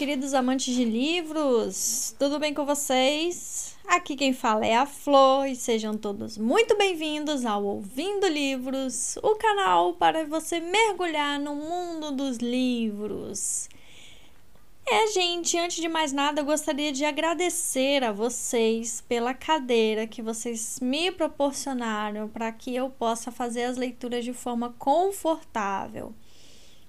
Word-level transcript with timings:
queridos 0.00 0.32
amantes 0.32 0.74
de 0.74 0.82
livros! 0.82 2.16
Tudo 2.18 2.38
bem 2.38 2.54
com 2.54 2.64
vocês? 2.64 3.76
Aqui 3.86 4.16
quem 4.16 4.32
fala 4.32 4.64
é 4.64 4.74
a 4.74 4.86
Flor 4.86 5.46
e 5.46 5.54
sejam 5.54 5.94
todos 5.94 6.38
muito 6.38 6.74
bem-vindos 6.74 7.44
ao 7.44 7.62
Ouvindo 7.62 8.26
Livros, 8.26 9.18
o 9.22 9.34
canal 9.34 9.92
para 9.92 10.24
você 10.24 10.58
mergulhar 10.58 11.38
no 11.38 11.54
mundo 11.54 12.12
dos 12.12 12.38
livros. 12.38 13.68
É, 14.88 15.08
gente, 15.08 15.58
antes 15.58 15.82
de 15.82 15.88
mais 15.88 16.12
nada, 16.12 16.40
eu 16.40 16.46
gostaria 16.46 16.92
de 16.92 17.04
agradecer 17.04 18.02
a 18.02 18.10
vocês 18.10 19.04
pela 19.06 19.34
cadeira 19.34 20.06
que 20.06 20.22
vocês 20.22 20.80
me 20.80 21.12
proporcionaram 21.12 22.26
para 22.26 22.50
que 22.50 22.74
eu 22.74 22.88
possa 22.88 23.30
fazer 23.30 23.64
as 23.64 23.76
leituras 23.76 24.24
de 24.24 24.32
forma 24.32 24.74
confortável. 24.78 26.14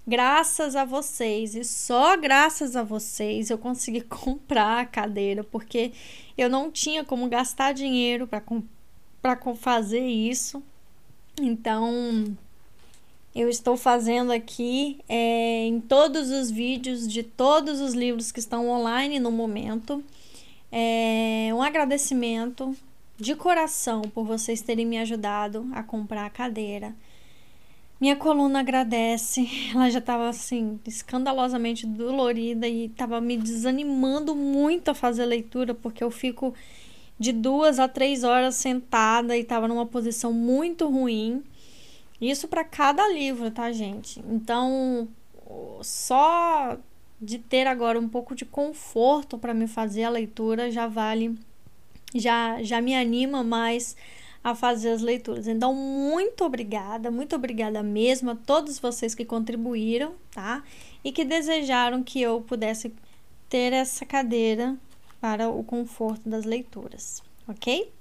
Graças 0.07 0.75
a 0.75 0.83
vocês 0.83 1.53
e 1.53 1.63
só 1.63 2.17
graças 2.17 2.75
a 2.75 2.81
vocês 2.81 3.49
eu 3.49 3.57
consegui 3.57 4.01
comprar 4.09 4.79
a 4.79 4.85
cadeira, 4.85 5.43
porque 5.43 5.91
eu 6.37 6.49
não 6.49 6.71
tinha 6.71 7.03
como 7.03 7.29
gastar 7.29 7.73
dinheiro 7.73 8.27
para 8.27 9.37
fazer 9.55 10.05
isso. 10.05 10.63
Então, 11.39 12.35
eu 13.33 13.47
estou 13.47 13.77
fazendo 13.77 14.31
aqui 14.31 14.99
é, 15.07 15.65
em 15.65 15.79
todos 15.79 16.31
os 16.31 16.49
vídeos 16.49 17.07
de 17.07 17.23
todos 17.23 17.79
os 17.79 17.93
livros 17.93 18.31
que 18.31 18.39
estão 18.39 18.69
online 18.69 19.19
no 19.19 19.31
momento. 19.31 20.03
É, 20.71 21.49
um 21.53 21.61
agradecimento 21.61 22.75
de 23.17 23.35
coração 23.35 24.01
por 24.01 24.25
vocês 24.25 24.61
terem 24.61 24.85
me 24.85 24.97
ajudado 24.97 25.69
a 25.73 25.83
comprar 25.83 26.25
a 26.25 26.29
cadeira. 26.29 26.95
Minha 28.01 28.15
coluna 28.15 28.61
agradece. 28.61 29.47
Ela 29.71 29.87
já 29.91 29.99
estava 29.99 30.27
assim, 30.27 30.79
escandalosamente 30.87 31.85
dolorida 31.85 32.67
e 32.67 32.85
estava 32.85 33.21
me 33.21 33.37
desanimando 33.37 34.35
muito 34.35 34.89
a 34.89 34.95
fazer 34.95 35.23
leitura, 35.25 35.75
porque 35.75 36.03
eu 36.03 36.09
fico 36.09 36.51
de 37.19 37.31
duas 37.31 37.77
a 37.77 37.87
três 37.87 38.23
horas 38.23 38.55
sentada 38.55 39.37
e 39.37 39.41
estava 39.41 39.67
numa 39.67 39.85
posição 39.85 40.33
muito 40.33 40.89
ruim. 40.89 41.43
Isso 42.19 42.47
para 42.47 42.63
cada 42.63 43.07
livro, 43.07 43.51
tá, 43.51 43.71
gente? 43.71 44.19
Então, 44.27 45.07
só 45.83 46.79
de 47.21 47.37
ter 47.37 47.67
agora 47.67 47.99
um 47.99 48.09
pouco 48.09 48.33
de 48.33 48.45
conforto 48.45 49.37
para 49.37 49.53
me 49.53 49.67
fazer 49.67 50.05
a 50.05 50.09
leitura 50.09 50.71
já 50.71 50.87
vale, 50.87 51.37
já, 52.15 52.63
já 52.63 52.81
me 52.81 52.95
anima 52.95 53.43
mais 53.43 53.95
a 54.43 54.55
fazer 54.55 54.89
as 54.89 55.01
leituras. 55.01 55.47
Então, 55.47 55.73
muito 55.73 56.43
obrigada, 56.43 57.11
muito 57.11 57.35
obrigada 57.35 57.83
mesmo 57.83 58.31
a 58.31 58.35
todos 58.35 58.79
vocês 58.79 59.13
que 59.13 59.23
contribuíram, 59.23 60.13
tá? 60.31 60.63
E 61.03 61.11
que 61.11 61.23
desejaram 61.23 62.03
que 62.03 62.21
eu 62.21 62.41
pudesse 62.41 62.93
ter 63.47 63.73
essa 63.73 64.05
cadeira 64.05 64.77
para 65.19 65.49
o 65.49 65.63
conforto 65.63 66.27
das 66.27 66.45
leituras, 66.45 67.21
ok? 67.47 67.91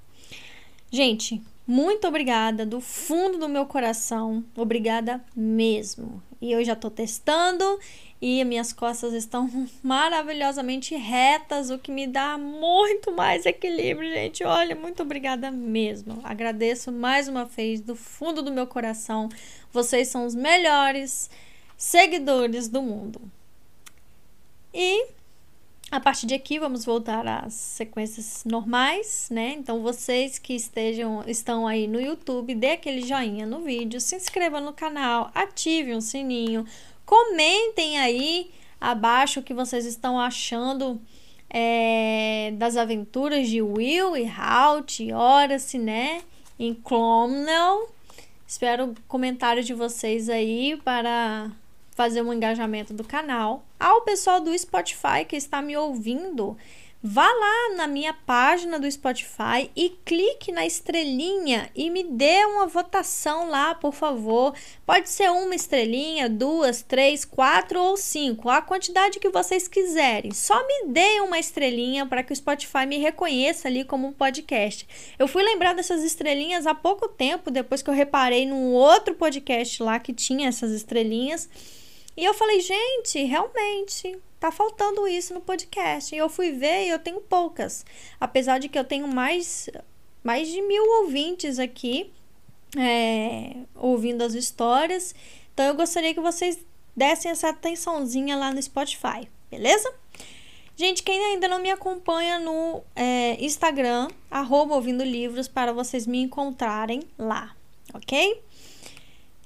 Gente, 0.90 1.42
muito 1.66 2.08
obrigada 2.08 2.64
do 2.64 2.80
fundo 2.80 3.38
do 3.38 3.48
meu 3.48 3.66
coração, 3.66 4.42
obrigada 4.56 5.22
mesmo. 5.36 6.22
E 6.40 6.50
eu 6.50 6.64
já 6.64 6.74
tô 6.74 6.90
testando 6.90 7.78
e 8.20 8.44
minhas 8.44 8.72
costas 8.72 9.14
estão 9.14 9.48
maravilhosamente 9.82 10.94
retas, 10.94 11.70
o 11.70 11.78
que 11.78 11.90
me 11.90 12.06
dá 12.06 12.36
muito 12.36 13.12
mais 13.12 13.46
equilíbrio, 13.46 14.12
gente. 14.12 14.44
Olha, 14.44 14.76
muito 14.76 15.02
obrigada 15.02 15.50
mesmo. 15.50 16.20
Agradeço 16.22 16.92
mais 16.92 17.28
uma 17.28 17.44
vez 17.46 17.80
do 17.80 17.96
fundo 17.96 18.42
do 18.42 18.52
meu 18.52 18.66
coração. 18.66 19.28
Vocês 19.72 20.08
são 20.08 20.26
os 20.26 20.34
melhores 20.34 21.30
seguidores 21.76 22.68
do 22.68 22.82
mundo. 22.82 23.20
E 24.74 25.08
a 25.90 25.98
partir 25.98 26.26
de 26.26 26.34
aqui 26.34 26.58
vamos 26.58 26.84
voltar 26.84 27.26
às 27.26 27.54
sequências 27.54 28.44
normais, 28.44 29.28
né? 29.28 29.54
Então 29.58 29.82
vocês 29.82 30.38
que 30.38 30.54
estejam 30.54 31.24
estão 31.26 31.66
aí 31.66 31.88
no 31.88 32.00
YouTube, 32.00 32.54
dê 32.54 32.72
aquele 32.72 33.00
joinha 33.02 33.44
no 33.44 33.62
vídeo, 33.62 34.00
se 34.00 34.14
inscreva 34.14 34.60
no 34.60 34.72
canal, 34.72 35.32
ative 35.34 35.94
o 35.94 36.00
sininho, 36.00 36.64
Comentem 37.10 37.98
aí 37.98 38.52
abaixo 38.80 39.40
o 39.40 39.42
que 39.42 39.52
vocês 39.52 39.84
estão 39.84 40.16
achando 40.16 41.00
é, 41.52 42.52
das 42.56 42.76
aventuras 42.76 43.48
de 43.48 43.60
Will 43.60 44.16
e 44.16 44.28
Halt 44.28 45.12
Horace, 45.12 45.76
né? 45.76 46.22
Em 46.56 46.72
Clomnell. 46.72 47.90
Espero 48.46 48.94
comentários 49.08 49.66
de 49.66 49.74
vocês 49.74 50.28
aí 50.28 50.80
para 50.84 51.50
fazer 51.96 52.22
um 52.22 52.32
engajamento 52.32 52.94
do 52.94 53.02
canal. 53.02 53.64
Ao 53.80 54.02
pessoal 54.02 54.40
do 54.40 54.56
Spotify 54.56 55.24
que 55.26 55.34
está 55.34 55.60
me 55.60 55.76
ouvindo, 55.76 56.56
Vá 57.02 57.24
lá 57.24 57.76
na 57.76 57.86
minha 57.86 58.12
página 58.12 58.78
do 58.78 58.90
Spotify 58.90 59.70
e 59.74 59.88
clique 60.04 60.52
na 60.52 60.66
estrelinha 60.66 61.70
e 61.74 61.88
me 61.88 62.04
dê 62.04 62.44
uma 62.44 62.66
votação 62.66 63.48
lá, 63.48 63.74
por 63.74 63.94
favor. 63.94 64.54
Pode 64.84 65.08
ser 65.08 65.30
uma 65.30 65.54
estrelinha, 65.54 66.28
duas, 66.28 66.82
três, 66.82 67.24
quatro 67.24 67.80
ou 67.80 67.96
cinco, 67.96 68.50
a 68.50 68.60
quantidade 68.60 69.18
que 69.18 69.30
vocês 69.30 69.66
quiserem. 69.66 70.34
Só 70.34 70.62
me 70.66 70.88
dê 70.88 71.22
uma 71.22 71.38
estrelinha 71.38 72.04
para 72.04 72.22
que 72.22 72.34
o 72.34 72.36
Spotify 72.36 72.84
me 72.86 72.98
reconheça 72.98 73.66
ali 73.66 73.82
como 73.82 74.06
um 74.06 74.12
podcast. 74.12 74.86
Eu 75.18 75.26
fui 75.26 75.42
lembrar 75.42 75.74
dessas 75.74 76.04
estrelinhas 76.04 76.66
há 76.66 76.74
pouco 76.74 77.08
tempo, 77.08 77.50
depois 77.50 77.80
que 77.80 77.88
eu 77.88 77.94
reparei 77.94 78.44
num 78.44 78.74
outro 78.74 79.14
podcast 79.14 79.82
lá 79.82 79.98
que 79.98 80.12
tinha 80.12 80.50
essas 80.50 80.70
estrelinhas. 80.70 81.48
E 82.14 82.22
eu 82.22 82.34
falei, 82.34 82.60
gente, 82.60 83.24
realmente, 83.24 84.18
tá 84.40 84.50
faltando 84.50 85.06
isso 85.06 85.34
no 85.34 85.40
podcast. 85.40 86.14
E 86.14 86.18
eu 86.18 86.28
fui 86.28 86.50
ver 86.52 86.86
e 86.86 86.88
eu 86.88 86.98
tenho 86.98 87.20
poucas. 87.20 87.84
Apesar 88.18 88.58
de 88.58 88.68
que 88.68 88.78
eu 88.78 88.84
tenho 88.84 89.06
mais, 89.06 89.68
mais 90.24 90.48
de 90.48 90.62
mil 90.62 90.82
ouvintes 91.02 91.58
aqui 91.58 92.10
é, 92.76 93.56
ouvindo 93.74 94.22
as 94.22 94.34
histórias. 94.34 95.14
Então 95.52 95.66
eu 95.66 95.74
gostaria 95.74 96.14
que 96.14 96.20
vocês 96.20 96.58
dessem 96.96 97.30
essa 97.30 97.50
atençãozinha 97.50 98.36
lá 98.36 98.52
no 98.52 98.62
Spotify, 98.62 99.28
beleza? 99.50 99.92
Gente, 100.76 101.02
quem 101.02 101.22
ainda 101.26 101.46
não 101.46 101.60
me 101.60 101.70
acompanha 101.70 102.38
no 102.38 102.82
é, 102.96 103.36
Instagram, 103.44 104.08
arroba 104.30 104.74
ouvindo 104.74 105.04
livros, 105.04 105.46
para 105.46 105.74
vocês 105.74 106.06
me 106.06 106.22
encontrarem 106.22 107.02
lá, 107.18 107.54
ok? 107.92 108.42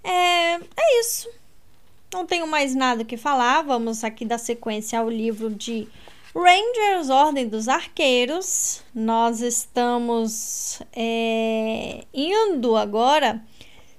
É, 0.05 0.55
é 0.55 1.01
isso. 1.01 1.29
Não 2.15 2.25
tenho 2.25 2.47
mais 2.47 2.77
nada 2.77 3.05
que 3.05 3.17
falar. 3.17 3.63
Vamos 3.63 4.05
aqui 4.05 4.25
dar 4.25 4.39
sequência 4.39 5.01
ao 5.01 5.11
livro 5.11 5.51
de 5.51 5.89
Rangers, 6.33 7.11
Ordem 7.11 7.49
dos 7.49 7.67
Arqueiros. 7.67 8.85
Nós 8.95 9.41
estamos 9.41 10.81
é, 10.93 12.05
indo 12.15 12.77
agora 12.77 13.43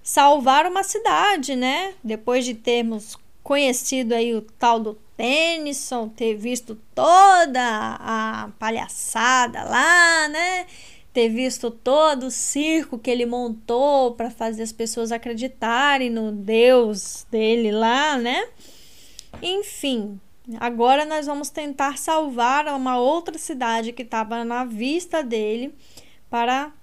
salvar 0.01 0.65
uma 0.65 0.81
cidade, 0.81 1.57
né? 1.57 1.93
Depois 2.01 2.45
de 2.45 2.53
termos 2.53 3.17
conhecido 3.43 4.13
aí 4.13 4.33
o 4.33 4.41
tal 4.41 4.79
do 4.79 4.97
Tennyson, 5.17 6.07
ter 6.07 6.35
visto 6.35 6.79
toda 6.95 7.97
a 7.99 8.49
palhaçada 8.57 9.61
lá, 9.65 10.29
né? 10.29 10.65
Ter 11.15 11.29
visto 11.29 11.71
todo 11.71 12.25
o 12.25 12.31
circo 12.31 12.99
que 12.99 13.09
ele 13.09 13.25
montou 13.25 14.15
para 14.15 14.29
fazer 14.29 14.63
as 14.63 14.73
pessoas 14.73 15.13
acreditarem 15.13 16.09
no 16.09 16.33
Deus 16.33 17.25
dele 17.31 17.71
lá, 17.71 18.17
né? 18.17 18.49
Enfim, 19.41 20.19
agora 20.59 21.05
nós 21.05 21.25
vamos 21.25 21.49
tentar 21.49 21.97
salvar 21.97 22.67
uma 22.67 22.99
outra 22.99 23.37
cidade 23.37 23.93
que 23.93 24.01
estava 24.01 24.43
na 24.43 24.65
vista 24.65 25.23
dele 25.23 25.73
para 26.29 26.73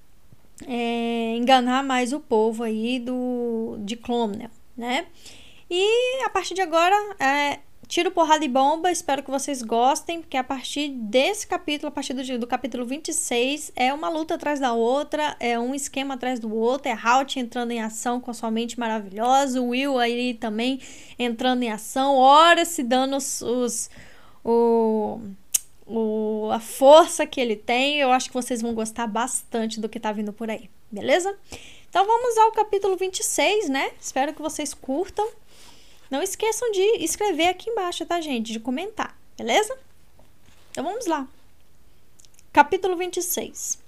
é, 0.66 1.36
enganar 1.36 1.84
mais 1.84 2.14
o 2.14 2.18
povo 2.18 2.62
aí 2.62 2.98
do 2.98 3.76
de 3.80 3.96
Clomnel, 3.96 4.50
né? 4.74 5.08
E 5.68 6.24
a 6.24 6.30
partir 6.30 6.54
de 6.54 6.62
agora 6.62 6.96
é, 7.20 7.58
Tiro, 7.92 8.10
porrada 8.10 8.42
e 8.42 8.48
bomba, 8.48 8.90
espero 8.90 9.22
que 9.22 9.30
vocês 9.30 9.60
gostem, 9.60 10.22
porque 10.22 10.38
a 10.38 10.42
partir 10.42 10.88
desse 10.88 11.46
capítulo, 11.46 11.88
a 11.88 11.90
partir 11.90 12.14
do, 12.14 12.38
do 12.38 12.46
capítulo 12.46 12.86
26, 12.86 13.70
é 13.76 13.92
uma 13.92 14.08
luta 14.08 14.36
atrás 14.36 14.58
da 14.58 14.72
outra, 14.72 15.36
é 15.38 15.58
um 15.58 15.74
esquema 15.74 16.14
atrás 16.14 16.40
do 16.40 16.50
outro, 16.56 16.88
é 16.88 16.98
Halt 16.98 17.36
entrando 17.36 17.70
em 17.70 17.82
ação 17.82 18.18
com 18.18 18.30
a 18.30 18.34
sua 18.34 18.50
mente 18.50 18.80
maravilhosa, 18.80 19.60
o 19.60 19.68
Will 19.68 19.98
aí 19.98 20.32
também 20.32 20.80
entrando 21.18 21.64
em 21.64 21.70
ação, 21.70 22.16
horas 22.16 22.68
se 22.68 22.82
dando 22.82 23.14
os, 23.14 23.42
os 23.42 23.90
o, 24.42 25.20
o, 25.86 26.48
a 26.50 26.60
força 26.60 27.26
que 27.26 27.38
ele 27.38 27.56
tem. 27.56 27.98
Eu 27.98 28.10
acho 28.10 28.28
que 28.28 28.34
vocês 28.34 28.62
vão 28.62 28.72
gostar 28.72 29.06
bastante 29.06 29.78
do 29.78 29.86
que 29.86 30.00
tá 30.00 30.12
vindo 30.12 30.32
por 30.32 30.50
aí, 30.50 30.70
beleza? 30.90 31.36
Então 31.90 32.06
vamos 32.06 32.38
ao 32.38 32.52
capítulo 32.52 32.96
26, 32.96 33.68
né? 33.68 33.90
Espero 34.00 34.32
que 34.32 34.40
vocês 34.40 34.72
curtam. 34.72 35.28
Não 36.12 36.22
esqueçam 36.22 36.70
de 36.72 36.82
escrever 37.02 37.48
aqui 37.48 37.70
embaixo, 37.70 38.04
tá, 38.04 38.20
gente? 38.20 38.52
De 38.52 38.60
comentar, 38.60 39.16
beleza? 39.34 39.74
Então 40.70 40.84
vamos 40.84 41.06
lá. 41.06 41.26
Capítulo 42.52 42.98
26. 42.98 43.78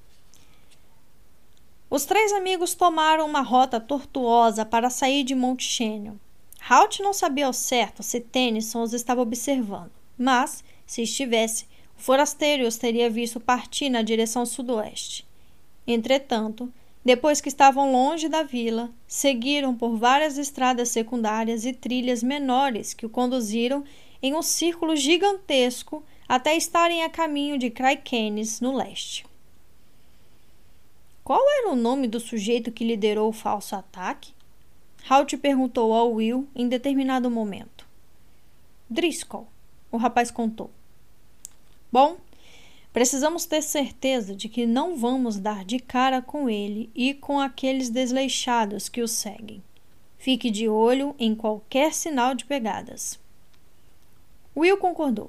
Os 1.90 2.06
três 2.06 2.32
amigos 2.32 2.72
tomaram 2.72 3.26
uma 3.26 3.42
rota 3.42 3.78
tortuosa 3.78 4.64
para 4.64 4.88
sair 4.88 5.22
de 5.22 5.34
Monte 5.34 5.64
Chênio. 5.64 6.18
Halt 6.66 7.00
não 7.00 7.12
sabia 7.12 7.44
ao 7.44 7.52
certo 7.52 8.02
se 8.02 8.22
Tennyson 8.22 8.80
os 8.80 8.94
estava 8.94 9.20
observando, 9.20 9.92
mas 10.16 10.64
Se 10.86 11.02
estivesse, 11.02 11.66
o 11.98 12.00
forasteiro 12.00 12.66
os 12.66 12.78
teria 12.78 13.10
visto 13.10 13.38
partir 13.38 13.90
na 13.90 14.00
direção 14.00 14.46
sudoeste. 14.46 15.26
Entretanto, 15.86 16.72
depois 17.04 17.40
que 17.40 17.48
estavam 17.48 17.92
longe 17.92 18.28
da 18.28 18.42
vila, 18.42 18.90
seguiram 19.06 19.76
por 19.76 19.96
várias 19.96 20.38
estradas 20.38 20.88
secundárias 20.88 21.66
e 21.66 21.72
trilhas 21.72 22.22
menores 22.22 22.94
que 22.94 23.04
o 23.04 23.10
conduziram 23.10 23.84
em 24.22 24.34
um 24.34 24.40
círculo 24.40 24.96
gigantesco 24.96 26.02
até 26.26 26.56
estarem 26.56 27.04
a 27.04 27.10
caminho 27.10 27.58
de 27.58 27.68
Craikenes, 27.68 28.60
no 28.60 28.74
leste. 28.74 29.26
Qual 31.22 31.40
era 31.58 31.70
o 31.70 31.76
nome 31.76 32.08
do 32.08 32.18
sujeito 32.18 32.72
que 32.72 32.84
liderou 32.84 33.28
o 33.28 33.32
falso 33.32 33.76
ataque? 33.76 34.32
Halt 35.08 35.36
perguntou 35.36 35.92
ao 35.92 36.12
Will 36.12 36.48
em 36.54 36.68
determinado 36.68 37.30
momento. 37.30 37.86
Driscoll, 38.88 39.46
o 39.92 39.98
rapaz 39.98 40.30
contou. 40.30 40.70
Bom, 41.92 42.16
Precisamos 42.94 43.44
ter 43.44 43.60
certeza 43.60 44.36
de 44.36 44.48
que 44.48 44.66
não 44.66 44.96
vamos 44.96 45.36
dar 45.36 45.64
de 45.64 45.80
cara 45.80 46.22
com 46.22 46.48
ele 46.48 46.88
e 46.94 47.12
com 47.12 47.40
aqueles 47.40 47.90
desleixados 47.90 48.88
que 48.88 49.02
o 49.02 49.08
seguem. 49.08 49.60
Fique 50.16 50.48
de 50.48 50.68
olho 50.68 51.12
em 51.18 51.34
qualquer 51.34 51.92
sinal 51.92 52.36
de 52.36 52.44
pegadas. 52.44 53.18
Will 54.56 54.76
concordou. 54.76 55.28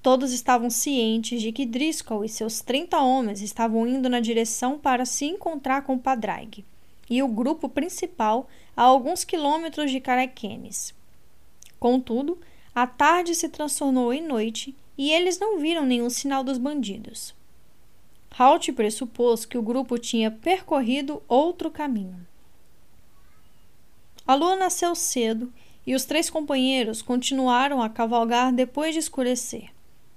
Todos 0.00 0.32
estavam 0.32 0.70
cientes 0.70 1.42
de 1.42 1.52
que 1.52 1.66
Driscoll 1.66 2.24
e 2.24 2.28
seus 2.28 2.62
30 2.62 2.98
homens 2.98 3.42
estavam 3.42 3.86
indo 3.86 4.08
na 4.08 4.18
direção 4.18 4.78
para 4.78 5.04
se 5.04 5.26
encontrar 5.26 5.82
com 5.82 5.98
Padraig 5.98 6.64
e 7.10 7.22
o 7.22 7.28
grupo 7.28 7.68
principal 7.68 8.48
a 8.74 8.82
alguns 8.82 9.24
quilômetros 9.24 9.90
de 9.90 10.00
Caraquenes. 10.00 10.94
Contudo, 11.78 12.38
a 12.74 12.86
tarde 12.86 13.34
se 13.34 13.50
transformou 13.50 14.10
em 14.10 14.26
noite 14.26 14.74
e 14.96 15.10
eles 15.10 15.38
não 15.38 15.58
viram 15.58 15.84
nenhum 15.84 16.08
sinal 16.08 16.44
dos 16.44 16.58
bandidos. 16.58 17.34
Halt 18.36 18.72
pressupôs 18.72 19.44
que 19.44 19.58
o 19.58 19.62
grupo 19.62 19.98
tinha 19.98 20.30
percorrido 20.30 21.22
outro 21.28 21.70
caminho. 21.70 22.26
A 24.26 24.34
lua 24.34 24.56
nasceu 24.56 24.94
cedo 24.94 25.52
e 25.86 25.94
os 25.94 26.04
três 26.04 26.30
companheiros 26.30 27.02
continuaram 27.02 27.82
a 27.82 27.88
cavalgar 27.88 28.52
depois 28.52 28.94
de 28.94 29.00
escurecer, 29.00 29.70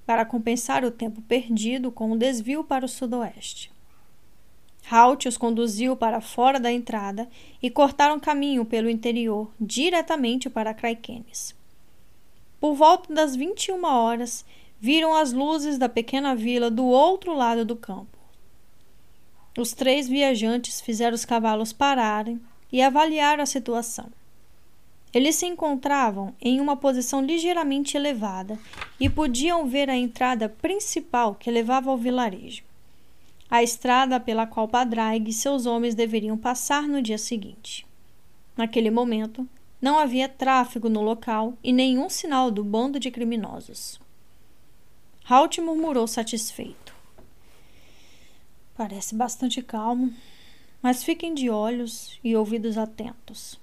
para 0.06 0.26
compensar 0.26 0.86
o 0.86 0.92
tempo 0.92 1.22
perdido 1.22 1.92
com 1.92 2.12
o 2.12 2.18
desvio 2.18 2.64
para 2.64 2.86
o 2.86 2.90
sudoeste. 2.90 3.72
Halt 4.90 5.26
os 5.28 5.36
conduziu 5.36 5.98
para 5.98 6.22
fora 6.22 6.60
da 6.60 6.72
entrada 6.72 7.28
e 7.62 7.70
cortaram 7.70 8.20
caminho 8.20 8.64
pelo 8.64 8.90
interior 8.90 9.52
diretamente 9.60 10.50
para 10.50 10.74
Craikenes. 10.74 11.54
Por 12.58 12.74
volta 12.74 13.14
das 13.14 13.36
21 13.36 13.84
horas, 13.84 14.46
viram 14.80 15.14
as 15.16 15.34
luzes 15.34 15.78
da 15.78 15.90
pequena 15.90 16.36
vila 16.36 16.70
do 16.70 16.86
outro 16.86 17.36
lado 17.36 17.66
do 17.66 17.76
campo. 17.76 18.18
Os 19.58 19.74
três 19.74 20.08
viajantes 20.08 20.80
fizeram 20.80 21.16
os 21.16 21.26
cavalos 21.26 21.74
pararem 21.74 22.40
e 22.72 22.82
avaliaram 22.82 23.42
a 23.42 23.48
situação. 23.48 24.08
Eles 25.14 25.36
se 25.36 25.48
encontravam 25.48 26.36
em 26.40 26.60
uma 26.60 26.76
posição 26.76 27.22
ligeiramente 27.22 27.98
elevada 27.98 28.60
e 29.00 29.10
podiam 29.10 29.68
ver 29.68 29.90
a 29.90 29.96
entrada 29.96 30.48
principal 30.48 31.34
que 31.34 31.50
levava 31.50 31.90
ao 31.90 31.98
vilarejo. 31.98 32.64
A 33.50 33.64
estrada 33.64 34.20
pela 34.20 34.46
qual 34.46 34.68
Padraig 34.68 35.30
e 35.30 35.34
seus 35.34 35.66
homens 35.66 35.96
deveriam 35.96 36.38
passar 36.38 36.84
no 36.84 37.02
dia 37.02 37.18
seguinte. 37.18 37.88
Naquele 38.56 38.92
momento, 38.92 39.48
não 39.82 39.98
havia 39.98 40.28
tráfego 40.28 40.90
no 40.90 41.02
local 41.02 41.54
e 41.64 41.72
nenhum 41.72 42.10
sinal 42.10 42.52
do 42.52 42.64
bando 42.64 43.00
de 43.00 43.10
criminosos. 43.10 44.00
Halt 45.30 45.60
murmurou 45.60 46.08
satisfeito. 46.08 46.96
Parece 48.78 49.14
bastante 49.14 49.62
calmo, 49.62 50.14
mas 50.82 51.04
fiquem 51.04 51.34
de 51.34 51.50
olhos 51.50 52.18
e 52.24 52.34
ouvidos 52.34 52.78
atentos. 52.78 53.60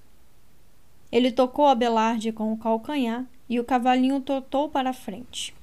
Ele 1.11 1.31
tocou 1.31 1.65
a 1.65 1.73
Belarde 1.73 2.31
com 2.31 2.53
o 2.53 2.57
calcanhar 2.57 3.25
e 3.49 3.59
o 3.59 3.63
cavalinho 3.63 4.21
trotou 4.21 4.69
para 4.69 4.91
a 4.91 4.93
frente. 4.93 5.55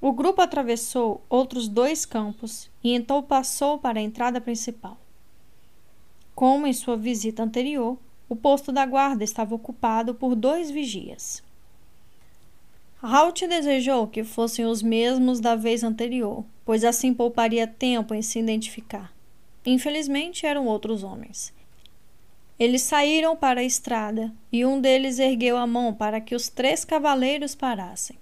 O 0.00 0.12
grupo 0.12 0.40
atravessou 0.40 1.20
outros 1.28 1.66
dois 1.66 2.06
campos 2.06 2.70
e 2.84 2.94
então 2.94 3.20
passou 3.20 3.76
para 3.76 3.98
a 3.98 4.02
entrada 4.02 4.40
principal. 4.40 4.96
Como 6.36 6.64
em 6.64 6.72
sua 6.72 6.96
visita 6.96 7.42
anterior, 7.42 7.98
o 8.28 8.36
posto 8.36 8.70
da 8.70 8.86
guarda 8.86 9.24
estava 9.24 9.56
ocupado 9.56 10.14
por 10.14 10.36
dois 10.36 10.70
vigias. 10.70 11.42
Halt 13.00 13.46
desejou 13.46 14.08
que 14.08 14.24
fossem 14.24 14.66
os 14.66 14.82
mesmos 14.82 15.38
da 15.38 15.54
vez 15.54 15.84
anterior, 15.84 16.44
pois 16.64 16.82
assim 16.82 17.14
pouparia 17.14 17.66
tempo 17.66 18.12
em 18.12 18.22
se 18.22 18.40
identificar. 18.40 19.14
Infelizmente 19.64 20.44
eram 20.44 20.66
outros 20.66 21.04
homens. 21.04 21.52
Eles 22.58 22.82
saíram 22.82 23.36
para 23.36 23.60
a 23.60 23.64
estrada 23.64 24.34
e 24.50 24.66
um 24.66 24.80
deles 24.80 25.20
ergueu 25.20 25.56
a 25.56 25.66
mão 25.66 25.94
para 25.94 26.20
que 26.20 26.34
os 26.34 26.48
três 26.48 26.84
cavaleiros 26.84 27.54
parassem. 27.54 28.18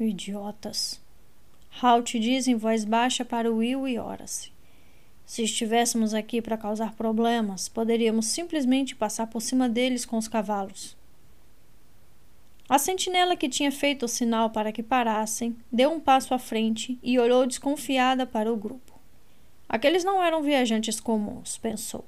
Idiotas! 0.00 1.00
Halt 1.80 2.18
diz 2.18 2.48
em 2.48 2.56
voz 2.56 2.84
baixa 2.84 3.24
para 3.24 3.52
Will 3.52 3.86
e 3.86 3.96
Horace. 3.96 4.50
Se 5.24 5.44
estivéssemos 5.44 6.14
aqui 6.14 6.42
para 6.42 6.56
causar 6.56 6.94
problemas, 6.94 7.68
poderíamos 7.68 8.26
simplesmente 8.26 8.96
passar 8.96 9.28
por 9.28 9.40
cima 9.40 9.68
deles 9.68 10.04
com 10.04 10.16
os 10.16 10.26
cavalos. 10.26 10.97
A 12.68 12.78
sentinela 12.78 13.34
que 13.34 13.48
tinha 13.48 13.72
feito 13.72 14.04
o 14.04 14.08
sinal 14.08 14.50
para 14.50 14.70
que 14.70 14.82
parassem 14.82 15.56
deu 15.72 15.90
um 15.90 15.98
passo 15.98 16.34
à 16.34 16.38
frente 16.38 16.98
e 17.02 17.18
olhou 17.18 17.46
desconfiada 17.46 18.26
para 18.26 18.52
o 18.52 18.56
grupo. 18.56 18.92
Aqueles 19.66 20.04
não 20.04 20.22
eram 20.22 20.42
viajantes 20.42 21.00
comuns, 21.00 21.56
pensou. 21.56 22.04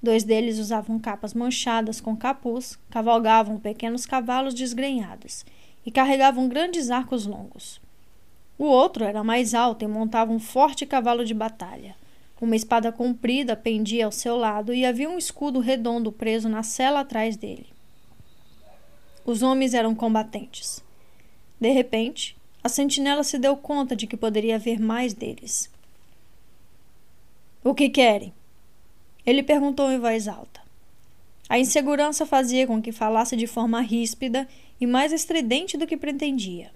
Dois 0.00 0.22
deles 0.22 0.60
usavam 0.60 0.98
capas 1.00 1.34
manchadas 1.34 2.00
com 2.00 2.16
capuz, 2.16 2.78
cavalgavam 2.88 3.58
pequenos 3.58 4.06
cavalos 4.06 4.54
desgrenhados 4.54 5.44
e 5.84 5.90
carregavam 5.90 6.48
grandes 6.48 6.88
arcos 6.88 7.26
longos. 7.26 7.80
O 8.56 8.66
outro 8.66 9.04
era 9.04 9.24
mais 9.24 9.54
alto 9.54 9.84
e 9.84 9.88
montava 9.88 10.32
um 10.32 10.38
forte 10.38 10.86
cavalo 10.86 11.24
de 11.24 11.34
batalha. 11.34 11.96
Uma 12.40 12.54
espada 12.54 12.92
comprida 12.92 13.56
pendia 13.56 14.06
ao 14.06 14.12
seu 14.12 14.36
lado 14.36 14.72
e 14.72 14.86
havia 14.86 15.10
um 15.10 15.18
escudo 15.18 15.58
redondo 15.58 16.12
preso 16.12 16.48
na 16.48 16.62
cela 16.62 17.00
atrás 17.00 17.36
dele. 17.36 17.79
Os 19.24 19.42
homens 19.42 19.74
eram 19.74 19.94
combatentes. 19.94 20.82
De 21.60 21.70
repente, 21.70 22.36
a 22.62 22.68
sentinela 22.68 23.22
se 23.22 23.38
deu 23.38 23.56
conta 23.56 23.94
de 23.94 24.06
que 24.06 24.16
poderia 24.16 24.56
haver 24.56 24.80
mais 24.80 25.14
deles. 25.14 25.70
O 27.62 27.74
que 27.74 27.88
querem? 27.88 28.32
Ele 29.24 29.42
perguntou 29.42 29.90
em 29.90 29.98
voz 29.98 30.26
alta. 30.26 30.60
A 31.48 31.58
insegurança 31.58 32.24
fazia 32.24 32.66
com 32.66 32.80
que 32.80 32.92
falasse 32.92 33.36
de 33.36 33.46
forma 33.46 33.80
ríspida 33.80 34.48
e 34.80 34.86
mais 34.86 35.12
estridente 35.12 35.76
do 35.76 35.86
que 35.86 35.96
pretendia. 35.96 36.70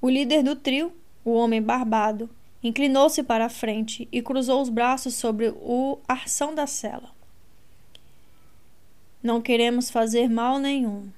O 0.00 0.08
líder 0.08 0.42
do 0.42 0.56
trio, 0.56 0.92
o 1.24 1.32
homem 1.32 1.62
barbado, 1.62 2.28
inclinou-se 2.62 3.22
para 3.22 3.46
a 3.46 3.50
frente 3.50 4.08
e 4.10 4.22
cruzou 4.22 4.60
os 4.60 4.68
braços 4.68 5.14
sobre 5.14 5.48
o 5.60 5.98
arção 6.08 6.54
da 6.54 6.66
cela. 6.66 7.14
Não 9.26 9.42
queremos 9.42 9.90
fazer 9.90 10.30
mal 10.30 10.56
nenhum. 10.60 11.10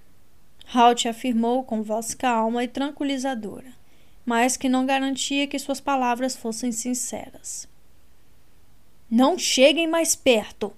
Halt 0.74 1.06
afirmou 1.06 1.62
com 1.62 1.82
voz 1.82 2.14
calma 2.14 2.64
e 2.64 2.66
tranquilizadora, 2.66 3.70
mas 4.24 4.56
que 4.56 4.66
não 4.66 4.86
garantia 4.86 5.46
que 5.46 5.58
suas 5.58 5.78
palavras 5.78 6.34
fossem 6.34 6.72
sinceras. 6.72 7.68
Não 9.10 9.36
cheguem 9.38 9.86
mais 9.86 10.16
perto, 10.16 10.72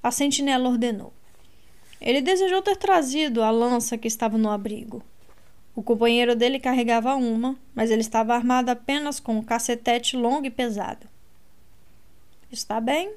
a 0.00 0.12
sentinela 0.12 0.68
ordenou. 0.68 1.12
Ele 2.00 2.22
desejou 2.22 2.62
ter 2.62 2.76
trazido 2.76 3.42
a 3.42 3.50
lança 3.50 3.98
que 3.98 4.06
estava 4.06 4.38
no 4.38 4.48
abrigo. 4.48 5.02
O 5.74 5.82
companheiro 5.82 6.36
dele 6.36 6.60
carregava 6.60 7.16
uma, 7.16 7.56
mas 7.74 7.90
ele 7.90 8.02
estava 8.02 8.32
armado 8.32 8.70
apenas 8.70 9.18
com 9.18 9.38
um 9.38 9.42
cacetete 9.42 10.16
longo 10.16 10.46
e 10.46 10.50
pesado. 10.50 11.08
Está 12.48 12.80
bem? 12.80 13.12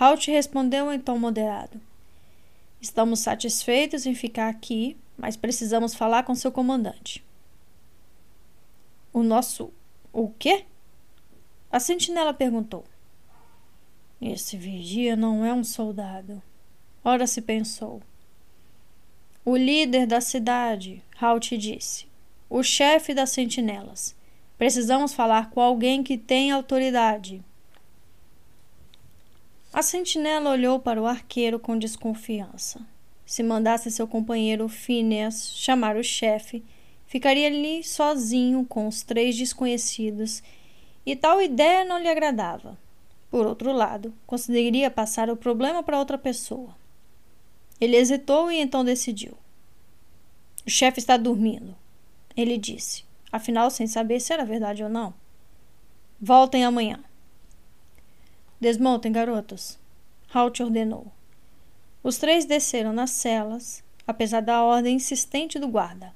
Halt 0.00 0.28
respondeu 0.28 0.90
em 0.90 0.98
tom 0.98 1.18
moderado. 1.18 1.91
Estamos 2.82 3.20
satisfeitos 3.20 4.06
em 4.06 4.14
ficar 4.14 4.48
aqui, 4.48 4.96
mas 5.16 5.36
precisamos 5.36 5.94
falar 5.94 6.24
com 6.24 6.34
seu 6.34 6.50
comandante. 6.50 7.24
O 9.12 9.22
nosso. 9.22 9.72
O 10.12 10.30
quê? 10.30 10.64
A 11.70 11.78
sentinela 11.78 12.34
perguntou. 12.34 12.84
Esse 14.20 14.56
vigia 14.56 15.14
não 15.14 15.44
é 15.44 15.54
um 15.54 15.62
soldado. 15.62 16.42
Ora 17.04 17.24
se 17.24 17.40
pensou. 17.40 18.02
O 19.44 19.56
líder 19.56 20.04
da 20.04 20.20
cidade, 20.20 21.04
Halt 21.20 21.56
disse. 21.56 22.08
O 22.50 22.64
chefe 22.64 23.14
das 23.14 23.30
sentinelas. 23.30 24.12
Precisamos 24.58 25.14
falar 25.14 25.50
com 25.50 25.60
alguém 25.60 26.02
que 26.02 26.18
tem 26.18 26.50
autoridade. 26.50 27.44
A 29.72 29.80
sentinela 29.80 30.50
olhou 30.50 30.78
para 30.78 31.00
o 31.00 31.06
arqueiro 31.06 31.58
com 31.58 31.78
desconfiança. 31.78 32.80
Se 33.24 33.42
mandasse 33.42 33.90
seu 33.90 34.06
companheiro 34.06 34.68
Phineas 34.68 35.50
chamar 35.56 35.96
o 35.96 36.04
chefe, 36.04 36.62
ficaria 37.06 37.46
ali 37.46 37.82
sozinho 37.82 38.66
com 38.66 38.86
os 38.86 39.02
três 39.02 39.34
desconhecidos 39.34 40.42
e 41.06 41.16
tal 41.16 41.40
ideia 41.40 41.86
não 41.86 41.98
lhe 41.98 42.08
agradava. 42.08 42.78
Por 43.30 43.46
outro 43.46 43.72
lado, 43.72 44.12
conseguiria 44.26 44.90
passar 44.90 45.30
o 45.30 45.36
problema 45.36 45.82
para 45.82 45.98
outra 45.98 46.18
pessoa. 46.18 46.76
Ele 47.80 47.96
hesitou 47.96 48.52
e 48.52 48.60
então 48.60 48.84
decidiu. 48.84 49.32
O 50.66 50.70
chefe 50.70 50.98
está 50.98 51.16
dormindo, 51.16 51.74
ele 52.36 52.58
disse, 52.58 53.04
afinal 53.32 53.70
sem 53.70 53.86
saber 53.86 54.20
se 54.20 54.34
era 54.34 54.44
verdade 54.44 54.84
ou 54.84 54.90
não. 54.90 55.14
Voltem 56.20 56.62
amanhã. 56.62 57.02
Desmontem, 58.62 59.10
garotos. 59.10 59.76
Halt 60.32 60.62
ordenou. 60.62 61.08
Os 62.00 62.16
três 62.16 62.44
desceram 62.44 62.92
nas 62.92 63.10
celas, 63.10 63.82
apesar 64.06 64.40
da 64.40 64.62
ordem 64.62 64.94
insistente 64.94 65.58
do 65.58 65.66
guarda. 65.66 66.14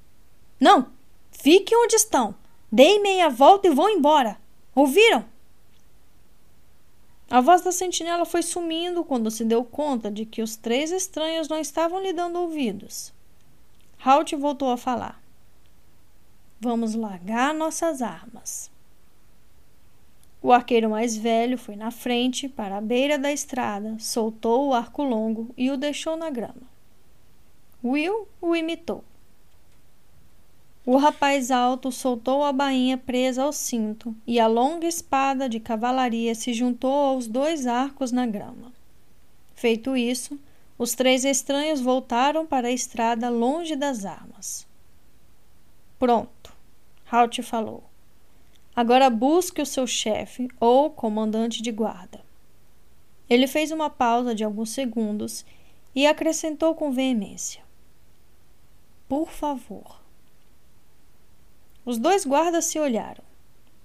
Não! 0.61 0.93
Fiquem 1.33 1.76
onde 1.76 1.97
estão! 1.97 2.37
Deem 2.71 3.03
meia 3.03 3.29
volta 3.29 3.67
e 3.67 3.75
vão 3.75 3.91
embora! 3.91 4.38
Ouviram? 4.76 5.25
A 7.29 7.41
voz 7.41 7.62
da 7.62 7.73
sentinela 7.73 8.25
foi 8.25 8.45
sumindo 8.45 9.03
quando 9.03 9.29
se 9.29 9.45
deu 9.45 9.65
conta 9.65 10.09
de 10.09 10.25
que 10.25 10.41
os 10.41 10.55
três 10.55 10.93
estranhos 10.93 11.49
não 11.49 11.59
estavam 11.59 12.00
lhe 12.00 12.12
dando 12.12 12.38
ouvidos. 12.38 13.12
Halt 13.99 14.37
voltou 14.37 14.71
a 14.71 14.76
falar. 14.76 15.21
Vamos 16.61 16.95
largar 16.95 17.53
nossas 17.53 18.00
armas. 18.00 18.71
O 20.43 20.52
arqueiro 20.52 20.90
mais 20.90 21.16
velho 21.16 21.59
foi 21.59 21.76
na 21.76 21.90
frente, 21.90 22.49
para 22.49 22.76
a 22.76 22.81
beira 22.81 23.19
da 23.19 23.33
estrada, 23.33 23.97
soltou 23.99 24.69
o 24.69 24.75
arco 24.75 25.02
longo 25.02 25.52
e 25.57 25.71
o 25.71 25.76
deixou 25.76 26.16
na 26.16 26.31
grama. 26.31 26.62
Will 27.83 28.28
o 28.40 28.55
imitou. 28.55 29.02
O 30.85 30.97
rapaz 30.97 31.50
alto 31.50 31.90
soltou 31.90 32.45
a 32.45 32.52
bainha 32.52 32.97
presa 32.97 33.43
ao 33.43 33.52
cinto 33.52 34.14
e 34.25 34.38
a 34.38 34.47
longa 34.47 34.87
espada 34.87 35.49
de 35.49 35.59
cavalaria 35.59 36.33
se 36.35 36.52
juntou 36.52 36.93
aos 36.93 37.26
dois 37.26 37.66
arcos 37.66 38.12
na 38.12 38.25
grama. 38.25 38.73
Feito 39.57 39.97
isso, 39.97 40.38
os 40.78 40.95
três 40.95 41.25
estranhos 41.25 41.81
voltaram 41.81 42.47
para 42.47 42.69
a 42.69 42.73
estrada 42.73 43.28
longe 43.28 43.75
das 43.75 44.05
armas. 44.05 44.64
Pronto, 45.99 46.52
Halt 47.11 47.43
falou. 47.43 47.83
Agora 48.76 49.09
busque 49.09 49.62
o 49.62 49.66
seu 49.66 49.87
chefe 49.87 50.50
ou 50.61 50.90
comandante 50.90 51.62
de 51.62 51.73
guarda. 51.73 52.23
Ele 53.28 53.47
fez 53.47 53.71
uma 53.71 53.88
pausa 53.88 54.35
de 54.35 54.45
alguns 54.45 54.68
segundos 54.68 55.47
e 55.95 56.06
acrescentou 56.06 56.75
com 56.75 56.92
veemência: 56.92 57.62
Por 59.09 59.30
favor. 59.30 59.99
Os 61.87 61.97
dois 61.97 62.26
guardas 62.26 62.66
se 62.66 62.78
olharam. 62.78 63.25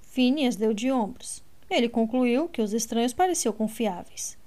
Phineas 0.02 0.58
deu 0.58 0.74
de 0.74 0.92
ombros. 0.92 1.42
Ele 1.70 1.88
concluiu 1.88 2.50
que 2.50 2.62
os 2.62 2.74
estranhos 2.74 3.14
pareciam 3.14 3.54
confiáveis. 3.54 4.38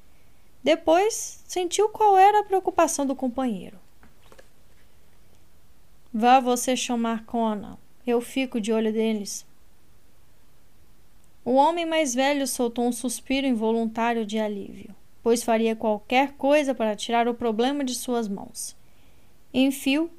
Depois, 0.63 1.43
sentiu 1.47 1.89
qual 1.89 2.19
era 2.19 2.41
a 2.41 2.45
preocupação 2.45 3.07
do 3.07 3.17
companheiro. 3.17 3.79
Vá 6.13 6.39
você 6.39 6.77
chamar 6.77 7.25
Conan. 7.25 7.79
Eu 8.07 8.21
fico 8.21 8.61
de 8.61 8.73
olho 8.73 8.93
deles. 8.93 9.47
O 11.45 11.55
homem 11.55 11.85
mais 11.85 12.15
velho 12.15 12.47
soltou 12.47 12.87
um 12.87 12.93
suspiro 12.93 13.47
involuntário 13.47 14.25
de 14.25 14.39
alívio, 14.39 14.95
pois 15.23 15.43
faria 15.43 15.77
qualquer 15.77 16.33
coisa 16.33 16.75
para 16.75 16.97
tirar 16.97 17.29
o 17.29 17.35
problema 17.35 17.85
de 17.85 17.95
suas 17.95 18.27
mãos. 18.27 18.75
Enfio 19.53 20.11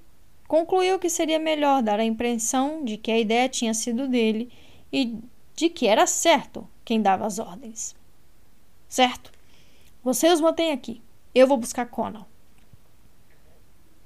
concluiu 0.47 0.99
que 0.99 1.09
seria 1.09 1.39
melhor 1.39 1.81
dar 1.81 1.99
a 1.99 2.05
impressão 2.05 2.85
de 2.85 2.97
que 2.97 3.11
a 3.11 3.19
ideia 3.19 3.49
tinha 3.49 3.73
sido 3.73 4.07
dele 4.07 4.51
e 4.93 5.17
de 5.55 5.69
que 5.69 5.87
era 5.87 6.05
certo 6.05 6.67
quem 6.83 7.01
dava 7.01 7.25
as 7.25 7.39
ordens. 7.39 7.95
Certo. 8.87 9.31
Você 10.03 10.31
os 10.31 10.39
mantém 10.39 10.71
aqui. 10.71 11.01
Eu 11.33 11.47
vou 11.47 11.57
buscar 11.57 11.87
Conan. 11.87 12.25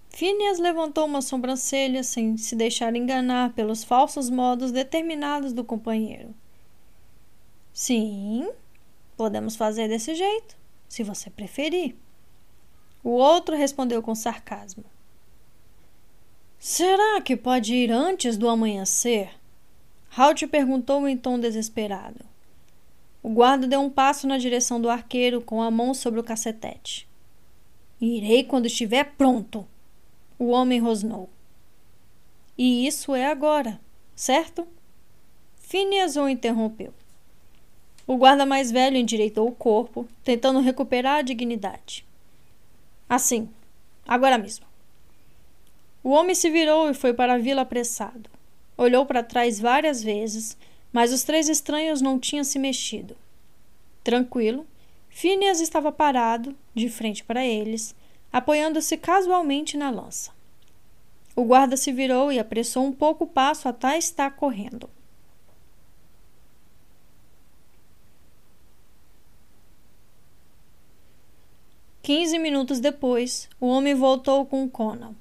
Phineas 0.09 0.57
levantou 0.57 1.05
uma 1.05 1.21
sobrancelha 1.21 2.01
sem 2.01 2.37
se 2.37 2.55
deixar 2.55 2.95
enganar 2.95 3.53
pelos 3.53 3.83
falsos 3.83 4.29
modos 4.29 4.71
determinados 4.71 5.51
do 5.51 5.63
companheiro. 5.63 6.33
Sim, 7.81 8.51
podemos 9.15 9.55
fazer 9.55 9.87
desse 9.87 10.13
jeito, 10.13 10.57
se 10.89 11.01
você 11.01 11.29
preferir. 11.29 11.95
O 13.01 13.11
outro 13.11 13.55
respondeu 13.55 14.03
com 14.03 14.13
sarcasmo. 14.13 14.83
Será 16.59 17.21
que 17.21 17.37
pode 17.37 17.73
ir 17.73 17.89
antes 17.89 18.35
do 18.35 18.49
amanhecer? 18.49 19.29
Halt 20.11 20.45
perguntou 20.47 21.07
em 21.07 21.15
tom 21.15 21.39
desesperado. 21.39 22.25
O 23.23 23.29
guarda 23.29 23.65
deu 23.65 23.79
um 23.79 23.89
passo 23.89 24.27
na 24.27 24.37
direção 24.37 24.81
do 24.81 24.89
arqueiro 24.89 25.39
com 25.39 25.61
a 25.61 25.71
mão 25.71 25.93
sobre 25.93 26.19
o 26.19 26.23
cacetete. 26.23 27.07
Irei 28.01 28.43
quando 28.43 28.65
estiver 28.65 29.05
pronto, 29.15 29.65
o 30.37 30.49
homem 30.49 30.81
rosnou. 30.81 31.29
E 32.57 32.85
isso 32.85 33.15
é 33.15 33.27
agora, 33.27 33.79
certo? 34.17 34.67
Phineas 35.55 36.17
o 36.17 36.27
interrompeu. 36.27 36.93
O 38.09 38.17
guarda 38.17 38.43
mais 38.43 38.71
velho 38.71 38.97
endireitou 38.97 39.47
o 39.47 39.51
corpo, 39.51 40.07
tentando 40.23 40.61
recuperar 40.61 41.19
a 41.19 41.21
dignidade. 41.21 42.03
Assim, 43.07 43.47
agora 44.07 44.35
mesmo. 44.35 44.65
O 46.03 46.09
homem 46.09 46.33
se 46.33 46.49
virou 46.49 46.89
e 46.89 46.95
foi 46.95 47.13
para 47.13 47.35
a 47.35 47.37
vila 47.37 47.61
apressado. 47.61 48.27
Olhou 48.75 49.05
para 49.05 49.21
trás 49.21 49.59
várias 49.59 50.01
vezes, 50.01 50.57
mas 50.91 51.13
os 51.13 51.21
três 51.21 51.47
estranhos 51.47 52.01
não 52.01 52.17
tinham 52.17 52.43
se 52.43 52.57
mexido. 52.57 53.15
Tranquilo, 54.03 54.65
Phineas 55.07 55.59
estava 55.59 55.91
parado, 55.91 56.55
de 56.73 56.89
frente 56.89 57.23
para 57.23 57.45
eles, 57.45 57.93
apoiando-se 58.33 58.97
casualmente 58.97 59.77
na 59.77 59.91
lança. 59.91 60.31
O 61.35 61.43
guarda 61.43 61.77
se 61.77 61.91
virou 61.91 62.31
e 62.31 62.39
apressou 62.39 62.83
um 62.83 62.91
pouco 62.91 63.25
o 63.25 63.27
passo 63.27 63.69
até 63.69 63.99
estar 63.99 64.31
correndo. 64.31 64.89
Quinze 72.09 72.39
minutos 72.39 72.79
depois, 72.79 73.47
o 73.61 73.67
homem 73.67 73.93
voltou 73.93 74.43
com 74.43 74.67
Conan. 74.67 75.13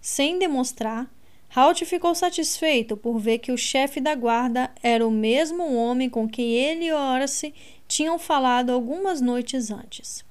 Sem 0.00 0.38
demonstrar, 0.38 1.12
Halt 1.52 1.84
ficou 1.84 2.14
satisfeito 2.14 2.96
por 2.96 3.18
ver 3.18 3.38
que 3.38 3.50
o 3.50 3.58
chefe 3.58 4.00
da 4.00 4.14
guarda 4.14 4.70
era 4.80 5.04
o 5.04 5.10
mesmo 5.10 5.74
homem 5.74 6.08
com 6.08 6.28
quem 6.28 6.52
ele 6.52 6.84
e 6.84 6.92
Horace 6.92 7.52
tinham 7.88 8.20
falado 8.20 8.70
algumas 8.70 9.20
noites 9.20 9.72
antes. 9.72 10.24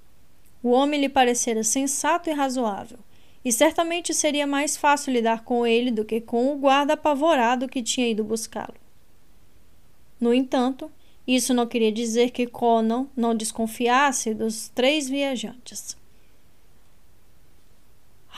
O 0.64 0.70
homem 0.70 1.02
lhe 1.02 1.10
parecera 1.10 1.62
sensato 1.62 2.30
e 2.30 2.34
razoável, 2.34 3.00
e 3.44 3.52
certamente 3.52 4.14
seria 4.14 4.48
mais 4.48 4.78
fácil 4.78 5.12
lidar 5.12 5.44
com 5.44 5.68
ele 5.68 5.92
do 5.92 6.06
que 6.06 6.22
com 6.22 6.54
o 6.54 6.58
guarda 6.58 6.94
apavorado 6.94 7.68
que 7.68 7.84
tinha 7.84 8.08
ido 8.08 8.24
buscá-lo. 8.24 8.76
No 10.22 10.34
entanto, 10.34 10.90
isso 11.28 11.54
não 11.54 11.68
queria 11.68 11.92
dizer 11.92 12.32
que 12.32 12.48
Conan 12.48 13.08
não 13.16 13.36
desconfiasse 13.36 14.34
dos 14.34 14.70
três 14.70 15.10
viajantes. 15.10 15.98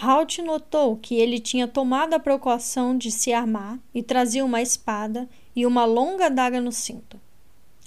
Halt 0.02 0.40
notou 0.40 0.96
que 0.96 1.16
ele 1.16 1.40
tinha 1.40 1.68
tomado 1.68 2.14
a 2.14 2.20
precaução 2.20 2.98
de 2.98 3.12
se 3.12 3.32
armar 3.32 3.78
e 3.94 4.02
trazia 4.02 4.44
uma 4.44 4.62
espada 4.62 5.30
e 5.56 5.66
uma 5.66 5.86
longa 5.86 6.28
adaga 6.28 6.60
no 6.60 6.72
cinto. 6.72 7.20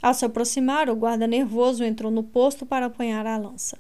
Ao 0.01 0.13
se 0.13 0.25
aproximar, 0.25 0.91
o 0.91 0.97
guarda 0.97 1.27
nervoso 1.27 1.83
entrou 1.83 2.11
no 2.11 2.23
posto 2.23 2.67
para 2.67 2.87
apanhar 2.87 3.27
a 3.27 3.37
lança. 3.37 3.79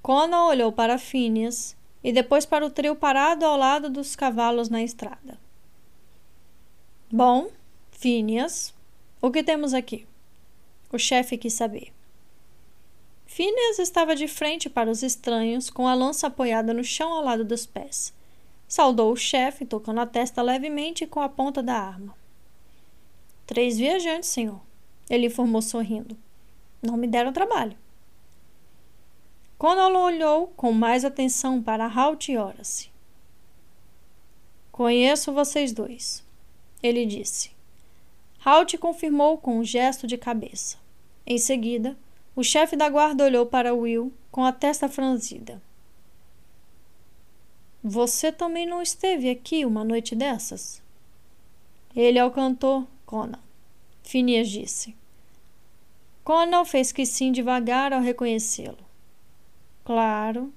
Conan 0.00 0.44
olhou 0.44 0.70
para 0.70 0.96
Phineas 0.96 1.76
e 2.04 2.12
depois 2.12 2.46
para 2.46 2.64
o 2.64 2.70
trio 2.70 2.94
parado 2.94 3.44
ao 3.44 3.56
lado 3.56 3.90
dos 3.90 4.14
cavalos 4.14 4.68
na 4.68 4.82
estrada. 4.82 5.38
Bom, 7.10 7.48
Phineas, 7.90 8.72
o 9.20 9.30
que 9.30 9.42
temos 9.42 9.74
aqui? 9.74 10.06
O 10.92 10.98
chefe 10.98 11.36
quis 11.36 11.52
saber. 11.52 11.92
Phineas 13.26 13.78
estava 13.78 14.16
de 14.16 14.26
frente 14.26 14.70
para 14.70 14.90
os 14.90 15.02
estranhos, 15.02 15.68
com 15.68 15.86
a 15.86 15.94
lança 15.94 16.28
apoiada 16.28 16.72
no 16.72 16.82
chão 16.82 17.12
ao 17.12 17.22
lado 17.22 17.44
dos 17.44 17.66
pés. 17.66 18.12
Saudou 18.66 19.12
o 19.12 19.16
chefe, 19.16 19.66
tocando 19.66 20.00
a 20.00 20.06
testa 20.06 20.40
levemente 20.40 21.06
com 21.06 21.20
a 21.20 21.28
ponta 21.28 21.62
da 21.62 21.74
arma. 21.74 22.16
Três 23.46 23.76
viajantes, 23.76 24.28
senhor, 24.28 24.60
ele 25.10 25.26
informou 25.26 25.60
sorrindo. 25.62 26.16
Não 26.82 26.96
me 26.96 27.06
deram 27.06 27.32
trabalho. 27.32 27.76
Conan 29.58 29.98
olhou 29.98 30.48
com 30.56 30.72
mais 30.72 31.04
atenção 31.04 31.60
para 31.60 31.86
Halt 31.86 32.28
e 32.28 32.38
Horace. 32.38 32.90
Conheço 34.70 35.32
vocês 35.32 35.72
dois, 35.72 36.24
ele 36.80 37.04
disse. 37.04 37.57
Halt 38.44 38.76
confirmou 38.78 39.38
com 39.38 39.58
um 39.58 39.64
gesto 39.64 40.06
de 40.06 40.16
cabeça. 40.16 40.76
Em 41.26 41.38
seguida, 41.38 41.96
o 42.34 42.42
chefe 42.42 42.76
da 42.76 42.88
guarda 42.88 43.24
olhou 43.24 43.44
para 43.44 43.74
Will 43.74 44.12
com 44.30 44.44
a 44.44 44.52
testa 44.52 44.88
franzida. 44.88 45.60
Você 47.82 48.30
também 48.32 48.66
não 48.66 48.82
esteve 48.82 49.28
aqui 49.30 49.64
uma 49.64 49.84
noite 49.84 50.14
dessas? 50.14 50.82
Ele 51.94 52.18
é 52.18 52.24
o 52.24 52.30
cantor, 52.30 52.86
Conan. 53.06 53.40
Phineas 54.02 54.48
disse. 54.48 54.96
Conan 56.24 56.64
fez 56.64 56.92
que 56.92 57.06
sim 57.06 57.32
devagar 57.32 57.92
ao 57.92 58.00
reconhecê-lo. 58.00 58.78
Claro, 59.84 60.52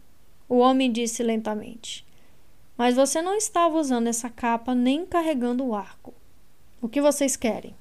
o 0.48 0.58
homem 0.58 0.92
disse 0.92 1.24
lentamente. 1.24 2.06
Mas 2.78 2.96
você 2.96 3.22
não 3.22 3.36
estava 3.36 3.78
usando 3.78 4.08
essa 4.08 4.30
capa 4.30 4.76
nem 4.76 5.06
carregando 5.06 5.66
o 5.66 5.74
arco. 5.76 6.14
O 6.82 6.90
que 6.90 7.00
vocês 7.00 7.36
querem? 7.36 7.76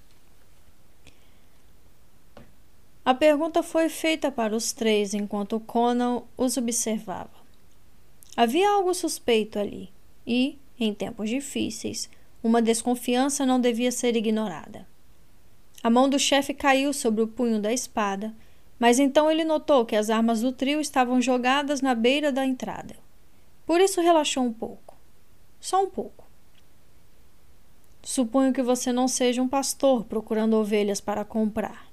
A 3.02 3.14
pergunta 3.14 3.62
foi 3.62 3.88
feita 3.88 4.30
para 4.30 4.54
os 4.54 4.72
três 4.72 5.14
enquanto 5.14 5.58
Conan 5.58 6.22
os 6.36 6.58
observava. 6.58 7.30
Havia 8.36 8.68
algo 8.68 8.92
suspeito 8.92 9.58
ali 9.58 9.90
e, 10.26 10.58
em 10.78 10.92
tempos 10.92 11.30
difíceis, 11.30 12.10
uma 12.42 12.60
desconfiança 12.60 13.46
não 13.46 13.58
devia 13.58 13.90
ser 13.90 14.16
ignorada. 14.16 14.86
A 15.82 15.88
mão 15.88 16.10
do 16.10 16.18
chefe 16.18 16.52
caiu 16.52 16.92
sobre 16.92 17.22
o 17.22 17.26
punho 17.26 17.58
da 17.58 17.72
espada, 17.72 18.34
mas 18.78 18.98
então 18.98 19.30
ele 19.30 19.44
notou 19.44 19.86
que 19.86 19.96
as 19.96 20.10
armas 20.10 20.42
do 20.42 20.52
trio 20.52 20.78
estavam 20.78 21.22
jogadas 21.22 21.80
na 21.80 21.94
beira 21.94 22.30
da 22.30 22.44
entrada. 22.44 22.94
Por 23.64 23.80
isso 23.80 24.02
relaxou 24.02 24.44
um 24.44 24.52
pouco. 24.52 24.94
Só 25.58 25.82
um 25.82 25.88
pouco. 25.88 26.19
Suponho 28.10 28.52
que 28.52 28.60
você 28.60 28.92
não 28.92 29.06
seja 29.06 29.40
um 29.40 29.46
pastor 29.46 30.02
procurando 30.02 30.56
ovelhas 30.56 31.00
para 31.00 31.24
comprar. 31.24 31.88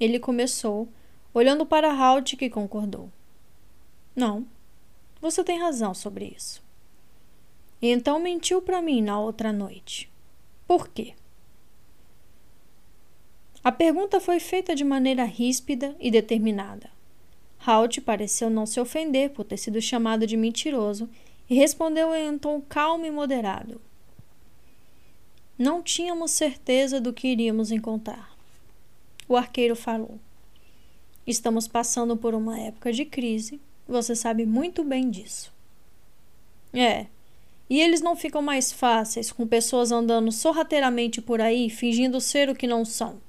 Ele 0.00 0.18
começou, 0.18 0.88
olhando 1.34 1.66
para 1.66 1.92
Halt, 1.92 2.34
que 2.34 2.48
concordou. 2.48 3.10
Não, 4.16 4.46
você 5.20 5.44
tem 5.44 5.60
razão 5.60 5.92
sobre 5.92 6.34
isso. 6.34 6.62
E 7.82 7.88
então 7.88 8.18
mentiu 8.18 8.62
para 8.62 8.80
mim 8.80 9.02
na 9.02 9.20
outra 9.20 9.52
noite. 9.52 10.10
Por 10.66 10.88
quê? 10.88 11.12
A 13.62 13.70
pergunta 13.70 14.20
foi 14.20 14.40
feita 14.40 14.74
de 14.74 14.82
maneira 14.82 15.24
ríspida 15.24 15.94
e 16.00 16.10
determinada. 16.10 16.88
Halt 17.66 18.00
pareceu 18.00 18.48
não 18.48 18.64
se 18.64 18.80
ofender 18.80 19.28
por 19.28 19.44
ter 19.44 19.58
sido 19.58 19.78
chamado 19.82 20.26
de 20.26 20.38
mentiroso 20.38 21.06
e 21.50 21.54
respondeu 21.54 22.14
em 22.14 22.30
um 22.30 22.38
tom 22.38 22.62
calmo 22.62 23.04
e 23.04 23.10
moderado. 23.10 23.78
Não 25.58 25.82
tínhamos 25.82 26.32
certeza 26.32 27.00
do 27.00 27.12
que 27.12 27.28
iríamos 27.28 27.70
encontrar. 27.70 28.36
O 29.28 29.36
arqueiro 29.36 29.76
falou. 29.76 30.18
Estamos 31.26 31.68
passando 31.68 32.16
por 32.16 32.34
uma 32.34 32.58
época 32.58 32.92
de 32.92 33.04
crise, 33.04 33.60
você 33.86 34.14
sabe 34.14 34.44
muito 34.44 34.82
bem 34.82 35.08
disso. 35.08 35.52
É, 36.72 37.06
e 37.70 37.80
eles 37.80 38.00
não 38.00 38.16
ficam 38.16 38.42
mais 38.42 38.72
fáceis 38.72 39.32
com 39.32 39.46
pessoas 39.46 39.90
andando 39.90 40.30
sorrateiramente 40.30 41.22
por 41.22 41.40
aí 41.40 41.70
fingindo 41.70 42.20
ser 42.20 42.50
o 42.50 42.54
que 42.54 42.66
não 42.66 42.84
são. 42.84 43.20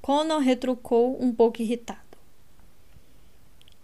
Conan 0.00 0.38
retrucou 0.38 1.22
um 1.22 1.32
pouco 1.32 1.60
irritado. 1.60 2.00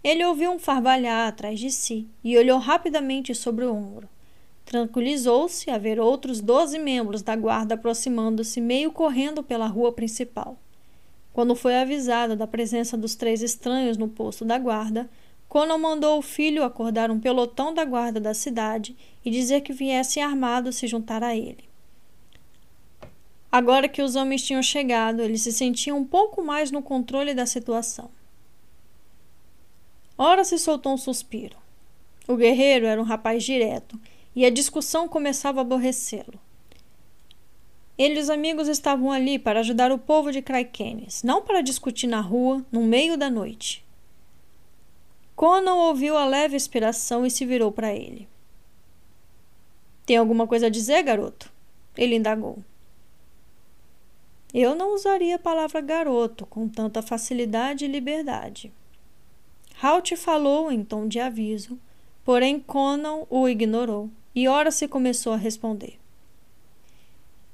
Ele 0.03 0.25
ouviu 0.25 0.51
um 0.51 0.57
farvalhar 0.57 1.27
atrás 1.27 1.59
de 1.59 1.69
si 1.69 2.07
e 2.23 2.37
olhou 2.37 2.57
rapidamente 2.57 3.35
sobre 3.35 3.65
o 3.65 3.73
ombro. 3.73 4.09
Tranquilizou-se 4.71 5.69
a 5.69 5.77
ver 5.77 5.99
outros 5.99 6.39
doze 6.39 6.79
membros 6.79 7.21
da 7.21 7.35
guarda 7.35 7.75
aproximando-se 7.75 8.61
meio 8.61 8.89
correndo 8.89 9.43
pela 9.43 9.67
rua 9.67 9.91
principal. 9.91 10.57
Quando 11.33 11.55
foi 11.55 11.75
avisado 11.75 12.37
da 12.37 12.47
presença 12.47 12.95
dos 12.95 13.13
três 13.13 13.41
estranhos 13.41 13.97
no 13.97 14.07
posto 14.07 14.45
da 14.45 14.57
guarda, 14.57 15.09
Conan 15.49 15.77
mandou 15.77 16.17
o 16.17 16.21
filho 16.21 16.63
acordar 16.63 17.11
um 17.11 17.19
pelotão 17.19 17.73
da 17.73 17.83
guarda 17.83 18.17
da 18.17 18.33
cidade 18.33 18.95
e 19.25 19.29
dizer 19.29 19.59
que 19.59 19.73
viesse 19.73 20.21
armado 20.21 20.71
se 20.71 20.87
juntar 20.87 21.21
a 21.21 21.35
ele. 21.35 21.65
Agora 23.51 23.89
que 23.89 24.01
os 24.01 24.15
homens 24.15 24.41
tinham 24.41 24.63
chegado, 24.63 25.21
ele 25.21 25.37
se 25.37 25.51
sentia 25.51 25.93
um 25.93 26.05
pouco 26.05 26.41
mais 26.41 26.71
no 26.71 26.81
controle 26.81 27.33
da 27.33 27.45
situação. 27.45 28.09
Ora 30.17 30.45
se 30.45 30.57
soltou 30.57 30.93
um 30.93 30.97
suspiro. 30.97 31.57
O 32.25 32.37
guerreiro 32.37 32.85
era 32.85 33.01
um 33.01 33.03
rapaz 33.03 33.43
direto 33.43 33.99
e 34.35 34.45
a 34.45 34.49
discussão 34.49 35.07
começava 35.07 35.59
a 35.59 35.61
aborrecê-lo. 35.61 36.39
Ele 37.97 38.15
e 38.15 38.21
os 38.21 38.29
amigos 38.29 38.67
estavam 38.67 39.11
ali 39.11 39.37
para 39.37 39.59
ajudar 39.59 39.91
o 39.91 39.97
povo 39.97 40.31
de 40.31 40.41
Kraikenes, 40.41 41.21
não 41.21 41.41
para 41.41 41.61
discutir 41.61 42.07
na 42.07 42.21
rua, 42.21 42.65
no 42.71 42.81
meio 42.81 43.17
da 43.17 43.29
noite. 43.29 43.85
Conan 45.35 45.75
ouviu 45.75 46.17
a 46.17 46.25
leve 46.25 46.55
inspiração 46.55 47.25
e 47.25 47.31
se 47.31 47.45
virou 47.45 47.71
para 47.71 47.93
ele. 47.93 48.27
Tem 50.05 50.17
alguma 50.17 50.47
coisa 50.47 50.67
a 50.67 50.69
dizer, 50.69 51.03
garoto? 51.03 51.51
Ele 51.95 52.15
indagou. 52.15 52.59
Eu 54.53 54.75
não 54.75 54.93
usaria 54.93 55.35
a 55.35 55.39
palavra 55.39 55.79
garoto 55.79 56.45
com 56.45 56.67
tanta 56.67 57.01
facilidade 57.01 57.85
e 57.85 57.87
liberdade. 57.87 58.71
Halt 59.81 60.15
falou 60.15 60.71
em 60.71 60.83
tom 60.83 61.07
de 61.07 61.19
aviso, 61.19 61.79
porém 62.23 62.59
Conan 62.59 63.25
o 63.29 63.47
ignorou 63.47 64.09
e 64.35 64.47
ora 64.47 64.71
se 64.71 64.87
começou 64.87 65.33
a 65.33 65.37
responder. 65.37 65.99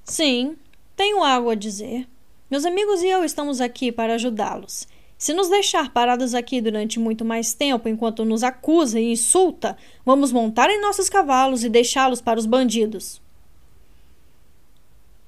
Sim, 0.04 0.56
tenho 0.96 1.24
algo 1.24 1.50
a 1.50 1.56
dizer. 1.56 2.08
Meus 2.50 2.66
amigos 2.66 3.02
e 3.04 3.08
eu 3.08 3.24
estamos 3.24 3.60
aqui 3.60 3.92
para 3.92 4.16
ajudá-los. 4.16 4.88
Se 5.18 5.34
nos 5.34 5.50
deixar 5.50 5.92
parados 5.92 6.36
aqui 6.36 6.62
durante 6.62 7.00
muito 7.00 7.26
mais 7.26 7.54
tempo 7.54 7.90
enquanto 7.90 8.24
nos 8.24 8.44
acusa 8.44 9.00
e 9.00 9.12
insulta, 9.12 9.76
vamos 10.06 10.32
montar 10.32 10.70
em 10.70 10.80
nossos 10.80 11.10
cavalos 11.10 11.64
e 11.64 11.70
deixá-los 11.70 12.22
para 12.22 12.40
os 12.40 12.46
bandidos. 12.46 13.20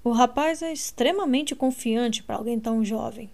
O 0.03 0.11
rapaz 0.11 0.61
é 0.61 0.71
extremamente 0.71 1.55
confiante 1.55 2.23
para 2.23 2.35
alguém 2.35 2.59
tão 2.59 2.85
jovem. 2.85 3.29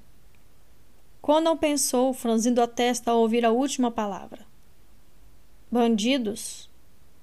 Conan 1.21 1.57
pensou, 1.57 2.13
franzindo 2.13 2.61
a 2.61 2.67
testa 2.67 3.11
ao 3.11 3.19
ouvir 3.19 3.45
a 3.45 3.51
última 3.51 3.91
palavra. 3.91 4.45
Bandidos? 5.71 6.69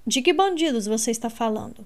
De 0.05 0.21
que 0.21 0.33
bandidos 0.33 0.85
você 0.85 1.11
está 1.11 1.29
falando? 1.29 1.85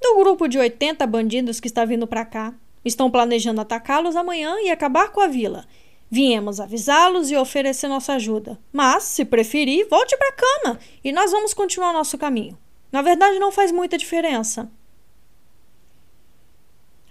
do 0.00 0.16
grupo 0.16 0.48
de 0.48 0.58
80 0.58 1.06
bandidos 1.06 1.60
que 1.60 1.68
está 1.68 1.84
vindo 1.84 2.06
para 2.06 2.24
cá. 2.24 2.54
Estão 2.84 3.10
planejando 3.10 3.60
atacá-los 3.60 4.16
amanhã 4.16 4.56
e 4.60 4.70
acabar 4.70 5.10
com 5.10 5.20
a 5.20 5.26
vila. 5.26 5.66
Viemos 6.10 6.60
avisá-los 6.60 7.30
e 7.30 7.36
oferecer 7.36 7.88
nossa 7.88 8.14
ajuda. 8.14 8.58
Mas, 8.72 9.02
se 9.02 9.24
preferir, 9.24 9.86
volte 9.88 10.16
para 10.16 10.28
a 10.28 10.32
cama 10.32 10.80
e 11.04 11.12
nós 11.12 11.30
vamos 11.30 11.52
continuar 11.52 11.92
nosso 11.92 12.16
caminho. 12.16 12.56
Na 12.90 13.02
verdade, 13.02 13.38
não 13.38 13.52
faz 13.52 13.70
muita 13.70 13.98
diferença. 13.98 14.70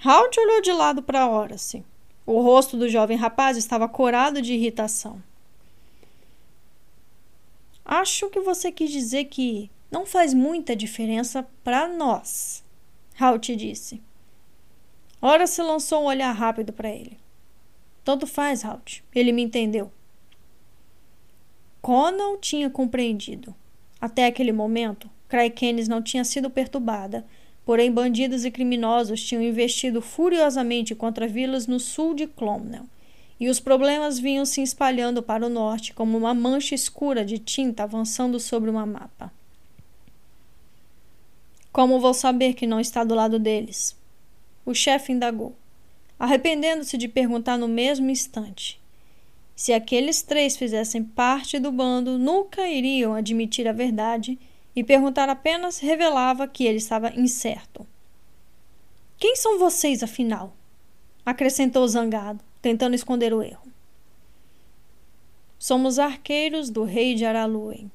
Halt 0.03 0.39
olhou 0.39 0.61
de 0.61 0.71
lado 0.71 1.03
para 1.03 1.27
Horace. 1.27 1.83
O 2.25 2.41
rosto 2.41 2.77
do 2.77 2.89
jovem 2.89 3.17
rapaz 3.17 3.57
estava 3.57 3.87
corado 3.87 4.41
de 4.41 4.53
irritação. 4.53 5.21
Acho 7.89 8.29
que 8.29 8.41
você 8.41 8.69
quis 8.69 8.91
dizer 8.91 9.23
que 9.25 9.71
não 9.89 10.05
faz 10.05 10.33
muita 10.33 10.75
diferença 10.75 11.47
para 11.63 11.87
nós, 11.87 12.61
Halt 13.17 13.55
disse. 13.55 14.01
Ora 15.21 15.47
se 15.47 15.61
lançou 15.61 16.03
um 16.03 16.07
olhar 16.07 16.33
rápido 16.33 16.73
para 16.73 16.89
ele. 16.89 17.17
Tanto 18.03 18.27
faz, 18.27 18.65
Halt. 18.65 19.05
Ele 19.15 19.31
me 19.31 19.41
entendeu. 19.41 19.89
Conan 21.81 22.37
tinha 22.41 22.69
compreendido. 22.69 23.55
Até 24.01 24.25
aquele 24.25 24.51
momento, 24.51 25.09
Kraikenes 25.29 25.87
não 25.87 26.01
tinha 26.01 26.25
sido 26.25 26.49
perturbada, 26.49 27.25
porém 27.65 27.89
bandidos 27.89 28.43
e 28.43 28.51
criminosos 28.51 29.23
tinham 29.23 29.41
investido 29.41 30.01
furiosamente 30.01 30.93
contra 30.93 31.25
vilas 31.25 31.67
no 31.67 31.79
sul 31.79 32.13
de 32.13 32.27
Clomnel, 32.27 32.83
e 33.39 33.49
os 33.49 33.59
problemas 33.59 34.17
vinham 34.17 34.45
se 34.45 34.61
espalhando 34.61 35.21
para 35.21 35.45
o 35.45 35.49
norte 35.49 35.93
como 35.93 36.17
uma 36.17 36.33
mancha 36.33 36.73
escura 36.73 37.23
de 37.23 37.37
tinta 37.37 37.83
avançando 37.83 38.39
sobre 38.39 38.69
uma 38.69 38.85
mapa. 38.85 39.31
Como 41.71 41.99
vou 41.99 42.13
saber 42.13 42.53
que 42.53 42.65
não 42.65 42.79
está 42.79 43.03
do 43.03 43.13
lado 43.13 43.37
deles? 43.37 43.95
O 44.65 44.73
chefe 44.73 45.11
indagou, 45.11 45.55
arrependendo-se 46.17 46.97
de 46.97 47.07
perguntar 47.07 47.57
no 47.57 47.67
mesmo 47.67 48.09
instante. 48.09 48.81
Se 49.55 49.73
aqueles 49.73 50.21
três 50.21 50.57
fizessem 50.57 51.03
parte 51.03 51.59
do 51.59 51.71
bando, 51.71 52.17
nunca 52.17 52.67
iriam 52.67 53.13
admitir 53.13 53.67
a 53.67 53.71
verdade 53.71 54.37
e 54.75 54.83
perguntar 54.83 55.29
apenas 55.29 55.79
revelava 55.79 56.47
que 56.47 56.63
ele 56.63 56.77
estava 56.77 57.11
incerto. 57.15 57.85
Quem 59.17 59.35
são 59.35 59.57
vocês, 59.57 60.03
afinal? 60.03 60.53
acrescentou 61.27 61.85
zangado, 61.85 62.39
tentando 62.67 62.95
esconder 62.95 63.33
o 63.33 63.41
erro. 63.41 63.71
Somos 65.57 65.97
arqueiros 65.97 66.69
do 66.69 66.83
rei 66.83 67.15
de 67.15 67.23
Araluen. 67.23 67.89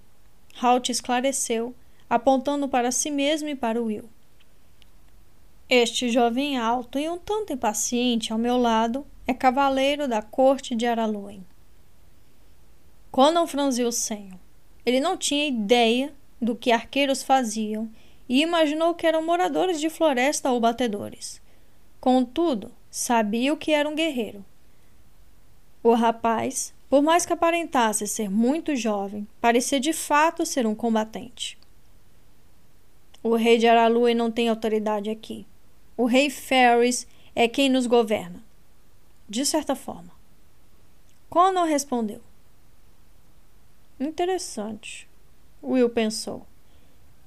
Halt 0.62 0.88
esclareceu, 0.88 1.74
apontando 2.08 2.66
para 2.66 2.90
si 2.90 3.10
mesmo 3.10 3.50
e 3.50 3.54
para 3.54 3.82
Will. 3.82 4.08
Este 5.68 6.08
jovem 6.08 6.56
alto 6.56 6.98
e 6.98 7.06
um 7.06 7.18
tanto 7.18 7.52
impaciente 7.52 8.32
ao 8.32 8.38
meu 8.38 8.56
lado 8.56 9.06
é 9.26 9.34
cavaleiro 9.34 10.08
da 10.08 10.22
corte 10.22 10.74
de 10.74 10.86
Araluen. 10.86 11.44
Conan 13.10 13.46
franziu 13.46 13.88
o 13.88 13.92
senho. 13.92 14.40
Ele 14.86 15.00
não 15.00 15.18
tinha 15.18 15.46
ideia 15.46 16.14
do 16.40 16.56
que 16.56 16.72
arqueiros 16.72 17.22
faziam 17.22 17.90
e 18.26 18.40
imaginou 18.40 18.94
que 18.94 19.06
eram 19.06 19.22
moradores 19.22 19.78
de 19.78 19.90
floresta 19.90 20.50
ou 20.50 20.58
batedores. 20.58 21.42
Contudo, 22.00 22.72
sabia 22.90 23.52
o 23.52 23.56
que 23.58 23.72
era 23.72 23.86
um 23.86 23.94
guerreiro. 23.94 24.42
O 25.82 25.94
rapaz, 25.94 26.72
por 26.88 27.02
mais 27.02 27.26
que 27.26 27.32
aparentasse 27.32 28.06
ser 28.06 28.30
muito 28.30 28.76
jovem, 28.76 29.26
parecia 29.40 29.80
de 29.80 29.92
fato 29.92 30.46
ser 30.46 30.66
um 30.66 30.74
combatente. 30.74 31.58
O 33.22 33.34
rei 33.34 33.58
de 33.58 33.66
Araluen 33.66 34.14
não 34.14 34.30
tem 34.30 34.48
autoridade 34.48 35.10
aqui. 35.10 35.46
O 35.96 36.06
rei 36.06 36.28
Ferris 36.28 37.06
é 37.34 37.48
quem 37.48 37.68
nos 37.68 37.86
governa. 37.86 38.42
De 39.28 39.46
certa 39.46 39.74
forma. 39.74 40.10
Conan 41.30 41.64
respondeu. 41.64 42.20
Interessante. 43.98 45.08
Will 45.62 45.88
pensou. 45.88 46.44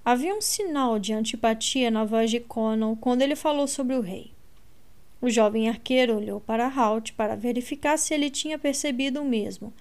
Havia 0.03 0.35
um 0.35 0.41
sinal 0.41 0.99
de 0.99 1.13
antipatia 1.13 1.89
na 1.89 2.03
voz 2.03 2.29
de 2.29 2.39
Conan 2.39 2.95
quando 2.95 3.21
ele 3.21 3.35
falou 3.35 3.67
sobre 3.67 3.95
o 3.95 4.01
rei. 4.01 4.34
O 5.21 5.29
jovem 5.29 5.69
arqueiro 5.69 6.17
olhou 6.17 6.39
para 6.39 6.67
Halt 6.67 7.13
para 7.13 7.35
verificar 7.35 7.97
se 7.97 8.13
ele 8.13 8.29
tinha 8.29 8.59
percebido 8.59 9.21
o 9.21 9.25
mesmo, 9.25 9.73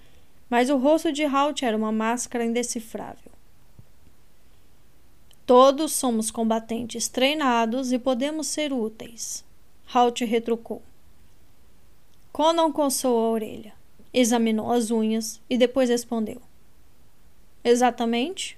mas 0.49 0.69
o 0.69 0.77
rosto 0.77 1.11
de 1.11 1.23
Halt 1.23 1.63
era 1.63 1.75
uma 1.75 1.91
máscara 1.91 2.45
indecifrável. 2.45 3.31
Todos 5.45 5.91
somos 5.91 6.31
combatentes 6.31 7.07
treinados 7.07 7.91
e 7.91 7.99
podemos 7.99 8.47
ser 8.47 8.73
úteis. 8.73 9.45
Halt 9.93 10.21
retrucou. 10.21 10.81
Conan 12.31 12.71
coçou 12.71 13.17
a 13.17 13.29
orelha, 13.29 13.73
examinou 14.11 14.71
as 14.71 14.89
unhas 14.89 15.39
e 15.49 15.57
depois 15.57 15.89
respondeu. 15.89 16.41
Exatamente. 17.63 18.57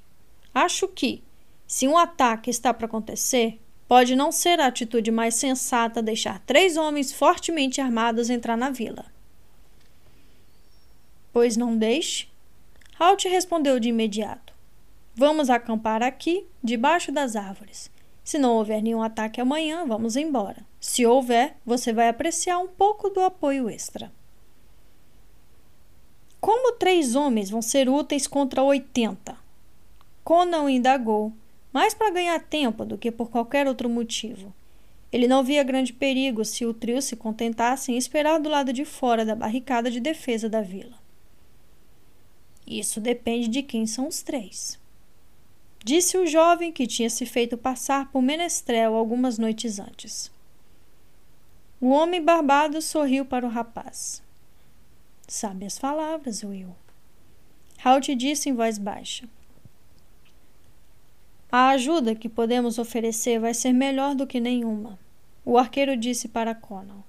Acho 0.53 0.87
que, 0.87 1.21
se 1.67 1.87
um 1.87 1.97
ataque 1.97 2.49
está 2.49 2.73
para 2.73 2.87
acontecer, 2.87 3.59
pode 3.87 4.15
não 4.15 4.31
ser 4.31 4.59
a 4.59 4.67
atitude 4.67 5.11
mais 5.11 5.35
sensata 5.35 6.01
deixar 6.01 6.39
três 6.39 6.77
homens 6.77 7.11
fortemente 7.11 7.79
armados 7.79 8.29
entrar 8.29 8.57
na 8.57 8.69
vila. 8.69 9.05
Pois 11.31 11.55
não 11.55 11.77
deixe. 11.77 12.27
Halt 12.99 13.25
respondeu 13.27 13.79
de 13.79 13.89
imediato. 13.89 14.53
Vamos 15.15 15.49
acampar 15.49 16.03
aqui, 16.03 16.45
debaixo 16.63 17.11
das 17.11 17.35
árvores. 17.35 17.89
Se 18.23 18.37
não 18.37 18.55
houver 18.55 18.81
nenhum 18.81 19.01
ataque 19.01 19.39
amanhã, 19.39 19.85
vamos 19.85 20.15
embora. 20.15 20.65
Se 20.79 21.05
houver, 21.05 21.55
você 21.65 21.93
vai 21.93 22.09
apreciar 22.09 22.59
um 22.59 22.67
pouco 22.67 23.09
do 23.09 23.21
apoio 23.21 23.69
extra. 23.69 24.11
Como 26.39 26.73
três 26.73 27.15
homens 27.15 27.49
vão 27.49 27.61
ser 27.61 27.89
úteis 27.89 28.27
contra 28.27 28.61
oitenta? 28.61 29.37
Conan 30.23 30.69
indagou, 30.69 31.31
mais 31.77 31.93
para 31.93 32.09
ganhar 32.09 32.39
tempo 32.39 32.83
do 32.83 32.97
que 32.97 33.11
por 33.11 33.29
qualquer 33.29 33.67
outro 33.67 33.87
motivo. 33.89 34.53
Ele 35.11 35.27
não 35.27 35.43
via 35.43 35.63
grande 35.63 35.93
perigo 35.93 36.43
se 36.43 36.65
o 36.65 36.73
trio 36.73 37.01
se 37.01 37.15
contentasse 37.15 37.91
em 37.91 37.97
esperar 37.97 38.39
do 38.39 38.49
lado 38.49 38.73
de 38.73 38.83
fora 38.83 39.23
da 39.23 39.35
barricada 39.35 39.91
de 39.91 39.99
defesa 39.99 40.49
da 40.49 40.61
vila. 40.61 40.97
Isso 42.65 42.99
depende 42.99 43.47
de 43.47 43.61
quem 43.61 43.85
são 43.85 44.07
os 44.07 44.21
três 44.21 44.79
disse 45.87 46.17
o 46.17 46.27
jovem 46.27 46.69
que 46.69 46.85
tinha 46.85 47.09
se 47.09 47.25
feito 47.25 47.57
passar 47.57 48.11
por 48.11 48.21
menestrel 48.21 48.93
algumas 48.93 49.37
noites 49.37 49.79
antes. 49.79 50.29
O 51.79 51.91
homem 51.91 52.21
barbado 52.21 52.81
sorriu 52.81 53.23
para 53.23 53.45
o 53.45 53.49
rapaz. 53.49 54.21
Sabe 55.25 55.65
as 55.65 55.79
palavras, 55.79 56.43
Will. 56.43 56.75
Halt 57.81 58.13
disse 58.15 58.49
em 58.49 58.53
voz 58.53 58.77
baixa. 58.77 59.29
A 61.51 61.69
ajuda 61.69 62.13
que 62.13 62.27
podemos 62.27 62.77
oferecer 62.77 63.39
vai 63.39 63.53
ser 63.53 63.71
melhor 63.71 64.15
do 64.15 64.27
que 64.27 64.39
nenhuma. 64.39 64.99
O 65.45 65.57
arqueiro 65.57 65.95
disse 65.95 66.27
para 66.27 66.53
Conan. 66.53 67.03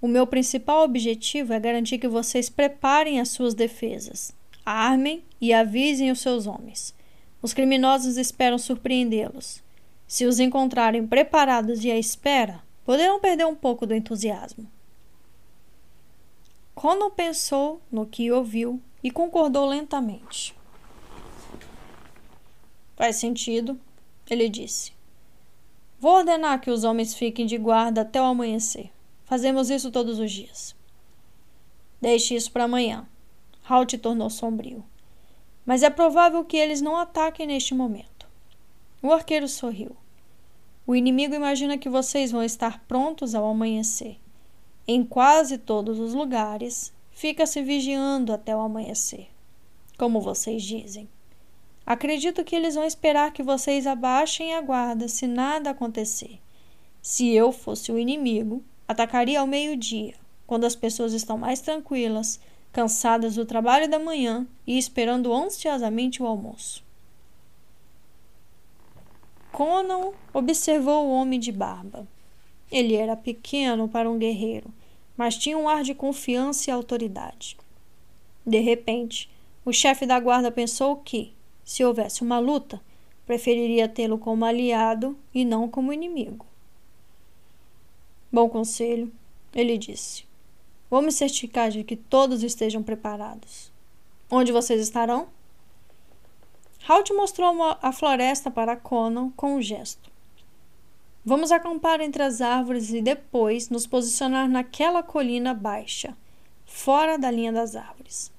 O 0.00 0.06
meu 0.06 0.26
principal 0.28 0.84
objetivo 0.84 1.52
é 1.52 1.58
garantir 1.58 1.98
que 1.98 2.06
vocês 2.06 2.48
preparem 2.48 3.20
as 3.20 3.30
suas 3.30 3.54
defesas, 3.54 4.32
armem 4.64 5.24
e 5.40 5.52
avisem 5.52 6.12
os 6.12 6.20
seus 6.20 6.46
homens. 6.46 6.94
Os 7.42 7.52
criminosos 7.52 8.16
esperam 8.16 8.58
surpreendê-los. 8.58 9.60
Se 10.06 10.24
os 10.24 10.38
encontrarem 10.38 11.04
preparados 11.04 11.84
e 11.84 11.90
à 11.90 11.98
espera, 11.98 12.62
poderão 12.84 13.18
perder 13.18 13.46
um 13.46 13.56
pouco 13.56 13.86
do 13.86 13.94
entusiasmo. 13.94 14.70
Conan 16.76 17.10
pensou 17.10 17.80
no 17.90 18.06
que 18.06 18.30
ouviu 18.30 18.80
e 19.02 19.10
concordou 19.10 19.66
lentamente. 19.66 20.57
Faz 22.98 23.16
sentido, 23.16 23.80
ele 24.28 24.50
disse. 24.50 24.92
Vou 25.98 26.16
ordenar 26.16 26.60
que 26.60 26.70
os 26.70 26.84
homens 26.84 27.14
fiquem 27.14 27.46
de 27.46 27.56
guarda 27.56 28.02
até 28.02 28.20
o 28.20 28.24
amanhecer. 28.24 28.90
Fazemos 29.24 29.70
isso 29.70 29.90
todos 29.90 30.18
os 30.18 30.30
dias. 30.30 30.76
Deixe 31.98 32.34
isso 32.34 32.52
para 32.52 32.64
amanhã. 32.64 33.08
Halt 33.64 33.96
tornou 33.98 34.28
sombrio 34.28 34.84
mas 35.68 35.82
é 35.82 35.90
provável 35.90 36.42
que 36.46 36.56
eles 36.56 36.80
não 36.80 36.96
ataquem 36.96 37.46
neste 37.46 37.74
momento. 37.74 38.26
O 39.02 39.12
arqueiro 39.12 39.46
sorriu. 39.46 39.94
O 40.86 40.96
inimigo 40.96 41.34
imagina 41.34 41.76
que 41.76 41.90
vocês 41.90 42.32
vão 42.32 42.42
estar 42.42 42.82
prontos 42.88 43.34
ao 43.34 43.44
amanhecer. 43.44 44.16
Em 44.86 45.04
quase 45.04 45.58
todos 45.58 45.98
os 45.98 46.14
lugares, 46.14 46.90
fica-se 47.10 47.60
vigiando 47.60 48.32
até 48.32 48.56
o 48.56 48.60
amanhecer, 48.60 49.28
como 49.98 50.22
vocês 50.22 50.62
dizem. 50.62 51.06
Acredito 51.88 52.44
que 52.44 52.54
eles 52.54 52.74
vão 52.74 52.84
esperar 52.84 53.32
que 53.32 53.42
vocês 53.42 53.86
abaixem 53.86 54.54
a 54.54 54.60
guarda 54.60 55.08
se 55.08 55.26
nada 55.26 55.70
acontecer. 55.70 56.38
Se 57.00 57.30
eu 57.30 57.50
fosse 57.50 57.90
o 57.90 57.98
inimigo, 57.98 58.62
atacaria 58.86 59.40
ao 59.40 59.46
meio-dia, 59.46 60.14
quando 60.46 60.66
as 60.66 60.76
pessoas 60.76 61.14
estão 61.14 61.38
mais 61.38 61.62
tranquilas, 61.62 62.38
cansadas 62.74 63.36
do 63.36 63.46
trabalho 63.46 63.88
da 63.88 63.98
manhã 63.98 64.46
e 64.66 64.76
esperando 64.76 65.32
ansiosamente 65.32 66.22
o 66.22 66.26
almoço. 66.26 66.84
Conan 69.50 70.12
observou 70.34 71.06
o 71.06 71.12
homem 71.12 71.40
de 71.40 71.50
barba. 71.50 72.06
Ele 72.70 72.96
era 72.96 73.16
pequeno 73.16 73.88
para 73.88 74.10
um 74.10 74.18
guerreiro, 74.18 74.70
mas 75.16 75.38
tinha 75.38 75.56
um 75.56 75.66
ar 75.66 75.82
de 75.82 75.94
confiança 75.94 76.68
e 76.68 76.70
autoridade. 76.70 77.56
De 78.44 78.58
repente, 78.58 79.30
o 79.64 79.72
chefe 79.72 80.04
da 80.04 80.20
guarda 80.20 80.50
pensou 80.50 80.94
que, 80.96 81.32
se 81.68 81.84
houvesse 81.84 82.22
uma 82.22 82.38
luta, 82.38 82.80
preferiria 83.26 83.86
tê-lo 83.86 84.16
como 84.16 84.46
aliado 84.46 85.18
e 85.34 85.44
não 85.44 85.68
como 85.68 85.92
inimigo. 85.92 86.46
Bom 88.32 88.48
conselho, 88.48 89.12
ele 89.54 89.76
disse. 89.76 90.24
Vamos 90.90 91.16
certificar 91.16 91.70
de 91.70 91.84
que 91.84 91.94
todos 91.94 92.42
estejam 92.42 92.82
preparados. 92.82 93.70
Onde 94.30 94.50
vocês 94.50 94.80
estarão? 94.80 95.28
Halt 96.88 97.12
mostrou 97.12 97.62
a 97.82 97.92
floresta 97.92 98.50
para 98.50 98.74
Conan 98.74 99.30
com 99.36 99.56
um 99.56 99.60
gesto. 99.60 100.10
Vamos 101.22 101.52
acampar 101.52 102.00
entre 102.00 102.22
as 102.22 102.40
árvores 102.40 102.94
e 102.94 103.02
depois 103.02 103.68
nos 103.68 103.86
posicionar 103.86 104.48
naquela 104.48 105.02
colina 105.02 105.52
baixa, 105.52 106.16
fora 106.64 107.18
da 107.18 107.30
linha 107.30 107.52
das 107.52 107.76
árvores. 107.76 108.32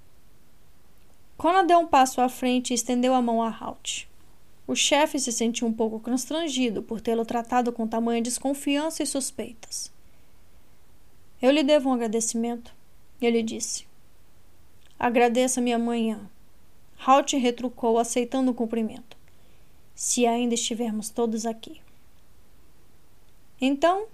Conan 1.40 1.66
deu 1.66 1.80
um 1.80 1.88
passo 1.88 2.20
à 2.20 2.28
frente 2.28 2.72
e 2.72 2.74
estendeu 2.74 3.14
a 3.14 3.22
mão 3.22 3.42
a 3.42 3.48
Halt. 3.48 4.10
O 4.68 4.76
chefe 4.76 5.18
se 5.18 5.32
sentiu 5.32 5.70
um 5.70 5.72
pouco 5.72 5.98
constrangido 5.98 6.84
por 6.84 7.00
tê-lo 7.00 7.24
tratado 7.24 7.72
com 7.72 7.88
tamanha 7.88 8.22
desconfiança 8.22 9.02
e 9.02 9.06
suspeitas. 9.06 9.90
Eu 11.42 11.52
lhe 11.52 11.64
devo 11.64 11.88
um 11.88 11.94
agradecimento. 11.94 12.76
Ele 13.22 13.42
disse. 13.42 13.88
Agradeça-me 15.00 15.72
amanhã. 15.72 16.30
Halt 17.08 17.32
retrucou, 17.38 17.98
aceitando 17.98 18.52
o 18.52 18.54
cumprimento. 18.54 19.16
Se 19.96 20.28
ainda 20.28 20.56
estivermos 20.56 21.10
todos 21.10 21.46
aqui. 21.46 21.80
Então, 23.62 24.08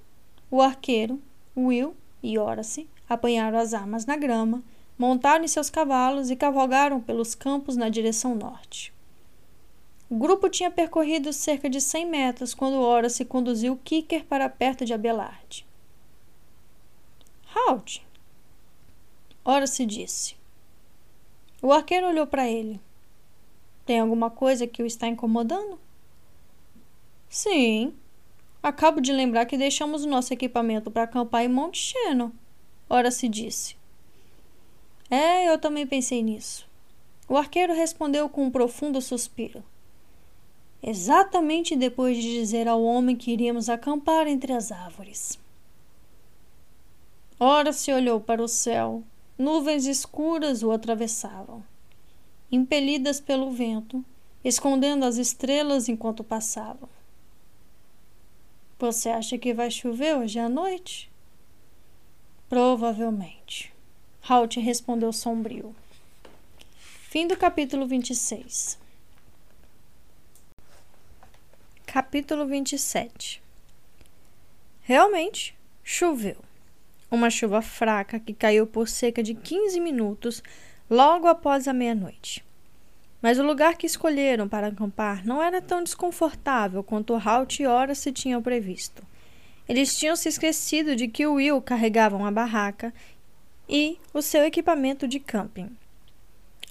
o 0.52 0.62
arqueiro, 0.62 1.20
Will 1.58 1.96
e 2.22 2.38
Horace 2.38 2.88
apanharam 3.10 3.58
as 3.58 3.74
armas 3.74 4.06
na 4.06 4.16
grama, 4.16 4.64
montaram 4.98 5.44
em 5.44 5.48
seus 5.48 5.70
cavalos 5.70 6.30
e 6.30 6.36
cavalgaram 6.36 7.02
pelos 7.02 7.36
campos 7.36 7.76
na 7.76 7.90
direção 7.90 8.36
norte. 8.36 8.94
O 10.10 10.16
grupo 10.16 10.50
tinha 10.50 10.70
percorrido 10.70 11.34
cerca 11.34 11.70
de 11.70 11.82
100 11.82 12.06
metros 12.06 12.54
quando 12.54 12.80
Horace 12.80 13.26
conduziu 13.26 13.80
Kicker 13.84 14.24
para 14.26 14.48
perto 14.48 14.86
de 14.86 14.94
Abelard. 14.94 15.66
Halt! 17.56 18.06
Ora 19.44 19.66
se 19.66 19.86
disse. 19.86 20.36
O 21.62 21.72
arqueiro 21.72 22.08
olhou 22.08 22.28
para 22.28 22.48
ele. 22.48 22.80
Tem 23.86 24.00
alguma 24.00 24.30
coisa 24.30 24.68
que 24.68 24.84
o 24.84 24.86
está 24.86 25.08
incomodando? 25.08 25.80
Sim. 27.30 27.94
Acabo 28.62 29.00
de 29.00 29.12
lembrar 29.12 29.46
que 29.46 29.58
deixamos 29.58 30.04
o 30.04 30.10
nosso 30.10 30.34
equipamento 30.34 30.90
para 30.90 31.04
acampar 31.04 31.44
em 31.44 31.48
Monte 31.48 31.78
Shannon. 31.78 32.32
Ora 32.90 33.12
se 33.12 33.28
disse. 33.28 33.76
É, 35.10 35.48
eu 35.50 35.58
também 35.60 35.86
pensei 35.86 36.24
nisso. 36.24 36.68
O 37.28 37.38
arqueiro 37.38 37.74
respondeu 37.74 38.30
com 38.30 38.46
um 38.46 38.52
profundo 38.52 39.02
suspiro. 39.02 39.64
exatamente 40.88 41.76
depois 41.76 42.16
de 42.18 42.34
dizer 42.40 42.68
ao 42.68 42.84
homem 42.84 43.16
que 43.16 43.32
iríamos 43.32 43.70
acampar 43.70 44.28
entre 44.28 44.54
as 44.54 44.72
árvores. 44.72 45.40
Ora 47.40 47.74
se 47.74 47.92
olhou 47.92 48.22
para 48.22 48.42
o 48.42 48.48
céu, 48.48 49.04
nuvens 49.38 49.86
escuras 49.88 50.62
o 50.62 50.72
atravessavam. 50.72 51.64
Impelidas 52.52 53.20
pelo 53.20 53.50
vento, 53.52 54.06
escondendo 54.44 55.06
as 55.06 55.18
estrelas 55.18 55.90
enquanto 55.90 56.24
passavam. 56.24 56.88
Você 58.78 59.10
acha 59.10 59.38
que 59.38 59.54
vai 59.54 59.72
chover 59.72 60.16
hoje 60.16 60.38
à 60.38 60.48
noite? 60.48 61.12
Provavelmente. 62.48 63.75
Halt 64.28 64.60
respondeu 64.60 65.14
sombrio. 65.14 65.76
Fim 67.10 67.28
do 67.28 67.38
capítulo 67.38 67.86
26. 67.86 68.80
Capítulo 71.86 72.48
27 72.48 73.40
Realmente 74.82 75.56
choveu. 75.84 76.38
Uma 77.12 77.30
chuva 77.30 77.62
fraca 77.62 78.20
que 78.20 78.34
caiu 78.34 78.66
por 78.66 78.88
cerca 78.90 79.22
de 79.22 79.36
15 79.36 79.80
minutos 79.80 80.42
logo 80.90 81.28
após 81.28 81.68
a 81.68 81.74
meia-noite. 81.74 82.44
Mas 83.22 83.38
o 83.38 83.44
lugar 83.44 83.78
que 83.78 83.86
escolheram 83.86 84.50
para 84.50 84.70
acampar 84.70 85.24
não 85.24 85.42
era 85.42 85.62
tão 85.62 85.84
desconfortável 85.84 86.84
quanto 86.84 87.14
Halt 87.14 87.60
e 87.60 87.68
Ora 87.68 87.94
se 87.94 88.12
tinham 88.12 88.42
previsto. 88.42 89.04
Eles 89.70 89.96
tinham 89.96 90.16
se 90.16 90.30
esquecido 90.30 90.96
de 90.96 91.08
que 91.08 91.26
Will 91.28 91.62
carregava 91.62 92.16
uma 92.16 92.32
barraca 92.32 92.92
e 93.68 93.98
o 94.14 94.22
seu 94.22 94.44
equipamento 94.44 95.08
de 95.08 95.20
camping. 95.20 95.76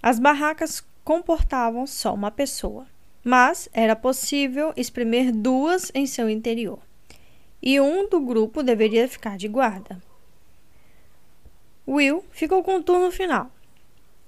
As 0.02 0.18
barracas 0.18 0.84
comportavam 1.04 1.86
só 1.86 2.14
uma 2.14 2.30
pessoa, 2.30 2.86
mas 3.22 3.68
era 3.72 3.96
possível 3.96 4.72
espremer 4.76 5.32
duas 5.32 5.90
em 5.94 6.06
seu 6.06 6.28
interior, 6.28 6.78
e 7.62 7.80
um 7.80 8.08
do 8.08 8.20
grupo 8.20 8.62
deveria 8.62 9.08
ficar 9.08 9.36
de 9.36 9.48
guarda. 9.48 10.02
Will 11.86 12.24
ficou 12.30 12.62
com 12.62 12.76
o 12.76 12.82
turno 12.82 13.10
final 13.10 13.50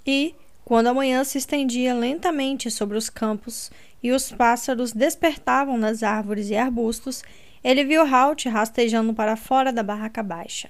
e, 0.07 0.35
quando 0.64 0.88
a 0.88 0.94
manhã 0.94 1.24
se 1.24 1.38
estendia 1.38 1.94
lentamente 1.94 2.70
sobre 2.70 2.98
os 2.98 3.09
campos 3.09 3.70
e 4.02 4.12
os 4.12 4.31
pássaros 4.31 4.92
despertavam 4.92 5.79
nas 5.79 6.02
árvores 6.02 6.50
e 6.50 6.57
arbustos, 6.57 7.22
ele 7.64 7.85
viu 7.85 8.02
Halt 8.02 8.46
rastejando 8.46 9.14
para 9.14 9.37
fora 9.37 9.72
da 9.72 9.83
barraca 9.83 10.22
baixa. 10.22 10.68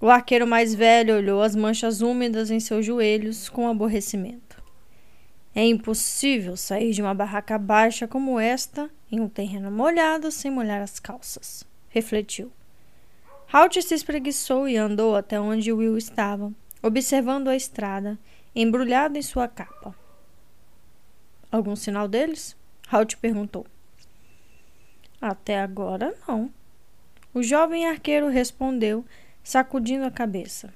O 0.00 0.08
arqueiro 0.08 0.46
mais 0.46 0.74
velho 0.74 1.16
olhou 1.16 1.42
as 1.42 1.56
manchas 1.56 2.00
úmidas 2.00 2.50
em 2.50 2.60
seus 2.60 2.86
joelhos 2.86 3.48
com 3.48 3.68
aborrecimento. 3.68 4.62
É 5.54 5.64
impossível 5.64 6.56
sair 6.56 6.92
de 6.92 7.02
uma 7.02 7.14
barraca 7.14 7.58
baixa 7.58 8.06
como 8.06 8.38
esta 8.38 8.88
em 9.10 9.18
um 9.18 9.28
terreno 9.28 9.72
molhado 9.72 10.30
sem 10.30 10.52
molhar 10.52 10.80
as 10.80 11.00
calças, 11.00 11.64
refletiu. 11.88 12.52
Halt 13.52 13.82
se 13.82 13.94
espreguiçou 13.94 14.68
e 14.68 14.76
andou 14.76 15.16
até 15.16 15.40
onde 15.40 15.72
Will 15.72 15.96
estava, 15.96 16.52
observando 16.80 17.48
a 17.48 17.56
estrada, 17.56 18.16
embrulhado 18.54 19.18
em 19.18 19.22
sua 19.22 19.48
capa. 19.48 19.96
Algum 21.50 21.74
sinal 21.74 22.06
deles? 22.06 22.54
Halt 22.92 23.16
perguntou. 23.16 23.66
Até 25.20 25.58
agora, 25.58 26.14
não. 26.28 26.50
O 27.34 27.42
jovem 27.42 27.86
arqueiro 27.86 28.28
respondeu, 28.28 29.04
sacudindo 29.42 30.04
a 30.04 30.10
cabeça. 30.10 30.72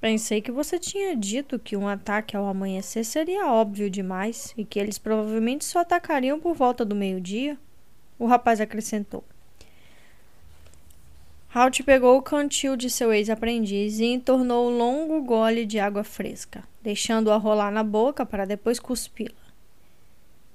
Pensei 0.00 0.40
que 0.40 0.50
você 0.50 0.78
tinha 0.78 1.14
dito 1.14 1.58
que 1.58 1.76
um 1.76 1.86
ataque 1.86 2.34
ao 2.34 2.46
amanhecer 2.46 3.04
seria 3.04 3.46
óbvio 3.46 3.90
demais 3.90 4.54
e 4.56 4.64
que 4.64 4.78
eles 4.78 4.98
provavelmente 4.98 5.64
só 5.64 5.80
atacariam 5.80 6.40
por 6.40 6.54
volta 6.54 6.84
do 6.84 6.94
meio-dia. 6.94 7.58
O 8.18 8.26
rapaz 8.26 8.60
acrescentou. 8.60 9.22
Halt 11.52 11.82
pegou 11.82 12.16
o 12.16 12.22
cantil 12.22 12.76
de 12.76 12.88
seu 12.88 13.12
ex-aprendiz 13.12 13.98
e 13.98 14.04
entornou 14.04 14.70
um 14.70 14.78
longo 14.78 15.20
gole 15.22 15.66
de 15.66 15.78
água 15.78 16.04
fresca, 16.04 16.62
deixando-a 16.80 17.36
rolar 17.36 17.70
na 17.70 17.82
boca 17.82 18.24
para 18.24 18.46
depois 18.46 18.78
cuspi-la. 18.78 19.34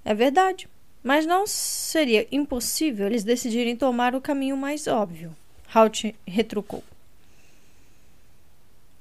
É 0.03 0.13
verdade, 0.13 0.69
mas 1.03 1.25
não 1.25 1.45
seria 1.45 2.25
impossível 2.31 3.07
eles 3.07 3.23
decidirem 3.23 3.75
tomar 3.75 4.15
o 4.15 4.21
caminho 4.21 4.55
mais 4.55 4.87
óbvio. 4.87 5.35
Halt 5.75 6.15
retrucou. 6.25 6.81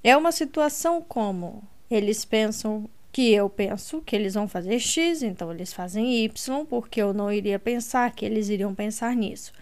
É 0.02 0.16
uma 0.16 0.32
situação 0.32 1.00
como 1.00 1.62
eles 1.88 2.24
pensam 2.24 2.90
que 3.12 3.32
eu 3.32 3.48
penso 3.48 4.00
que 4.00 4.16
eles 4.16 4.34
vão 4.34 4.48
fazer 4.48 4.80
X, 4.80 5.22
então 5.22 5.52
eles 5.52 5.72
fazem 5.72 6.24
Y, 6.24 6.66
porque 6.66 7.00
eu 7.00 7.14
não 7.14 7.32
iria 7.32 7.60
pensar 7.60 8.10
que 8.10 8.24
eles 8.24 8.48
iriam 8.48 8.74
pensar 8.74 9.14
nisso. 9.14 9.52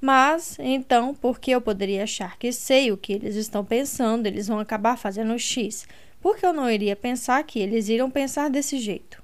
Mas, 0.00 0.58
então, 0.58 1.14
porque 1.14 1.50
eu 1.50 1.60
poderia 1.60 2.04
achar 2.04 2.38
que 2.38 2.50
sei 2.50 2.90
o 2.90 2.96
que 2.96 3.12
eles 3.12 3.36
estão 3.36 3.62
pensando, 3.62 4.26
eles 4.26 4.48
vão 4.48 4.58
acabar 4.58 4.96
fazendo 4.96 5.38
X. 5.38 5.86
Porque 6.18 6.46
eu 6.46 6.54
não 6.54 6.70
iria 6.70 6.96
pensar 6.96 7.44
que 7.44 7.58
eles 7.58 7.90
iriam 7.90 8.10
pensar 8.10 8.48
desse 8.48 8.78
jeito. 8.78 9.22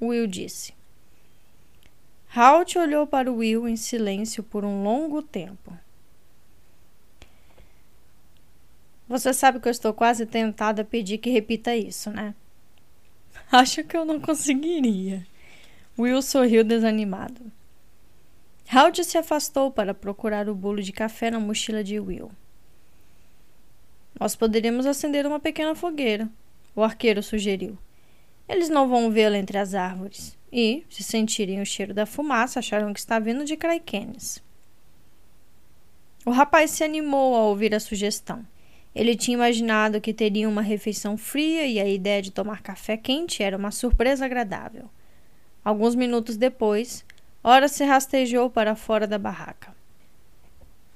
Will 0.00 0.26
disse. 0.26 0.72
Halt 2.34 2.78
olhou 2.78 3.06
para 3.06 3.30
Will 3.30 3.68
em 3.68 3.76
silêncio 3.76 4.42
por 4.42 4.64
um 4.64 4.82
longo 4.82 5.20
tempo. 5.20 5.76
Você 9.08 9.32
sabe 9.32 9.58
que 9.58 9.66
eu 9.66 9.72
estou 9.72 9.94
quase 9.94 10.26
tentada 10.26 10.82
a 10.82 10.84
pedir 10.84 11.18
que 11.18 11.30
repita 11.30 11.74
isso, 11.74 12.10
né? 12.10 12.34
Acho 13.50 13.82
que 13.82 13.96
eu 13.96 14.04
não 14.04 14.20
conseguiria. 14.20 15.26
Will 15.98 16.20
sorriu 16.20 16.62
desanimado. 16.62 17.50
Howdy 18.70 19.02
se 19.02 19.16
afastou 19.16 19.70
para 19.70 19.94
procurar 19.94 20.46
o 20.48 20.54
bolo 20.54 20.82
de 20.82 20.92
café 20.92 21.30
na 21.30 21.40
mochila 21.40 21.82
de 21.82 21.98
Will. 21.98 22.30
Nós 24.20 24.36
poderíamos 24.36 24.84
acender 24.84 25.26
uma 25.26 25.40
pequena 25.40 25.74
fogueira, 25.74 26.28
o 26.76 26.82
arqueiro 26.82 27.22
sugeriu. 27.22 27.78
Eles 28.46 28.68
não 28.68 28.88
vão 28.88 29.10
vê-la 29.10 29.38
entre 29.38 29.56
as 29.56 29.74
árvores 29.74 30.36
e, 30.52 30.84
se 30.90 31.02
sentirem 31.02 31.62
o 31.62 31.66
cheiro 31.66 31.94
da 31.94 32.04
fumaça, 32.04 32.58
acharão 32.58 32.92
que 32.92 33.00
está 33.00 33.18
vindo 33.18 33.44
de 33.44 33.56
Kraikenes. 33.56 34.42
O 36.26 36.30
rapaz 36.30 36.72
se 36.72 36.84
animou 36.84 37.34
ao 37.34 37.48
ouvir 37.48 37.74
a 37.74 37.80
sugestão. 37.80 38.44
Ele 38.98 39.16
tinha 39.16 39.36
imaginado 39.36 40.00
que 40.00 40.12
teria 40.12 40.48
uma 40.48 40.60
refeição 40.60 41.16
fria 41.16 41.66
e 41.66 41.80
a 41.80 41.88
ideia 41.88 42.20
de 42.20 42.32
tomar 42.32 42.60
café 42.60 42.96
quente 42.96 43.42
era 43.42 43.56
uma 43.56 43.70
surpresa 43.70 44.26
agradável. 44.26 44.90
Alguns 45.64 45.94
minutos 45.94 46.36
depois, 46.36 47.04
Ora 47.42 47.68
se 47.68 47.84
rastejou 47.84 48.50
para 48.50 48.74
fora 48.74 49.06
da 49.06 49.16
barraca. 49.16 49.74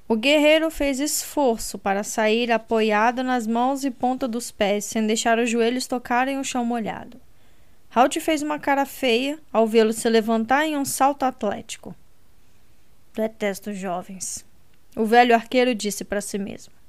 O 0.09 0.17
guerreiro 0.17 0.71
fez 0.71 1.01
esforço 1.01 1.79
para 1.79 2.03
sair 2.03 2.51
apoiado 2.51 3.23
nas 3.23 3.47
mãos 3.47 3.85
e 3.85 3.91
ponta 3.91 4.27
dos 4.27 4.51
pés, 4.51 4.85
sem 4.85 5.07
deixar 5.07 5.39
os 5.39 5.49
joelhos 5.49 5.87
tocarem 5.87 6.39
o 6.39 6.45
chão 6.45 6.65
molhado. 6.65 7.19
Halt 7.95 8.19
fez 8.21 8.43
uma 8.43 8.59
cara 8.59 8.85
feia 8.85 9.39
ao 9.53 9.67
vê-lo 9.67 9.93
se 9.93 10.09
levantar 10.09 10.67
em 10.67 10.77
um 10.77 10.85
salto 10.85 11.23
atlético. 11.23 11.95
Detesto 13.15 13.73
jovens. 13.73 14.45
O 14.97 15.07
velho 15.07 15.35
arqueiro 15.35 15.75
disse 15.75 16.05
para 16.05 16.21
si 16.21 16.39
mesmo. 16.39 16.82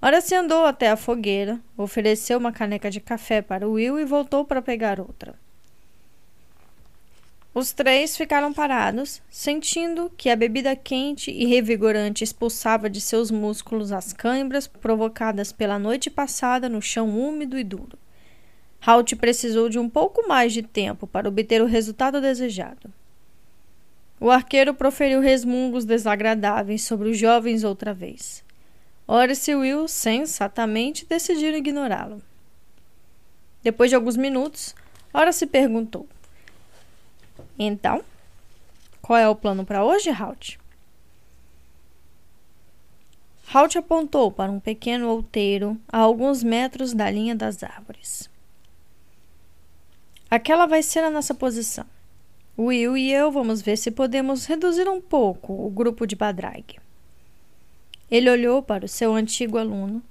Ora 0.00 0.20
se 0.20 0.34
andou 0.34 0.66
até 0.66 0.90
a 0.90 0.96
fogueira, 0.96 1.58
ofereceu 1.76 2.38
uma 2.38 2.52
caneca 2.52 2.90
de 2.90 3.00
café 3.00 3.40
para 3.40 3.66
Will 3.66 3.98
e 3.98 4.04
voltou 4.04 4.44
para 4.44 4.60
pegar 4.60 5.00
outra. 5.00 5.34
Os 7.54 7.72
três 7.72 8.14
ficaram 8.14 8.52
parados, 8.52 9.22
sentindo 9.30 10.12
que 10.14 10.28
a 10.28 10.36
bebida 10.36 10.76
quente 10.76 11.30
e 11.30 11.46
revigorante 11.46 12.22
expulsava 12.22 12.90
de 12.90 13.00
seus 13.00 13.30
músculos 13.30 13.92
as 13.92 14.12
câimbras 14.12 14.66
provocadas 14.66 15.52
pela 15.52 15.78
noite 15.78 16.10
passada 16.10 16.68
no 16.68 16.82
chão 16.82 17.18
úmido 17.18 17.58
e 17.58 17.64
duro. 17.64 17.98
Halt 18.86 19.16
precisou 19.16 19.70
de 19.70 19.78
um 19.78 19.88
pouco 19.88 20.28
mais 20.28 20.52
de 20.52 20.62
tempo 20.62 21.06
para 21.06 21.28
obter 21.28 21.62
o 21.62 21.66
resultado 21.66 22.20
desejado. 22.20 22.92
O 24.20 24.30
arqueiro 24.30 24.74
proferiu 24.74 25.20
resmungos 25.20 25.86
desagradáveis 25.86 26.82
sobre 26.82 27.08
os 27.08 27.16
jovens 27.16 27.64
outra 27.64 27.94
vez. 27.94 28.44
Horace 29.08 29.52
e 29.52 29.54
Will, 29.54 29.86
sensatamente, 29.86 31.06
decidiram 31.06 31.56
ignorá-lo. 31.56 32.20
Depois 33.62 33.90
de 33.90 33.96
alguns 33.96 34.16
minutos, 34.16 34.74
Horace 35.12 35.46
perguntou: 35.46 36.08
Então, 37.58 38.02
qual 39.00 39.18
é 39.18 39.28
o 39.28 39.36
plano 39.36 39.64
para 39.64 39.84
hoje, 39.84 40.10
Halt? 40.10 40.58
Halt 43.54 43.78
apontou 43.78 44.32
para 44.32 44.50
um 44.50 44.58
pequeno 44.58 45.08
outeiro 45.08 45.80
a 45.88 45.98
alguns 45.98 46.42
metros 46.42 46.92
da 46.92 47.08
linha 47.08 47.34
das 47.34 47.62
árvores. 47.62 48.28
Aquela 50.28 50.66
vai 50.66 50.82
ser 50.82 51.04
a 51.04 51.10
nossa 51.10 51.32
posição. 51.32 51.86
Will 52.58 52.96
e 52.96 53.12
eu 53.12 53.30
vamos 53.30 53.62
ver 53.62 53.76
se 53.76 53.90
podemos 53.90 54.46
reduzir 54.46 54.88
um 54.88 55.00
pouco 55.00 55.52
o 55.52 55.70
grupo 55.70 56.06
de 56.06 56.16
Badrag. 56.16 56.80
Ele 58.10 58.30
olhou 58.30 58.62
para 58.62 58.84
o 58.84 58.88
seu 58.88 59.14
antigo 59.14 59.58
aluno. 59.58 60.02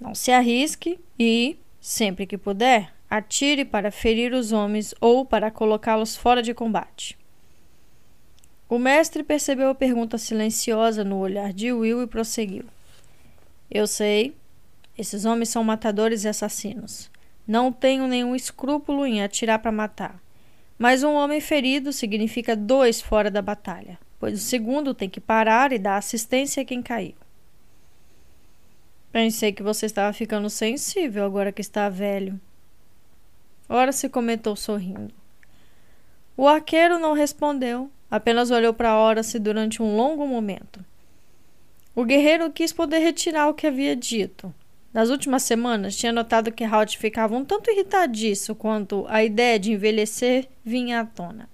Não 0.00 0.14
se 0.14 0.30
arrisque 0.30 0.98
e, 1.18 1.56
sempre 1.80 2.26
que 2.26 2.36
puder, 2.36 2.92
Atire 3.08 3.64
para 3.64 3.92
ferir 3.92 4.32
os 4.32 4.50
homens 4.50 4.92
ou 5.00 5.24
para 5.24 5.50
colocá-los 5.50 6.16
fora 6.16 6.42
de 6.42 6.52
combate. 6.52 7.16
O 8.68 8.80
mestre 8.80 9.22
percebeu 9.22 9.70
a 9.70 9.74
pergunta 9.76 10.18
silenciosa 10.18 11.04
no 11.04 11.18
olhar 11.18 11.52
de 11.52 11.72
Will 11.72 12.02
e 12.02 12.06
prosseguiu. 12.06 12.64
Eu 13.70 13.86
sei. 13.86 14.34
Esses 14.98 15.24
homens 15.24 15.50
são 15.50 15.62
matadores 15.62 16.24
e 16.24 16.28
assassinos. 16.28 17.08
Não 17.46 17.70
tenho 17.70 18.08
nenhum 18.08 18.34
escrúpulo 18.34 19.06
em 19.06 19.22
atirar 19.22 19.60
para 19.60 19.70
matar. 19.70 20.20
Mas 20.76 21.04
um 21.04 21.14
homem 21.14 21.40
ferido 21.40 21.92
significa 21.92 22.56
dois 22.56 23.00
fora 23.00 23.30
da 23.30 23.40
batalha, 23.40 23.98
o 24.34 24.38
segundo 24.38 24.94
tem 24.94 25.08
que 25.08 25.20
parar 25.20 25.72
e 25.72 25.78
dar 25.78 25.96
assistência 25.96 26.62
a 26.62 26.66
quem 26.66 26.82
caiu. 26.82 27.14
Pensei 29.12 29.52
que 29.52 29.62
você 29.62 29.86
estava 29.86 30.12
ficando 30.12 30.50
sensível 30.50 31.24
agora 31.24 31.52
que 31.52 31.60
está 31.60 31.88
velho. 31.88 32.38
Ora 33.68 33.92
se 33.92 34.08
comentou 34.08 34.54
sorrindo. 34.54 35.14
O 36.36 36.46
arqueiro 36.46 36.98
não 36.98 37.14
respondeu, 37.14 37.90
apenas 38.10 38.50
olhou 38.50 38.74
para 38.74 38.98
Horace 38.98 39.38
durante 39.38 39.82
um 39.82 39.96
longo 39.96 40.26
momento. 40.26 40.84
O 41.94 42.04
guerreiro 42.04 42.52
quis 42.52 42.72
poder 42.72 42.98
retirar 42.98 43.48
o 43.48 43.54
que 43.54 43.66
havia 43.66 43.96
dito. 43.96 44.54
Nas 44.92 45.08
últimas 45.08 45.42
semanas, 45.42 45.96
tinha 45.96 46.12
notado 46.12 46.52
que 46.52 46.64
Halt 46.64 46.98
ficava 46.98 47.34
um 47.34 47.44
tanto 47.44 47.70
irritadiço 47.70 48.54
quanto 48.54 49.06
a 49.08 49.24
ideia 49.24 49.58
de 49.58 49.72
envelhecer 49.72 50.46
vinha 50.64 51.00
à 51.00 51.04
tona. 51.06 51.48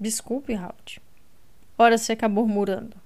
Desculpe, 0.00 0.54
Halt. 0.54 0.98
Horace 1.76 2.10
acabou 2.10 2.46
murmurando. 2.46 2.96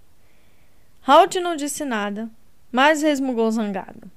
Halt 1.06 1.34
não 1.40 1.56
disse 1.56 1.84
nada, 1.84 2.30
mas 2.70 3.02
resmungou 3.02 3.50
zangado. 3.50 4.10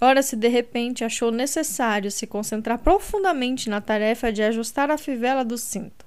Ora, 0.00 0.22
se 0.22 0.36
de 0.36 0.48
repente 0.48 1.02
achou 1.02 1.30
necessário 1.30 2.10
se 2.10 2.26
concentrar 2.26 2.78
profundamente 2.78 3.70
na 3.70 3.80
tarefa 3.80 4.30
de 4.30 4.42
ajustar 4.42 4.90
a 4.90 4.98
fivela 4.98 5.44
do 5.44 5.56
cinto. 5.56 6.04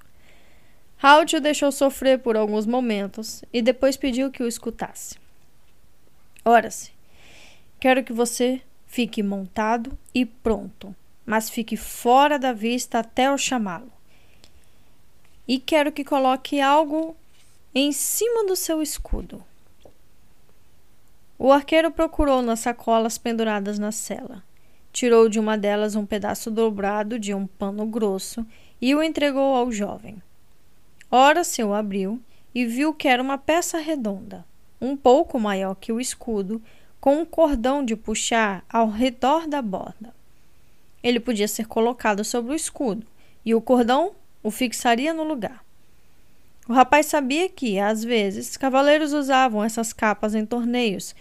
Halt 1.02 1.34
o 1.34 1.42
deixou 1.42 1.72
sofrer 1.72 2.20
por 2.20 2.38
alguns 2.38 2.66
momentos 2.66 3.44
e 3.52 3.62
depois 3.62 3.98
pediu 3.98 4.30
que 4.30 4.44
o 4.44 4.48
escutasse. 4.48 5.16
Ora-se, 6.46 6.92
quero 7.80 8.04
que 8.04 8.14
você 8.14 8.62
fique 8.86 9.24
montado 9.24 9.98
e 10.14 10.26
pronto, 10.26 10.96
mas 11.26 11.50
fique 11.50 11.76
fora 11.76 12.38
da 12.38 12.54
vista 12.54 13.00
até 13.00 13.28
eu 13.28 13.38
chamá-lo. 13.38 13.97
E 15.48 15.60
quero 15.60 15.92
que 15.92 16.04
coloque 16.04 16.60
algo 16.60 17.16
em 17.74 17.92
cima 17.92 18.46
do 18.46 18.56
seu 18.56 18.82
escudo. 18.82 19.44
O 21.40 21.52
arqueiro 21.52 21.92
procurou 21.92 22.42
nas 22.42 22.62
sacolas 22.62 23.18
penduradas 23.18 23.78
na 23.78 23.92
cela. 23.92 24.44
Tirou 24.92 25.30
de 25.30 25.40
uma 25.40 25.58
delas 25.58 25.96
um 25.96 26.06
pedaço 26.06 26.50
dobrado 26.50 27.20
de 27.20 27.34
um 27.34 27.46
pano 27.46 27.86
grosso 27.86 28.46
e 28.82 28.96
o 28.96 29.04
entregou 29.04 29.56
ao 29.56 29.72
jovem. 29.72 30.22
Ora 31.12 31.44
se 31.44 31.64
o 31.64 31.74
abriu 31.74 32.20
e 32.54 32.66
viu 32.66 32.94
que 32.94 33.08
era 33.08 33.22
uma 33.22 33.38
peça 33.38 33.78
redonda, 33.78 34.44
um 34.82 34.98
pouco 34.98 35.40
maior 35.40 35.76
que 35.76 35.92
o 35.92 36.02
escudo, 36.02 36.62
com 37.00 37.18
um 37.22 37.26
cordão 37.26 37.86
de 37.86 37.96
puxar 37.96 38.66
ao 38.68 38.90
redor 38.90 39.48
da 39.48 39.62
borda. 39.62 40.14
Ele 41.04 41.20
podia 41.20 41.48
ser 41.48 41.68
colocado 41.68 42.24
sobre 42.24 42.52
o 42.52 42.56
escudo 42.56 43.06
e 43.46 43.54
o 43.54 43.62
cordão 43.62 44.14
o 44.48 44.52
fixaria 44.52 45.14
no 45.14 45.26
lugar. 45.26 45.62
O 46.70 46.74
rapaz 46.74 47.08
sabia 47.08 47.50
que, 47.50 47.78
às 47.78 48.02
vezes, 48.02 48.56
cavaleiros 48.56 49.12
usavam 49.12 49.62
essas 49.62 49.92
capas 49.92 50.34
em 50.34 50.46
torneios, 50.46 51.14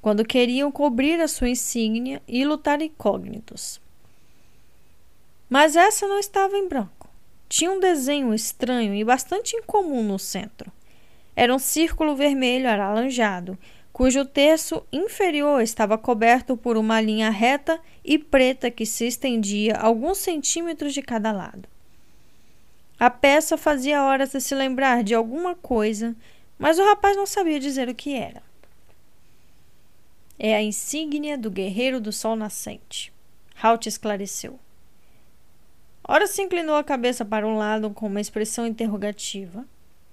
quando 0.00 0.24
queriam 0.24 0.72
cobrir 0.72 1.20
a 1.20 1.28
sua 1.28 1.50
insígnia 1.50 2.22
e 2.26 2.42
lutar 2.42 2.80
incógnitos. 2.80 3.78
Mas 5.46 5.76
essa 5.76 6.08
não 6.08 6.18
estava 6.18 6.56
em 6.56 6.66
branco. 6.68 7.06
Tinha 7.50 7.70
um 7.70 7.78
desenho 7.78 8.32
estranho 8.32 8.94
e 8.94 9.04
bastante 9.04 9.56
incomum 9.56 10.02
no 10.02 10.18
centro. 10.18 10.72
Era 11.36 11.54
um 11.54 11.58
círculo 11.58 12.16
vermelho 12.16 12.66
alaranjado, 12.66 13.58
cujo 13.92 14.24
terço 14.24 14.82
inferior 14.90 15.60
estava 15.60 15.98
coberto 15.98 16.56
por 16.56 16.78
uma 16.78 16.98
linha 16.98 17.28
reta 17.28 17.78
e 18.02 18.18
preta 18.18 18.70
que 18.70 18.86
se 18.86 19.06
estendia 19.06 19.76
alguns 19.76 20.16
centímetros 20.16 20.94
de 20.94 21.02
cada 21.02 21.30
lado. 21.30 21.68
A 23.00 23.08
peça 23.08 23.56
fazia 23.56 24.04
horas 24.04 24.32
de 24.32 24.42
se 24.42 24.54
lembrar 24.54 25.02
de 25.02 25.14
alguma 25.14 25.54
coisa, 25.54 26.14
mas 26.58 26.78
o 26.78 26.84
rapaz 26.84 27.16
não 27.16 27.24
sabia 27.24 27.58
dizer 27.58 27.88
o 27.88 27.94
que 27.94 28.14
era. 28.14 28.42
É 30.38 30.54
a 30.54 30.62
insígnia 30.62 31.38
do 31.38 31.50
guerreiro 31.50 31.98
do 31.98 32.12
sol 32.12 32.36
nascente. 32.36 33.10
Halt 33.62 33.86
esclareceu. 33.86 34.60
Ora 36.06 36.26
se 36.26 36.42
inclinou 36.42 36.76
a 36.76 36.84
cabeça 36.84 37.24
para 37.24 37.48
um 37.48 37.56
lado 37.56 37.88
com 37.88 38.06
uma 38.06 38.20
expressão 38.20 38.66
interrogativa. 38.66 39.64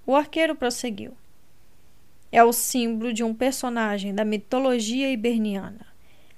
O 0.06 0.16
arqueiro 0.16 0.56
prosseguiu. 0.56 1.12
É 2.32 2.42
o 2.42 2.54
símbolo 2.54 3.12
de 3.12 3.22
um 3.22 3.34
personagem 3.34 4.14
da 4.14 4.24
mitologia 4.24 5.12
iberniana. 5.12 5.86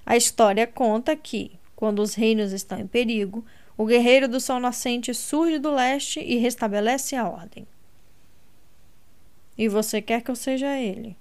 A 0.05 0.17
história 0.17 0.67
conta 0.67 1.15
que, 1.15 1.53
quando 1.77 2.01
os 2.01 2.15
reinos 2.15 2.51
estão 2.51 2.81
em 2.81 2.89
perigo, 2.89 3.45
o 3.81 3.87
guerreiro 3.87 4.29
do 4.29 4.39
sol 4.39 4.61
nascente 4.61 5.15
surge 5.15 5.59
do 5.59 5.71
leste 5.71 6.21
e 6.21 6.37
restabelece 6.37 7.17
a 7.17 7.27
ordem. 7.27 7.67
E 9.57 9.69
você 9.69 10.03
quer 10.03 10.21
que 10.21 10.31
eu 10.31 10.37
seja 10.37 10.79
ele? 10.79 11.17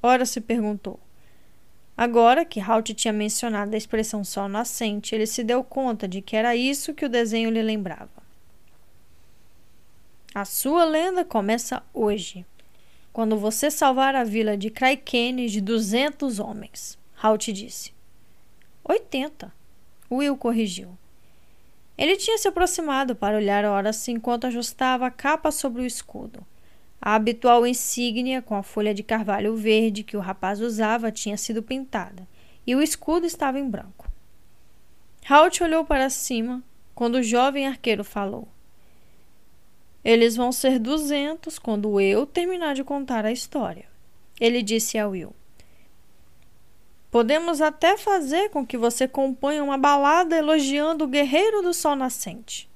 Ora 0.00 0.24
se 0.24 0.40
perguntou. 0.40 1.00
Agora 1.96 2.44
que 2.44 2.60
Halt 2.60 2.94
tinha 2.94 3.12
mencionado 3.12 3.74
a 3.74 3.76
expressão 3.76 4.22
sol 4.22 4.48
nascente, 4.48 5.12
ele 5.12 5.26
se 5.26 5.42
deu 5.42 5.64
conta 5.64 6.06
de 6.06 6.22
que 6.22 6.36
era 6.36 6.54
isso 6.54 6.94
que 6.94 7.04
o 7.04 7.08
desenho 7.08 7.50
lhe 7.50 7.60
lembrava. 7.60 8.22
A 10.32 10.44
sua 10.44 10.84
lenda 10.84 11.24
começa 11.24 11.82
hoje, 11.92 12.46
quando 13.12 13.36
você 13.36 13.72
salvar 13.72 14.14
a 14.14 14.22
vila 14.22 14.56
de 14.56 14.70
Kraikene 14.70 15.48
de 15.48 15.60
200 15.60 16.38
homens, 16.38 16.96
Halt 17.20 17.52
disse. 17.52 17.92
80, 18.84 19.52
Will 20.08 20.36
corrigiu. 20.36 20.96
Ele 21.96 22.16
tinha 22.16 22.38
se 22.38 22.48
aproximado 22.48 23.14
para 23.14 23.36
olhar 23.36 23.64
horas 23.64 24.06
enquanto 24.08 24.46
ajustava 24.46 25.06
a 25.06 25.10
capa 25.10 25.50
sobre 25.50 25.82
o 25.82 25.86
escudo. 25.86 26.44
A 27.00 27.14
habitual 27.14 27.66
insígnia 27.66 28.40
com 28.40 28.54
a 28.54 28.62
folha 28.62 28.94
de 28.94 29.02
carvalho 29.02 29.56
verde 29.56 30.02
que 30.02 30.16
o 30.16 30.20
rapaz 30.20 30.60
usava 30.60 31.10
tinha 31.10 31.36
sido 31.36 31.62
pintada, 31.62 32.26
e 32.66 32.74
o 32.74 32.82
escudo 32.82 33.26
estava 33.26 33.58
em 33.58 33.68
branco. 33.68 34.10
Halt 35.28 35.60
olhou 35.60 35.84
para 35.84 36.08
cima 36.08 36.62
quando 36.94 37.16
o 37.16 37.22
jovem 37.22 37.66
arqueiro 37.66 38.04
falou. 38.04 38.48
Eles 40.04 40.34
vão 40.34 40.50
ser 40.50 40.78
duzentos 40.78 41.58
quando 41.58 42.00
eu 42.00 42.26
terminar 42.26 42.74
de 42.74 42.82
contar 42.82 43.24
a 43.24 43.32
história. 43.32 43.86
Ele 44.40 44.62
disse 44.62 44.98
a 44.98 45.06
Will. 45.06 45.34
Podemos 47.12 47.60
até 47.60 47.98
fazer 47.98 48.48
com 48.48 48.66
que 48.66 48.78
você 48.78 49.06
componha 49.06 49.62
uma 49.62 49.76
balada 49.76 50.34
elogiando 50.34 51.04
o 51.04 51.06
guerreiro 51.06 51.60
do 51.60 51.74
sol 51.74 51.94
nascente. 51.94 52.66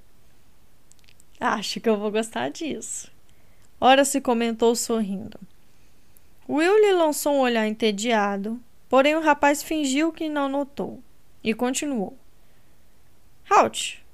Acho 1.41 1.81
que 1.81 1.89
eu 1.89 1.97
vou 1.97 2.11
gostar 2.11 2.51
disso. 2.51 3.11
Ora 3.81 4.05
se 4.05 4.21
comentou 4.21 4.77
sorrindo. 4.77 5.41
Will 6.47 6.79
lhe 6.79 6.93
lançou 6.93 7.33
um 7.33 7.41
olhar 7.41 7.67
entediado, 7.67 8.61
porém 8.91 9.15
o 9.15 9.23
rapaz 9.23 9.63
fingiu 9.63 10.13
que 10.13 10.29
não 10.29 10.51
notou 10.51 11.03
e 11.43 11.55
continuou. 11.55 12.15
Halt, 13.49 14.05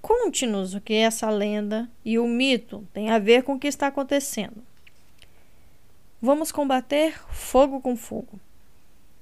conte-nos 0.00 0.72
o 0.72 0.80
que 0.80 0.94
essa 0.94 1.28
lenda 1.28 1.86
e 2.02 2.18
o 2.18 2.26
mito 2.26 2.88
têm 2.94 3.10
a 3.10 3.18
ver 3.18 3.42
com 3.42 3.52
o 3.52 3.58
que 3.58 3.68
está 3.68 3.88
acontecendo. 3.88 4.64
Vamos 6.22 6.50
combater 6.50 7.20
fogo 7.30 7.82
com 7.82 7.94
fogo. 7.94 8.40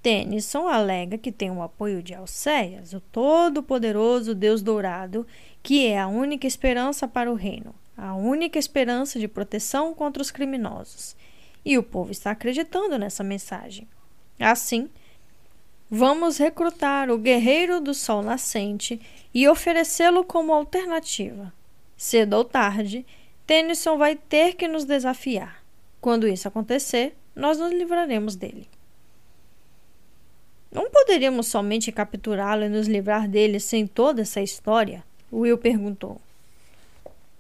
Tennyson 0.07 0.69
alega 0.69 1.19
que 1.19 1.33
tem 1.33 1.51
o 1.51 1.61
apoio 1.61 2.01
de 2.01 2.15
Alcéias, 2.15 2.93
o 2.93 3.01
todo-poderoso 3.01 4.37
Deus 4.37 4.63
dourado, 4.63 5.27
que 5.65 5.85
é 5.85 5.99
a 5.99 6.07
única 6.07 6.47
esperança 6.47 7.09
para 7.09 7.29
o 7.29 7.35
reino, 7.35 7.75
a 7.97 8.15
única 8.15 8.57
esperança 8.57 9.19
de 9.19 9.27
proteção 9.27 9.93
contra 9.93 10.23
os 10.23 10.31
criminosos. 10.31 11.17
E 11.65 11.77
o 11.77 11.83
povo 11.83 12.13
está 12.13 12.31
acreditando 12.31 12.97
nessa 12.97 13.25
mensagem. 13.25 13.89
Assim, 14.39 14.89
vamos 15.91 16.39
recrutar 16.39 17.11
o 17.11 17.19
guerreiro 17.19 17.81
do 17.81 17.93
sol 17.93 18.23
nascente 18.23 19.01
e 19.35 19.49
oferecê-lo 19.49 20.23
como 20.23 20.55
alternativa. 20.55 21.53
Cedo 21.97 22.35
ou 22.35 22.45
tarde, 22.45 23.05
Tennyson 23.45 23.99
vai 23.99 24.15
ter 24.15 24.55
que 24.55 24.69
nos 24.69 24.85
desafiar. 24.85 25.65
Quando 26.01 26.29
isso 26.29 26.47
acontecer, 26.47 27.17
nós 27.35 27.59
nos 27.59 27.73
livraremos 27.73 28.37
dele. 28.37 28.69
Não 30.71 30.91
poderíamos 30.91 31.47
somente 31.47 31.93
capturá-lo 31.93 32.65
e 32.65 32.69
nos 32.69 32.87
livrar 32.87 33.29
dele 33.29 33.61
sem 33.61 33.87
toda 33.87 34.23
essa 34.23 34.41
história? 34.41 35.05
Will 35.33 35.59
perguntou. 35.59 36.21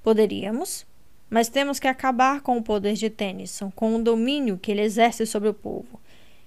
Poderíamos, 0.02 0.86
mas 1.28 1.48
temos 1.48 1.78
que 1.78 1.88
acabar 1.88 2.40
com 2.40 2.56
o 2.56 2.62
poder 2.62 2.94
de 2.94 3.10
Tennyson, 3.10 3.70
com 3.74 3.96
o 3.96 4.02
domínio 4.02 4.58
que 4.58 4.70
ele 4.70 4.82
exerce 4.82 5.26
sobre 5.26 5.48
o 5.48 5.54
povo. 5.54 6.00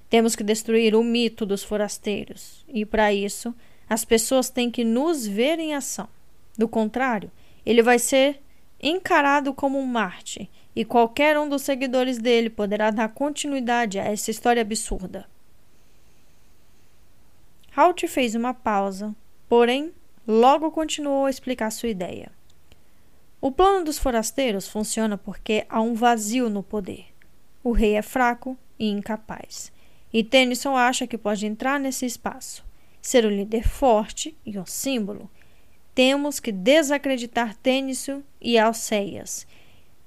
Temos 0.09 0.35
que 0.35 0.43
destruir 0.43 0.95
o 0.95 1.03
mito 1.03 1.45
dos 1.45 1.63
forasteiros, 1.63 2.65
e 2.67 2.85
para 2.85 3.13
isso, 3.13 3.53
As 3.89 4.05
pessoas 4.05 4.49
têm 4.51 4.69
que 4.69 4.83
nos 4.83 5.25
ver 5.25 5.57
em 5.57 5.73
ação. 5.73 6.07
Do 6.55 6.67
contrário, 6.67 7.31
ele 7.65 7.81
vai 7.81 7.97
ser 7.97 8.39
encarado 8.81 9.51
como 9.51 9.79
um 9.79 9.85
Marte 9.85 10.47
e 10.75 10.85
qualquer 10.85 11.37
um 11.39 11.49
dos 11.49 11.63
seguidores 11.63 12.19
dele 12.19 12.49
poderá 12.49 12.91
dar 12.91 13.09
continuidade 13.09 13.97
a 13.97 14.03
essa 14.03 14.29
história 14.29 14.61
absurda. 14.61 15.25
Halt 17.79 18.05
fez 18.09 18.35
uma 18.35 18.53
pausa, 18.53 19.15
porém 19.47 19.93
logo 20.27 20.69
continuou 20.69 21.27
a 21.27 21.29
explicar 21.29 21.71
sua 21.71 21.87
ideia. 21.87 22.29
O 23.39 23.53
plano 23.53 23.85
dos 23.85 23.97
forasteiros 23.97 24.67
funciona 24.67 25.17
porque 25.17 25.65
há 25.69 25.79
um 25.79 25.93
vazio 25.93 26.49
no 26.49 26.61
poder. 26.61 27.05
O 27.63 27.71
rei 27.71 27.93
é 27.93 28.01
fraco 28.01 28.57
e 28.77 28.89
incapaz. 28.89 29.71
E 30.11 30.25
Tennyson 30.25 30.75
acha 30.75 31.07
que 31.07 31.17
pode 31.17 31.45
entrar 31.45 31.79
nesse 31.79 32.05
espaço, 32.05 32.65
ser 33.01 33.25
um 33.25 33.29
líder 33.29 33.65
forte 33.65 34.35
e 34.45 34.59
um 34.59 34.65
símbolo. 34.65 35.31
Temos 35.95 36.37
que 36.37 36.51
desacreditar 36.51 37.55
Tennyson 37.55 38.21
e 38.41 38.59
Alceias 38.59 39.47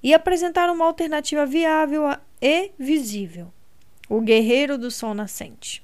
e 0.03 0.13
apresentar 0.13 0.69
uma 0.69 0.85
alternativa 0.85 1.47
viável 1.47 2.03
e 2.39 2.71
visível: 2.79 3.51
o 4.11 4.21
guerreiro 4.21 4.77
do 4.77 4.91
sol 4.91 5.15
nascente. 5.15 5.83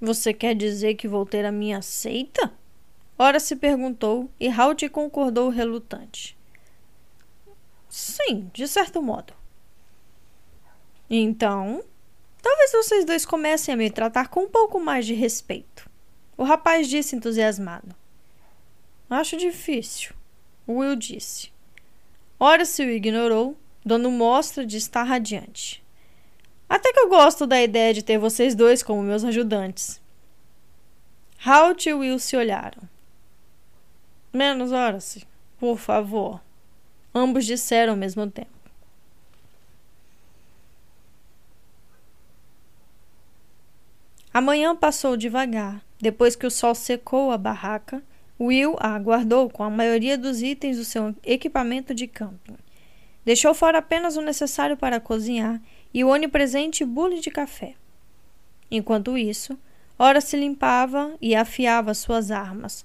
Você 0.00 0.34
quer 0.34 0.54
dizer 0.54 0.94
que 0.94 1.08
vou 1.08 1.24
ter 1.24 1.44
a 1.44 1.52
minha 1.52 1.80
seita? 1.80 2.52
Ora 3.18 3.40
se 3.40 3.56
perguntou 3.56 4.30
e 4.38 4.48
Halt 4.48 4.88
concordou 4.90 5.48
relutante. 5.48 6.36
Sim, 7.88 8.50
de 8.52 8.68
certo 8.68 9.00
modo. 9.00 9.32
Então, 11.08 11.82
talvez 12.42 12.72
vocês 12.72 13.06
dois 13.06 13.24
comecem 13.24 13.72
a 13.72 13.76
me 13.76 13.90
tratar 13.90 14.28
com 14.28 14.40
um 14.40 14.48
pouco 14.48 14.78
mais 14.78 15.06
de 15.06 15.14
respeito. 15.14 15.88
O 16.36 16.44
rapaz 16.44 16.88
disse 16.88 17.16
entusiasmado. 17.16 17.94
Acho 19.08 19.36
difícil, 19.38 20.14
Will 20.68 20.96
disse. 20.96 21.50
Ora 22.38 22.66
se 22.66 22.82
o 22.82 22.90
ignorou, 22.90 23.56
dando 23.82 24.10
mostra 24.10 24.66
de 24.66 24.76
estar 24.76 25.04
radiante. 25.04 25.85
Até 26.68 26.92
que 26.92 27.00
eu 27.00 27.08
gosto 27.08 27.46
da 27.46 27.62
ideia 27.62 27.94
de 27.94 28.02
ter 28.02 28.18
vocês 28.18 28.54
dois 28.54 28.82
como 28.82 29.02
meus 29.02 29.24
ajudantes. 29.24 30.00
Halt 31.44 31.86
e 31.86 31.94
Will 31.94 32.18
se 32.18 32.36
olharam. 32.36 32.82
Menos 34.32 34.72
Horace, 34.72 35.26
por 35.58 35.78
favor. 35.78 36.40
Ambos 37.14 37.46
disseram 37.46 37.92
ao 37.92 37.98
mesmo 37.98 38.28
tempo. 38.28 38.50
A 44.34 44.40
manhã 44.40 44.76
passou 44.76 45.16
devagar. 45.16 45.80
Depois 45.98 46.36
que 46.36 46.46
o 46.46 46.50
sol 46.50 46.74
secou 46.74 47.30
a 47.30 47.38
barraca, 47.38 48.02
Will 48.38 48.76
a 48.78 48.94
aguardou 48.94 49.48
com 49.48 49.62
a 49.62 49.70
maioria 49.70 50.18
dos 50.18 50.42
itens 50.42 50.76
do 50.76 50.84
seu 50.84 51.14
equipamento 51.24 51.94
de 51.94 52.06
camping. 52.06 52.58
Deixou 53.24 53.54
fora 53.54 53.78
apenas 53.78 54.16
o 54.16 54.20
necessário 54.20 54.76
para 54.76 55.00
cozinhar 55.00 55.60
e 55.96 56.04
o 56.04 56.08
onipresente 56.08 56.84
bule 56.84 57.20
de 57.20 57.30
café. 57.30 57.72
Enquanto 58.70 59.16
isso, 59.16 59.58
ora 59.98 60.20
se 60.20 60.36
limpava 60.36 61.14
e 61.22 61.34
afiava 61.34 61.94
suas 61.94 62.30
armas, 62.30 62.84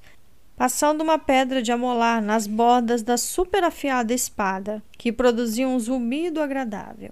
passando 0.56 1.02
uma 1.02 1.20
pedra 1.20 1.62
de 1.62 1.74
amolar 1.74 2.22
nas 2.22 2.48
bordas 2.48 3.04
da 3.04 3.18
super 3.18 3.66
afiada 3.66 4.14
espada, 4.14 4.82
que 4.98 5.12
produzia 5.12 5.68
um 5.68 5.78
zumbido 5.78 6.40
agradável. 6.42 7.12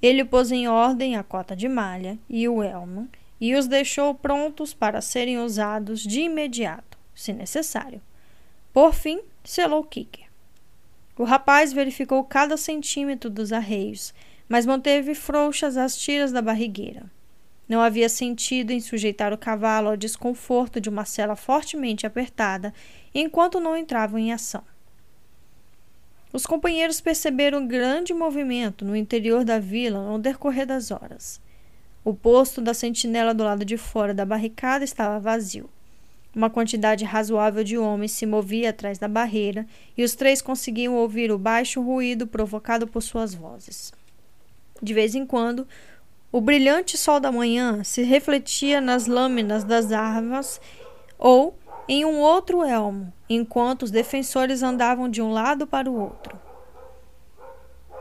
Ele 0.00 0.24
pôs 0.24 0.52
em 0.52 0.68
ordem 0.68 1.16
a 1.16 1.24
cota 1.24 1.56
de 1.56 1.68
malha 1.68 2.16
e 2.30 2.48
o 2.48 2.62
elmo 2.62 3.08
e 3.40 3.56
os 3.56 3.66
deixou 3.66 4.14
prontos 4.14 4.72
para 4.72 5.00
serem 5.00 5.40
usados 5.40 6.00
de 6.00 6.20
imediato, 6.20 6.96
se 7.16 7.32
necessário. 7.32 8.00
Por 8.72 8.94
fim, 8.94 9.22
selou 9.42 9.82
kicker. 9.82 10.26
O 11.18 11.24
rapaz 11.24 11.72
verificou 11.72 12.22
cada 12.22 12.56
centímetro 12.56 13.28
dos 13.28 13.52
arreios, 13.52 14.14
mas 14.48 14.66
manteve 14.66 15.14
frouxas 15.14 15.76
as 15.76 15.96
tiras 15.96 16.32
da 16.32 16.40
barrigueira. 16.40 17.10
Não 17.68 17.80
havia 17.80 18.08
sentido 18.08 18.70
em 18.70 18.80
sujeitar 18.80 19.32
o 19.32 19.38
cavalo 19.38 19.88
ao 19.88 19.96
desconforto 19.96 20.80
de 20.80 20.88
uma 20.88 21.04
cela 21.04 21.34
fortemente 21.34 22.06
apertada 22.06 22.72
enquanto 23.12 23.58
não 23.58 23.76
entravam 23.76 24.18
em 24.18 24.32
ação. 24.32 24.62
Os 26.32 26.46
companheiros 26.46 27.00
perceberam 27.00 27.66
grande 27.66 28.12
movimento 28.12 28.84
no 28.84 28.94
interior 28.94 29.44
da 29.44 29.58
vila 29.58 30.04
no 30.04 30.18
decorrer 30.18 30.66
das 30.66 30.90
horas. 30.90 31.40
O 32.04 32.14
posto 32.14 32.60
da 32.60 32.72
sentinela 32.72 33.34
do 33.34 33.42
lado 33.42 33.64
de 33.64 33.76
fora 33.76 34.14
da 34.14 34.24
barricada 34.24 34.84
estava 34.84 35.18
vazio. 35.18 35.68
Uma 36.34 36.50
quantidade 36.50 37.04
razoável 37.04 37.64
de 37.64 37.78
homens 37.78 38.12
se 38.12 38.26
movia 38.26 38.70
atrás 38.70 38.98
da 38.98 39.08
barreira 39.08 39.66
e 39.96 40.04
os 40.04 40.14
três 40.14 40.42
conseguiam 40.42 40.94
ouvir 40.94 41.32
o 41.32 41.38
baixo 41.38 41.80
ruído 41.80 42.26
provocado 42.26 42.86
por 42.86 43.02
suas 43.02 43.34
vozes. 43.34 43.92
De 44.82 44.92
vez 44.92 45.14
em 45.14 45.24
quando, 45.24 45.66
o 46.30 46.40
brilhante 46.40 46.98
sol 46.98 47.18
da 47.18 47.32
manhã 47.32 47.82
se 47.82 48.02
refletia 48.02 48.80
nas 48.80 49.06
lâminas 49.06 49.64
das 49.64 49.92
armas 49.92 50.60
ou 51.18 51.56
em 51.88 52.04
um 52.04 52.20
outro 52.20 52.64
elmo, 52.64 53.12
enquanto 53.28 53.84
os 53.84 53.90
defensores 53.90 54.62
andavam 54.62 55.08
de 55.08 55.22
um 55.22 55.32
lado 55.32 55.66
para 55.66 55.90
o 55.90 55.98
outro. 55.98 56.38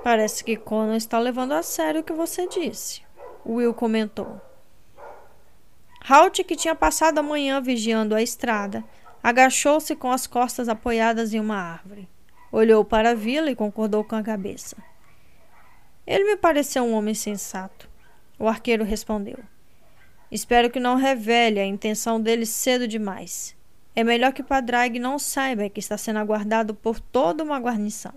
Parece 0.04 0.44
que 0.44 0.56
Conan 0.56 0.98
está 0.98 1.18
levando 1.18 1.54
a 1.54 1.64
sério 1.64 2.02
o 2.02 2.04
que 2.04 2.14
você 2.14 2.48
disse, 2.48 3.02
Will 3.46 3.74
comentou. 3.74 4.42
Halt, 6.08 6.44
que 6.44 6.56
tinha 6.56 6.76
passado 6.76 7.18
a 7.18 7.24
manhã 7.24 7.60
vigiando 7.62 8.14
a 8.14 8.22
estrada, 8.22 8.84
agachou-se 9.24 9.96
com 9.96 10.12
as 10.12 10.28
costas 10.28 10.70
apoiadas 10.70 11.34
em 11.34 11.40
uma 11.40 11.58
árvore. 11.58 12.08
Olhou 12.52 12.86
para 12.86 13.12
a 13.12 13.16
vila 13.16 13.50
e 13.50 13.56
concordou 13.56 14.04
com 14.04 14.16
a 14.16 14.22
cabeça. 14.22 14.78
Ele 16.06 16.24
me 16.24 16.38
pareceu 16.38 16.84
um 16.84 16.94
homem 16.94 17.14
sensato. 17.14 17.90
O 18.38 18.48
arqueiro 18.48 18.84
respondeu. 18.84 19.40
Espero 20.32 20.70
que 20.70 20.80
não 20.80 20.96
revele 20.96 21.60
a 21.60 21.66
intenção 21.66 22.20
dele 22.20 22.46
cedo 22.46 22.88
demais. 22.88 23.56
É 23.96 24.04
melhor 24.04 24.34
que 24.34 24.44
Padraig 24.44 25.00
não 25.00 25.18
saiba 25.18 25.70
que 25.70 25.80
está 25.80 25.98
sendo 25.98 26.20
aguardado 26.20 26.76
por 26.76 27.00
toda 27.00 27.44
uma 27.44 27.60
guarnição. 27.60 28.14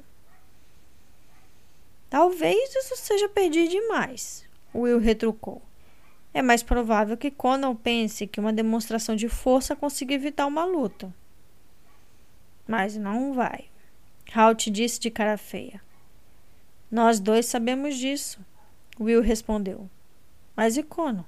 Talvez 2.10 2.74
isso 2.74 2.96
seja 2.96 3.28
pedir 3.28 3.68
demais, 3.68 4.44
Will 4.74 4.98
retrucou. 4.98 5.62
É 6.32 6.42
mais 6.42 6.62
provável 6.62 7.16
que 7.16 7.30
Conan 7.30 7.74
pense 7.74 8.26
que 8.26 8.40
uma 8.40 8.52
demonstração 8.52 9.14
de 9.14 9.28
força 9.28 9.76
consiga 9.76 10.14
evitar 10.14 10.46
uma 10.46 10.64
luta. 10.64 11.14
Mas 12.66 12.96
não 12.96 13.32
vai. 13.32 13.66
Halt 14.34 14.70
disse 14.70 15.00
de 15.00 15.10
cara 15.10 15.36
feia. 15.38 15.80
Nós 16.90 17.20
dois 17.20 17.46
sabemos 17.46 17.96
disso, 17.96 18.40
Will 18.98 19.20
respondeu. 19.20 19.88
Mas 20.56 20.76
e 20.76 20.82
Conan? 20.82 21.24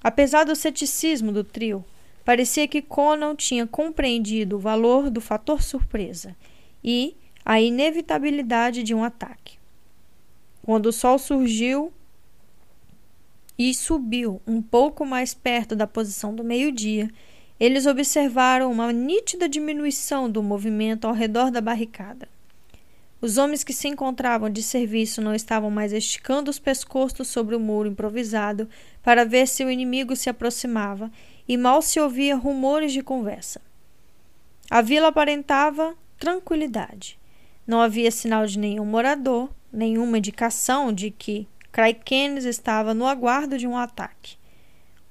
Apesar 0.00 0.44
do 0.44 0.54
ceticismo 0.54 1.32
do 1.32 1.42
trio, 1.42 1.84
parecia 2.24 2.68
que 2.68 2.80
Conan 2.80 3.34
tinha 3.34 3.66
compreendido 3.66 4.56
o 4.56 4.60
valor 4.60 5.10
do 5.10 5.20
fator 5.20 5.62
surpresa 5.62 6.36
e 6.82 7.16
a 7.44 7.60
inevitabilidade 7.60 8.82
de 8.82 8.94
um 8.94 9.02
ataque. 9.02 9.58
Quando 10.62 10.86
o 10.86 10.92
sol 10.92 11.18
surgiu 11.18 11.92
e 13.58 13.74
subiu 13.74 14.40
um 14.46 14.62
pouco 14.62 15.04
mais 15.04 15.34
perto 15.34 15.74
da 15.74 15.86
posição 15.86 16.34
do 16.34 16.44
meio-dia, 16.44 17.10
eles 17.58 17.86
observaram 17.86 18.70
uma 18.70 18.92
nítida 18.92 19.48
diminuição 19.48 20.30
do 20.30 20.42
movimento 20.42 21.06
ao 21.06 21.14
redor 21.14 21.50
da 21.50 21.60
barricada. 21.60 22.28
Os 23.26 23.38
homens 23.38 23.64
que 23.64 23.72
se 23.72 23.88
encontravam 23.88 24.48
de 24.48 24.62
serviço 24.62 25.20
não 25.20 25.34
estavam 25.34 25.68
mais 25.68 25.92
esticando 25.92 26.48
os 26.48 26.60
pescoços 26.60 27.26
sobre 27.26 27.56
o 27.56 27.58
muro 27.58 27.88
improvisado 27.88 28.68
para 29.02 29.24
ver 29.24 29.48
se 29.48 29.64
o 29.64 29.68
inimigo 29.68 30.14
se 30.14 30.30
aproximava, 30.30 31.10
e 31.48 31.56
mal 31.56 31.82
se 31.82 31.98
ouvia 31.98 32.36
rumores 32.36 32.92
de 32.92 33.02
conversa. 33.02 33.60
A 34.70 34.80
vila 34.80 35.08
aparentava 35.08 35.96
tranquilidade. 36.16 37.18
Não 37.66 37.80
havia 37.80 38.12
sinal 38.12 38.46
de 38.46 38.60
nenhum 38.60 38.84
morador, 38.84 39.50
nenhuma 39.72 40.18
indicação 40.18 40.92
de 40.92 41.10
que 41.10 41.48
Kraikenes 41.72 42.44
estava 42.44 42.94
no 42.94 43.08
aguardo 43.08 43.58
de 43.58 43.66
um 43.66 43.76
ataque. 43.76 44.36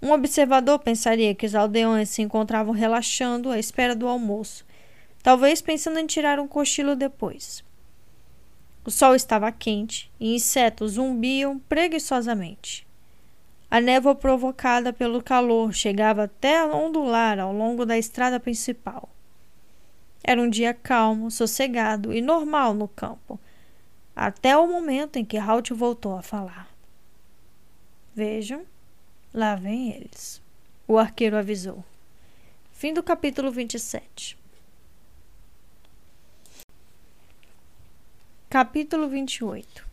Um 0.01 0.13
observador 0.13 0.80
pensaria 0.80 1.36
que 1.36 1.45
os 1.45 1.53
aldeões 1.53 2.07
se 2.11 2.22
encontravam 2.22 2.74
relaxando 2.74 3.51
à 3.51 3.59
espera 3.59 3.93
do 3.93 4.07
almoço, 4.07 4.66
talvez 5.22 5.61
pensando 5.61 5.99
em 5.99 6.05
tirar 6.05 6.39
um 6.39 6.47
cochilo 6.47 6.95
depois. 6.95 7.66
O 8.86 8.91
sol 8.91 9.15
estava 9.15 9.51
quente 9.51 10.11
e 10.19 10.36
insetos 10.36 10.93
zumbiam 10.93 11.59
preguiçosamente. 11.59 12.86
A 13.69 13.81
névoa 13.81 14.15
provocada 14.15 14.93
pelo 14.93 15.21
calor 15.21 15.73
chegava 15.73 16.23
até 16.23 16.59
a 16.59 16.67
ondular 16.67 17.39
ao 17.39 17.51
longo 17.51 17.86
da 17.86 17.97
estrada 17.97 18.39
principal. 18.39 19.09
Era 20.23 20.39
um 20.41 20.49
dia 20.49 20.73
calmo, 20.73 21.29
sossegado 21.31 22.13
e 22.13 22.21
normal 22.21 22.73
no 22.73 22.88
campo, 22.88 23.39
até 24.15 24.55
o 24.55 24.67
momento 24.67 25.17
em 25.17 25.25
que 25.25 25.38
Halt 25.38 25.71
voltou 25.71 26.15
a 26.15 26.21
falar. 26.21 26.69
Vejam, 28.15 28.65
Lá 29.36 29.53
vem 29.53 29.91
eles. 29.91 30.41
O 30.88 30.97
arqueiro 30.97 31.36
avisou. 31.36 31.83
Fim 32.71 32.93
do 32.93 33.03
capítulo 33.03 33.51
27. 33.51 34.38
Capítulo 38.58 39.10
28 39.10 39.86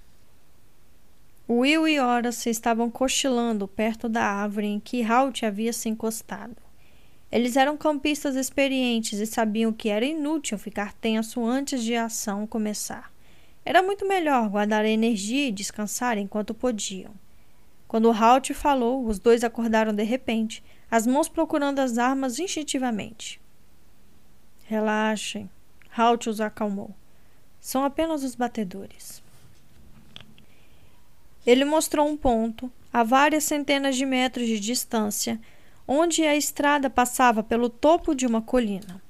Will 1.50 1.88
e 1.88 1.98
Horace 1.98 2.48
estavam 2.48 2.88
cochilando 2.88 3.66
perto 3.66 4.08
da 4.08 4.22
árvore 4.22 4.68
em 4.68 4.78
que 4.78 5.02
Halt 5.02 5.44
havia 5.44 5.72
se 5.72 5.88
encostado. 5.88 6.54
Eles 7.32 7.56
eram 7.56 7.76
campistas 7.76 8.36
experientes 8.36 9.18
e 9.18 9.26
sabiam 9.26 9.72
que 9.72 9.88
era 9.88 10.04
inútil 10.04 10.56
ficar 10.58 10.92
tenso 10.92 11.44
antes 11.44 11.82
de 11.82 11.96
a 11.96 12.04
ação 12.04 12.46
começar. 12.46 13.12
Era 13.64 13.82
muito 13.82 14.06
melhor 14.06 14.48
guardar 14.48 14.84
a 14.84 14.88
energia 14.88 15.48
e 15.48 15.50
descansar 15.50 16.16
enquanto 16.16 16.54
podiam. 16.54 17.10
Quando 17.88 18.12
Halt 18.12 18.54
falou, 18.54 19.04
os 19.04 19.18
dois 19.18 19.42
acordaram 19.42 19.92
de 19.92 20.04
repente, 20.04 20.62
as 20.88 21.04
mãos 21.04 21.28
procurando 21.28 21.80
as 21.80 21.98
armas 21.98 22.38
instintivamente. 22.38 23.40
Relaxem. 24.66 25.50
Halt 25.90 26.28
os 26.28 26.40
acalmou. 26.40 26.94
São 27.62 27.84
apenas 27.84 28.24
os 28.24 28.34
batedores. 28.34 29.22
Ele 31.46 31.64
mostrou 31.64 32.08
um 32.08 32.16
ponto, 32.16 32.68
a 32.92 33.04
várias 33.04 33.44
centenas 33.44 33.94
de 33.94 34.04
metros 34.04 34.48
de 34.48 34.58
distância, 34.58 35.40
onde 35.86 36.24
a 36.24 36.36
estrada 36.36 36.90
passava 36.90 37.40
pelo 37.40 37.70
topo 37.70 38.16
de 38.16 38.26
uma 38.26 38.42
colina. 38.42 39.00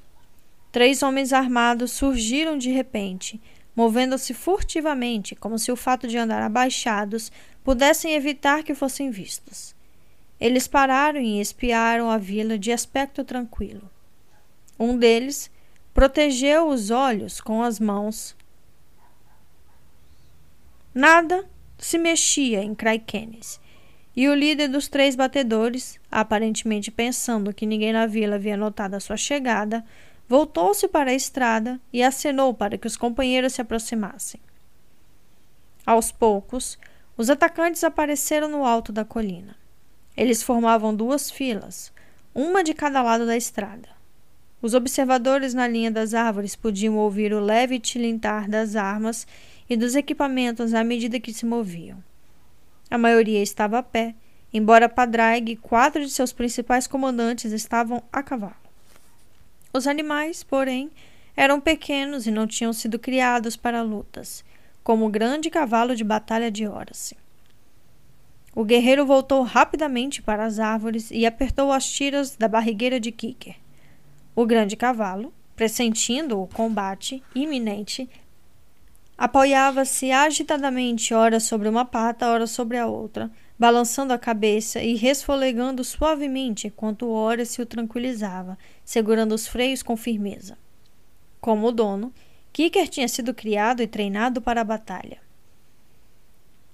Três 0.70 1.02
homens 1.02 1.32
armados 1.32 1.92
surgiram 1.92 2.58
de 2.58 2.70
repente, 2.70 3.40
movendo-se 3.74 4.34
furtivamente, 4.34 5.34
como 5.34 5.58
se 5.58 5.72
o 5.72 5.76
fato 5.76 6.06
de 6.06 6.18
andar 6.18 6.42
abaixados 6.42 7.32
pudessem 7.64 8.12
evitar 8.12 8.62
que 8.62 8.74
fossem 8.74 9.10
vistos. 9.10 9.74
Eles 10.38 10.68
pararam 10.68 11.20
e 11.20 11.40
espiaram 11.40 12.10
a 12.10 12.18
vila 12.18 12.58
de 12.58 12.70
aspecto 12.70 13.24
tranquilo. 13.24 13.90
Um 14.78 14.98
deles 14.98 15.50
protegeu 15.94 16.68
os 16.68 16.90
olhos 16.90 17.40
com 17.40 17.62
as 17.62 17.80
mãos. 17.80 18.36
Nada 20.94 21.44
se 21.78 21.96
mexia 21.96 22.62
em 22.62 22.74
Kraikenes, 22.74 23.60
e 24.14 24.28
o 24.28 24.34
líder 24.34 24.68
dos 24.68 24.88
três 24.88 25.16
batedores, 25.16 25.98
aparentemente 26.10 26.90
pensando 26.90 27.54
que 27.54 27.64
ninguém 27.64 27.92
na 27.92 28.06
vila 28.06 28.36
havia 28.36 28.56
notado 28.56 28.94
a 28.94 29.00
sua 29.00 29.16
chegada, 29.16 29.84
voltou-se 30.28 30.86
para 30.86 31.10
a 31.10 31.14
estrada 31.14 31.80
e 31.92 32.02
acenou 32.02 32.52
para 32.52 32.76
que 32.76 32.86
os 32.86 32.96
companheiros 32.96 33.54
se 33.54 33.62
aproximassem. 33.62 34.40
Aos 35.84 36.12
poucos, 36.12 36.78
os 37.16 37.30
atacantes 37.30 37.82
apareceram 37.82 38.48
no 38.48 38.64
alto 38.64 38.92
da 38.92 39.04
colina. 39.04 39.56
Eles 40.16 40.42
formavam 40.42 40.94
duas 40.94 41.30
filas, 41.30 41.90
uma 42.34 42.62
de 42.62 42.74
cada 42.74 43.02
lado 43.02 43.26
da 43.26 43.36
estrada. 43.36 43.88
Os 44.60 44.74
observadores 44.74 45.54
na 45.54 45.66
linha 45.66 45.90
das 45.90 46.14
árvores 46.14 46.54
podiam 46.54 46.96
ouvir 46.96 47.32
o 47.32 47.40
leve 47.40 47.80
tilintar 47.80 48.48
das 48.48 48.76
armas 48.76 49.26
e 49.68 49.76
dos 49.76 49.94
equipamentos 49.94 50.74
à 50.74 50.82
medida 50.84 51.20
que 51.20 51.32
se 51.32 51.46
moviam. 51.46 52.02
A 52.90 52.98
maioria 52.98 53.42
estava 53.42 53.78
a 53.78 53.82
pé, 53.82 54.14
embora 54.52 54.88
Padraig 54.88 55.52
e 55.52 55.56
quatro 55.56 56.02
de 56.02 56.10
seus 56.10 56.32
principais 56.32 56.86
comandantes 56.86 57.52
estavam 57.52 58.02
a 58.12 58.22
cavalo. 58.22 58.56
Os 59.72 59.86
animais, 59.86 60.42
porém, 60.42 60.90
eram 61.34 61.60
pequenos 61.60 62.26
e 62.26 62.30
não 62.30 62.46
tinham 62.46 62.72
sido 62.72 62.98
criados 62.98 63.56
para 63.56 63.82
lutas, 63.82 64.44
como 64.84 65.06
o 65.06 65.10
grande 65.10 65.48
cavalo 65.48 65.96
de 65.96 66.04
batalha 66.04 66.50
de 66.50 66.66
Horace. 66.66 67.16
O 68.54 68.64
guerreiro 68.64 69.06
voltou 69.06 69.42
rapidamente 69.42 70.20
para 70.20 70.44
as 70.44 70.58
árvores 70.58 71.10
e 71.10 71.24
apertou 71.24 71.72
as 71.72 71.90
tiras 71.90 72.36
da 72.36 72.46
barrigueira 72.46 73.00
de 73.00 73.10
Kicker. 73.10 73.56
O 74.36 74.44
grande 74.44 74.76
cavalo, 74.76 75.32
pressentindo 75.56 76.38
o 76.38 76.46
combate 76.46 77.22
iminente, 77.34 78.08
Apoiava-se 79.22 80.10
agitadamente, 80.10 81.14
ora 81.14 81.38
sobre 81.38 81.68
uma 81.68 81.84
pata, 81.84 82.28
ora 82.28 82.44
sobre 82.44 82.76
a 82.76 82.88
outra, 82.88 83.30
balançando 83.56 84.12
a 84.12 84.18
cabeça 84.18 84.82
e 84.82 84.96
resfolegando 84.96 85.84
suavemente 85.84 86.66
enquanto 86.66 87.08
ora 87.08 87.44
se 87.44 87.62
o 87.62 87.64
tranquilizava, 87.64 88.58
segurando 88.84 89.32
os 89.32 89.46
freios 89.46 89.80
com 89.80 89.96
firmeza. 89.96 90.58
Como 91.40 91.68
o 91.68 91.70
dono, 91.70 92.12
Kicker 92.52 92.88
tinha 92.88 93.06
sido 93.06 93.32
criado 93.32 93.80
e 93.80 93.86
treinado 93.86 94.42
para 94.42 94.62
a 94.62 94.64
batalha. 94.64 95.20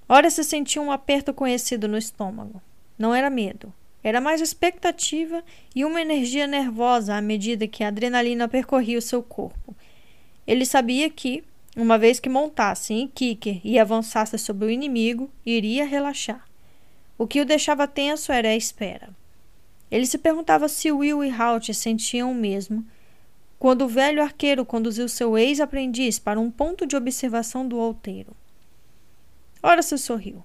Ora 0.08 0.30
se 0.30 0.42
sentia 0.42 0.80
um 0.80 0.90
aperto 0.90 1.34
conhecido 1.34 1.86
no 1.86 1.98
estômago. 1.98 2.62
Não 2.98 3.14
era 3.14 3.28
medo, 3.28 3.74
era 4.02 4.22
mais 4.22 4.40
expectativa 4.40 5.44
e 5.76 5.84
uma 5.84 6.00
energia 6.00 6.46
nervosa 6.46 7.14
à 7.14 7.20
medida 7.20 7.68
que 7.68 7.84
a 7.84 7.88
adrenalina 7.88 8.48
percorria 8.48 8.96
o 8.96 9.02
seu 9.02 9.22
corpo. 9.22 9.76
Ele 10.46 10.64
sabia 10.64 11.10
que, 11.10 11.44
uma 11.78 11.96
vez 11.96 12.18
que 12.18 12.28
montasse 12.28 12.92
em 12.92 13.06
kicker 13.06 13.60
e 13.62 13.78
avançasse 13.78 14.36
sobre 14.36 14.66
o 14.66 14.70
inimigo, 14.70 15.30
iria 15.46 15.86
relaxar. 15.86 16.44
O 17.16 17.26
que 17.26 17.40
o 17.40 17.44
deixava 17.44 17.86
tenso 17.86 18.32
era 18.32 18.48
a 18.48 18.56
espera. 18.56 19.10
Ele 19.88 20.04
se 20.04 20.18
perguntava 20.18 20.68
se 20.68 20.90
Will 20.90 21.22
e 21.22 21.30
Halt 21.30 21.72
sentiam 21.72 22.32
o 22.32 22.34
mesmo 22.34 22.84
quando 23.60 23.82
o 23.82 23.88
velho 23.88 24.22
arqueiro 24.22 24.64
conduziu 24.64 25.08
seu 25.08 25.38
ex-aprendiz 25.38 26.18
para 26.18 26.38
um 26.38 26.50
ponto 26.50 26.84
de 26.84 26.96
observação 26.96 27.66
do 27.66 27.78
outeiro. 27.78 28.36
Se 29.82 29.96
sorriu. 29.98 30.44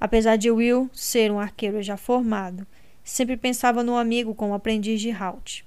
Apesar 0.00 0.36
de 0.36 0.50
Will 0.50 0.90
ser 0.92 1.30
um 1.30 1.38
arqueiro 1.38 1.82
já 1.82 1.96
formado, 1.96 2.66
sempre 3.04 3.36
pensava 3.36 3.82
no 3.82 3.96
amigo 3.96 4.34
como 4.34 4.54
aprendiz 4.54 5.00
de 5.00 5.10
Halt. 5.10 5.64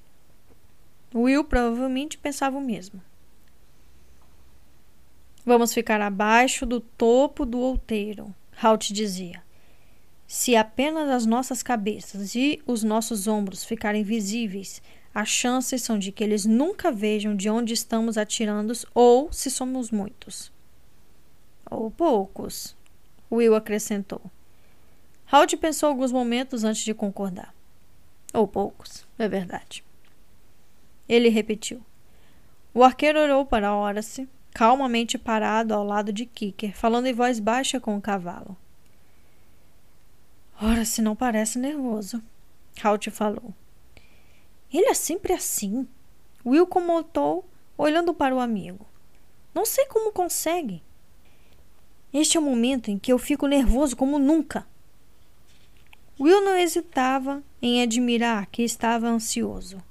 Will 1.13 1.43
provavelmente 1.43 2.17
pensava 2.17 2.57
o 2.57 2.61
mesmo. 2.61 3.01
Vamos 5.49 5.73
ficar 5.73 5.99
abaixo 5.99 6.63
do 6.63 6.79
topo 6.79 7.43
do 7.43 7.57
outeiro, 7.57 8.31
Halt 8.61 8.93
dizia. 8.93 9.41
Se 10.27 10.55
apenas 10.55 11.09
as 11.09 11.25
nossas 11.25 11.63
cabeças 11.63 12.35
e 12.35 12.61
os 12.67 12.83
nossos 12.83 13.27
ombros 13.27 13.65
ficarem 13.65 14.03
visíveis, 14.03 14.79
as 15.11 15.27
chances 15.27 15.81
são 15.81 15.97
de 15.97 16.11
que 16.11 16.23
eles 16.23 16.45
nunca 16.45 16.91
vejam 16.91 17.35
de 17.35 17.49
onde 17.49 17.73
estamos 17.73 18.15
atirando 18.15 18.73
ou 18.93 19.33
se 19.33 19.49
somos 19.49 19.89
muitos. 19.89 20.51
Ou 21.67 21.89
poucos, 21.89 22.77
Will 23.31 23.55
acrescentou. 23.55 24.21
Halt 25.31 25.57
pensou 25.57 25.89
alguns 25.89 26.11
momentos 26.11 26.63
antes 26.63 26.83
de 26.83 26.93
concordar. 26.93 27.55
Ou 28.35 28.47
poucos, 28.47 29.03
é 29.17 29.27
verdade. 29.27 29.83
Ele 31.07 31.27
repetiu. 31.29 31.83
O 32.71 32.83
arqueiro 32.83 33.19
olhou 33.19 33.47
para 33.47 33.75
Horace, 33.75 34.29
calmamente 34.53 35.17
parado 35.17 35.73
ao 35.73 35.83
lado 35.83 36.11
de 36.11 36.25
Kicker, 36.25 36.75
falando 36.75 37.07
em 37.07 37.13
voz 37.13 37.39
baixa 37.39 37.79
com 37.79 37.95
o 37.95 38.01
cavalo. 38.01 38.57
Ora, 40.61 40.83
se 40.83 41.01
não 41.01 41.15
parece 41.15 41.57
nervoso, 41.57 42.21
Halt 42.83 43.09
falou. 43.09 43.53
Ele 44.73 44.87
é 44.87 44.93
sempre 44.93 45.33
assim. 45.33 45.87
Will 46.45 46.67
comentou, 46.67 47.47
olhando 47.77 48.13
para 48.13 48.35
o 48.35 48.39
amigo. 48.39 48.85
Não 49.53 49.65
sei 49.65 49.85
como 49.85 50.11
consegue. 50.11 50.83
Este 52.13 52.37
é 52.37 52.39
o 52.39 52.43
momento 52.43 52.89
em 52.89 52.97
que 52.97 53.11
eu 53.11 53.17
fico 53.17 53.47
nervoso 53.47 53.95
como 53.95 54.19
nunca. 54.19 54.67
Will 56.19 56.43
não 56.43 56.57
hesitava 56.57 57.41
em 57.61 57.81
admirar 57.81 58.47
que 58.47 58.61
estava 58.63 59.07
ansioso. 59.07 59.81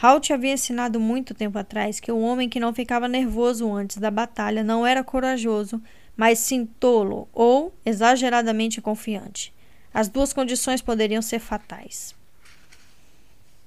Halt 0.00 0.30
havia 0.30 0.52
ensinado 0.52 1.00
muito 1.00 1.32
tempo 1.34 1.58
atrás 1.58 1.98
que 1.98 2.12
o 2.12 2.20
homem 2.20 2.48
que 2.48 2.60
não 2.60 2.74
ficava 2.74 3.08
nervoso 3.08 3.72
antes 3.72 3.96
da 3.96 4.10
batalha 4.10 4.62
não 4.62 4.86
era 4.86 5.02
corajoso, 5.02 5.82
mas 6.14 6.38
sim 6.38 6.66
tolo 6.66 7.28
ou 7.32 7.72
exageradamente 7.84 8.80
confiante. 8.80 9.54
As 9.92 10.08
duas 10.08 10.34
condições 10.34 10.82
poderiam 10.82 11.22
ser 11.22 11.38
fatais. 11.38 12.14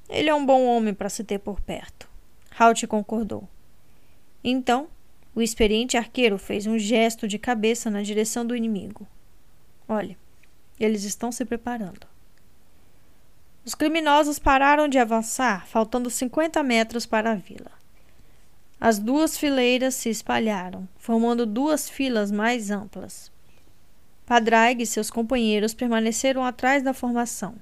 Ele 0.07 0.29
é 0.29 0.35
um 0.35 0.45
bom 0.45 0.65
homem 0.65 0.93
para 0.93 1.09
se 1.09 1.23
ter 1.23 1.39
por 1.39 1.59
perto. 1.61 2.07
Halt 2.57 2.85
concordou. 2.87 3.47
Então, 4.43 4.87
o 5.33 5.41
experiente 5.41 5.97
arqueiro 5.97 6.37
fez 6.37 6.67
um 6.67 6.77
gesto 6.77 7.27
de 7.27 7.39
cabeça 7.39 7.89
na 7.89 8.01
direção 8.01 8.45
do 8.45 8.55
inimigo. 8.55 9.07
Olhe, 9.87 10.17
eles 10.79 11.03
estão 11.03 11.31
se 11.31 11.45
preparando. 11.45 12.08
Os 13.65 13.75
criminosos 13.75 14.39
pararam 14.39 14.87
de 14.87 14.97
avançar, 14.97 15.67
faltando 15.67 16.09
50 16.09 16.63
metros 16.63 17.05
para 17.05 17.31
a 17.31 17.35
vila. 17.35 17.71
As 18.79 18.97
duas 18.97 19.37
fileiras 19.37 19.95
se 19.95 20.09
espalharam, 20.09 20.87
formando 20.97 21.45
duas 21.45 21.89
filas 21.89 22.31
mais 22.31 22.71
amplas. 22.71 23.29
Padraig 24.25 24.81
e 24.81 24.85
seus 24.85 25.11
companheiros 25.11 25.73
permaneceram 25.73 26.45
atrás 26.45 26.81
da 26.81 26.93
formação. 26.93 27.55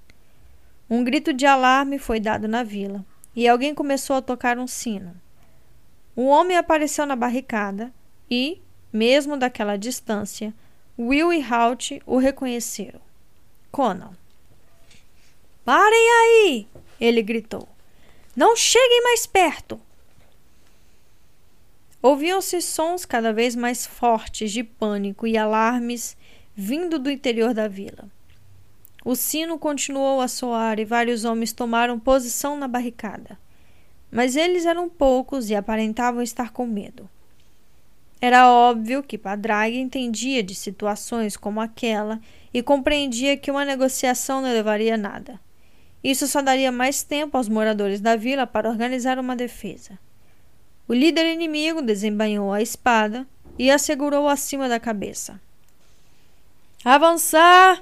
Um 0.90 1.04
grito 1.04 1.34
de 1.34 1.46
alarme 1.46 1.98
foi 1.98 2.20
dado 2.20 2.48
na 2.48 2.62
vila 2.62 3.04
e 3.36 3.48
alguém 3.48 3.74
começou 3.74 4.18
a 4.18 4.22
tocar 4.22 4.60
um 4.60 4.68
sino. 4.68 5.16
Um 6.16 6.26
homem 6.26 6.58
apareceu 6.58 7.06
na 7.06 7.16
barricada 7.16 7.92
e, 8.30 8.62
mesmo 8.92 9.38
daquela 9.38 9.78
distância, 9.78 10.54
Will 10.98 11.34
e 11.34 11.42
Halt 11.42 12.02
o 12.06 12.18
reconheceram. 12.18 13.00
Conan. 13.72 14.12
Parem 15.68 16.10
aí! 16.10 16.68
Ele 16.98 17.22
gritou. 17.22 17.68
Não 18.34 18.56
cheguem 18.56 19.04
mais 19.04 19.26
perto! 19.26 19.78
Ouviam-se 22.02 22.62
sons 22.62 23.04
cada 23.04 23.34
vez 23.34 23.54
mais 23.54 23.86
fortes 23.86 24.50
de 24.54 24.64
pânico 24.64 25.28
e 25.28 25.38
alarmes 25.38 26.16
vindo 26.56 26.98
do 26.98 27.12
interior 27.12 27.54
da 27.54 27.68
vila. 27.68 28.08
O 29.04 29.14
sino 29.14 29.60
continuou 29.60 30.22
a 30.22 30.30
soar 30.30 30.80
e 30.80 30.86
vários 30.86 31.26
homens 31.26 31.52
tomaram 31.52 32.00
posição 32.00 32.56
na 32.56 32.70
barricada. 32.70 33.38
Mas 34.10 34.38
eles 34.38 34.66
eram 34.66 34.88
poucos 34.88 35.50
e 35.50 35.56
aparentavam 35.56 36.22
estar 36.22 36.54
com 36.54 36.66
medo. 36.66 37.10
Era 38.22 38.50
óbvio 38.50 39.04
que 39.04 39.18
Padraig 39.18 39.78
entendia 39.78 40.42
de 40.42 40.56
situações 40.56 41.36
como 41.36 41.60
aquela 41.60 42.22
e 42.54 42.64
compreendia 42.64 43.36
que 43.36 43.52
uma 43.52 43.66
negociação 43.66 44.40
não 44.40 44.54
levaria 44.54 44.94
a 44.94 44.98
nada. 44.98 45.47
Isso 46.04 46.28
só 46.28 46.42
daria 46.42 46.72
mais 46.72 47.04
tempo 47.04 47.38
aos 47.38 47.50
moradores 47.50 48.00
da 48.00 48.16
vila 48.16 48.46
para 48.46 48.70
organizar 48.70 49.20
uma 49.20 49.36
defesa. 49.36 49.98
O 50.88 50.94
líder 50.94 51.34
inimigo 51.34 51.82
desembainhou 51.82 52.54
a 52.54 52.62
espada 52.62 53.28
e 53.58 53.70
a 53.70 53.78
segurou 53.78 54.28
acima 54.28 54.70
da 54.70 54.80
cabeça. 54.80 55.40
Avançar! 56.86 57.82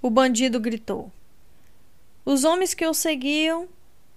O 0.00 0.10
bandido 0.10 0.60
gritou. 0.60 1.10
Os 2.24 2.44
homens 2.44 2.74
que 2.74 2.86
o 2.86 2.94
seguiam 2.94 3.66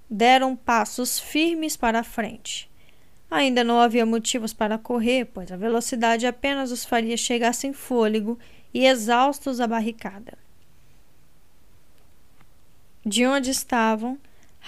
deram 0.09 0.55
passos 0.55 1.19
firmes 1.19 1.77
para 1.77 1.99
a 1.99 2.03
frente. 2.03 2.69
Ainda 3.31 3.63
não 3.63 3.79
havia 3.79 4.05
motivos 4.05 4.53
para 4.53 4.77
correr, 4.77 5.25
pois 5.25 5.51
a 5.51 5.57
velocidade 5.57 6.25
apenas 6.25 6.71
os 6.71 6.83
faria 6.83 7.15
chegar 7.15 7.53
sem 7.53 7.71
fôlego 7.71 8.37
e 8.73 8.85
exaustos 8.85 9.59
à 9.59 9.67
barricada. 9.67 10.37
De 13.09 13.25
onde 13.25 13.49
estavam, 13.49 14.19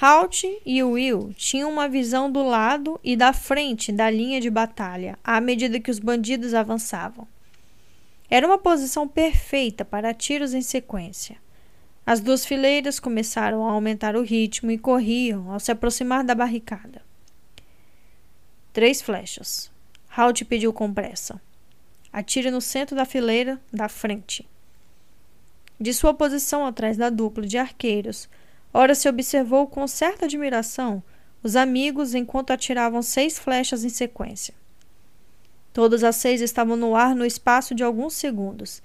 Halt 0.02 0.46
e 0.66 0.82
Will 0.82 1.32
tinham 1.38 1.70
uma 1.70 1.88
visão 1.88 2.32
do 2.32 2.42
lado 2.42 3.00
e 3.04 3.16
da 3.16 3.34
frente 3.34 3.92
da 3.92 4.10
linha 4.10 4.42
de 4.42 4.50
batalha 4.50 5.16
à 5.24 5.40
medida 5.40 5.80
que 5.80 5.92
os 5.92 6.00
bandidos 6.00 6.56
avançavam. 6.56 7.28
Era 8.28 8.48
uma 8.48 8.58
posição 8.58 9.08
perfeita 9.08 9.86
para 9.86 10.12
tiros 10.12 10.56
em 10.56 10.62
sequência. 10.64 11.38
As 12.04 12.20
duas 12.20 12.44
fileiras 12.44 13.00
começaram 13.00 13.64
a 13.64 13.74
aumentar 13.74 14.16
o 14.16 14.24
ritmo 14.24 14.72
e 14.72 14.78
corriam 14.80 15.52
ao 15.52 15.60
se 15.60 15.72
aproximar 15.72 16.24
da 16.24 16.34
barricada. 16.34 17.04
Três 18.74 19.04
flechas. 19.04 19.70
Halt 20.18 20.46
pediu 20.46 20.74
com 20.74 20.92
pressa. 20.92 21.40
Atire 22.12 22.50
no 22.50 22.60
centro 22.60 22.96
da 22.96 23.06
fileira 23.06 23.62
da 23.72 23.88
frente. 23.88 24.50
De 25.82 25.94
sua 25.94 26.14
posição 26.14 26.66
atrás 26.66 26.96
da 26.96 27.10
dupla 27.10 27.46
de 27.46 27.58
arqueiros, 27.58 28.30
Ora 28.74 28.96
se 28.96 29.10
observou 29.10 29.68
com 29.68 29.86
certa 29.88 30.26
admiração 30.26 31.04
os 31.44 31.56
amigos 31.56 32.14
enquanto 32.14 32.52
atiravam 32.52 33.02
seis 33.02 33.38
flechas 33.38 33.84
em 33.84 33.90
sequência. 33.90 34.54
Todas 35.74 36.04
as 36.04 36.16
seis 36.18 36.40
estavam 36.40 36.76
no 36.76 36.96
ar 36.96 37.16
no 37.16 37.26
espaço 37.26 37.74
de 37.74 37.84
alguns 37.84 38.14
segundos, 38.14 38.82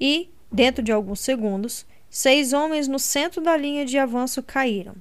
e, 0.00 0.30
dentro 0.50 0.82
de 0.82 0.92
alguns 0.92 1.20
segundos, 1.20 1.84
seis 2.08 2.52
homens 2.52 2.86
no 2.86 2.98
centro 2.98 3.40
da 3.40 3.56
linha 3.56 3.84
de 3.84 3.98
avanço 3.98 4.42
caíram. 4.42 4.94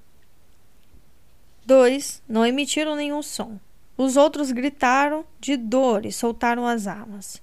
Dois 1.66 2.22
não 2.28 2.46
emitiram 2.46 2.96
nenhum 2.96 3.22
som. 3.22 3.60
Os 3.96 4.18
outros 4.18 4.52
gritaram 4.52 5.24
de 5.40 5.56
dor 5.56 6.06
e 6.06 6.12
soltaram 6.12 6.66
as 6.66 6.88
armas. 6.88 7.42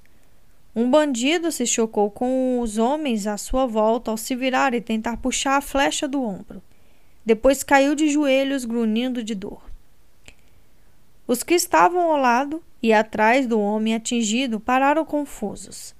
Um 0.74 0.90
bandido 0.90 1.52
se 1.52 1.66
chocou 1.66 2.10
com 2.10 2.58
os 2.60 2.78
homens 2.78 3.26
à 3.26 3.36
sua 3.36 3.64
volta 3.64 4.10
ao 4.10 4.16
se 4.16 4.34
virar 4.34 4.74
e 4.74 4.80
tentar 4.80 5.16
puxar 5.18 5.56
a 5.56 5.60
flecha 5.60 6.08
do 6.08 6.22
ombro. 6.22 6.60
Depois 7.24 7.62
caiu 7.62 7.94
de 7.94 8.08
joelhos, 8.08 8.64
grunhindo 8.64 9.22
de 9.22 9.34
dor. 9.34 9.62
Os 11.26 11.42
que 11.42 11.54
estavam 11.54 12.10
ao 12.10 12.16
lado 12.16 12.62
e 12.82 12.92
atrás 12.92 13.46
do 13.46 13.58
homem 13.58 13.94
atingido 13.94 14.58
pararam 14.58 15.04
confusos. 15.04 15.94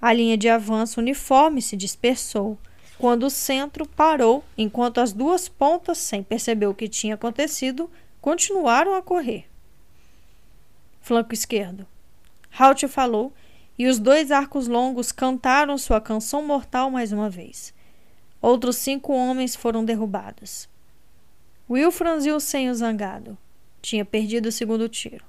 A 0.00 0.12
linha 0.12 0.36
de 0.36 0.48
avanço 0.48 1.00
uniforme 1.00 1.60
se 1.60 1.76
dispersou 1.76 2.56
quando 2.98 3.24
o 3.24 3.30
centro 3.30 3.84
parou, 3.84 4.44
enquanto 4.56 4.98
as 4.98 5.12
duas 5.12 5.48
pontas, 5.48 5.98
sem 5.98 6.22
perceber 6.22 6.66
o 6.66 6.74
que 6.74 6.88
tinha 6.88 7.16
acontecido, 7.16 7.90
continuaram 8.20 8.94
a 8.94 9.02
correr. 9.02 9.46
Flanco 11.00 11.34
esquerdo. 11.34 11.84
Halt 12.56 12.86
falou 12.86 13.32
e 13.82 13.86
os 13.88 13.98
dois 13.98 14.30
arcos 14.30 14.68
longos 14.68 15.10
cantaram 15.10 15.76
sua 15.76 16.00
canção 16.00 16.40
mortal 16.40 16.88
mais 16.88 17.10
uma 17.10 17.28
vez. 17.28 17.74
Outros 18.40 18.76
cinco 18.76 19.12
homens 19.12 19.56
foram 19.56 19.84
derrubados. 19.84 20.68
Will 21.68 21.90
franziu 21.90 22.36
o 22.36 22.40
senho 22.40 22.72
zangado. 22.76 23.36
Tinha 23.80 24.04
perdido 24.04 24.50
o 24.50 24.52
segundo 24.52 24.88
tiro. 24.88 25.24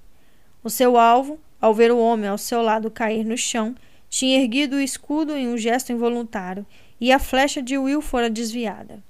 O 0.63 0.69
seu 0.69 0.99
alvo, 0.99 1.39
ao 1.59 1.73
ver 1.73 1.91
o 1.91 1.97
homem 1.97 2.29
ao 2.29 2.37
seu 2.37 2.61
lado 2.61 2.91
cair 2.91 3.25
no 3.25 3.35
chão, 3.35 3.73
tinha 4.07 4.39
erguido 4.39 4.75
o 4.75 4.81
escudo 4.81 5.35
em 5.35 5.47
um 5.47 5.57
gesto 5.57 5.91
involuntário 5.91 6.63
e 7.01 7.11
a 7.11 7.17
flecha 7.17 7.59
de 7.59 7.75
Will 7.75 8.03
fora 8.03 8.29
desviada. 8.29 9.03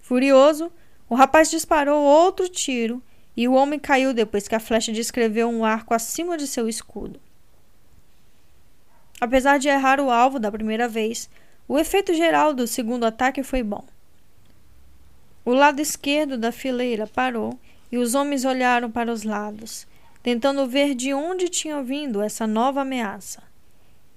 Furioso, 0.00 0.70
o 1.08 1.16
rapaz 1.16 1.50
disparou 1.50 2.00
outro 2.04 2.48
tiro 2.48 3.02
e 3.36 3.48
o 3.48 3.54
homem 3.54 3.80
caiu 3.80 4.14
depois 4.14 4.46
que 4.46 4.54
a 4.54 4.60
flecha 4.60 4.92
descreveu 4.92 5.48
um 5.48 5.64
arco 5.64 5.92
acima 5.92 6.38
de 6.38 6.46
seu 6.46 6.68
escudo. 6.68 7.18
Apesar 9.20 9.58
de 9.58 9.68
errar 9.68 10.00
o 10.00 10.10
alvo 10.10 10.38
da 10.38 10.50
primeira 10.50 10.88
vez, 10.88 11.28
o 11.68 11.78
efeito 11.78 12.14
geral 12.14 12.54
do 12.54 12.66
segundo 12.66 13.04
ataque 13.04 13.42
foi 13.42 13.62
bom. 13.62 13.84
O 15.44 15.52
lado 15.52 15.80
esquerdo 15.80 16.38
da 16.38 16.50
fileira 16.50 17.06
parou 17.06 17.58
e 17.92 17.98
os 17.98 18.14
homens 18.14 18.44
olharam 18.44 18.90
para 18.90 19.12
os 19.12 19.22
lados, 19.22 19.86
tentando 20.22 20.66
ver 20.66 20.94
de 20.94 21.12
onde 21.12 21.48
tinha 21.48 21.82
vindo 21.82 22.22
essa 22.22 22.46
nova 22.46 22.80
ameaça. 22.80 23.42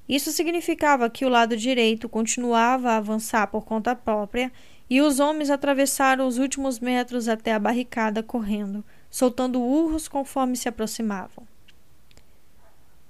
Isso 0.08 0.32
significava 0.32 1.10
que 1.10 1.26
o 1.26 1.30
lado 1.30 1.56
direito 1.56 2.10
continuava 2.10 2.91
a 2.91 2.97
avançar 2.97 3.47
por 3.47 3.66
conta 3.66 3.95
própria 3.95 4.51
e 4.89 5.01
os 5.01 5.20
homens 5.20 5.49
atravessaram 5.49 6.28
os 6.28 6.38
últimos 6.38 6.80
metros 6.80 7.28
até 7.28 7.54
a 7.54 7.60
barricada 7.60 8.22
correndo, 8.22 8.84
soltando 9.10 9.62
urros 9.62 10.08
conforme 10.08 10.56
se 10.56 10.68
aproximavam. 10.68 11.53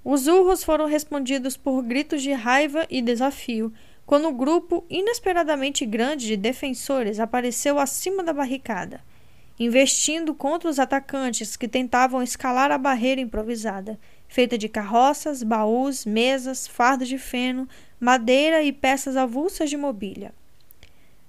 Os 0.04 0.28
urros 0.28 0.64
foram 0.64 0.86
respondidos 0.86 1.56
por 1.56 1.82
gritos 1.82 2.22
de 2.22 2.34
raiva 2.34 2.86
e 2.89 3.01
desafio, 3.01 3.72
quando 4.06 4.28
um 4.28 4.36
grupo 4.36 4.86
inesperadamente 4.89 5.86
grande 5.86 6.28
de 6.28 6.36
defensores 6.36 7.20
apareceu 7.20 7.80
acima 7.80 8.22
da 8.22 8.34
barricada, 8.34 9.01
investindo 9.58 10.36
contra 10.36 10.70
os 10.70 10.78
atacantes 10.78 11.56
que 11.56 11.70
tentavam 11.70 12.22
escalar 12.22 12.70
a 12.70 12.78
barreira 12.78 13.22
improvisada, 13.22 13.97
feita 14.28 14.58
de 14.58 14.68
carroças, 14.68 15.41
baús, 15.41 16.06
mesas, 16.06 16.68
fardos 16.68 17.08
de 17.08 17.18
feno, 17.18 17.68
madeira 17.97 18.62
e 18.62 18.74
peças 18.74 19.16
avulsas 19.16 19.70
de 19.70 19.78
mobília. 19.78 20.34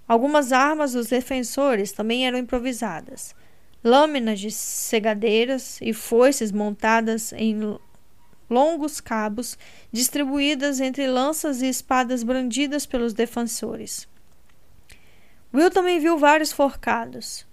Algumas 0.09 0.53
armas 0.53 0.95
dos 0.95 1.07
defensores 1.07 1.93
também 1.93 2.27
eram 2.27 2.39
improvisadas. 2.39 3.35
Lâminas 3.83 4.41
de 4.41 4.51
cegadeiras 4.51 5.79
e 5.81 5.93
foices 5.93 6.51
montadas 6.51 7.33
em 7.35 7.79
longos 8.49 9.01
cabos 9.01 9.59
distribuídas 9.92 10.80
entre 10.80 11.07
lanças 11.07 11.62
e 11.62 11.68
espadas 11.68 12.22
brandidas 12.22 12.86
pelos 12.86 13.12
defensores. 13.12 14.09
Will 15.53 15.70
também 15.70 16.01
viu 16.01 16.18
vários 16.18 16.53
forcados. 16.53 17.47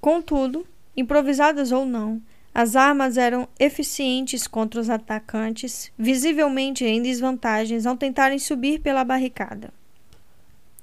Contudo, 0.00 0.66
improvisadas 0.96 1.72
ou 1.72 1.86
não, 1.86 2.20
as 2.54 2.76
armas 2.76 3.16
eram 3.16 3.48
eficientes 3.58 4.46
contra 4.46 4.80
os 4.80 4.88
atacantes, 4.88 5.90
visivelmente 5.98 6.84
em 6.84 7.02
desvantagens 7.02 7.84
ao 7.84 7.96
tentarem 7.96 8.38
subir 8.38 8.80
pela 8.80 9.02
barricada. 9.02 9.72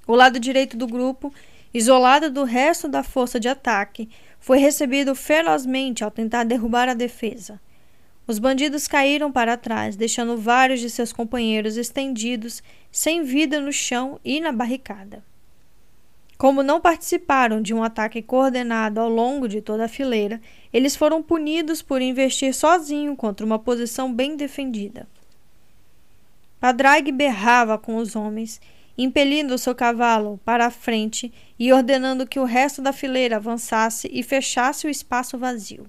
O 0.06 0.14
lado 0.14 0.38
direito 0.38 0.76
do 0.76 0.86
grupo, 0.86 1.32
isolado 1.72 2.30
do 2.30 2.44
resto 2.44 2.88
da 2.88 3.02
força 3.02 3.40
de 3.40 3.48
ataque, 3.48 4.10
foi 4.38 4.58
recebido 4.58 5.14
ferozmente 5.14 6.04
ao 6.04 6.10
tentar 6.10 6.44
derrubar 6.44 6.88
a 6.88 6.94
defesa. 6.94 7.60
Os 8.26 8.38
bandidos 8.38 8.86
caíram 8.86 9.32
para 9.32 9.56
trás, 9.56 9.96
deixando 9.96 10.36
vários 10.36 10.80
de 10.80 10.88
seus 10.88 11.12
companheiros 11.12 11.76
estendidos, 11.76 12.62
sem 12.90 13.24
vida 13.24 13.60
no 13.60 13.72
chão 13.72 14.20
e 14.24 14.40
na 14.40 14.52
barricada. 14.52 15.24
Como 16.38 16.62
não 16.62 16.80
participaram 16.80 17.60
de 17.60 17.72
um 17.74 17.82
ataque 17.82 18.22
coordenado 18.22 19.00
ao 19.00 19.08
longo 19.08 19.48
de 19.48 19.60
toda 19.60 19.84
a 19.84 19.88
fileira, 19.88 20.40
eles 20.72 20.96
foram 20.96 21.22
punidos 21.22 21.82
por 21.82 22.00
investir 22.00 22.54
sozinho 22.54 23.14
contra 23.16 23.46
uma 23.46 23.58
posição 23.58 24.12
bem 24.12 24.36
defendida. 24.36 25.06
Padraig 26.58 27.10
berrava 27.10 27.76
com 27.76 27.96
os 27.96 28.14
homens, 28.14 28.60
impelindo 28.96 29.58
seu 29.58 29.74
cavalo 29.74 30.40
para 30.44 30.66
a 30.66 30.70
frente 30.70 31.32
e 31.58 31.72
ordenando 31.72 32.26
que 32.26 32.38
o 32.38 32.44
resto 32.44 32.80
da 32.80 32.92
fileira 32.92 33.36
avançasse 33.36 34.08
e 34.12 34.22
fechasse 34.22 34.86
o 34.86 34.90
espaço 34.90 35.38
vazio. 35.38 35.86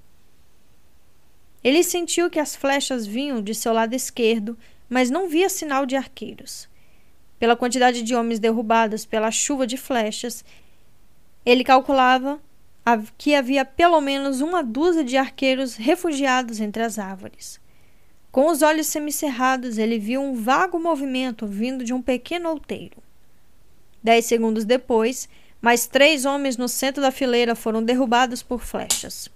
Ele 1.64 1.84
sentiu 1.84 2.30
que 2.30 2.40
as 2.40 2.56
flechas 2.56 3.06
vinham 3.06 3.42
de 3.42 3.56
seu 3.56 3.72
lado 3.72 3.94
esquerdo, 3.94 4.58
mas 4.90 5.10
não 5.10 5.30
via 5.30 5.50
sinal 5.50 5.86
de 5.86 5.96
arqueiros. 5.96 6.68
pela 7.44 7.58
quantidade 7.58 8.04
de 8.04 8.16
homens 8.16 8.40
derrubados 8.40 9.06
pela 9.06 9.30
chuva 9.30 9.68
de 9.68 9.76
flechas, 9.76 10.46
ele 11.46 11.62
calculava 11.62 12.40
que 13.18 13.36
havia 13.36 13.66
pelo 13.66 14.00
menos 14.00 14.40
uma 14.40 14.64
dúzia 14.64 15.04
de 15.04 15.18
arqueiros 15.18 15.76
refugiados 15.76 16.62
entre 16.62 16.82
as 16.82 16.98
árvores. 16.98 17.60
Com 18.32 18.48
os 18.50 18.62
olhos 18.62 18.88
semicerrados, 18.88 19.78
ele 19.78 20.00
viu 20.00 20.22
um 20.22 20.36
vago 20.36 20.80
movimento 20.80 21.46
vindo 21.46 21.84
de 21.84 21.94
um 21.94 22.02
pequeno 22.02 22.48
outeiro. 22.48 23.04
Dez 24.02 24.26
segundos 24.26 24.64
depois, 24.64 25.28
mais 25.62 25.86
três 25.86 26.24
homens 26.24 26.56
no 26.56 26.70
centro 26.70 27.02
da 27.02 27.12
fileira 27.12 27.56
foram 27.56 27.84
derrubados 27.84 28.42
por 28.42 28.62
flechas. 28.62 29.30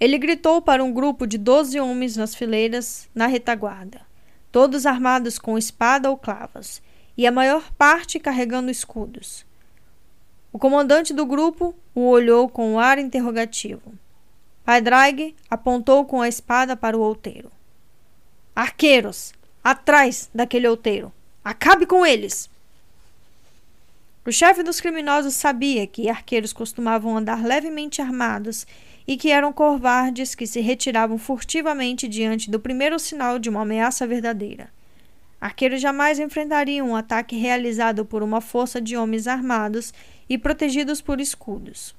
Ele 0.00 0.16
gritou 0.16 0.62
para 0.62 0.82
um 0.82 0.90
grupo 0.90 1.26
de 1.26 1.36
doze 1.36 1.78
homens 1.78 2.16
nas 2.16 2.34
fileiras, 2.34 3.06
na 3.14 3.26
retaguarda, 3.26 4.00
todos 4.50 4.86
armados 4.86 5.38
com 5.38 5.58
espada 5.58 6.08
ou 6.08 6.16
clavas, 6.16 6.80
e 7.18 7.26
a 7.26 7.32
maior 7.32 7.70
parte 7.72 8.18
carregando 8.18 8.70
escudos. 8.70 9.44
O 10.50 10.58
comandante 10.58 11.12
do 11.12 11.26
grupo 11.26 11.74
o 11.94 12.08
olhou 12.08 12.48
com 12.48 12.72
um 12.72 12.78
ar 12.78 12.98
interrogativo. 12.98 13.92
Paidraig 14.64 15.36
apontou 15.50 16.06
com 16.06 16.22
a 16.22 16.28
espada 16.28 16.74
para 16.74 16.96
o 16.96 17.02
outeiro. 17.02 17.52
Arqueiros! 18.56 19.34
Atrás 19.62 20.30
daquele 20.34 20.66
outeiro! 20.66 21.12
Acabe 21.44 21.84
com 21.84 22.06
eles! 22.06 22.48
O 24.24 24.32
chefe 24.32 24.62
dos 24.62 24.80
criminosos 24.80 25.34
sabia 25.34 25.86
que 25.86 26.08
arqueiros 26.08 26.52
costumavam 26.52 27.16
andar 27.16 27.42
levemente 27.44 28.00
armados 28.00 28.66
e 29.10 29.16
que 29.16 29.32
eram 29.32 29.52
covardes 29.52 30.36
que 30.36 30.46
se 30.46 30.60
retiravam 30.60 31.18
furtivamente 31.18 32.06
diante 32.06 32.48
do 32.48 32.60
primeiro 32.60 32.96
sinal 32.96 33.40
de 33.40 33.50
uma 33.50 33.62
ameaça 33.62 34.06
verdadeira. 34.06 34.72
Arqueiros 35.40 35.80
jamais 35.80 36.20
enfrentariam 36.20 36.90
um 36.90 36.94
ataque 36.94 37.36
realizado 37.36 38.04
por 38.04 38.22
uma 38.22 38.40
força 38.40 38.80
de 38.80 38.96
homens 38.96 39.26
armados 39.26 39.92
e 40.28 40.38
protegidos 40.38 41.00
por 41.00 41.20
escudos. 41.20 41.92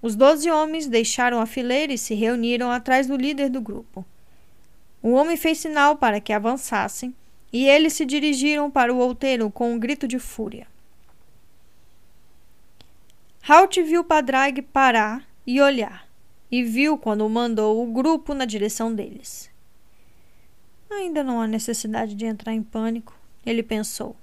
Os 0.00 0.14
doze 0.14 0.48
homens 0.48 0.86
deixaram 0.86 1.40
a 1.40 1.46
fileira 1.46 1.92
e 1.92 1.98
se 1.98 2.14
reuniram 2.14 2.70
atrás 2.70 3.08
do 3.08 3.16
líder 3.16 3.50
do 3.50 3.60
grupo. 3.60 4.06
O 5.02 5.10
homem 5.10 5.36
fez 5.36 5.58
sinal 5.58 5.96
para 5.96 6.20
que 6.20 6.32
avançassem 6.32 7.12
e 7.52 7.66
eles 7.66 7.94
se 7.94 8.06
dirigiram 8.06 8.70
para 8.70 8.94
o 8.94 8.98
outeiro 8.98 9.50
com 9.50 9.72
um 9.72 9.80
grito 9.80 10.06
de 10.06 10.20
fúria. 10.20 10.68
Halt 13.48 13.82
viu 13.82 14.04
Padraig 14.04 14.62
parar 14.62 15.24
e 15.44 15.60
olhar 15.60 16.08
e 16.50 16.62
viu 16.62 16.98
quando 16.98 17.28
mandou 17.28 17.82
o 17.82 17.92
grupo 17.92 18.34
na 18.34 18.44
direção 18.44 18.94
deles. 18.94 19.50
Ainda 20.90 21.22
não 21.22 21.40
há 21.40 21.46
necessidade 21.46 22.14
de 22.14 22.26
entrar 22.26 22.52
em 22.52 22.62
pânico, 22.62 23.14
ele 23.46 23.62
pensou. 23.62 24.16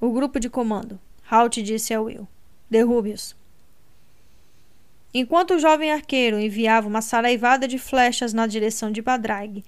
O 0.00 0.10
grupo 0.10 0.38
de 0.38 0.50
comando. 0.50 1.00
Halt 1.30 1.62
disse 1.62 1.94
a 1.94 2.00
Will. 2.00 2.28
Derrube-os. 2.68 3.34
Enquanto 5.14 5.54
o 5.54 5.58
jovem 5.58 5.92
arqueiro 5.92 6.38
enviava 6.38 6.88
uma 6.88 7.02
saraivada 7.02 7.68
de 7.68 7.78
flechas 7.78 8.32
na 8.32 8.46
direção 8.46 8.90
de 8.90 9.02
Padraig, 9.02 9.64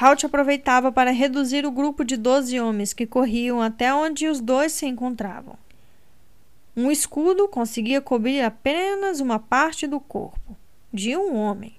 Halt 0.00 0.24
aproveitava 0.24 0.90
para 0.90 1.10
reduzir 1.10 1.66
o 1.66 1.70
grupo 1.70 2.04
de 2.04 2.16
doze 2.16 2.58
homens 2.58 2.92
que 2.92 3.06
corriam 3.06 3.60
até 3.60 3.92
onde 3.92 4.28
os 4.28 4.40
dois 4.40 4.72
se 4.72 4.86
encontravam. 4.86 5.58
Um 6.76 6.90
escudo 6.90 7.48
conseguia 7.48 8.00
cobrir 8.00 8.42
apenas 8.42 9.20
uma 9.20 9.38
parte 9.38 9.86
do 9.86 9.98
corpo 9.98 10.56
de 10.92 11.16
um 11.16 11.36
homem, 11.36 11.76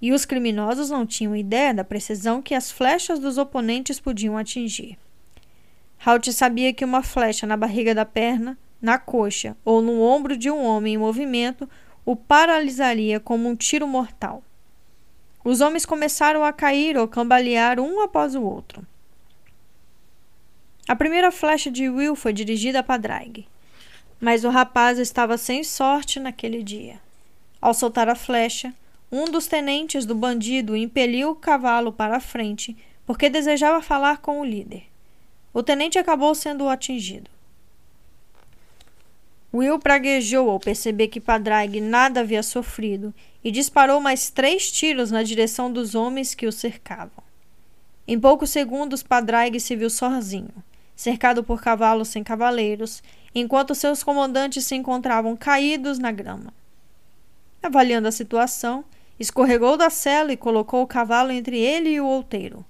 e 0.00 0.12
os 0.12 0.24
criminosos 0.24 0.90
não 0.90 1.06
tinham 1.06 1.36
ideia 1.36 1.74
da 1.74 1.84
precisão 1.84 2.40
que 2.40 2.54
as 2.54 2.70
flechas 2.70 3.18
dos 3.18 3.36
oponentes 3.36 4.00
podiam 4.00 4.36
atingir. 4.36 4.98
Halt 6.04 6.32
sabia 6.32 6.72
que 6.72 6.84
uma 6.84 7.02
flecha 7.02 7.46
na 7.46 7.56
barriga 7.56 7.94
da 7.94 8.06
perna, 8.06 8.58
na 8.80 8.98
coxa 8.98 9.56
ou 9.64 9.82
no 9.82 10.00
ombro 10.00 10.36
de 10.36 10.50
um 10.50 10.64
homem 10.64 10.94
em 10.94 10.98
movimento 10.98 11.68
o 12.04 12.16
paralisaria 12.16 13.20
como 13.20 13.48
um 13.48 13.54
tiro 13.54 13.86
mortal. 13.86 14.42
Os 15.44 15.60
homens 15.60 15.84
começaram 15.84 16.42
a 16.42 16.52
cair 16.52 16.96
ou 16.96 17.06
cambalear 17.06 17.78
um 17.78 18.00
após 18.00 18.34
o 18.34 18.42
outro. 18.42 18.86
A 20.88 20.96
primeira 20.96 21.30
flecha 21.30 21.70
de 21.70 21.88
Will 21.88 22.16
foi 22.16 22.32
dirigida 22.32 22.82
para 22.82 22.98
Drag. 22.98 23.46
Mas 24.20 24.44
o 24.44 24.50
rapaz 24.50 24.98
estava 24.98 25.38
sem 25.38 25.64
sorte 25.64 26.20
naquele 26.20 26.62
dia. 26.62 27.00
Ao 27.60 27.72
soltar 27.72 28.08
a 28.08 28.14
flecha, 28.14 28.74
um 29.10 29.24
dos 29.24 29.46
tenentes 29.46 30.04
do 30.04 30.14
bandido 30.14 30.76
impeliu 30.76 31.30
o 31.30 31.34
cavalo 31.34 31.92
para 31.92 32.16
a 32.16 32.20
frente 32.20 32.76
porque 33.06 33.28
desejava 33.28 33.82
falar 33.82 34.18
com 34.18 34.40
o 34.40 34.44
líder. 34.44 34.84
O 35.52 35.62
tenente 35.62 35.98
acabou 35.98 36.32
sendo 36.34 36.68
atingido. 36.68 37.28
Will 39.52 39.80
praguejou 39.80 40.48
ao 40.48 40.60
perceber 40.60 41.08
que 41.08 41.20
Padraig 41.20 41.80
nada 41.80 42.20
havia 42.20 42.40
sofrido 42.40 43.12
e 43.42 43.50
disparou 43.50 44.00
mais 44.00 44.30
três 44.30 44.70
tiros 44.70 45.10
na 45.10 45.24
direção 45.24 45.72
dos 45.72 45.96
homens 45.96 46.36
que 46.36 46.46
o 46.46 46.52
cercavam. 46.52 47.24
Em 48.06 48.18
poucos 48.18 48.50
segundos, 48.50 49.02
Padraig 49.02 49.58
se 49.58 49.74
viu 49.74 49.90
sozinho, 49.90 50.54
cercado 50.94 51.42
por 51.42 51.60
cavalos 51.60 52.08
sem 52.08 52.22
cavaleiros 52.22 53.02
enquanto 53.34 53.74
seus 53.74 54.02
comandantes 54.02 54.64
se 54.64 54.74
encontravam 54.74 55.36
caídos 55.36 55.98
na 55.98 56.10
grama. 56.10 56.52
Avaliando 57.62 58.08
a 58.08 58.12
situação, 58.12 58.84
escorregou 59.18 59.76
da 59.76 59.90
cela 59.90 60.32
e 60.32 60.36
colocou 60.36 60.82
o 60.82 60.86
cavalo 60.86 61.30
entre 61.30 61.58
ele 61.58 61.90
e 61.90 62.00
o 62.00 62.06
outeiro. 62.06 62.64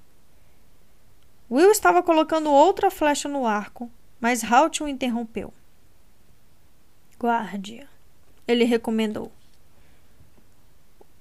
Will 1.51 1.71
estava 1.71 2.03
colocando 2.03 2.51
outra 2.51 2.91
flecha 2.91 3.29
no 3.29 3.47
arco, 3.47 3.91
mas 4.21 4.45
Halt 4.45 4.83
o 4.83 4.89
interrompeu. 4.89 5.53
Guarde, 7.19 7.87
ele 8.47 8.65
recomendou. 8.65 9.33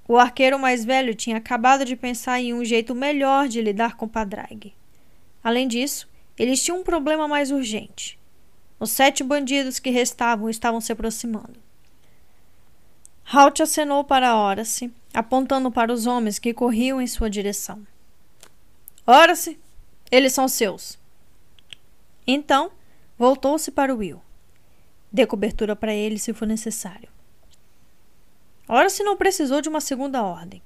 O 0.08 0.18
arqueiro 0.18 0.58
mais 0.60 0.84
velho 0.84 1.16
tinha 1.16 1.38
acabado 1.38 1.86
de 1.86 1.96
pensar 1.96 2.40
em 2.42 2.54
um 2.54 2.66
jeito 2.66 2.96
melhor 2.96 3.48
de 3.48 3.62
lidar 3.62 3.96
com 3.96 4.08
Padraig. 4.08 4.74
Além 5.44 5.68
disso, 5.68 6.10
eles 6.38 6.64
tinham 6.64 6.80
um 6.80 6.84
problema 6.84 7.28
mais 7.28 7.52
urgente. 7.52 8.19
Os 8.80 8.92
sete 8.92 9.24
bandidos 9.24 9.78
que 9.78 9.90
restavam 9.90 10.50
estavam 10.50 10.80
se 10.80 10.92
aproximando. 10.92 11.60
Halt 13.32 13.62
acenou 13.62 14.04
para 14.04 14.36
Horace, 14.36 14.92
apontando 15.14 15.70
para 15.70 15.94
os 15.94 16.08
homens 16.08 16.40
que 16.40 16.54
corriam 16.54 17.02
em 17.02 17.08
sua 17.08 17.30
direção. 17.30 17.86
Horace, 19.06 19.60
eles 20.10 20.34
são 20.34 20.48
seus. 20.48 20.98
Então, 22.26 22.72
voltou-se 23.18 23.70
para 23.72 23.94
Will. 23.94 24.22
Dê 25.12 25.26
cobertura 25.26 25.76
para 25.76 25.94
ele 25.94 26.18
se 26.18 26.34
for 26.34 26.48
necessário. 26.48 27.10
Horace 28.68 29.04
não 29.04 29.18
precisou 29.18 29.62
de 29.62 29.70
uma 29.70 29.82
segunda 29.82 30.24
ordem. 30.24 30.62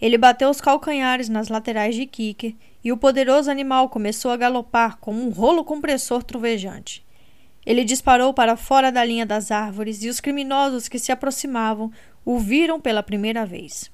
Ele 0.00 0.16
bateu 0.16 0.48
os 0.48 0.60
calcanhares 0.60 1.28
nas 1.28 1.48
laterais 1.48 1.94
de 1.94 2.06
Kicker 2.06 2.54
e 2.82 2.92
o 2.92 2.96
poderoso 2.96 3.50
animal 3.50 3.88
começou 3.88 4.30
a 4.30 4.36
galopar 4.36 4.96
como 4.98 5.20
um 5.20 5.30
rolo 5.30 5.64
compressor 5.64 6.22
trovejante. 6.22 7.04
Ele 7.68 7.84
disparou 7.84 8.32
para 8.32 8.56
fora 8.56 8.90
da 8.90 9.04
linha 9.04 9.26
das 9.26 9.50
árvores 9.50 10.02
e 10.02 10.08
os 10.08 10.20
criminosos 10.20 10.88
que 10.88 10.98
se 10.98 11.12
aproximavam 11.12 11.92
o 12.24 12.38
viram 12.38 12.80
pela 12.80 13.02
primeira 13.02 13.44
vez. 13.44 13.92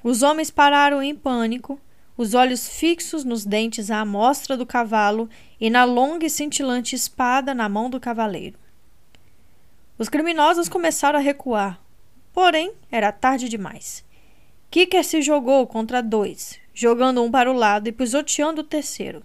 Os 0.00 0.22
homens 0.22 0.48
pararam 0.48 1.02
em 1.02 1.12
pânico, 1.12 1.80
os 2.16 2.34
olhos 2.34 2.68
fixos 2.68 3.24
nos 3.24 3.44
dentes 3.44 3.90
à 3.90 3.98
amostra 4.02 4.56
do 4.56 4.64
cavalo 4.64 5.28
e 5.60 5.68
na 5.68 5.82
longa 5.82 6.24
e 6.26 6.30
cintilante 6.30 6.94
espada 6.94 7.52
na 7.52 7.68
mão 7.68 7.90
do 7.90 7.98
cavaleiro. 7.98 8.56
Os 9.98 10.08
criminosos 10.08 10.68
começaram 10.68 11.18
a 11.18 11.22
recuar, 11.22 11.80
porém 12.32 12.74
era 12.92 13.10
tarde 13.10 13.48
demais. 13.48 14.04
Kicker 14.70 15.02
se 15.02 15.20
jogou 15.20 15.66
contra 15.66 16.00
dois, 16.00 16.60
jogando 16.72 17.24
um 17.24 17.28
para 17.28 17.50
o 17.50 17.56
lado 17.56 17.88
e 17.88 17.92
pisoteando 17.92 18.60
o 18.60 18.64
terceiro. 18.64 19.24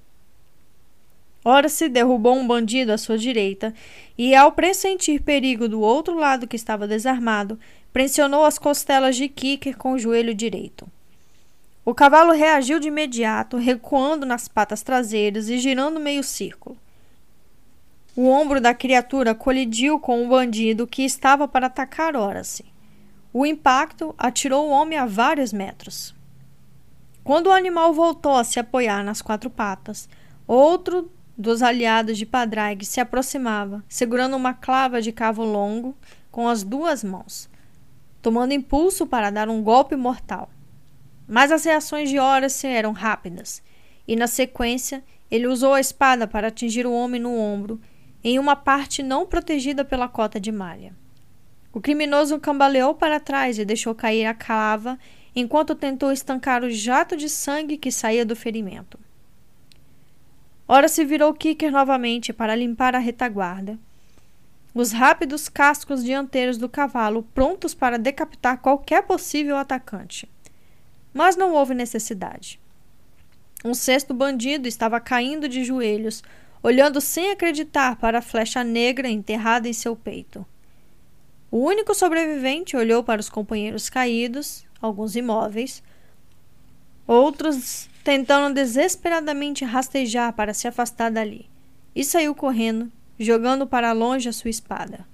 Ora 1.46 1.68
se 1.68 1.90
derrubou 1.90 2.36
um 2.36 2.48
bandido 2.48 2.94
à 2.94 2.98
sua 2.98 3.18
direita 3.18 3.74
e, 4.18 4.34
ao 4.34 4.54
pressentir 4.54 5.22
perigo 5.22 5.68
do 5.68 5.82
outro 5.82 6.16
lado 6.16 6.48
que 6.48 6.56
estava 6.56 6.88
desarmado, 6.88 7.60
pressionou 7.92 8.46
as 8.46 8.58
costelas 8.58 9.16
de 9.16 9.28
Kicker 9.28 9.78
com 9.78 9.94
o 9.94 10.00
joelho 10.00 10.34
direito. 10.34 10.88
O 11.86 11.94
cavalo 11.94 12.32
reagiu 12.32 12.80
de 12.80 12.88
imediato, 12.88 13.58
recuando 13.58 14.26
nas 14.26 14.48
patas 14.48 14.82
traseiras 14.84 15.50
e 15.50 15.58
girando 15.58 16.00
meio 16.00 16.24
círculo. 16.24 16.78
O 18.16 18.30
ombro 18.30 18.62
da 18.62 18.74
criatura 18.74 19.36
colidiu 19.36 20.00
com 20.00 20.24
o 20.24 20.30
bandido 20.30 20.88
que 20.88 21.04
estava 21.04 21.48
para 21.48 21.68
atacar 21.68 22.16
Horace. 22.16 22.64
O 23.34 23.46
impacto 23.46 24.14
atirou 24.18 24.68
o 24.68 24.72
homem 24.72 24.98
a 24.98 25.06
vários 25.06 25.52
metros. 25.52 26.16
Quando 27.24 27.48
o 27.48 27.52
animal 27.52 27.94
voltou 27.94 28.36
a 28.36 28.44
se 28.44 28.60
apoiar 28.60 29.04
nas 29.04 29.22
quatro 29.22 29.50
patas, 29.50 30.08
outro 30.48 31.12
dos 31.38 31.62
aliados 31.62 32.18
de 32.18 32.26
Padraig 32.26 32.86
se 32.86 33.00
aproximava, 33.00 33.84
segurando 33.88 34.36
uma 34.36 34.54
clava 34.54 35.02
de 35.02 35.12
cavo 35.12 35.44
longo 35.44 35.96
com 36.32 36.48
as 36.48 36.64
duas 36.64 37.04
mãos, 37.04 37.50
tomando 38.22 38.54
impulso 38.54 39.06
para 39.08 39.30
dar 39.30 39.50
um 39.50 39.62
golpe 39.62 39.96
mortal. 39.96 40.50
Mas 41.28 41.52
as 41.52 41.64
reações 41.64 42.10
de 42.10 42.20
Horace 42.20 42.68
eram 42.68 42.92
rápidas, 42.92 43.62
e 44.08 44.16
na 44.16 44.28
sequência 44.28 45.04
ele 45.32 45.48
usou 45.48 45.74
a 45.74 45.80
espada 45.80 46.28
para 46.28 46.50
atingir 46.50 46.86
o 46.86 46.94
homem 46.94 47.20
no 47.20 47.36
ombro, 47.36 47.82
em 48.24 48.38
uma 48.38 48.56
parte 48.56 49.02
não 49.02 49.26
protegida 49.26 49.84
pela 49.84 50.08
cota 50.08 50.40
de 50.40 50.52
malha. 50.52 50.96
O 51.74 51.82
criminoso 51.82 52.40
cambaleou 52.40 52.94
para 52.94 53.20
trás 53.20 53.58
e 53.58 53.66
deixou 53.66 53.96
cair 53.96 54.26
a 54.26 54.34
clava 54.34 55.00
enquanto 55.36 55.74
tentou 55.74 56.12
estancar 56.12 56.64
o 56.64 56.70
jato 56.70 57.18
de 57.18 57.28
sangue 57.28 57.78
que 57.78 57.92
saía 57.92 58.24
do 58.24 58.36
ferimento. 58.36 59.00
Ora 60.76 60.88
se 60.88 61.06
virou 61.06 61.32
Kicker 61.36 61.72
novamente 61.72 62.34
para 62.34 62.56
limpar 62.56 62.96
a 62.96 62.98
retaguarda. 62.98 63.78
Os 64.74 64.92
rápidos 64.92 65.48
cascos 65.48 66.04
dianteiros 66.04 66.58
do 66.58 66.68
cavalo 66.68 67.22
prontos 67.32 67.76
para 67.76 68.00
decapitar 68.00 68.58
qualquer 68.58 69.04
possível 69.04 69.56
atacante. 69.56 70.28
Mas 71.14 71.36
não 71.36 71.54
houve 71.54 71.76
necessidade. 71.76 72.60
Um 73.64 73.76
sexto 73.76 74.16
bandido 74.16 74.68
estava 74.68 75.00
caindo 75.00 75.48
de 75.48 75.64
joelhos, 75.64 76.24
olhando 76.64 77.00
sem 77.00 77.30
acreditar 77.30 77.98
para 77.98 78.18
a 78.18 78.24
flecha 78.24 78.64
negra 78.64 79.08
enterrada 79.08 79.70
em 79.70 79.74
seu 79.74 79.96
peito. 79.96 80.44
O 81.52 81.60
único 81.60 81.94
sobrevivente 81.94 82.76
olhou 82.76 83.04
para 83.04 83.22
os 83.22 83.30
companheiros 83.30 83.92
caídos, 83.92 84.66
alguns 84.82 85.16
imóveis, 85.16 85.84
outros 87.06 87.88
tentando 88.04 88.54
desesperadamente 88.54 89.64
rastejar 89.64 90.34
para 90.34 90.54
se 90.54 90.68
afastar 90.68 91.10
dali, 91.10 91.50
e 91.96 92.04
saiu 92.04 92.36
correndo, 92.36 92.92
jogando 93.18 93.66
para 93.66 93.92
longe 93.94 94.28
a 94.28 94.34
sua 94.34 94.50
espada. 94.50 95.06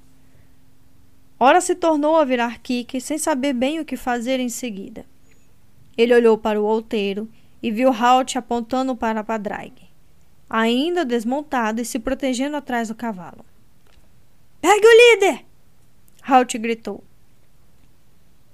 Ora 1.39 1.61
se 1.61 1.75
tornou 1.75 2.17
a 2.17 2.25
virar 2.25 2.59
Kike 2.59 2.99
sem 2.99 3.17
saber 3.17 3.53
bem 3.53 3.79
o 3.79 3.85
que 3.85 3.95
fazer 3.95 4.39
em 4.39 4.49
seguida. 4.49 5.05
Ele 5.97 6.13
olhou 6.13 6.37
para 6.37 6.59
o 6.59 6.65
outeiro 6.65 7.29
e 7.61 7.71
viu 7.71 7.91
Halt 7.93 8.37
apontando 8.37 8.95
para 8.95 9.23
Padraig, 9.23 9.73
ainda 10.49 11.05
desmontado 11.05 11.81
e 11.81 11.85
se 11.85 11.99
protegendo 11.99 12.57
atrás 12.57 12.87
do 12.87 12.95
cavalo. 12.95 13.45
Pegue 14.59 14.85
o 14.85 15.15
líder! 15.15 15.45
Halt 16.23 16.57
gritou. 16.57 17.03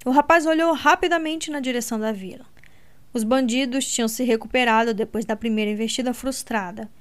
O 0.06 0.12
rapaz 0.12 0.46
olhou 0.46 0.74
rapidamente 0.74 1.50
na 1.50 1.60
direção 1.60 2.00
da 2.00 2.12
vila. 2.12 2.46
Os 3.16 3.24
bandidos 3.24 3.88
tinham 3.88 4.10
se 4.10 4.26
recuperado 4.26 4.94
depois 4.94 5.24
da 5.24 5.38
primeira 5.38 5.72
investida 5.72 6.14
frustrada. 6.14 6.92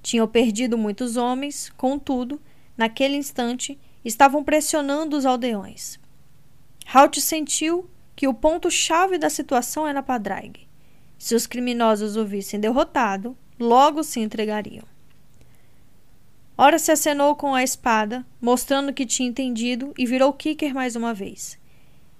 Tinham 0.00 0.28
perdido 0.28 0.78
muitos 0.78 1.16
homens, 1.16 1.68
contudo, 1.76 2.40
naquele 2.76 3.16
instante, 3.16 3.76
estavam 4.04 4.44
pressionando 4.44 5.16
os 5.16 5.26
aldeões. 5.26 5.98
Halt 6.86 7.20
sentiu 7.20 7.90
que 8.14 8.28
o 8.28 8.32
ponto-chave 8.32 9.18
da 9.18 9.28
situação 9.28 9.84
era 9.84 10.00
Padraig. 10.00 10.60
Se 11.18 11.34
os 11.34 11.44
criminosos 11.44 12.16
o 12.16 12.24
vissem 12.24 12.60
derrotado, 12.60 13.36
logo 13.58 14.04
se 14.04 14.20
entregariam. 14.20 14.84
Ora 16.56 16.78
se 16.78 16.92
acenou 16.92 17.34
com 17.34 17.52
a 17.52 17.64
espada, 17.64 18.24
mostrando 18.40 18.92
que 18.92 19.04
tinha 19.04 19.28
entendido, 19.28 19.92
e 19.98 20.06
virou 20.06 20.32
Kicker 20.32 20.72
mais 20.72 20.94
uma 20.94 21.12
vez. 21.12 21.58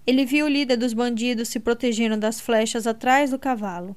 Ele 0.07 0.25
viu 0.25 0.47
o 0.47 0.49
líder 0.49 0.77
dos 0.77 0.93
bandidos 0.93 1.49
se 1.49 1.59
protegendo 1.59 2.17
das 2.17 2.41
flechas 2.41 2.87
atrás 2.87 3.31
do 3.31 3.39
cavalo 3.39 3.97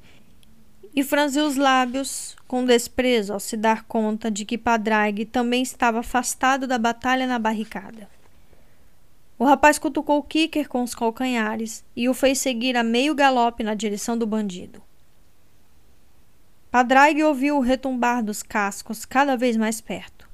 e 0.96 1.04
franziu 1.04 1.46
os 1.46 1.58
lábios 1.58 2.36
com 2.48 2.66
desprezo 2.66 3.34
ao 3.34 3.40
se 3.40 3.56
dar 3.56 3.84
conta 3.84 4.32
de 4.32 4.46
que 4.46 4.58
Padraig 4.58 5.26
também 5.26 5.62
estava 5.62 6.00
afastado 6.00 6.66
da 6.66 6.78
batalha 6.78 7.28
na 7.28 7.38
barricada. 7.38 8.10
O 9.38 9.46
rapaz 9.46 9.78
cutucou 9.78 10.24
Kicker 10.24 10.68
com 10.68 10.82
os 10.82 10.96
calcanhares 10.96 11.86
e 11.96 12.10
o 12.10 12.14
fez 12.14 12.40
seguir 12.40 12.76
a 12.76 12.84
meio 12.84 13.14
galope 13.14 13.64
na 13.64 13.76
direção 13.76 14.18
do 14.18 14.26
bandido. 14.26 14.82
Padraig 16.72 17.22
ouviu 17.22 17.58
o 17.58 17.62
retumbar 17.62 18.24
dos 18.24 18.42
cascos 18.42 19.06
cada 19.06 19.38
vez 19.38 19.56
mais 19.56 19.80
perto. 19.80 20.28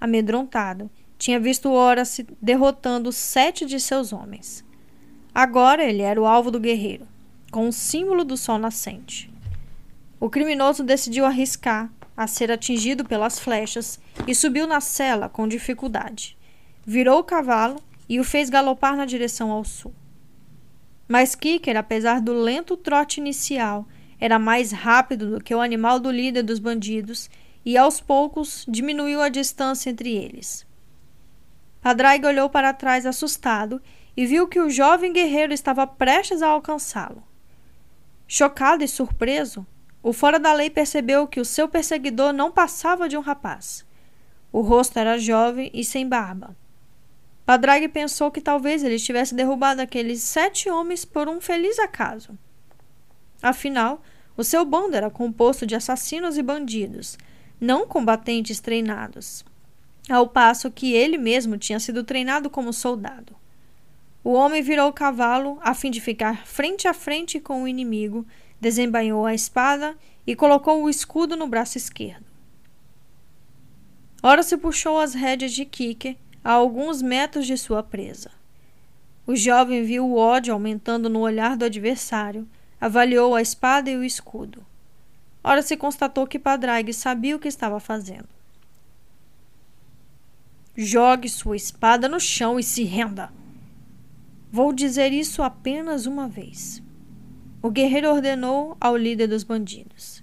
Amedrontado, 0.00 0.88
tinha 1.18 1.40
visto 1.40 1.70
Horace 1.70 2.26
derrotando 2.40 3.10
sete 3.10 3.66
de 3.66 3.80
seus 3.80 4.12
homens. 4.12 4.63
Agora 5.34 5.82
ele 5.82 6.02
era 6.02 6.20
o 6.20 6.26
alvo 6.26 6.50
do 6.50 6.60
guerreiro, 6.60 7.08
com 7.50 7.68
o 7.68 7.72
símbolo 7.72 8.22
do 8.22 8.36
sol 8.36 8.56
nascente. 8.56 9.28
O 10.20 10.30
criminoso 10.30 10.84
decidiu 10.84 11.26
arriscar 11.26 11.90
a 12.16 12.28
ser 12.28 12.52
atingido 12.52 13.04
pelas 13.04 13.40
flechas 13.40 13.98
e 14.28 14.34
subiu 14.34 14.66
na 14.66 14.80
cela 14.80 15.28
com 15.28 15.48
dificuldade. 15.48 16.38
Virou 16.86 17.18
o 17.18 17.24
cavalo 17.24 17.82
e 18.08 18.20
o 18.20 18.24
fez 18.24 18.48
galopar 18.48 18.96
na 18.96 19.04
direção 19.04 19.50
ao 19.50 19.64
sul. 19.64 19.92
Mas 21.08 21.34
Kicker, 21.34 21.76
apesar 21.76 22.20
do 22.20 22.32
lento 22.32 22.76
trote 22.76 23.20
inicial, 23.20 23.86
era 24.20 24.38
mais 24.38 24.70
rápido 24.70 25.32
do 25.32 25.42
que 25.42 25.54
o 25.54 25.60
animal 25.60 25.98
do 25.98 26.10
líder 26.10 26.44
dos 26.44 26.60
bandidos 26.60 27.28
e 27.64 27.76
aos 27.76 28.00
poucos 28.00 28.64
diminuiu 28.68 29.20
a 29.20 29.28
distância 29.28 29.90
entre 29.90 30.14
eles. 30.14 30.64
Padraig 31.82 32.24
olhou 32.24 32.48
para 32.48 32.72
trás 32.72 33.04
assustado 33.04 33.82
e 34.16 34.26
viu 34.26 34.46
que 34.46 34.60
o 34.60 34.70
jovem 34.70 35.12
guerreiro 35.12 35.52
estava 35.52 35.86
prestes 35.86 36.42
a 36.42 36.48
alcançá-lo. 36.48 37.22
Chocado 38.26 38.84
e 38.84 38.88
surpreso, 38.88 39.66
o 40.02 40.12
fora 40.12 40.38
da 40.38 40.52
lei 40.52 40.70
percebeu 40.70 41.26
que 41.26 41.40
o 41.40 41.44
seu 41.44 41.68
perseguidor 41.68 42.32
não 42.32 42.52
passava 42.52 43.08
de 43.08 43.16
um 43.16 43.20
rapaz. 43.20 43.84
O 44.52 44.60
rosto 44.60 44.98
era 44.98 45.18
jovem 45.18 45.70
e 45.74 45.84
sem 45.84 46.08
barba. 46.08 46.56
Padraig 47.44 47.88
pensou 47.88 48.30
que 48.30 48.40
talvez 48.40 48.82
ele 48.82 48.98
tivesse 48.98 49.34
derrubado 49.34 49.82
aqueles 49.82 50.22
sete 50.22 50.70
homens 50.70 51.04
por 51.04 51.28
um 51.28 51.40
feliz 51.40 51.78
acaso. 51.78 52.38
Afinal, 53.42 54.02
o 54.36 54.42
seu 54.42 54.64
bando 54.64 54.96
era 54.96 55.10
composto 55.10 55.66
de 55.66 55.74
assassinos 55.74 56.38
e 56.38 56.42
bandidos, 56.42 57.18
não 57.60 57.86
combatentes 57.86 58.60
treinados, 58.60 59.44
ao 60.08 60.26
passo 60.26 60.70
que 60.70 60.92
ele 60.92 61.18
mesmo 61.18 61.58
tinha 61.58 61.78
sido 61.78 62.02
treinado 62.02 62.48
como 62.48 62.72
soldado. 62.72 63.36
O 64.24 64.32
homem 64.32 64.62
virou 64.62 64.88
o 64.88 64.92
cavalo 64.92 65.58
a 65.60 65.74
fim 65.74 65.90
de 65.90 66.00
ficar 66.00 66.46
frente 66.46 66.88
a 66.88 66.94
frente 66.94 67.38
com 67.38 67.62
o 67.62 67.68
inimigo, 67.68 68.26
desembainhou 68.58 69.26
a 69.26 69.34
espada 69.34 69.94
e 70.26 70.34
colocou 70.34 70.82
o 70.82 70.88
escudo 70.88 71.36
no 71.36 71.46
braço 71.46 71.76
esquerdo. 71.76 72.24
Ora 74.22 74.42
se 74.42 74.56
puxou 74.56 74.98
as 74.98 75.12
rédeas 75.12 75.52
de 75.52 75.66
Kike 75.66 76.16
a 76.42 76.52
alguns 76.52 77.02
metros 77.02 77.46
de 77.46 77.58
sua 77.58 77.82
presa. 77.82 78.30
O 79.26 79.36
jovem 79.36 79.84
viu 79.84 80.06
o 80.06 80.16
ódio 80.16 80.54
aumentando 80.54 81.10
no 81.10 81.20
olhar 81.20 81.54
do 81.54 81.66
adversário, 81.66 82.48
avaliou 82.80 83.34
a 83.34 83.42
espada 83.42 83.90
e 83.90 83.96
o 83.98 84.04
escudo. 84.04 84.64
Ora 85.42 85.60
se 85.60 85.76
constatou 85.76 86.26
que 86.26 86.38
Padraig 86.38 86.90
sabia 86.94 87.36
o 87.36 87.38
que 87.38 87.48
estava 87.48 87.78
fazendo. 87.78 88.28
Jogue 90.74 91.28
sua 91.28 91.56
espada 91.56 92.08
no 92.08 92.18
chão 92.18 92.58
e 92.58 92.62
se 92.62 92.84
renda, 92.84 93.30
Vou 94.56 94.72
dizer 94.72 95.12
isso 95.12 95.42
apenas 95.42 96.06
uma 96.06 96.28
vez. 96.28 96.80
O 97.60 97.72
guerreiro 97.72 98.08
ordenou 98.08 98.76
ao 98.80 98.96
líder 98.96 99.26
dos 99.26 99.42
bandidos. 99.42 100.22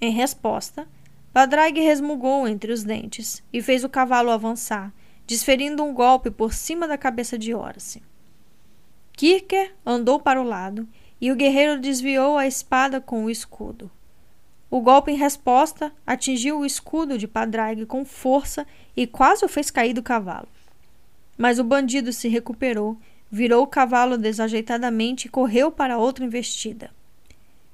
Em 0.00 0.10
resposta, 0.10 0.88
Padraig 1.30 1.78
resmungou 1.78 2.48
entre 2.48 2.72
os 2.72 2.82
dentes 2.82 3.44
e 3.52 3.60
fez 3.60 3.84
o 3.84 3.88
cavalo 3.90 4.30
avançar, 4.30 4.94
desferindo 5.26 5.84
um 5.84 5.92
golpe 5.92 6.30
por 6.30 6.54
cima 6.54 6.88
da 6.88 6.96
cabeça 6.96 7.36
de 7.36 7.54
Horace. 7.54 8.02
Kirker 9.12 9.74
andou 9.84 10.18
para 10.18 10.40
o 10.40 10.44
lado 10.44 10.88
e 11.20 11.30
o 11.30 11.36
guerreiro 11.36 11.78
desviou 11.78 12.38
a 12.38 12.46
espada 12.46 12.98
com 12.98 13.26
o 13.26 13.30
escudo. 13.30 13.90
O 14.70 14.80
golpe 14.80 15.12
em 15.12 15.16
resposta 15.16 15.92
atingiu 16.06 16.60
o 16.60 16.64
escudo 16.64 17.18
de 17.18 17.28
Padraig 17.28 17.84
com 17.84 18.06
força 18.06 18.66
e 18.96 19.06
quase 19.06 19.44
o 19.44 19.48
fez 19.48 19.70
cair 19.70 19.92
do 19.92 20.02
cavalo. 20.02 20.48
Mas 21.36 21.58
o 21.58 21.64
bandido 21.64 22.12
se 22.12 22.28
recuperou, 22.28 22.96
virou 23.30 23.62
o 23.62 23.66
cavalo 23.66 24.18
desajeitadamente 24.18 25.26
e 25.26 25.30
correu 25.30 25.70
para 25.70 25.98
outra 25.98 26.24
investida. 26.24 26.90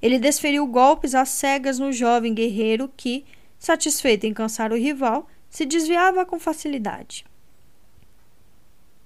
Ele 0.01 0.17
desferiu 0.17 0.65
golpes 0.65 1.13
às 1.13 1.29
cegas 1.29 1.77
no 1.77 1.91
jovem 1.91 2.33
guerreiro 2.33 2.89
que, 2.95 3.25
satisfeito 3.57 4.25
em 4.25 4.33
cansar 4.33 4.71
o 4.71 4.77
rival, 4.77 5.27
se 5.49 5.65
desviava 5.65 6.25
com 6.25 6.39
facilidade. 6.39 7.25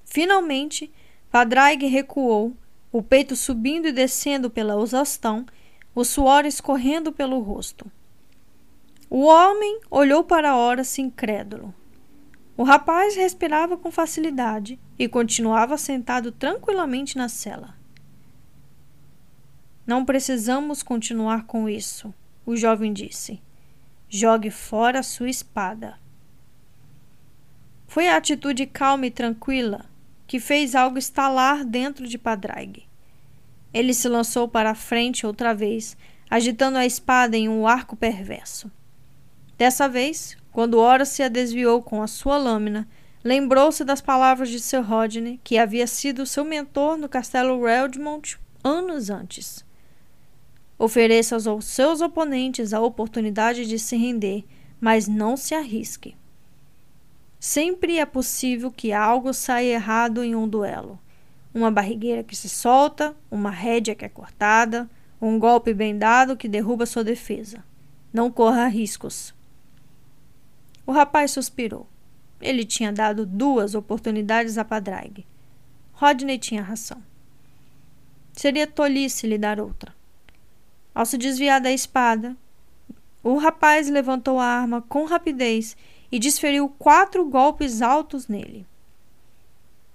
Finalmente, 0.06 0.91
Padraig 1.32 1.88
recuou, 1.88 2.54
o 2.91 3.01
peito 3.01 3.36
subindo 3.36 3.88
e 3.88 3.91
descendo 3.91 4.51
pela 4.51 4.80
exaustão, 4.84 5.47
o 5.95 6.04
suor 6.04 6.45
escorrendo 6.45 7.12
pelo 7.12 7.39
rosto. 7.39 7.91
O 9.10 9.24
homem 9.26 9.80
olhou 9.89 10.24
para 10.24 10.51
a 10.51 10.58
Horace 10.58 11.01
incrédulo. 11.01 11.74
O 12.56 12.64
rapaz 12.64 13.16
respirava 13.16 13.78
com 13.78 13.91
facilidade 13.91 14.80
e 14.97 15.08
continuava 15.08 15.78
sentado 15.78 16.32
tranquilamente 16.32 17.18
na 17.18 17.28
cela. 17.28 17.76
Não 19.86 20.06
precisamos 20.06 20.84
continuar 20.84 21.45
com 21.45 21.68
isso, 21.68 22.14
o 22.45 22.56
jovem 22.56 22.93
disse. 22.93 23.41
Jogue 24.08 24.51
fora 24.51 24.99
a 24.99 25.04
sua 25.04 25.30
espada. 25.30 25.97
Foi 27.88 28.08
a 28.08 28.18
atitude 28.18 28.66
calma 28.66 29.08
e 29.08 29.12
tranquila 29.12 29.86
que 30.28 30.39
fez 30.39 30.74
algo 30.74 30.97
estalar 30.97 31.66
dentro 31.66 32.08
de 32.08 32.18
Padraig. 32.18 32.88
Ele 33.74 33.93
se 33.93 34.08
lançou 34.08 34.47
para 34.47 34.72
a 34.72 34.76
frente 34.76 35.26
outra 35.26 35.54
vez, 35.54 35.97
agitando 36.30 36.78
a 36.78 36.86
espada 36.86 37.36
em 37.36 37.49
um 37.49 37.68
arco 37.68 37.95
perverso. 37.95 38.72
Dessa 39.58 39.89
vez, 39.89 40.38
quando 40.54 40.80
Horace 40.80 41.24
a 41.24 41.28
desviou 41.28 41.82
com 41.82 42.01
a 42.01 42.08
sua 42.08 42.38
lâmina, 42.38 42.88
lembrou-se 43.24 43.84
das 43.84 44.01
palavras 44.01 44.49
de 44.49 44.60
Sir 44.60 44.82
Rodney, 44.82 45.39
que 45.43 45.58
havia 45.58 45.88
sido 45.88 46.28
seu 46.28 46.45
mentor 46.45 46.95
no 46.95 47.10
castelo 47.10 47.62
Redmond 47.62 48.39
anos 48.64 49.10
antes. 49.10 49.66
Ofereça 50.78 51.36
aos 51.49 51.66
seus 51.66 52.01
oponentes 52.01 52.72
a 52.72 52.80
oportunidade 52.80 53.66
de 53.66 53.80
se 53.80 53.97
render, 53.97 54.45
mas 54.80 55.08
não 55.08 55.36
se 55.36 55.56
arrisque. 55.56 56.16
Sempre 57.39 57.97
é 57.97 58.06
possível 58.06 58.72
que 58.72 58.93
algo 58.93 59.34
saia 59.34 59.74
errado 59.74 60.24
em 60.24 60.36
um 60.36 60.47
duelo. 60.47 60.99
Uma 61.54 61.72
barrigueira 61.72 62.24
que 62.24 62.36
se 62.36 62.47
solta, 62.47 63.16
uma 63.30 63.49
rédea 63.49 63.95
que 63.95 64.06
é 64.06 64.10
cortada, 64.10 64.89
um 65.22 65.39
golpe 65.39 65.74
bem 65.74 65.97
dado 65.97 66.38
que 66.38 66.47
derruba 66.47 66.86
sua 66.86 67.04
defesa. 67.04 67.64
Não 68.14 68.30
corra 68.32 68.68
riscos. 68.68 69.34
O 70.86 70.92
rapaz 70.92 71.32
suspirou. 71.32 71.88
Ele 72.42 72.66
tinha 72.66 72.92
dado 72.92 73.26
duas 73.26 73.74
oportunidades 73.74 74.58
a 74.58 74.66
Padraig. 74.66 75.26
Rodney 75.94 76.38
tinha 76.38 76.62
razão. 76.62 77.02
Seria 78.34 78.68
tolice 78.68 79.28
lhe 79.28 79.38
dar 79.38 79.60
outra. 79.60 79.96
Ao 80.94 81.06
se 81.06 81.18
desviar 81.18 81.62
da 81.62 81.72
espada, 81.72 82.36
o 83.24 83.38
rapaz 83.38 83.90
levantou 83.90 84.40
a 84.40 84.46
arma 84.46 84.82
com 84.82 85.06
rapidez 85.06 85.78
e 86.12 86.20
desferiu 86.20 86.68
quatro 86.68 87.26
golpes 87.26 87.82
altos 87.82 88.28
nele. 88.28 88.66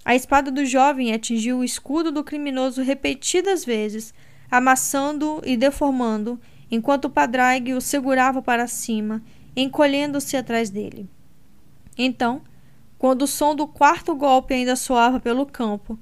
A 0.04 0.14
espada 0.14 0.50
do 0.50 0.64
jovem 0.64 1.12
atingiu 1.12 1.58
o 1.58 1.64
escudo 1.64 2.10
do 2.10 2.24
criminoso 2.24 2.82
repetidas 2.82 3.64
vezes, 3.64 4.14
amassando 4.50 5.42
e 5.44 5.56
deformando, 5.56 6.40
enquanto 6.70 7.10
Padraig 7.10 7.74
o 7.74 7.80
segurava 7.80 8.40
para 8.40 8.66
cima, 8.66 9.22
encolhendo-se 9.56 10.36
atrás 10.36 10.70
dele. 10.70 11.08
Então, 11.96 12.42
quando 12.98 13.22
o 13.22 13.26
som 13.26 13.54
do 13.54 13.66
quarto 13.66 14.14
golpe 14.14 14.54
ainda 14.54 14.76
soava 14.76 15.20
pelo 15.20 15.46
campo, 15.46 15.98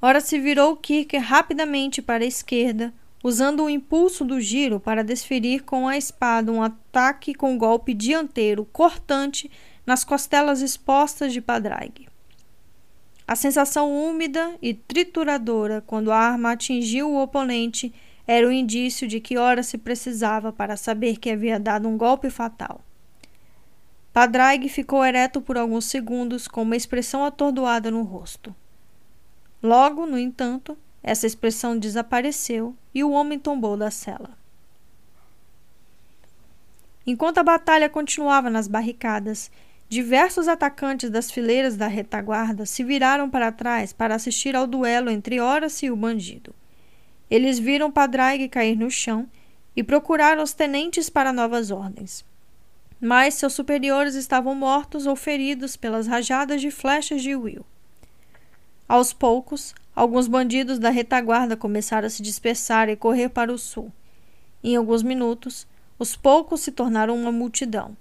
ora 0.00 0.20
se 0.20 0.38
virou 0.38 0.76
Kirker 0.76 1.22
rapidamente 1.22 2.02
para 2.02 2.24
a 2.24 2.26
esquerda, 2.26 2.92
usando 3.22 3.64
o 3.64 3.70
impulso 3.70 4.24
do 4.24 4.40
giro 4.40 4.78
para 4.78 5.02
desferir 5.02 5.64
com 5.64 5.88
a 5.88 5.96
espada 5.96 6.52
um 6.52 6.62
ataque 6.62 7.34
com 7.34 7.58
golpe 7.58 7.92
dianteiro 7.92 8.64
cortante 8.66 9.50
nas 9.86 10.04
costelas 10.04 10.60
expostas 10.60 11.32
de 11.32 11.40
Padraig. 11.40 12.06
A 13.26 13.34
sensação 13.34 13.92
úmida 13.92 14.54
e 14.62 14.72
trituradora 14.72 15.82
quando 15.84 16.12
a 16.12 16.16
arma 16.16 16.52
atingiu 16.52 17.10
o 17.10 17.20
oponente 17.20 17.92
era 18.26 18.46
o 18.46 18.52
indício 18.52 19.06
de 19.06 19.20
que 19.20 19.38
hora 19.38 19.62
se 19.62 19.78
precisava 19.78 20.52
para 20.52 20.76
saber 20.76 21.18
que 21.18 21.30
havia 21.30 21.60
dado 21.60 21.88
um 21.88 21.96
golpe 21.96 22.28
fatal. 22.30 22.80
Padraig 24.12 24.68
ficou 24.68 25.04
ereto 25.04 25.40
por 25.40 25.56
alguns 25.56 25.84
segundos 25.84 26.48
com 26.48 26.62
uma 26.62 26.76
expressão 26.76 27.24
atordoada 27.24 27.90
no 27.90 28.02
rosto. 28.02 28.54
Logo, 29.62 30.06
no 30.06 30.18
entanto, 30.18 30.76
essa 31.02 31.26
expressão 31.26 31.78
desapareceu 31.78 32.74
e 32.94 33.04
o 33.04 33.10
homem 33.10 33.38
tombou 33.38 33.76
da 33.76 33.90
cela. 33.90 34.30
Enquanto 37.06 37.38
a 37.38 37.42
batalha 37.42 37.88
continuava 37.88 38.50
nas 38.50 38.66
barricadas 38.66 39.50
Diversos 39.88 40.48
atacantes 40.48 41.10
das 41.10 41.30
fileiras 41.30 41.76
da 41.76 41.86
retaguarda 41.86 42.66
se 42.66 42.82
viraram 42.82 43.30
para 43.30 43.52
trás 43.52 43.92
para 43.92 44.16
assistir 44.16 44.56
ao 44.56 44.66
duelo 44.66 45.08
entre 45.08 45.40
Horace 45.40 45.86
e 45.86 45.90
o 45.92 45.96
bandido. 45.96 46.52
Eles 47.30 47.58
viram 47.58 47.90
Padraig 47.90 48.48
cair 48.48 48.76
no 48.76 48.90
chão 48.90 49.28
e 49.74 49.82
procuraram 49.82 50.42
os 50.42 50.52
tenentes 50.52 51.10
para 51.10 51.32
novas 51.32 51.70
ordens. 51.70 52.24
Mas 53.00 53.34
seus 53.34 53.52
superiores 53.52 54.14
estavam 54.14 54.54
mortos 54.54 55.06
ou 55.06 55.14
feridos 55.14 55.76
pelas 55.76 56.06
rajadas 56.06 56.60
de 56.60 56.70
flechas 56.70 57.22
de 57.22 57.34
Will. 57.34 57.64
Aos 58.88 59.12
poucos, 59.12 59.74
alguns 59.94 60.28
bandidos 60.28 60.78
da 60.78 60.90
retaguarda 60.90 61.56
começaram 61.56 62.06
a 62.06 62.10
se 62.10 62.22
dispersar 62.22 62.88
e 62.88 62.96
correr 62.96 63.28
para 63.28 63.52
o 63.52 63.58
sul. 63.58 63.92
Em 64.62 64.76
alguns 64.76 65.02
minutos, 65.02 65.66
os 65.98 66.16
poucos 66.16 66.60
se 66.60 66.70
tornaram 66.70 67.16
uma 67.16 67.32
multidão. 67.32 67.96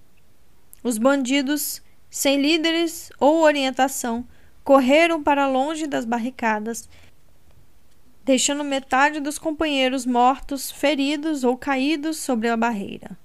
Os 0.83 0.97
bandidos, 0.97 1.81
sem 2.09 2.39
líderes 2.39 3.11
ou 3.19 3.41
orientação, 3.41 4.25
correram 4.63 5.21
para 5.21 5.47
longe 5.47 5.87
das 5.87 6.05
barricadas, 6.05 6.87
deixando 8.25 8.63
metade 8.63 9.19
dos 9.19 9.37
companheiros 9.37 10.03
mortos, 10.03 10.71
feridos 10.71 11.43
ou 11.43 11.55
caídos 11.55 12.17
sobre 12.17 12.49
a 12.49 12.57
barreira. 12.57 13.15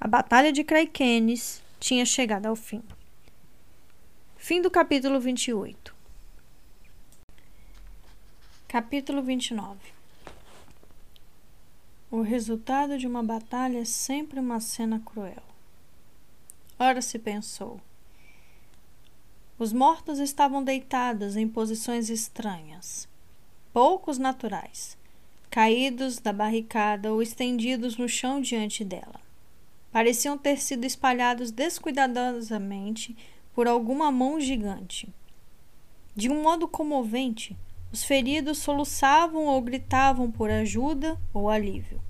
A 0.00 0.08
Batalha 0.08 0.52
de 0.52 0.64
Craiquenes 0.64 1.62
tinha 1.78 2.04
chegado 2.04 2.46
ao 2.46 2.56
fim. 2.56 2.82
Fim 4.36 4.60
do 4.60 4.72
capítulo 4.72 5.20
28. 5.20 5.94
Capítulo 8.66 9.22
29 9.22 9.78
O 12.10 12.20
resultado 12.20 12.98
de 12.98 13.06
uma 13.06 13.22
batalha 13.22 13.78
é 13.78 13.84
sempre 13.84 14.40
uma 14.40 14.58
cena 14.58 15.00
cruel. 15.04 15.42
Ora 16.76 17.00
se 17.00 17.20
pensou. 17.20 17.80
Os 19.56 19.72
mortos 19.72 20.18
estavam 20.18 20.62
deitados 20.62 21.36
em 21.36 21.48
posições 21.48 22.10
estranhas, 22.10 23.07
poucos 23.78 24.18
naturais, 24.18 24.98
caídos 25.48 26.18
da 26.18 26.32
barricada 26.32 27.12
ou 27.12 27.22
estendidos 27.22 27.96
no 27.96 28.08
chão 28.08 28.40
diante 28.40 28.84
dela. 28.84 29.20
Pareciam 29.92 30.36
ter 30.36 30.60
sido 30.60 30.84
espalhados 30.84 31.52
descuidadosamente 31.52 33.16
por 33.54 33.68
alguma 33.68 34.10
mão 34.10 34.40
gigante. 34.40 35.08
De 36.12 36.28
um 36.28 36.42
modo 36.42 36.66
comovente, 36.66 37.56
os 37.92 38.02
feridos 38.02 38.58
soluçavam 38.58 39.44
ou 39.44 39.62
gritavam 39.62 40.28
por 40.28 40.50
ajuda 40.50 41.16
ou 41.32 41.48
alívio. 41.48 42.02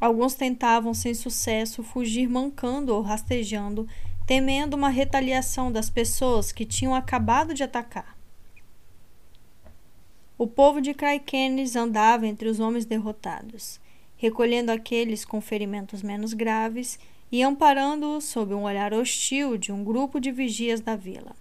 Alguns 0.00 0.34
tentavam 0.34 0.92
sem 0.92 1.14
sucesso 1.14 1.84
fugir 1.84 2.28
mancando 2.28 2.92
ou 2.92 3.00
rastejando, 3.00 3.86
temendo 4.26 4.74
uma 4.74 4.88
retaliação 4.88 5.70
das 5.70 5.88
pessoas 5.88 6.50
que 6.50 6.66
tinham 6.66 6.96
acabado 6.96 7.54
de 7.54 7.62
atacar. 7.62 8.13
O 10.44 10.46
povo 10.46 10.78
de 10.78 10.92
Craiquenes 10.92 11.74
andava 11.74 12.26
entre 12.26 12.50
os 12.50 12.60
homens 12.60 12.84
derrotados, 12.84 13.80
recolhendo 14.14 14.70
aqueles 14.70 15.24
com 15.24 15.40
ferimentos 15.40 16.02
menos 16.02 16.34
graves 16.34 16.98
e 17.32 17.42
amparando-os 17.42 18.24
sob 18.24 18.52
um 18.52 18.64
olhar 18.64 18.92
hostil 18.92 19.56
de 19.56 19.72
um 19.72 19.82
grupo 19.82 20.20
de 20.20 20.30
vigias 20.30 20.82
da 20.82 20.96
vila. 20.96 21.34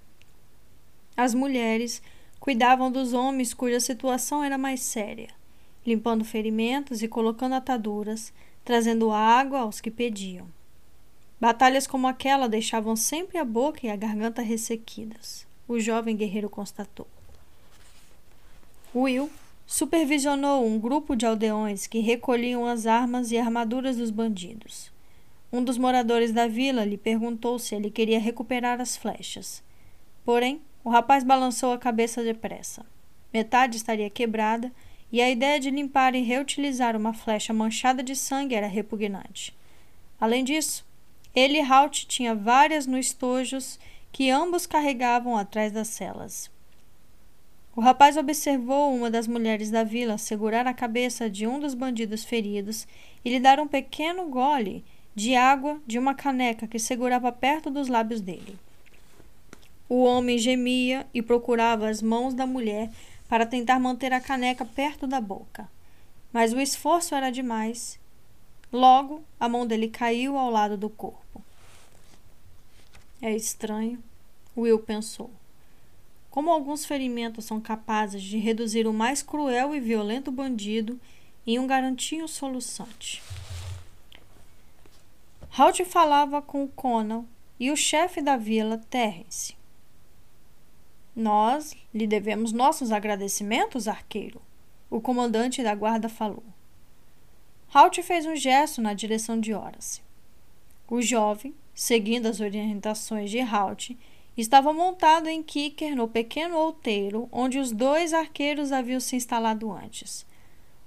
As 1.17 1.33
mulheres 1.33 2.01
cuidavam 2.39 2.89
dos 2.89 3.11
homens 3.11 3.53
cuja 3.53 3.77
situação 3.81 4.41
era 4.41 4.57
mais 4.57 4.79
séria, 4.79 5.31
limpando 5.85 6.23
ferimentos 6.23 7.03
e 7.03 7.07
colocando 7.09 7.55
ataduras, 7.55 8.31
trazendo 8.63 9.11
água 9.11 9.59
aos 9.59 9.81
que 9.81 9.91
pediam. 9.91 10.47
Batalhas 11.41 11.85
como 11.85 12.07
aquela 12.07 12.47
deixavam 12.47 12.95
sempre 12.95 13.37
a 13.37 13.43
boca 13.43 13.85
e 13.85 13.89
a 13.89 13.97
garganta 13.97 14.41
ressequidas, 14.41 15.45
o 15.67 15.77
jovem 15.77 16.15
guerreiro 16.15 16.49
constatou. 16.49 17.05
Will 18.95 19.29
supervisionou 19.65 20.65
um 20.65 20.79
grupo 20.79 21.15
de 21.15 21.25
aldeões 21.25 21.87
que 21.87 21.99
recolhiam 21.99 22.65
as 22.67 22.85
armas 22.85 23.31
e 23.31 23.37
armaduras 23.37 23.97
dos 23.97 24.11
bandidos. 24.11 24.91
Um 25.51 25.63
dos 25.63 25.77
moradores 25.77 26.31
da 26.31 26.47
vila 26.47 26.85
lhe 26.85 26.97
perguntou 26.97 27.57
se 27.57 27.75
ele 27.75 27.89
queria 27.89 28.19
recuperar 28.19 28.79
as 28.81 28.95
flechas. 28.95 29.63
Porém, 30.23 30.61
o 30.83 30.89
rapaz 30.89 31.23
balançou 31.23 31.71
a 31.71 31.77
cabeça 31.77 32.23
depressa. 32.23 32.85
Metade 33.33 33.77
estaria 33.77 34.09
quebrada 34.09 34.71
e 35.11 35.21
a 35.21 35.29
ideia 35.29 35.59
de 35.59 35.69
limpar 35.69 36.13
e 36.15 36.21
reutilizar 36.21 36.95
uma 36.95 37.13
flecha 37.13 37.53
manchada 37.53 38.03
de 38.03 38.15
sangue 38.15 38.55
era 38.55 38.67
repugnante. 38.67 39.55
Além 40.19 40.43
disso, 40.43 40.85
ele 41.35 41.57
e 41.57 41.61
Halt 41.61 42.05
tinha 42.07 42.35
várias 42.35 42.85
no 42.85 42.97
estojos 42.97 43.79
que 44.11 44.29
ambos 44.29 44.65
carregavam 44.65 45.35
atrás 45.37 45.71
das 45.71 45.87
celas. 45.87 46.51
O 47.75 47.81
rapaz 47.81 48.17
observou 48.17 48.93
uma 48.95 49.09
das 49.09 49.27
mulheres 49.27 49.71
da 49.71 49.83
vila 49.83 50.17
segurar 50.19 50.67
a 50.67 50.73
cabeça 50.73 51.27
de 51.27 51.47
um 51.47 51.59
dos 51.59 51.73
bandidos 51.73 52.23
feridos 52.23 52.87
e 53.25 53.29
lhe 53.29 53.39
dar 53.39 53.59
um 53.59 53.67
pequeno 53.67 54.29
gole 54.29 54.85
de 55.15 55.35
água 55.35 55.81
de 55.85 55.97
uma 55.97 56.13
caneca 56.13 56.67
que 56.67 56.77
segurava 56.77 57.31
perto 57.31 57.71
dos 57.71 57.87
lábios 57.87 58.21
dele. 58.21 58.59
O 59.89 60.03
homem 60.03 60.37
gemia 60.37 61.07
e 61.13 61.21
procurava 61.21 61.89
as 61.89 61.99
mãos 61.99 62.35
da 62.35 62.45
mulher 62.45 62.91
para 63.27 63.45
tentar 63.45 63.79
manter 63.79 64.13
a 64.13 64.21
caneca 64.21 64.65
perto 64.65 65.07
da 65.07 65.19
boca. 65.19 65.67
Mas 66.31 66.53
o 66.53 66.59
esforço 66.59 67.15
era 67.15 67.31
demais. 67.31 67.99
Logo, 68.71 69.23
a 69.39 69.49
mão 69.49 69.65
dele 69.65 69.87
caiu 69.87 70.37
ao 70.37 70.49
lado 70.51 70.77
do 70.77 70.89
corpo. 70.89 71.43
É 73.19 73.35
estranho, 73.35 74.03
Will 74.55 74.79
pensou. 74.79 75.31
Como 76.33 76.49
alguns 76.49 76.83
ferimentos 76.83 77.45
são 77.45 77.61
capazes 77.61 78.23
de 78.23 78.39
reduzir 78.39 78.87
o 78.87 78.91
mais 78.91 79.21
cruel 79.21 79.75
e 79.75 79.79
violento 79.79 80.31
bandido 80.31 80.99
em 81.45 81.59
um 81.59 81.67
garantinho 81.67 82.27
soluçante. 82.27 83.21
Halt 85.55 85.85
falava 85.85 86.41
com 86.41 86.67
Conan 86.67 87.23
e 87.59 87.69
o 87.69 87.77
chefe 87.77 88.19
da 88.19 88.35
vila, 88.35 88.81
Terence. 88.89 89.55
Nós 91.15 91.75
lhe 91.93 92.07
devemos 92.07 92.51
nossos 92.51 92.91
agradecimentos, 92.91 93.87
arqueiro, 93.87 94.41
o 94.89 94.99
comandante 94.99 95.61
da 95.61 95.75
guarda 95.75 96.09
falou. 96.09 96.43
Halt 97.71 98.01
fez 98.01 98.25
um 98.25 98.35
gesto 98.35 98.81
na 98.81 98.95
direção 98.95 99.39
de 99.39 99.53
Horace. 99.53 100.01
O 100.89 100.99
jovem, 100.99 101.53
seguindo 101.75 102.25
as 102.25 102.39
orientações 102.39 103.29
de 103.29 103.39
Halt, 103.39 103.95
estava 104.41 104.73
montado 104.73 105.27
em 105.27 105.43
Kicker 105.43 105.95
no 105.95 106.07
pequeno 106.07 106.57
outeiro 106.57 107.29
onde 107.31 107.59
os 107.59 107.71
dois 107.71 108.13
arqueiros 108.13 108.71
haviam 108.71 108.99
se 108.99 109.15
instalado 109.15 109.71
antes. 109.71 110.25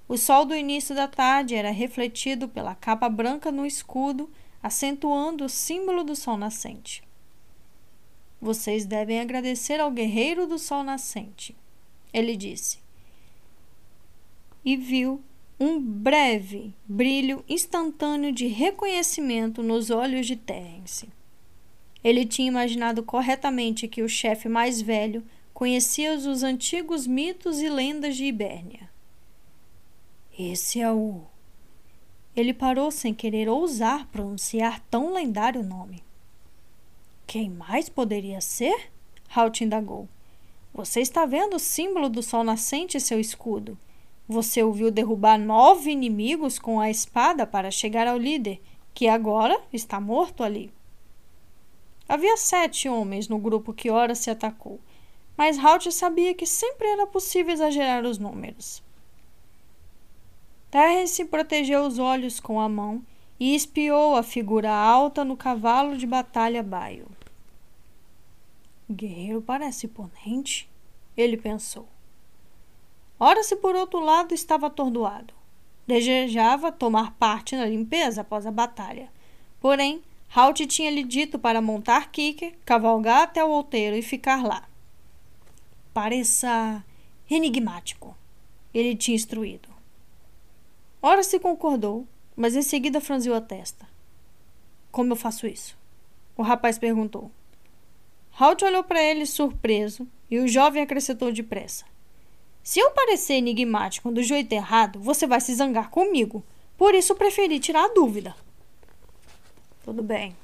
O 0.07 0.17
sol 0.17 0.45
do 0.45 0.55
início 0.55 0.95
da 0.95 1.07
tarde 1.07 1.55
era 1.55 1.71
refletido 1.71 2.47
pela 2.47 2.75
capa 2.75 3.09
branca 3.09 3.51
no 3.51 3.65
escudo, 3.65 4.29
acentuando 4.63 5.45
o 5.45 5.49
símbolo 5.49 6.03
do 6.03 6.15
sol 6.15 6.37
nascente. 6.37 7.03
Vocês 8.39 8.85
devem 8.85 9.19
agradecer 9.19 9.79
ao 9.79 9.91
guerreiro 9.91 10.47
do 10.47 10.57
sol 10.57 10.83
nascente, 10.83 11.55
ele 12.13 12.37
disse. 12.37 12.79
E 14.63 14.77
viu 14.77 15.21
um 15.59 15.79
breve 15.79 16.73
brilho 16.85 17.43
instantâneo 17.49 18.31
de 18.31 18.47
reconhecimento 18.47 19.63
nos 19.63 19.89
olhos 19.89 20.27
de 20.27 20.35
Terence. 20.35 21.09
Ele 22.07 22.25
tinha 22.25 22.47
imaginado 22.47 23.03
corretamente 23.03 23.85
que 23.85 24.01
o 24.01 24.07
chefe 24.07 24.47
mais 24.47 24.81
velho 24.81 25.25
conhecia 25.53 26.13
os 26.13 26.41
antigos 26.41 27.05
mitos 27.05 27.59
e 27.59 27.67
lendas 27.67 28.15
de 28.15 28.23
Ibérnia. 28.23 28.89
Esse 30.39 30.79
é 30.79 30.89
o. 30.89 31.23
Ele 32.33 32.53
parou 32.53 32.91
sem 32.91 33.13
querer 33.13 33.49
ousar 33.49 34.07
pronunciar 34.07 34.79
tão 34.89 35.13
lendário 35.13 35.61
nome. 35.61 36.01
Quem 37.25 37.49
mais 37.49 37.89
poderia 37.89 38.39
ser? 38.39 38.89
Halt 39.35 39.59
indagou. 39.59 40.07
Você 40.73 41.01
está 41.01 41.25
vendo 41.25 41.57
o 41.57 41.59
símbolo 41.59 42.07
do 42.07 42.23
sol 42.23 42.41
nascente 42.41 42.95
e 42.95 43.01
seu 43.01 43.19
escudo. 43.19 43.77
Você 44.29 44.63
o 44.63 44.71
viu 44.71 44.89
derrubar 44.91 45.37
nove 45.37 45.91
inimigos 45.91 46.57
com 46.57 46.79
a 46.79 46.89
espada 46.89 47.45
para 47.45 47.69
chegar 47.69 48.07
ao 48.07 48.17
líder, 48.17 48.61
que 48.93 49.09
agora 49.09 49.61
está 49.73 49.99
morto 49.99 50.41
ali. 50.41 50.71
Havia 52.07 52.37
sete 52.37 52.87
homens 52.87 53.27
no 53.27 53.37
grupo 53.37 53.73
que 53.73 53.89
ora 53.89 54.15
se 54.15 54.29
atacou, 54.29 54.79
mas 55.35 55.57
Halt 55.57 55.91
sabia 55.91 56.33
que 56.33 56.45
sempre 56.45 56.87
era 56.87 57.05
possível 57.05 57.53
exagerar 57.53 58.05
os 58.05 58.17
números. 58.17 58.81
Terence 60.71 61.23
protegeu 61.25 61.85
os 61.85 61.99
olhos 61.99 62.39
com 62.39 62.59
a 62.59 62.67
mão 62.67 63.03
e 63.39 63.55
espiou 63.55 64.15
a 64.15 64.23
figura 64.23 64.71
alta 64.71 65.23
no 65.23 65.37
cavalo 65.37 65.97
de 65.97 66.07
batalha 66.07 66.63
baio. 66.63 67.07
O 68.89 68.93
guerreiro 68.93 69.41
parece 69.41 69.85
imponente, 69.85 70.69
ele 71.15 71.37
pensou. 71.37 71.87
Ora-se, 73.19 73.55
por 73.57 73.75
outro 73.75 73.99
lado, 73.99 74.33
estava 74.33 74.67
atordoado. 74.67 75.33
Desejava 75.85 76.71
tomar 76.71 77.11
parte 77.11 77.55
na 77.55 77.65
limpeza 77.65 78.21
após 78.21 78.45
a 78.45 78.51
batalha. 78.51 79.11
Porém, 79.59 80.03
Halt 80.35 80.65
tinha 80.67 80.91
lhe 80.91 81.03
dito 81.03 81.39
para 81.39 81.61
montar 81.61 82.11
Kicker, 82.11 82.57
cavalgar 82.65 83.23
até 83.23 83.43
o 83.43 83.49
outeiro 83.49 83.95
e 83.95 84.01
ficar 84.01 84.43
lá. 84.43 84.67
Pareça 85.93 86.83
enigmático, 87.29 88.15
ele 88.73 88.95
tinha 88.95 89.15
instruído. 89.15 89.69
Ora 91.01 91.23
se 91.23 91.39
concordou, 91.39 92.07
mas 92.35 92.55
em 92.55 92.61
seguida 92.61 93.01
franziu 93.01 93.33
a 93.33 93.41
testa. 93.41 93.87
Como 94.91 95.11
eu 95.11 95.15
faço 95.15 95.47
isso? 95.47 95.77
O 96.35 96.43
rapaz 96.43 96.77
perguntou. 96.77 97.31
Halt 98.39 98.63
olhou 98.63 98.83
para 98.83 99.01
ele 99.01 99.25
surpreso 99.25 100.07
e 100.29 100.37
o 100.37 100.47
jovem 100.47 100.83
acrescentou 100.83 101.31
depressa. 101.31 101.85
Se 102.61 102.79
eu 102.79 102.91
parecer 102.91 103.35
enigmático 103.35 104.11
do 104.11 104.21
jeito 104.21 104.51
errado, 104.51 104.99
você 104.99 105.25
vai 105.25 105.39
se 105.39 105.55
zangar 105.55 105.89
comigo. 105.89 106.43
Por 106.77 106.93
isso 106.93 107.15
preferi 107.15 107.59
tirar 107.59 107.85
a 107.85 107.93
dúvida. 107.93 108.35
Tudo 109.87 110.03
bem. 110.03 110.35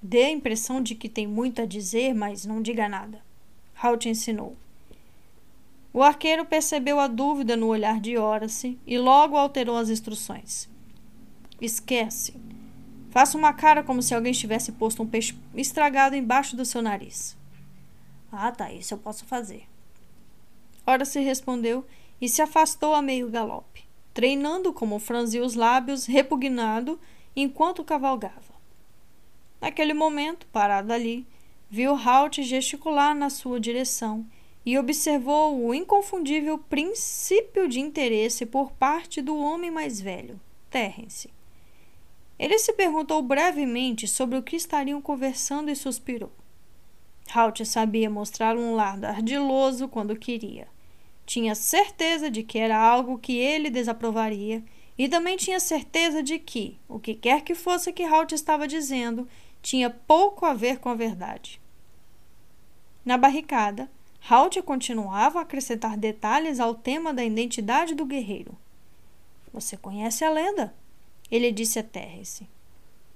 Dê 0.00 0.26
a 0.26 0.30
impressão 0.30 0.80
de 0.80 0.94
que 0.94 1.08
tem 1.08 1.26
muito 1.26 1.60
a 1.60 1.66
dizer, 1.66 2.14
mas 2.14 2.46
não 2.46 2.62
diga 2.62 2.88
nada. 2.88 3.20
Halt 3.74 4.08
ensinou. 4.08 4.56
O 5.92 6.00
arqueiro 6.00 6.44
percebeu 6.44 7.00
a 7.00 7.08
dúvida 7.08 7.56
no 7.56 7.66
olhar 7.66 8.00
de 8.00 8.16
Horace 8.16 8.78
e 8.86 8.96
logo 8.96 9.36
alterou 9.36 9.76
as 9.76 9.88
instruções. 9.88 10.68
Esquece. 11.60 12.36
Faça 13.10 13.36
uma 13.36 13.52
cara 13.52 13.82
como 13.82 14.00
se 14.00 14.14
alguém 14.14 14.32
tivesse 14.32 14.70
posto 14.70 15.02
um 15.02 15.08
peixe 15.08 15.36
estragado 15.56 16.14
embaixo 16.14 16.54
do 16.54 16.64
seu 16.64 16.80
nariz. 16.80 17.36
Ah, 18.30 18.52
tá, 18.52 18.72
isso 18.72 18.94
eu 18.94 18.98
posso 18.98 19.24
fazer. 19.24 19.66
Ora 20.86 21.04
se 21.04 21.18
respondeu 21.18 21.84
e 22.20 22.28
se 22.28 22.40
afastou 22.40 22.94
a 22.94 23.02
meio 23.02 23.28
galope, 23.28 23.82
treinando 24.14 24.72
como 24.72 25.00
franzia 25.00 25.44
os 25.44 25.56
lábios, 25.56 26.06
repugnado, 26.06 26.96
enquanto 27.34 27.82
cavalgava. 27.82 28.57
Naquele 29.60 29.94
momento, 29.94 30.46
parado 30.52 30.92
ali, 30.92 31.26
viu 31.68 31.94
Halt 31.94 32.42
gesticular 32.42 33.14
na 33.14 33.28
sua 33.30 33.58
direção 33.58 34.26
e 34.64 34.78
observou 34.78 35.64
o 35.64 35.74
inconfundível 35.74 36.58
princípio 36.58 37.68
de 37.68 37.80
interesse 37.80 38.44
por 38.44 38.70
parte 38.72 39.22
do 39.22 39.36
homem 39.38 39.70
mais 39.70 40.00
velho, 40.00 40.38
Terence. 40.70 41.30
Ele 42.38 42.58
se 42.58 42.72
perguntou 42.72 43.20
brevemente 43.20 44.06
sobre 44.06 44.38
o 44.38 44.42
que 44.42 44.56
estariam 44.56 45.02
conversando 45.02 45.70
e 45.70 45.76
suspirou. 45.76 46.30
Halt 47.34 47.64
sabia 47.64 48.08
mostrar 48.08 48.56
um 48.56 48.74
lado 48.74 49.04
ardiloso 49.04 49.88
quando 49.88 50.16
queria. 50.16 50.68
Tinha 51.26 51.54
certeza 51.54 52.30
de 52.30 52.42
que 52.42 52.58
era 52.58 52.78
algo 52.78 53.18
que 53.18 53.36
ele 53.36 53.70
desaprovaria 53.70 54.62
e 54.96 55.08
também 55.08 55.36
tinha 55.36 55.60
certeza 55.60 56.22
de 56.22 56.38
que, 56.38 56.78
o 56.88 56.98
que 56.98 57.14
quer 57.14 57.42
que 57.42 57.54
fosse 57.54 57.92
que 57.92 58.02
Halt 58.02 58.32
estava 58.32 58.66
dizendo, 58.66 59.28
tinha 59.62 59.90
pouco 59.90 60.46
a 60.46 60.54
ver 60.54 60.78
com 60.78 60.88
a 60.88 60.94
verdade. 60.94 61.60
Na 63.04 63.16
barricada, 63.16 63.90
Halt 64.28 64.60
continuava 64.62 65.38
a 65.38 65.42
acrescentar 65.42 65.96
detalhes 65.96 66.60
ao 66.60 66.74
tema 66.74 67.14
da 67.14 67.24
identidade 67.24 67.94
do 67.94 68.04
guerreiro. 68.04 68.56
Você 69.52 69.76
conhece 69.76 70.24
a 70.24 70.30
lenda? 70.30 70.74
Ele 71.30 71.50
disse 71.50 71.78
a 71.78 71.82
Terence. 71.82 72.46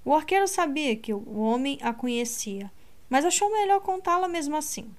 O 0.05 0.13
arqueiro 0.13 0.47
sabia 0.47 0.95
que 0.95 1.13
o 1.13 1.39
homem 1.39 1.77
a 1.81 1.93
conhecia, 1.93 2.71
mas 3.09 3.25
achou 3.25 3.51
melhor 3.51 3.79
contá-la 3.81 4.27
mesmo 4.27 4.55
assim. 4.55 4.89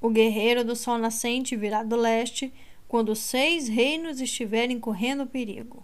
O 0.00 0.10
guerreiro 0.10 0.62
do 0.62 0.76
sol 0.76 0.98
nascente 0.98 1.56
virá 1.56 1.82
do 1.82 1.96
leste 1.96 2.52
quando 2.86 3.16
seis 3.16 3.68
reinos 3.68 4.20
estiverem 4.20 4.78
correndo 4.78 5.26
perigo. 5.26 5.82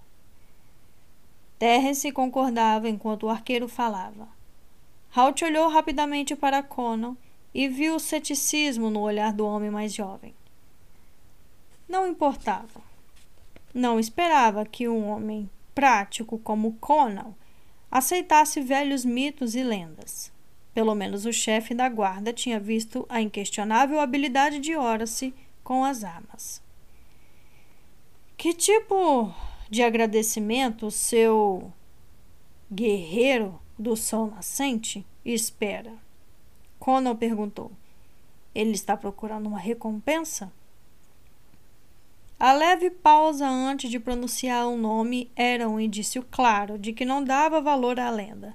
Terence 1.62 2.10
concordava 2.10 2.89
enquanto 2.89 3.22
o 3.22 3.28
arqueiro 3.28 3.68
falava. 3.68 4.26
Halt 5.14 5.43
olhou 5.43 5.68
rapidamente 5.68 6.34
para 6.34 6.60
Conan 6.60 7.16
e 7.55 7.68
viu 7.68 7.94
o 7.94 8.01
ceticismo 8.01 8.90
no 8.90 8.98
olhar 8.98 9.32
do 9.32 9.47
homem 9.47 9.70
mais 9.70 9.94
jovem. 9.94 10.34
Não 11.89 12.05
importava. 12.05 12.80
Não 13.72 14.01
esperava 14.01 14.66
que 14.66 14.89
um 14.89 15.09
homem 15.09 15.48
prático 15.72 16.36
como 16.36 16.72
Conan 16.80 17.32
aceitasse 17.89 18.60
velhos 18.60 19.05
mitos 19.05 19.55
e 19.55 19.62
lendas. 19.62 20.32
Pelo 20.74 20.97
menos 20.97 21.26
o 21.26 21.32
chefe 21.32 21.76
da 21.76 21.89
guarda 21.89 22.32
tinha 22.32 22.59
visto 22.59 23.06
a 23.09 23.20
inquestionável 23.20 24.01
habilidade 24.01 24.59
de 24.59 24.74
Horace 24.74 25.32
com 25.62 25.84
as 25.84 26.02
armas. 26.02 26.60
Que 28.36 28.52
tipo 28.52 29.32
de 29.73 29.82
agradecimento 29.82 30.89
o 30.89 30.90
seu 30.90 31.73
guerreiro 32.70 33.59
do 33.78 33.97
sol 33.97 34.27
nascente 34.27 35.03
espera? 35.24 35.94
Conan 36.78 37.16
perguntou. 37.16 37.73
Ele 38.55 38.73
está 38.73 38.99
procurando 38.99 39.47
uma 39.47 39.59
recompensa? 39.59 40.53
A 42.39 42.53
leve 42.53 42.90
pausa 42.90 43.49
antes 43.49 43.90
de 43.90 43.99
pronunciar 43.99 44.66
o 44.66 44.77
nome 44.77 45.31
era 45.35 45.66
um 45.66 45.81
indício 45.81 46.23
claro 46.31 46.78
de 46.78 46.93
que 46.93 47.07
não 47.07 47.24
dava 47.24 47.59
valor 47.59 47.99
à 47.99 48.11
lenda. 48.11 48.55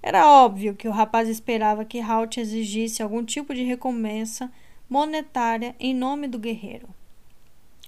Era 0.00 0.30
óbvio 0.30 0.76
que 0.76 0.86
o 0.86 0.92
rapaz 0.92 1.28
esperava 1.28 1.84
que 1.84 1.98
Halt 1.98 2.36
exigisse 2.36 3.02
algum 3.02 3.24
tipo 3.24 3.52
de 3.52 3.64
recompensa 3.64 4.52
monetária 4.88 5.74
em 5.80 5.92
nome 5.92 6.28
do 6.28 6.38
guerreiro. 6.38 6.94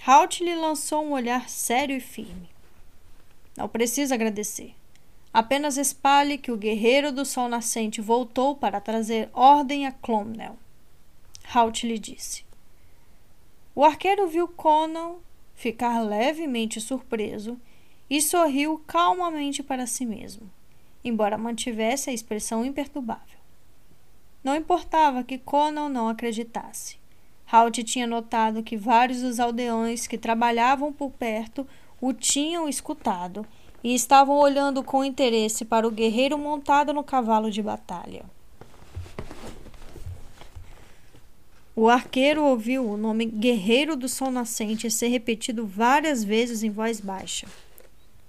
Halt 0.06 0.40
lhe 0.40 0.54
lançou 0.54 1.04
um 1.04 1.12
olhar 1.12 1.48
sério 1.48 1.96
e 1.96 2.00
firme. 2.00 2.48
Não 3.56 3.68
precisa 3.68 4.14
agradecer. 4.14 4.74
Apenas 5.32 5.76
espalhe 5.76 6.38
que 6.38 6.50
o 6.50 6.56
guerreiro 6.56 7.12
do 7.12 7.24
sol 7.24 7.48
nascente 7.48 8.00
voltou 8.00 8.56
para 8.56 8.80
trazer 8.80 9.28
ordem 9.32 9.86
a 9.86 9.92
Clomnel. 9.92 10.56
Halt 11.54 11.84
lhe 11.86 11.98
disse. 11.98 12.44
O 13.74 13.84
arqueiro 13.84 14.26
viu 14.26 14.48
Conan 14.48 15.16
ficar 15.54 16.00
levemente 16.00 16.80
surpreso 16.80 17.60
e 18.08 18.22
sorriu 18.22 18.82
calmamente 18.86 19.62
para 19.62 19.86
si 19.86 20.06
mesmo. 20.06 20.50
embora 21.04 21.38
mantivesse 21.38 22.10
a 22.10 22.12
expressão 22.12 22.64
imperturbável. 22.64 23.38
Não 24.42 24.54
importava 24.54 25.22
que 25.22 25.38
Conan 25.38 25.88
não 25.88 26.08
acreditasse. 26.08 26.97
Halt 27.50 27.82
tinha 27.82 28.06
notado 28.06 28.62
que 28.62 28.76
vários 28.76 29.22
dos 29.22 29.40
aldeões 29.40 30.06
que 30.06 30.18
trabalhavam 30.18 30.92
por 30.92 31.10
perto 31.10 31.66
o 32.00 32.12
tinham 32.12 32.68
escutado 32.68 33.46
e 33.82 33.94
estavam 33.94 34.36
olhando 34.36 34.82
com 34.82 35.04
interesse 35.04 35.64
para 35.64 35.86
o 35.86 35.90
guerreiro 35.90 36.36
montado 36.38 36.92
no 36.92 37.02
cavalo 37.02 37.50
de 37.50 37.62
batalha. 37.62 38.24
O 41.74 41.88
arqueiro 41.88 42.42
ouviu 42.42 42.84
o 42.84 42.96
nome 42.96 43.24
Guerreiro 43.24 43.96
do 43.96 44.08
Sol 44.08 44.32
Nascente 44.32 44.90
ser 44.90 45.08
repetido 45.08 45.64
várias 45.64 46.24
vezes 46.24 46.64
em 46.64 46.70
voz 46.70 47.00
baixa. 47.00 47.46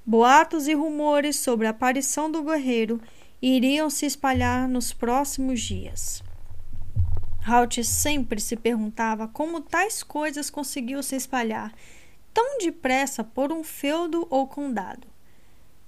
Boatos 0.05 0.67
e 0.67 0.73
rumores 0.75 1.35
sobre 1.35 1.65
a 1.65 1.71
aparição 1.71 2.31
do 2.31 2.43
guerreiro 2.43 3.01
iriam 3.41 3.89
se 3.89 4.05
espalhar 4.05 4.67
nos 4.67 4.93
próximos 4.93 5.61
dias. 5.61 6.23
Halt 7.49 7.83
sempre 7.83 8.39
se 8.39 8.55
perguntava 8.55 9.27
como 9.27 9.61
tais 9.61 10.03
coisas 10.03 10.49
conseguiam 10.49 11.01
se 11.01 11.15
espalhar 11.15 11.73
tão 12.33 12.59
depressa 12.59 13.23
por 13.23 13.51
um 13.51 13.63
feudo 13.63 14.27
ou 14.29 14.47
condado. 14.47 15.07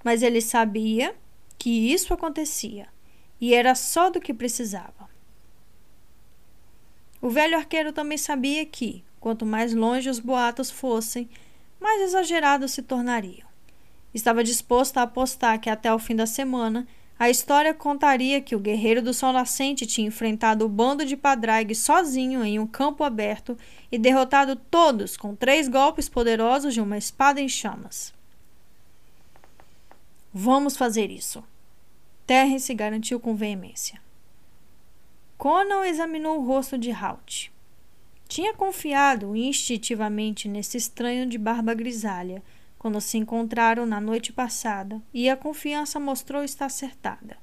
Mas 0.04 0.22
ele 0.22 0.40
sabia 0.40 1.14
que 1.58 1.92
isso 1.92 2.12
acontecia 2.12 2.88
e 3.40 3.54
era 3.54 3.74
só 3.74 4.10
do 4.10 4.20
que 4.20 4.34
precisava. 4.34 5.08
O 7.20 7.30
velho 7.30 7.56
arqueiro 7.56 7.92
também 7.92 8.18
sabia 8.18 8.66
que, 8.66 9.04
quanto 9.20 9.46
mais 9.46 9.72
longe 9.72 10.10
os 10.10 10.18
boatos 10.18 10.70
fossem, 10.70 11.30
mais 11.80 12.02
exagerados 12.02 12.72
se 12.72 12.82
tornariam. 12.82 13.46
Estava 14.12 14.42
disposto 14.42 14.98
a 14.98 15.02
apostar 15.02 15.60
que 15.60 15.70
até 15.70 15.92
o 15.94 15.98
fim 15.98 16.16
da 16.16 16.26
semana 16.26 16.86
a 17.22 17.30
história 17.30 17.72
contaria 17.72 18.40
que 18.40 18.56
o 18.56 18.58
guerreiro 18.58 19.00
do 19.00 19.14
sol 19.14 19.32
nascente 19.32 19.86
tinha 19.86 20.08
enfrentado 20.08 20.64
o 20.64 20.68
bando 20.68 21.04
de 21.04 21.16
Padraig 21.16 21.72
sozinho 21.72 22.44
em 22.44 22.58
um 22.58 22.66
campo 22.66 23.04
aberto 23.04 23.56
e 23.92 23.96
derrotado 23.96 24.56
todos 24.56 25.16
com 25.16 25.32
três 25.32 25.68
golpes 25.68 26.08
poderosos 26.08 26.74
de 26.74 26.80
uma 26.80 26.98
espada 26.98 27.40
em 27.40 27.48
chamas. 27.48 28.12
Vamos 30.34 30.76
fazer 30.76 31.12
isso. 31.12 31.44
Terence 32.26 32.74
garantiu 32.74 33.20
com 33.20 33.36
veemência. 33.36 34.00
Conan 35.38 35.86
examinou 35.86 36.40
o 36.40 36.44
rosto 36.44 36.76
de 36.76 36.90
Halt. 36.90 37.52
Tinha 38.26 38.52
confiado 38.52 39.36
instintivamente 39.36 40.48
nesse 40.48 40.76
estranho 40.76 41.24
de 41.24 41.38
barba 41.38 41.72
grisalha 41.72 42.42
quando 42.82 43.00
se 43.00 43.16
encontraram 43.16 43.86
na 43.86 44.00
noite 44.00 44.32
passada, 44.32 45.00
e 45.14 45.30
a 45.30 45.36
confiança 45.36 46.00
mostrou 46.00 46.42
estar 46.42 46.66
acertada. 46.66 47.36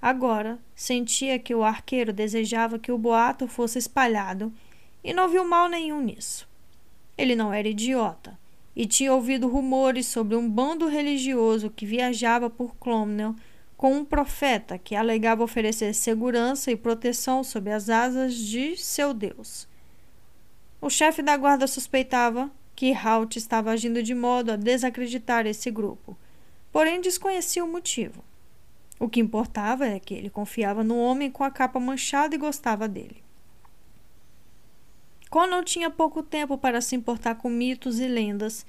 Agora 0.00 0.56
sentia 0.72 1.36
que 1.36 1.52
o 1.52 1.64
arqueiro 1.64 2.12
desejava 2.12 2.78
que 2.78 2.92
o 2.92 2.96
boato 2.96 3.48
fosse 3.48 3.80
espalhado 3.80 4.52
e 5.02 5.12
não 5.12 5.28
viu 5.28 5.44
mal 5.44 5.68
nenhum 5.68 6.00
nisso. 6.00 6.48
Ele 7.18 7.34
não 7.34 7.52
era 7.52 7.66
idiota 7.66 8.38
e 8.74 8.86
tinha 8.86 9.12
ouvido 9.12 9.48
rumores 9.48 10.06
sobre 10.06 10.36
um 10.36 10.48
bando 10.48 10.86
religioso 10.86 11.68
que 11.68 11.84
viajava 11.84 12.48
por 12.48 12.76
Clomnel 12.76 13.34
com 13.76 13.96
um 13.96 14.04
profeta 14.04 14.78
que 14.78 14.94
alegava 14.94 15.42
oferecer 15.42 15.92
segurança 15.92 16.70
e 16.70 16.76
proteção 16.76 17.42
sob 17.42 17.68
as 17.68 17.88
asas 17.88 18.36
de 18.36 18.76
seu 18.76 19.12
Deus. 19.12 19.66
O 20.80 20.88
chefe 20.88 21.20
da 21.20 21.36
guarda 21.36 21.66
suspeitava 21.66 22.48
que 22.74 22.92
Halt 22.92 23.36
estava 23.36 23.70
agindo 23.70 24.02
de 24.02 24.14
modo 24.14 24.52
a 24.52 24.56
desacreditar 24.56 25.46
esse 25.46 25.70
grupo, 25.70 26.16
porém 26.70 27.00
desconhecia 27.00 27.64
o 27.64 27.68
motivo. 27.70 28.24
O 28.98 29.08
que 29.08 29.20
importava 29.20 29.86
é 29.86 29.98
que 29.98 30.14
ele 30.14 30.30
confiava 30.30 30.84
no 30.84 30.96
homem 30.96 31.30
com 31.30 31.42
a 31.42 31.50
capa 31.50 31.80
manchada 31.80 32.34
e 32.34 32.38
gostava 32.38 32.86
dele. 32.86 33.22
Conan 35.28 35.64
tinha 35.64 35.90
pouco 35.90 36.22
tempo 36.22 36.58
para 36.58 36.80
se 36.80 36.94
importar 36.94 37.36
com 37.36 37.48
mitos 37.48 37.98
e 37.98 38.06
lendas 38.06 38.66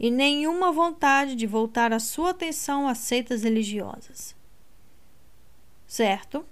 e 0.00 0.10
nenhuma 0.10 0.72
vontade 0.72 1.34
de 1.34 1.46
voltar 1.46 1.92
a 1.92 2.00
sua 2.00 2.30
atenção 2.30 2.88
às 2.88 2.98
seitas 2.98 3.42
religiosas. 3.42 4.34
Certo? 5.86 6.44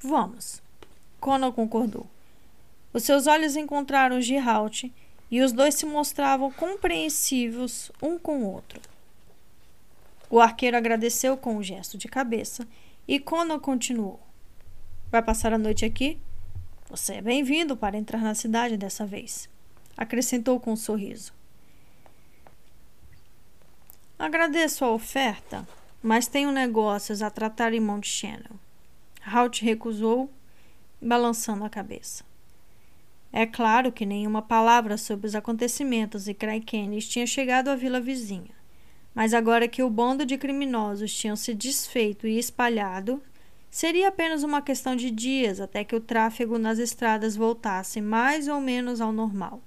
Vamos. 0.00 0.60
Conan 1.20 1.52
concordou. 1.52 2.06
Os 2.92 3.04
seus 3.04 3.26
olhos 3.26 3.56
encontraram 3.56 4.18
Halt 4.44 4.92
e 5.32 5.40
os 5.40 5.50
dois 5.50 5.74
se 5.74 5.86
mostravam 5.86 6.52
compreensivos 6.52 7.90
um 8.02 8.18
com 8.18 8.42
o 8.42 8.52
outro. 8.52 8.78
O 10.28 10.38
arqueiro 10.38 10.76
agradeceu 10.76 11.38
com 11.38 11.56
um 11.56 11.62
gesto 11.62 11.96
de 11.96 12.06
cabeça 12.06 12.68
e 13.08 13.18
Conan 13.18 13.58
continuou: 13.58 14.20
Vai 15.10 15.22
passar 15.22 15.54
a 15.54 15.58
noite 15.58 15.86
aqui? 15.86 16.18
Você 16.90 17.14
é 17.14 17.22
bem-vindo 17.22 17.74
para 17.74 17.96
entrar 17.96 18.20
na 18.20 18.34
cidade 18.34 18.76
dessa 18.76 19.06
vez, 19.06 19.48
acrescentou 19.96 20.60
com 20.60 20.72
um 20.72 20.76
sorriso. 20.76 21.32
Agradeço 24.18 24.84
a 24.84 24.90
oferta, 24.90 25.66
mas 26.02 26.26
tenho 26.26 26.52
negócios 26.52 27.22
a 27.22 27.30
tratar 27.30 27.72
em 27.72 27.80
Mount 27.80 28.04
Shannon. 28.04 28.58
Halt 29.24 29.62
recusou, 29.62 30.30
balançando 31.00 31.64
a 31.64 31.70
cabeça. 31.70 32.22
É 33.32 33.46
claro 33.46 33.90
que 33.90 34.04
nenhuma 34.04 34.42
palavra 34.42 34.98
sobre 34.98 35.26
os 35.26 35.34
acontecimentos 35.34 36.28
e 36.28 36.34
Kraikenes 36.34 37.08
tinha 37.08 37.26
chegado 37.26 37.68
à 37.68 37.74
vila 37.74 37.98
vizinha. 37.98 38.54
Mas 39.14 39.32
agora 39.32 39.66
que 39.66 39.82
o 39.82 39.88
bando 39.88 40.26
de 40.26 40.36
criminosos 40.36 41.14
tinham 41.14 41.34
se 41.34 41.54
desfeito 41.54 42.26
e 42.26 42.38
espalhado, 42.38 43.22
seria 43.70 44.08
apenas 44.08 44.42
uma 44.42 44.60
questão 44.60 44.94
de 44.94 45.10
dias 45.10 45.60
até 45.60 45.82
que 45.82 45.96
o 45.96 46.00
tráfego 46.00 46.58
nas 46.58 46.78
estradas 46.78 47.34
voltasse 47.34 48.02
mais 48.02 48.48
ou 48.48 48.60
menos 48.60 49.00
ao 49.00 49.12
normal. 49.12 49.62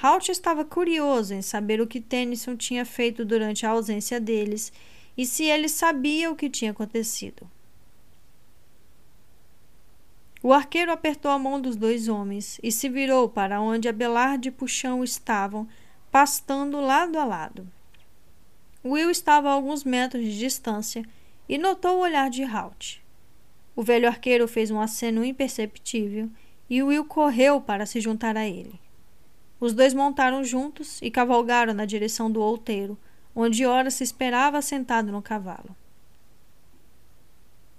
Halt 0.00 0.28
estava 0.28 0.64
curioso 0.64 1.34
em 1.34 1.42
saber 1.42 1.80
o 1.80 1.86
que 1.86 2.00
Tennyson 2.00 2.56
tinha 2.56 2.84
feito 2.84 3.24
durante 3.24 3.66
a 3.66 3.70
ausência 3.70 4.20
deles 4.20 4.72
e 5.16 5.26
se 5.26 5.44
ele 5.44 5.68
sabia 5.68 6.30
o 6.30 6.36
que 6.36 6.48
tinha 6.48 6.70
acontecido. 6.70 7.50
O 10.42 10.52
arqueiro 10.54 10.90
apertou 10.90 11.30
a 11.30 11.38
mão 11.38 11.60
dos 11.60 11.76
dois 11.76 12.08
homens 12.08 12.58
e 12.62 12.72
se 12.72 12.88
virou 12.88 13.28
para 13.28 13.60
onde 13.60 13.88
Abelarde 13.88 14.48
e 14.48 14.52
Puxão 14.52 15.04
estavam, 15.04 15.68
pastando 16.10 16.80
lado 16.80 17.18
a 17.18 17.24
lado. 17.24 17.68
Will 18.82 19.10
estava 19.10 19.50
a 19.50 19.52
alguns 19.52 19.84
metros 19.84 20.24
de 20.24 20.38
distância 20.38 21.04
e 21.46 21.58
notou 21.58 21.98
o 21.98 22.00
olhar 22.00 22.30
de 22.30 22.42
Halt. 22.42 23.02
O 23.76 23.82
velho 23.82 24.08
arqueiro 24.08 24.48
fez 24.48 24.70
um 24.70 24.80
aceno 24.80 25.22
imperceptível 25.22 26.30
e 26.70 26.82
Will 26.82 27.04
correu 27.04 27.60
para 27.60 27.84
se 27.84 28.00
juntar 28.00 28.36
a 28.36 28.46
ele. 28.46 28.80
Os 29.60 29.74
dois 29.74 29.92
montaram 29.92 30.42
juntos 30.42 31.02
e 31.02 31.10
cavalgaram 31.10 31.74
na 31.74 31.84
direção 31.84 32.30
do 32.30 32.40
outeiro, 32.40 32.96
onde 33.36 33.66
ora 33.66 33.90
se 33.90 34.02
esperava 34.02 34.62
sentado 34.62 35.12
no 35.12 35.20
cavalo. 35.20 35.76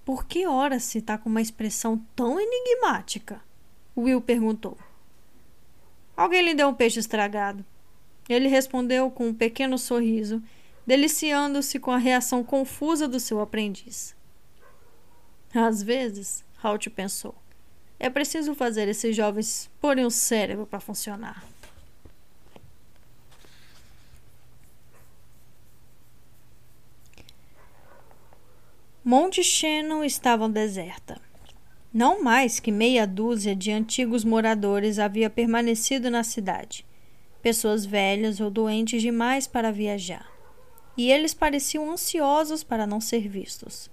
Por 0.04 0.26
que 0.26 0.48
ora 0.48 0.80
se 0.80 0.98
está 0.98 1.18
com 1.18 1.30
uma 1.30 1.42
expressão 1.42 2.04
tão 2.16 2.40
enigmática? 2.40 3.42
Will 3.96 4.22
perguntou. 4.22 4.78
Alguém 6.18 6.42
lhe 6.42 6.54
deu 6.54 6.70
um 6.70 6.74
peixe 6.74 7.00
estragado. 7.00 7.64
Ele 8.28 8.48
respondeu 8.48 9.12
com 9.12 9.28
um 9.28 9.34
pequeno 9.34 9.78
sorriso, 9.78 10.42
deliciando-se 10.86 11.80
com 11.80 11.92
a 11.92 11.98
reação 11.98 12.44
confusa 12.44 13.08
do 13.08 13.20
seu 13.20 13.40
aprendiz. 13.42 14.16
Às 15.54 15.84
vezes, 15.84 16.44
Halt 16.64 16.90
pensou, 16.90 17.36
é 18.00 18.10
preciso 18.10 18.56
fazer 18.56 18.88
esses 18.88 19.16
jovens 19.16 19.70
porem 19.80 20.06
o 20.06 20.12
cérebro 20.12 20.66
para 20.66 20.80
funcionar. 20.80 21.44
Monte 29.04 29.44
Shannon 29.44 30.04
estava 30.04 30.48
deserta. 30.48 31.20
Não 31.92 32.24
mais 32.24 32.60
que 32.60 32.72
meia 32.72 33.08
dúzia 33.08 33.56
de 33.56 33.72
antigos 33.72 34.24
moradores 34.24 35.00
havia 35.00 35.28
permanecido 35.28 36.12
na 36.12 36.24
cidade, 36.24 36.86
pessoas 37.42 37.84
velhas 37.84 38.40
ou 38.40 38.52
doentes 38.52 39.02
demais 39.02 39.48
para 39.48 39.72
viajar, 39.72 40.32
e 40.96 41.12
eles 41.12 41.34
pareciam 41.34 41.92
ansiosos 41.92 42.64
para 42.64 42.86
não 42.86 43.02
ser 43.02 43.28
vistos. 43.28 43.90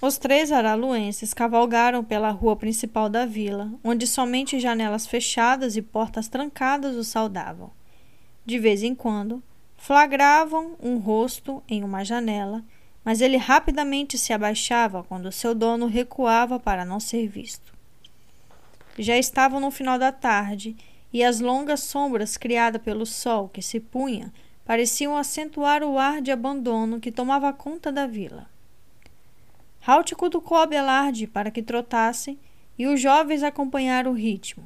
Os 0.00 0.16
três 0.16 0.50
araluenses 0.50 1.34
cavalgaram 1.34 2.02
pela 2.02 2.30
rua 2.30 2.56
principal 2.56 3.10
da 3.10 3.26
vila, 3.26 3.70
onde 3.84 4.06
somente 4.06 4.58
janelas 4.58 5.06
fechadas 5.06 5.76
e 5.76 5.82
portas 5.82 6.28
trancadas 6.28 6.96
os 6.96 7.08
saudavam. 7.08 7.70
De 8.46 8.58
vez 8.58 8.82
em 8.82 8.94
quando, 8.94 9.42
flagravam 9.80 10.76
um 10.78 10.98
rosto 10.98 11.62
em 11.66 11.82
uma 11.82 12.04
janela, 12.04 12.62
mas 13.02 13.22
ele 13.22 13.38
rapidamente 13.38 14.18
se 14.18 14.30
abaixava 14.30 15.02
quando 15.02 15.32
seu 15.32 15.54
dono 15.54 15.86
recuava 15.86 16.60
para 16.60 16.84
não 16.84 17.00
ser 17.00 17.26
visto. 17.26 17.72
Já 18.98 19.16
estavam 19.16 19.58
no 19.58 19.70
final 19.70 19.98
da 19.98 20.12
tarde 20.12 20.76
e 21.10 21.24
as 21.24 21.40
longas 21.40 21.80
sombras 21.80 22.36
criadas 22.36 22.82
pelo 22.82 23.06
sol 23.06 23.48
que 23.48 23.62
se 23.62 23.80
punha 23.80 24.30
pareciam 24.66 25.16
acentuar 25.16 25.82
o 25.82 25.98
ar 25.98 26.20
de 26.20 26.30
abandono 26.30 27.00
que 27.00 27.10
tomava 27.10 27.50
conta 27.50 27.90
da 27.90 28.06
vila. 28.06 28.46
Halt 29.84 30.14
cutucou 30.14 30.58
Abelarde 30.58 31.26
para 31.26 31.50
que 31.50 31.62
trotasse 31.62 32.38
e 32.78 32.86
os 32.86 33.00
jovens 33.00 33.42
acompanharam 33.42 34.10
o 34.10 34.14
ritmo. 34.14 34.62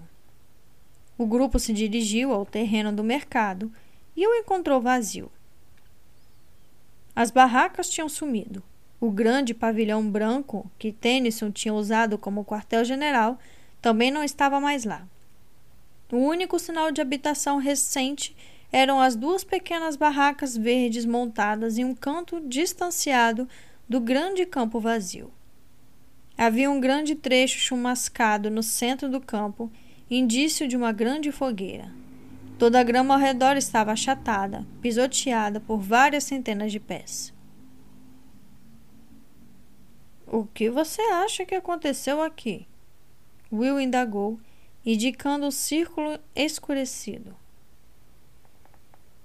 O 1.16 1.24
grupo 1.24 1.61
se 1.61 1.73
dirigiu 1.73 2.32
ao 2.32 2.45
terreno 2.45 2.93
do 2.93 3.05
mercado 3.05 3.70
e 4.16 4.27
o 4.27 4.35
encontrou 4.35 4.81
vazio. 4.81 5.31
As 7.15 7.31
barracas 7.31 7.89
tinham 7.89 8.09
sumido. 8.09 8.62
O 9.01 9.11
grande 9.11 9.55
pavilhão 9.55 10.09
branco 10.09 10.70
que 10.78 10.93
Tennyson 10.93 11.51
tinha 11.51 11.74
usado 11.74 12.16
como 12.16 12.45
quartel-general 12.45 13.39
também 13.81 14.11
não 14.11 14.24
estava 14.24 14.61
mais 14.61 14.85
lá. 14.85 15.07
O 16.11 16.16
único 16.16 16.59
sinal 16.59 16.91
de 16.91 17.01
habitação 17.01 17.59
recente 17.59 18.36
eram 18.73 19.01
as 19.01 19.15
duas 19.15 19.45
pequenas 19.45 19.95
barracas 19.95 20.57
verdes 20.57 21.05
montadas 21.05 21.78
em 21.78 21.85
um 21.85 21.95
canto 21.95 22.41
distanciado 22.41 23.49
do 23.89 24.01
grande 24.01 24.45
campo 24.45 24.81
vazio. 24.81 25.31
Havia 26.36 26.70
um 26.70 26.81
grande 26.81 27.15
trecho 27.15 27.59
chumascado 27.59 28.51
no 28.51 28.62
centro 28.62 29.09
do 29.09 29.20
campo, 29.20 29.70
indício 30.11 30.66
de 30.66 30.77
uma 30.77 30.91
grande 30.91 31.31
fogueira. 31.31 31.93
Toda 32.59 32.79
a 32.79 32.85
grama 32.85 33.15
ao 33.15 33.21
redor 33.21 33.57
estava 33.57 33.93
achatada, 33.93 34.65
pisoteada 34.81 35.59
por 35.59 35.79
várias 35.79 36.25
centenas 36.25 36.71
de 36.71 36.79
pés. 36.79 37.35
O 40.27 40.45
que 40.47 40.71
você 40.71 41.03
acha 41.03 41.45
que 41.45 41.55
aconteceu 41.55 42.23
aqui? 42.23 42.67
Will 43.53 43.81
indagou, 43.81 44.39
indicando 44.85 45.47
o 45.47 45.53
círculo 45.53 46.19
escurecido. 46.35 47.37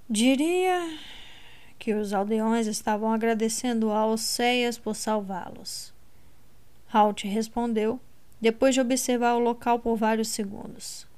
Diria 0.09 0.79
que 1.77 1.93
os 1.93 2.13
aldeões 2.13 2.67
estavam 2.67 3.11
agradecendo 3.11 3.91
a 3.91 4.05
Oceias 4.05 4.77
por 4.77 4.95
salvá-los. 4.95 5.93
Halt 6.91 7.23
respondeu, 7.27 7.99
depois 8.41 8.75
de 8.75 8.81
observar 8.81 9.35
o 9.35 9.39
local 9.39 9.79
por 9.79 9.95
vários 9.95 10.29
segundos. 10.29 11.08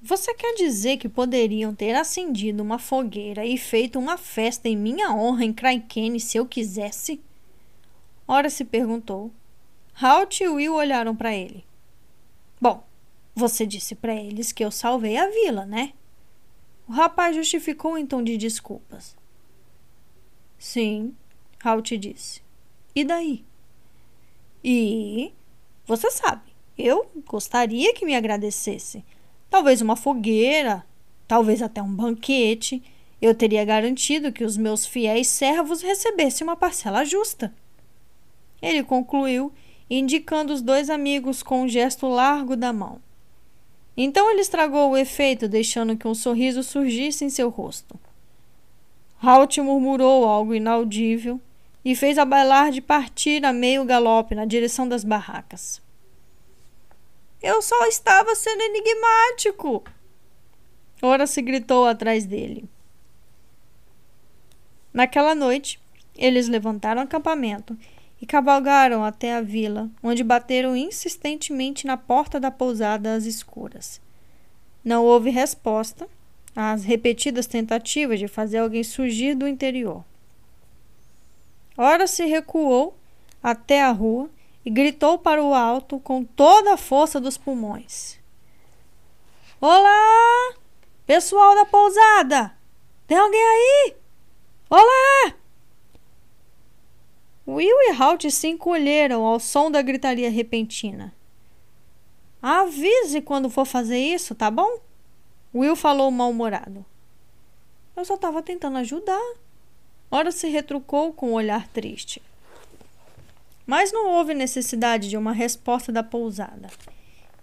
Você 0.00 0.32
quer 0.32 0.54
dizer 0.54 0.96
que 0.96 1.08
poderiam 1.08 1.74
ter 1.74 1.94
acendido 1.94 2.62
uma 2.62 2.78
fogueira 2.78 3.44
e 3.44 3.58
feito 3.58 3.98
uma 3.98 4.16
festa 4.16 4.68
em 4.68 4.76
minha 4.76 5.12
honra 5.12 5.44
em 5.44 5.52
Kraikene 5.52 6.20
se 6.20 6.38
eu 6.38 6.46
quisesse? 6.46 7.20
Ora 8.26 8.48
se 8.48 8.64
perguntou. 8.64 9.32
Halt 10.00 10.40
e 10.40 10.48
Will 10.48 10.74
olharam 10.74 11.16
para 11.16 11.34
ele. 11.34 11.64
Bom, 12.60 12.84
você 13.34 13.66
disse 13.66 13.96
para 13.96 14.14
eles 14.14 14.52
que 14.52 14.64
eu 14.64 14.70
salvei 14.70 15.16
a 15.16 15.28
vila, 15.28 15.66
né? 15.66 15.92
O 16.88 16.92
rapaz 16.92 17.34
justificou 17.34 17.98
em 17.98 18.06
tom 18.06 18.22
de 18.22 18.36
desculpas. 18.36 19.16
Sim, 20.58 21.14
Halt 21.62 21.98
disse. 21.98 22.40
E 22.94 23.04
daí? 23.04 23.44
E 24.62 25.32
você 25.86 26.10
sabe, 26.10 26.52
eu 26.76 27.10
gostaria 27.26 27.92
que 27.94 28.06
me 28.06 28.14
agradecesse. 28.14 29.04
Talvez 29.50 29.80
uma 29.80 29.96
fogueira, 29.96 30.84
talvez 31.26 31.62
até 31.62 31.82
um 31.82 31.92
banquete. 31.92 32.82
Eu 33.20 33.34
teria 33.34 33.64
garantido 33.64 34.32
que 34.32 34.44
os 34.44 34.56
meus 34.56 34.86
fiéis 34.86 35.28
servos 35.28 35.82
recebessem 35.82 36.46
uma 36.46 36.56
parcela 36.56 37.04
justa. 37.04 37.52
Ele 38.60 38.82
concluiu, 38.82 39.52
indicando 39.90 40.52
os 40.52 40.62
dois 40.62 40.90
amigos 40.90 41.42
com 41.42 41.62
um 41.62 41.68
gesto 41.68 42.06
largo 42.06 42.56
da 42.56 42.72
mão. 42.72 43.00
Então 43.96 44.30
ele 44.30 44.40
estragou 44.40 44.90
o 44.90 44.96
efeito, 44.96 45.48
deixando 45.48 45.96
que 45.96 46.06
um 46.06 46.14
sorriso 46.14 46.62
surgisse 46.62 47.24
em 47.24 47.30
seu 47.30 47.48
rosto. 47.48 47.98
Halt 49.20 49.58
murmurou 49.58 50.24
algo 50.24 50.54
inaudível 50.54 51.40
e 51.84 51.96
fez 51.96 52.18
a 52.18 52.24
bailar 52.24 52.70
de 52.70 52.80
partir 52.80 53.44
a 53.44 53.52
meio 53.52 53.84
galope 53.84 54.34
na 54.34 54.44
direção 54.44 54.86
das 54.86 55.02
barracas. 55.02 55.82
Eu 57.42 57.62
só 57.62 57.86
estava 57.86 58.34
sendo 58.34 58.62
enigmático. 58.62 59.84
Ora 61.00 61.26
se 61.26 61.40
gritou 61.40 61.86
atrás 61.86 62.26
dele. 62.26 62.68
Naquela 64.92 65.34
noite, 65.34 65.80
eles 66.16 66.48
levantaram 66.48 67.02
acampamento 67.02 67.78
e 68.20 68.26
cavalgaram 68.26 69.04
até 69.04 69.34
a 69.34 69.40
vila, 69.40 69.88
onde 70.02 70.24
bateram 70.24 70.74
insistentemente 70.74 71.86
na 71.86 71.96
porta 71.96 72.40
da 72.40 72.50
pousada 72.50 73.14
às 73.14 73.24
escuras. 73.24 74.00
Não 74.84 75.04
houve 75.04 75.30
resposta 75.30 76.08
às 76.56 76.82
repetidas 76.82 77.46
tentativas 77.46 78.18
de 78.18 78.26
fazer 78.26 78.58
alguém 78.58 78.82
surgir 78.82 79.36
do 79.36 79.46
interior. 79.46 80.04
Ora 81.76 82.08
se 82.08 82.24
recuou 82.24 82.96
até 83.40 83.82
a 83.82 83.92
rua 83.92 84.28
e 84.68 84.70
gritou 84.70 85.16
para 85.18 85.42
o 85.42 85.54
alto 85.54 85.98
com 85.98 86.22
toda 86.22 86.74
a 86.74 86.76
força 86.76 87.18
dos 87.18 87.38
pulmões: 87.38 88.18
Olá! 89.58 90.54
Pessoal 91.06 91.54
da 91.54 91.64
pousada! 91.64 92.54
Tem 93.06 93.16
alguém 93.16 93.40
aí? 93.40 93.96
Olá! 94.68 95.34
Will 97.46 97.76
e 97.80 97.96
Halt 97.98 98.30
se 98.30 98.46
encolheram 98.46 99.24
ao 99.24 99.40
som 99.40 99.70
da 99.70 99.80
gritaria 99.80 100.30
repentina. 100.30 101.14
Avise 102.42 103.22
quando 103.22 103.48
for 103.48 103.64
fazer 103.64 103.98
isso, 103.98 104.34
tá 104.34 104.50
bom? 104.50 104.80
Will 105.54 105.76
falou 105.76 106.10
mal-humorado. 106.10 106.84
Eu 107.96 108.04
só 108.04 108.16
estava 108.16 108.42
tentando 108.42 108.76
ajudar. 108.76 109.34
Ora 110.10 110.30
se 110.30 110.46
retrucou 110.46 111.14
com 111.14 111.30
um 111.30 111.32
olhar 111.32 111.66
triste. 111.68 112.20
Mas 113.68 113.92
não 113.92 114.10
houve 114.10 114.34
necessidade 114.34 115.08
de 115.08 115.16
uma 115.16 115.32
resposta 115.32 115.92
da 115.92 116.02
pousada. 116.02 116.68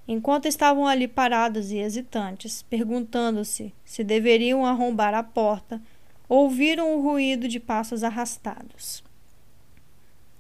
Enquanto 0.06 0.48
estavam 0.48 0.86
ali 0.86 1.08
parados 1.08 1.72
e 1.72 1.78
hesitantes, 1.78 2.62
perguntando-se 2.64 3.74
se 3.86 4.04
deveriam 4.04 4.66
arrombar 4.66 5.14
a 5.14 5.24
porta, 5.24 5.82
ouviram 6.28 6.98
o 6.98 7.02
ruído 7.02 7.48
de 7.48 7.62
passos 7.62 8.04
arrastados 8.04 9.06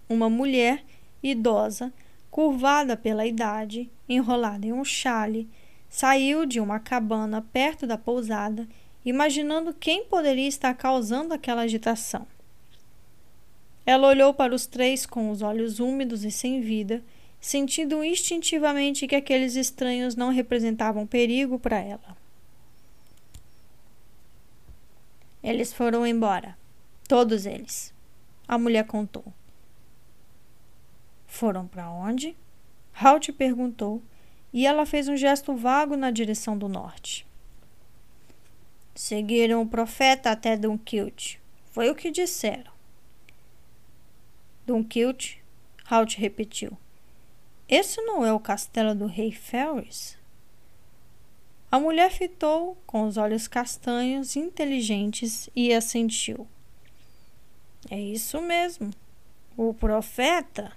uma 0.09 0.29
mulher 0.29 0.83
idosa, 1.21 1.91
curvada 2.29 2.95
pela 2.95 3.25
idade, 3.25 3.89
enrolada 4.07 4.67
em 4.67 4.73
um 4.73 4.83
chale, 4.83 5.49
saiu 5.89 6.45
de 6.45 6.59
uma 6.59 6.79
cabana 6.79 7.41
perto 7.41 7.87
da 7.87 7.97
pousada, 7.97 8.67
imaginando 9.03 9.73
quem 9.73 10.05
poderia 10.05 10.47
estar 10.47 10.73
causando 10.73 11.33
aquela 11.33 11.61
agitação. 11.61 12.27
Ela 13.85 14.07
olhou 14.07 14.33
para 14.33 14.55
os 14.55 14.65
três 14.65 15.05
com 15.05 15.29
os 15.29 15.41
olhos 15.41 15.79
úmidos 15.79 16.23
e 16.23 16.31
sem 16.31 16.61
vida, 16.61 17.03
sentindo 17.39 18.03
instintivamente 18.03 19.07
que 19.07 19.15
aqueles 19.15 19.55
estranhos 19.55 20.15
não 20.15 20.31
representavam 20.31 21.05
perigo 21.05 21.59
para 21.59 21.77
ela. 21.79 22.17
Eles 25.43 25.71
foram 25.71 26.07
embora. 26.07 26.57
Todos 27.07 27.45
eles. 27.45 27.93
A 28.47 28.57
mulher 28.57 28.87
contou. 28.87 29.25
Foram 31.27 31.67
para 31.67 31.91
onde? 31.91 32.35
Halt 32.99 33.31
perguntou, 33.33 34.01
e 34.51 34.65
ela 34.65 34.85
fez 34.85 35.07
um 35.07 35.17
gesto 35.17 35.55
vago 35.55 35.95
na 35.95 36.09
direção 36.09 36.57
do 36.57 36.67
norte. 36.67 37.27
Seguiram 38.95 39.61
o 39.61 39.67
profeta 39.67 40.31
até 40.31 40.55
Dunkilt. 40.57 41.35
Foi 41.71 41.89
o 41.89 41.95
que 41.95 42.09
disseram. 42.09 42.74
Dunkilt? 44.65 45.37
Halt 45.89 46.17
repetiu. 46.17 46.77
Esse 47.67 48.01
não 48.01 48.25
é 48.25 48.31
o 48.31 48.39
castelo 48.39 48.95
do 48.95 49.05
rei 49.05 49.31
Ferris? 49.31 50.17
A 51.71 51.79
mulher 51.79 52.11
fitou 52.11 52.77
com 52.85 53.07
os 53.07 53.17
olhos 53.17 53.47
castanhos, 53.47 54.35
inteligentes, 54.35 55.49
e 55.55 55.73
assentiu. 55.73 56.47
É 57.89 57.99
isso 57.99 58.41
mesmo. 58.41 58.91
O 59.57 59.73
profeta 59.73 60.71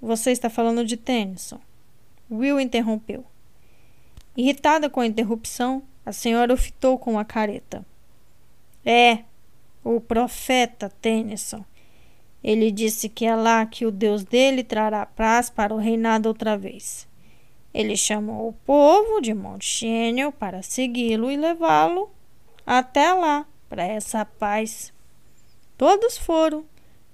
você 0.00 0.30
está 0.30 0.48
falando 0.48 0.84
de 0.84 0.96
Tennyson. 0.96 1.60
Will 2.30 2.58
interrompeu. 2.58 3.24
Irritada 4.34 4.88
com 4.88 5.00
a 5.00 5.06
interrupção, 5.06 5.82
a 6.06 6.12
senhora 6.12 6.54
o 6.54 6.56
fitou 6.56 6.98
com 6.98 7.18
a 7.18 7.24
careta. 7.24 7.84
É, 8.84 9.24
o 9.84 10.00
profeta 10.00 10.88
Tennyson. 11.02 11.64
Ele 12.42 12.70
disse 12.70 13.08
que 13.08 13.26
é 13.26 13.34
lá 13.34 13.66
que 13.66 13.84
o 13.84 13.90
Deus 13.90 14.24
dele 14.24 14.64
trará 14.64 15.04
paz 15.04 15.50
para 15.50 15.74
o 15.74 15.78
reinado 15.78 16.28
outra 16.28 16.56
vez. 16.56 17.06
Ele 17.72 17.96
chamou 17.96 18.48
o 18.48 18.52
povo 18.52 19.20
de 19.20 19.32
Monte 19.34 19.64
Chênio 19.64 20.32
para 20.32 20.62
segui-lo 20.62 21.30
e 21.30 21.36
levá-lo 21.36 22.10
até 22.66 23.12
lá, 23.12 23.46
para 23.68 23.84
essa 23.84 24.24
paz. 24.24 24.92
Todos 25.76 26.18
foram, 26.18 26.64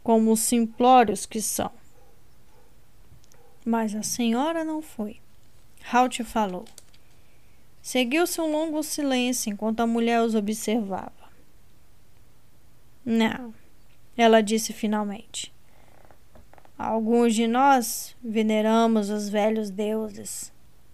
como 0.02 0.32
os 0.32 0.40
simplórios 0.40 1.26
que 1.26 1.40
são. 1.40 1.70
Mas 3.64 3.94
a 3.94 4.02
senhora 4.02 4.64
não 4.64 4.80
foi. 4.80 5.20
Halt 5.92 6.22
falou. 6.24 6.64
Seguiu-se 7.82 8.40
um 8.40 8.50
longo 8.50 8.82
silêncio 8.82 9.52
enquanto 9.52 9.80
a 9.80 9.86
mulher 9.86 10.22
os 10.22 10.34
observava. 10.34 11.12
Não, 13.04 13.54
ela 14.16 14.42
disse 14.42 14.72
finalmente. 14.72 15.52
Alguns 16.78 17.34
de 17.34 17.46
nós 17.46 18.14
veneramos 18.22 19.10
os 19.10 19.28
velhos 19.28 19.70
deuses. 19.70 20.52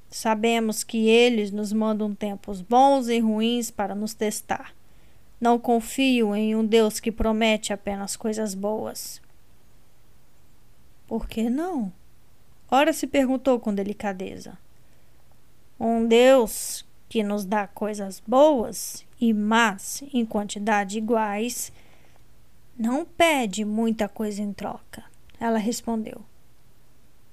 Sabemos 0.08 0.84
que 0.84 1.08
eles 1.08 1.50
nos 1.50 1.72
mandam 1.72 2.14
tempos 2.14 2.60
bons 2.60 3.08
e 3.08 3.18
ruins 3.18 3.70
para 3.70 3.94
nos 3.94 4.14
testar. 4.14 4.74
Não 5.40 5.58
confio 5.58 6.36
em 6.36 6.54
um 6.54 6.64
Deus 6.64 7.00
que 7.00 7.10
promete 7.10 7.72
apenas 7.72 8.14
coisas 8.14 8.54
boas. 8.54 9.20
Por 11.06 11.28
que 11.28 11.50
não? 11.50 11.92
Ora 12.70 12.92
se 12.92 13.06
perguntou 13.06 13.58
com 13.58 13.74
delicadeza. 13.74 14.56
Um 15.80 16.06
Deus 16.06 16.86
que 17.08 17.22
nos 17.22 17.44
dá 17.44 17.66
coisas 17.66 18.22
boas 18.26 19.04
e 19.20 19.34
más 19.34 20.02
em 20.14 20.24
quantidade 20.24 20.96
iguais 20.96 21.72
não 22.78 23.04
pede 23.04 23.64
muita 23.64 24.08
coisa 24.08 24.42
em 24.42 24.52
troca. 24.52 25.04
Ela 25.38 25.58
respondeu. 25.58 26.22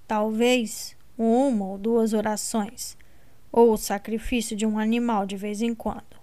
Talvez 0.08 0.96
uma 1.18 1.66
ou 1.66 1.78
duas 1.78 2.14
orações, 2.14 2.98
ou 3.52 3.74
o 3.74 3.78
sacrifício 3.78 4.56
de 4.56 4.66
um 4.66 4.80
animal 4.80 5.26
de 5.26 5.36
vez 5.36 5.62
em 5.62 5.76
quando. 5.76 6.18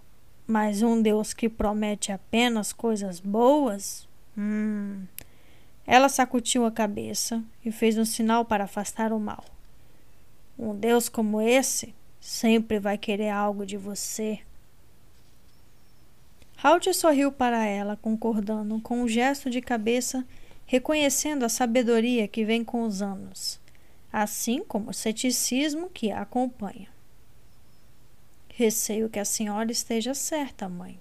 Mas 0.47 0.81
um 0.81 1.03
Deus 1.03 1.35
que 1.35 1.49
promete 1.49 2.13
apenas 2.13 2.73
coisas 2.73 3.21
boas? 3.21 4.09
Hum. 4.39 5.05
Ela 5.87 6.09
sacudiu 6.09 6.65
a 6.65 6.71
cabeça 6.71 7.43
e 7.65 7.71
fez 7.71 7.99
um 7.99 8.05
sinal 8.05 8.45
para 8.45 8.65
afastar 8.65 9.13
o 9.13 9.21
mal. 9.21 9.45
Um 10.59 10.75
Deus 10.75 11.09
como 11.09 11.41
esse 11.41 11.95
sempre 12.21 12.79
vai 12.81 12.97
querer 12.97 13.31
algo 13.31 13.67
de 13.67 13.77
você. 13.77 14.41
Halt 16.63 16.93
sorriu 16.95 17.31
para 17.31 17.65
ela, 17.65 17.97
concordando 17.97 18.81
com 18.81 19.03
um 19.03 19.09
gesto 19.09 19.51
de 19.51 19.61
cabeça, 19.61 20.27
reconhecendo 20.65 21.45
a 21.45 21.49
sabedoria 21.49 22.27
que 22.27 22.45
vem 22.45 22.65
com 22.65 22.83
os 22.83 23.03
anos, 23.03 23.61
assim 24.13 24.65
como 24.65 24.91
o 24.91 24.95
ceticismo 24.95 25.91
que 25.91 26.11
a 26.11 26.23
acompanha. 26.23 26.89
Receio 28.49 29.11
que 29.11 29.19
a 29.19 29.25
senhora 29.25 29.71
esteja 29.71 30.15
certa, 30.15 30.69
mãe, 30.69 30.99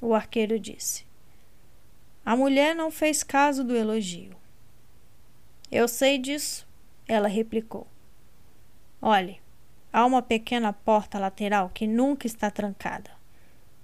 o 0.00 0.14
arqueiro 0.14 0.58
disse. 0.58 1.04
A 2.24 2.34
mulher 2.34 2.74
não 2.74 2.90
fez 2.90 3.22
caso 3.22 3.62
do 3.62 3.76
elogio. 3.76 4.36
Eu 5.70 5.86
sei 5.86 6.18
disso, 6.18 6.66
ela 7.06 7.28
replicou. 7.28 7.86
Olhe, 9.00 9.40
Há 9.90 10.04
uma 10.04 10.20
pequena 10.20 10.72
porta 10.72 11.18
lateral 11.18 11.70
que 11.70 11.86
nunca 11.86 12.26
está 12.26 12.50
trancada. 12.50 13.10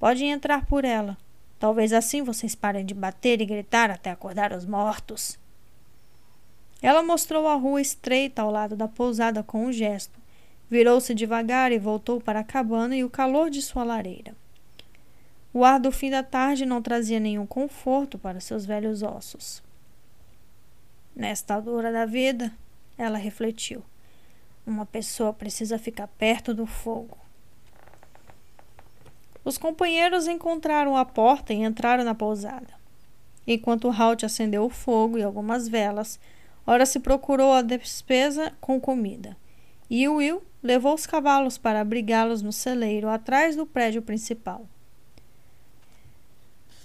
Podem 0.05 0.33
entrar 0.33 0.67
por 0.67 0.85
ela. 0.85 1.17
Talvez 1.59 1.91
assim 1.91 2.23
vocês 2.23 2.55
parem 2.55 2.85
de 2.85 2.93
bater 2.93 3.41
e 3.41 3.47
gritar 3.47 3.91
até 3.91 4.11
acordar 4.11 4.53
os 4.53 4.67
mortos. 4.67 5.39
Ela 6.83 7.03
mostrou 7.03 7.49
a 7.49 7.55
rua 7.55 7.81
estreita 7.81 8.43
ao 8.43 8.51
lado 8.51 8.77
da 8.77 8.87
pousada 8.87 9.43
com 9.43 9.65
um 9.65 9.73
gesto. 9.73 10.21
Virou-se 10.69 11.15
devagar 11.15 11.73
e 11.73 11.79
voltou 11.79 12.21
para 12.21 12.41
a 12.41 12.45
cabana 12.45 12.95
e 12.95 13.03
o 13.03 13.09
calor 13.09 13.49
de 13.49 13.63
sua 13.63 13.83
lareira. 13.83 14.37
O 15.55 15.65
ar 15.65 15.81
do 15.81 15.91
fim 15.91 16.11
da 16.11 16.23
tarde 16.23 16.67
não 16.67 16.83
trazia 16.83 17.19
nenhum 17.19 17.47
conforto 17.47 18.19
para 18.19 18.41
seus 18.41 18.67
velhos 18.67 19.03
ossos. 19.03 19.63
Nesta 21.17 21.55
altura 21.55 21.91
da 21.91 22.05
vida, 22.05 22.53
ela 22.99 23.17
refletiu. 23.17 23.83
Uma 24.67 24.85
pessoa 24.85 25.33
precisa 25.33 25.79
ficar 25.79 26.09
perto 26.09 26.53
do 26.53 26.67
fogo. 26.67 27.24
Os 29.45 29.59
companheiros 29.59 30.27
encontraram 30.27 30.97
a 30.97 31.05
porta 31.05 31.53
e 31.53 31.63
entraram 31.63 32.03
na 32.03 32.15
pousada. 32.15 32.75
Enquanto 33.47 33.91
Halt 33.91 34.25
acendeu 34.25 34.65
o 34.65 34.71
fogo 34.71 35.19
e 35.19 35.23
algumas 35.23 35.69
velas, 35.69 36.19
ora 36.67 36.87
se 36.87 36.99
procurou 36.99 37.53
a 37.53 37.61
despesa 37.61 38.53
com 38.61 38.81
comida. 38.81 39.37
E 39.91 40.09
Will 40.09 40.43
levou 40.63 40.95
os 40.95 41.07
cavalos 41.07 41.59
para 41.59 41.81
abrigá-los 41.81 42.41
no 42.41 42.53
celeiro 42.53 43.11
atrás 43.11 43.55
do 43.55 43.67
prédio 43.67 44.01
principal. 44.01 44.67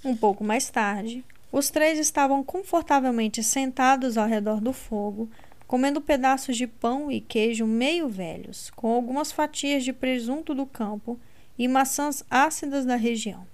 Um 0.03 0.15
pouco 0.15 0.43
mais 0.43 0.69
tarde, 0.69 1.23
os 1.51 1.69
três 1.69 1.97
estavam 1.97 2.43
confortavelmente 2.43 3.41
sentados 3.41 4.17
ao 4.17 4.27
redor 4.27 4.59
do 4.59 4.73
fogo, 4.73 5.29
comendo 5.65 6.01
pedaços 6.01 6.57
de 6.57 6.67
pão 6.67 7.09
e 7.09 7.21
queijo 7.21 7.65
meio 7.65 8.09
velhos, 8.09 8.69
com 8.75 8.91
algumas 8.91 9.31
fatias 9.31 9.83
de 9.83 9.93
presunto 9.93 10.53
do 10.53 10.65
campo 10.65 11.17
e 11.59 11.67
maçãs 11.67 12.23
ácidas 12.31 12.85
da 12.85 12.95
região. 12.95 13.45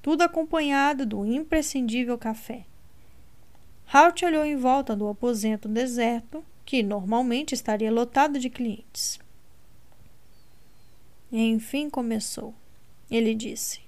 Tudo 0.00 0.22
acompanhado 0.22 1.04
do 1.04 1.26
imprescindível 1.26 2.16
café. 2.16 2.64
Halt 3.92 4.24
olhou 4.24 4.46
em 4.46 4.56
volta 4.56 4.96
do 4.96 5.06
aposento 5.06 5.68
deserto, 5.68 6.42
que 6.64 6.82
normalmente 6.82 7.54
estaria 7.54 7.92
lotado 7.92 8.38
de 8.38 8.48
clientes. 8.48 9.20
Enfim 11.30 11.90
começou. 11.90 12.54
Ele 13.10 13.34
disse. 13.34 13.80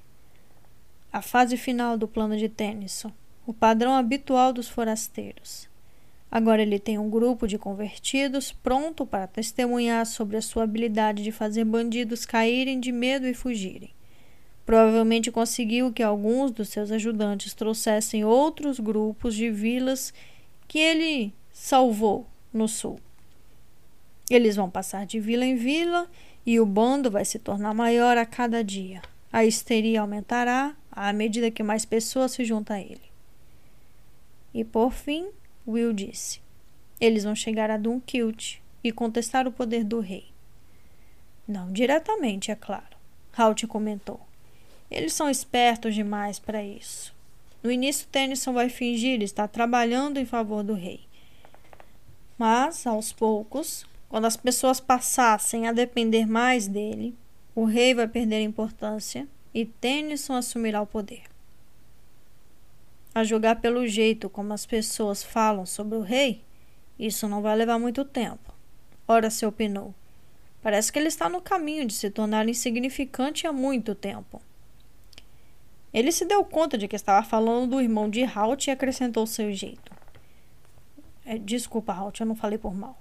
A 1.10 1.22
fase 1.22 1.56
final 1.56 1.96
do 1.96 2.06
plano 2.06 2.36
de 2.36 2.50
Tennyson, 2.50 3.10
o 3.46 3.54
padrão 3.54 3.94
habitual 3.94 4.52
dos 4.52 4.68
forasteiros. 4.68 5.66
Agora 6.30 6.60
ele 6.60 6.78
tem 6.78 6.98
um 6.98 7.08
grupo 7.08 7.46
de 7.46 7.56
convertidos 7.56 8.52
pronto 8.52 9.06
para 9.06 9.26
testemunhar 9.26 10.04
sobre 10.04 10.36
a 10.36 10.42
sua 10.42 10.64
habilidade 10.64 11.22
de 11.22 11.32
fazer 11.32 11.64
bandidos 11.64 12.26
caírem 12.26 12.80
de 12.80 12.92
medo 12.92 13.26
e 13.26 13.34
fugirem. 13.34 13.94
Provavelmente 14.64 15.30
conseguiu 15.30 15.92
que 15.92 16.02
alguns 16.02 16.50
dos 16.50 16.68
seus 16.68 16.90
ajudantes 16.90 17.54
trouxessem 17.54 18.24
outros 18.24 18.80
grupos 18.80 19.34
de 19.34 19.48
vilas 19.48 20.12
que 20.66 20.78
ele 20.78 21.32
salvou 21.52 22.26
no 22.52 22.66
sul. 22.66 22.98
Eles 24.28 24.56
vão 24.56 24.68
passar 24.68 25.06
de 25.06 25.20
vila 25.20 25.44
em 25.44 25.54
vila 25.54 26.10
e 26.44 26.58
o 26.58 26.66
bando 26.66 27.10
vai 27.10 27.24
se 27.24 27.38
tornar 27.38 27.72
maior 27.72 28.18
a 28.18 28.26
cada 28.26 28.64
dia. 28.64 29.00
A 29.32 29.44
histeria 29.44 30.00
aumentará 30.00 30.74
à 30.90 31.12
medida 31.12 31.50
que 31.50 31.62
mais 31.62 31.84
pessoas 31.84 32.32
se 32.32 32.44
juntam 32.44 32.74
a 32.74 32.80
ele. 32.80 33.02
E 34.52 34.64
por 34.64 34.92
fim, 34.92 35.28
Will 35.66 35.92
disse. 35.92 36.40
Eles 37.00 37.24
vão 37.24 37.34
chegar 37.34 37.70
a 37.70 37.76
Dunkilt 37.76 38.58
e 38.82 38.92
contestar 38.92 39.46
o 39.46 39.52
poder 39.52 39.84
do 39.84 40.00
rei. 40.00 40.26
Não 41.46 41.72
diretamente, 41.72 42.50
é 42.50 42.54
claro. 42.54 42.96
Halt 43.36 43.66
comentou. 43.66 44.20
Eles 44.90 45.12
são 45.12 45.28
espertos 45.28 45.94
demais 45.94 46.38
para 46.38 46.62
isso. 46.62 47.14
No 47.62 47.70
início, 47.70 48.06
Tennyson 48.06 48.52
vai 48.52 48.68
fingir 48.68 49.22
estar 49.22 49.48
trabalhando 49.48 50.18
em 50.18 50.24
favor 50.24 50.62
do 50.62 50.74
rei. 50.74 51.00
Mas, 52.38 52.86
aos 52.86 53.12
poucos, 53.12 53.84
quando 54.08 54.26
as 54.26 54.36
pessoas 54.36 54.78
passassem 54.78 55.66
a 55.66 55.72
depender 55.72 56.26
mais 56.26 56.68
dele, 56.68 57.14
o 57.54 57.64
rei 57.64 57.94
vai 57.94 58.06
perder 58.06 58.42
importância 58.42 59.26
e 59.52 59.64
Tennyson 59.64 60.34
assumirá 60.34 60.80
o 60.80 60.86
poder. 60.86 61.22
A 63.16 63.24
julgar 63.24 63.62
pelo 63.62 63.86
jeito 63.86 64.28
como 64.28 64.52
as 64.52 64.66
pessoas 64.66 65.22
falam 65.22 65.64
sobre 65.64 65.96
o 65.96 66.02
rei, 66.02 66.44
isso 66.98 67.26
não 67.26 67.40
vai 67.40 67.56
levar 67.56 67.78
muito 67.78 68.04
tempo. 68.04 68.52
Ora 69.08 69.30
se 69.30 69.46
opinou. 69.46 69.94
Parece 70.60 70.92
que 70.92 70.98
ele 70.98 71.08
está 71.08 71.26
no 71.26 71.40
caminho 71.40 71.86
de 71.86 71.94
se 71.94 72.10
tornar 72.10 72.46
insignificante 72.46 73.46
há 73.46 73.54
muito 73.54 73.94
tempo. 73.94 74.42
Ele 75.94 76.12
se 76.12 76.26
deu 76.26 76.44
conta 76.44 76.76
de 76.76 76.86
que 76.86 76.94
estava 76.94 77.26
falando 77.26 77.70
do 77.70 77.80
irmão 77.80 78.10
de 78.10 78.22
Halt 78.22 78.66
e 78.66 78.70
acrescentou 78.70 79.26
seu 79.26 79.50
jeito. 79.50 79.90
É, 81.24 81.38
desculpa, 81.38 81.94
Halt, 81.94 82.20
eu 82.20 82.26
não 82.26 82.36
falei 82.36 82.58
por 82.58 82.74
mal. 82.74 82.98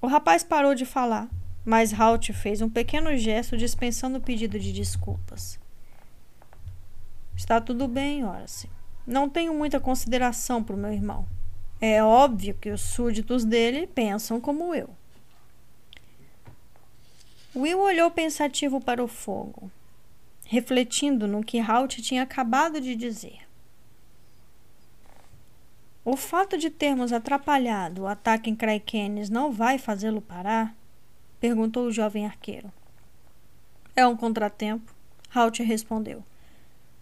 O 0.00 0.06
rapaz 0.06 0.44
parou 0.44 0.76
de 0.76 0.86
falar, 0.86 1.28
mas 1.64 1.92
Halt 1.92 2.32
fez 2.32 2.62
um 2.62 2.70
pequeno 2.70 3.16
gesto 3.16 3.56
dispensando 3.56 4.18
o 4.18 4.22
pedido 4.22 4.56
de 4.56 4.72
desculpas. 4.72 5.58
Está 7.38 7.60
tudo 7.60 7.86
bem, 7.86 8.24
Horace. 8.24 8.68
Não 9.06 9.30
tenho 9.30 9.54
muita 9.54 9.78
consideração 9.78 10.60
para 10.62 10.74
o 10.74 10.78
meu 10.78 10.92
irmão. 10.92 11.24
É 11.80 12.02
óbvio 12.02 12.52
que 12.60 12.68
os 12.68 12.80
súditos 12.80 13.44
dele 13.44 13.86
pensam 13.86 14.40
como 14.40 14.74
eu. 14.74 14.90
Will 17.54 17.78
olhou 17.78 18.10
pensativo 18.10 18.80
para 18.80 19.02
o 19.02 19.06
fogo, 19.06 19.70
refletindo 20.46 21.28
no 21.28 21.44
que 21.44 21.60
Halt 21.60 22.02
tinha 22.02 22.24
acabado 22.24 22.80
de 22.80 22.96
dizer. 22.96 23.48
O 26.04 26.16
fato 26.16 26.58
de 26.58 26.70
termos 26.70 27.12
atrapalhado 27.12 28.02
o 28.02 28.06
ataque 28.08 28.50
em 28.50 28.56
Kraikenes 28.56 29.30
não 29.30 29.52
vai 29.52 29.78
fazê-lo 29.78 30.20
parar? 30.20 30.74
perguntou 31.38 31.86
o 31.86 31.92
jovem 31.92 32.26
arqueiro. 32.26 32.72
É 33.94 34.04
um 34.04 34.16
contratempo, 34.16 34.92
Halt 35.32 35.60
respondeu. 35.60 36.24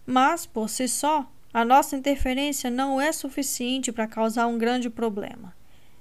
Mas, 0.09 0.45
por 0.45 0.69
si 0.69 0.87
só, 0.87 1.29
a 1.53 1.65
nossa 1.65 1.97
interferência 1.97 2.69
não 2.71 3.01
é 3.01 3.11
suficiente 3.11 3.91
para 3.91 4.07
causar 4.07 4.47
um 4.47 4.57
grande 4.57 4.89
problema. 4.89 5.53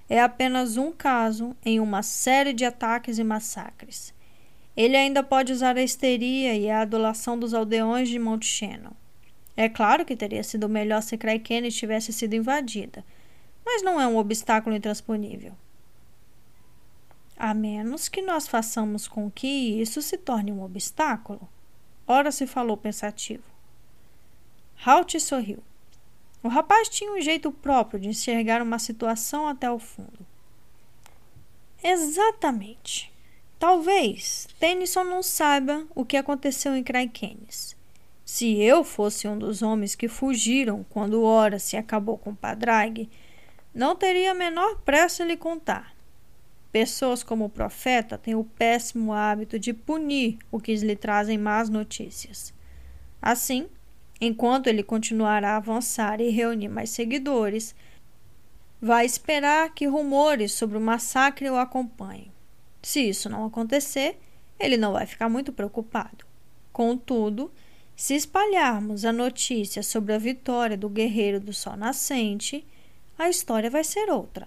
É 0.08 0.22
apenas 0.22 0.76
um 0.76 0.92
caso 0.92 1.56
em 1.64 1.80
uma 1.80 2.04
série 2.04 2.52
de 2.52 2.64
ataques 2.64 3.18
e 3.18 3.24
massacres. 3.24 4.14
ele 4.76 4.96
ainda 4.96 5.22
pode 5.22 5.52
usar 5.52 5.76
a 5.76 5.82
histeria 5.82 6.54
e 6.54 6.70
a 6.70 6.82
adulação 6.82 7.36
dos 7.36 7.52
aldeões 7.52 8.08
de 8.08 8.18
Mount 8.18 8.44
Shannon. 8.44 8.92
É 9.56 9.68
claro 9.68 10.04
que 10.04 10.14
teria 10.14 10.44
sido 10.44 10.68
melhor 10.68 11.02
se 11.02 11.16
Kraikene 11.16 11.72
tivesse 11.72 12.12
sido 12.12 12.34
invadida, 12.34 13.02
mas 13.64 13.82
não 13.82 14.00
é 14.00 14.06
um 14.06 14.18
obstáculo 14.18 14.76
intransponível. 14.76 15.52
A 17.36 17.54
menos 17.54 18.08
que 18.08 18.22
nós 18.22 18.46
façamos 18.46 19.08
com 19.08 19.30
que 19.30 19.80
isso 19.80 20.00
se 20.02 20.16
torne 20.16 20.52
um 20.52 20.62
obstáculo. 20.62 21.48
Ora 22.06 22.30
se 22.30 22.46
falou 22.46 22.76
pensativo. 22.76 23.55
Halt 24.84 25.18
sorriu. 25.20 25.62
O 26.42 26.48
rapaz 26.48 26.88
tinha 26.88 27.12
um 27.12 27.20
jeito 27.20 27.50
próprio 27.50 27.98
de 27.98 28.08
enxergar 28.08 28.62
uma 28.62 28.78
situação 28.78 29.48
até 29.48 29.70
o 29.70 29.78
fundo. 29.78 30.26
Exatamente. 31.82 33.12
Talvez 33.58 34.46
Tennyson 34.60 35.04
não 35.04 35.22
saiba 35.22 35.86
o 35.94 36.04
que 36.04 36.16
aconteceu 36.16 36.76
em 36.76 36.82
Kraikenes. 36.82 37.76
Se 38.24 38.60
eu 38.60 38.82
fosse 38.82 39.26
um 39.28 39.38
dos 39.38 39.62
homens 39.62 39.94
que 39.94 40.08
fugiram 40.08 40.84
quando 40.90 41.22
Ora 41.22 41.58
se 41.58 41.76
acabou 41.76 42.18
com 42.18 42.34
Padraig, 42.34 43.08
não 43.74 43.94
teria 43.94 44.32
a 44.32 44.34
menor 44.34 44.80
pressa 44.84 45.22
em 45.22 45.28
lhe 45.28 45.36
contar. 45.36 45.94
Pessoas 46.72 47.22
como 47.22 47.44
o 47.44 47.50
profeta 47.50 48.18
têm 48.18 48.34
o 48.34 48.44
péssimo 48.44 49.12
hábito 49.12 49.58
de 49.58 49.72
punir 49.72 50.38
o 50.50 50.60
que 50.60 50.74
lhe 50.74 50.96
trazem 50.96 51.38
más 51.38 51.68
notícias. 51.68 52.52
Assim, 53.22 53.68
enquanto 54.20 54.66
ele 54.66 54.82
continuará 54.82 55.52
a 55.52 55.56
avançar 55.56 56.20
e 56.20 56.30
reunir 56.30 56.68
mais 56.68 56.90
seguidores, 56.90 57.74
vai 58.80 59.06
esperar 59.06 59.72
que 59.74 59.86
rumores 59.86 60.52
sobre 60.52 60.76
o 60.76 60.80
massacre 60.80 61.48
o 61.50 61.56
acompanhem. 61.56 62.32
Se 62.82 63.00
isso 63.00 63.28
não 63.28 63.44
acontecer, 63.44 64.18
ele 64.58 64.76
não 64.76 64.92
vai 64.92 65.06
ficar 65.06 65.28
muito 65.28 65.52
preocupado. 65.52 66.24
Contudo, 66.72 67.50
se 67.94 68.14
espalharmos 68.14 69.04
a 69.04 69.12
notícia 69.12 69.82
sobre 69.82 70.12
a 70.12 70.18
vitória 70.18 70.76
do 70.76 70.88
guerreiro 70.88 71.40
do 71.40 71.52
sol 71.52 71.76
nascente, 71.76 72.66
a 73.18 73.28
história 73.28 73.70
vai 73.70 73.82
ser 73.82 74.10
outra. 74.10 74.46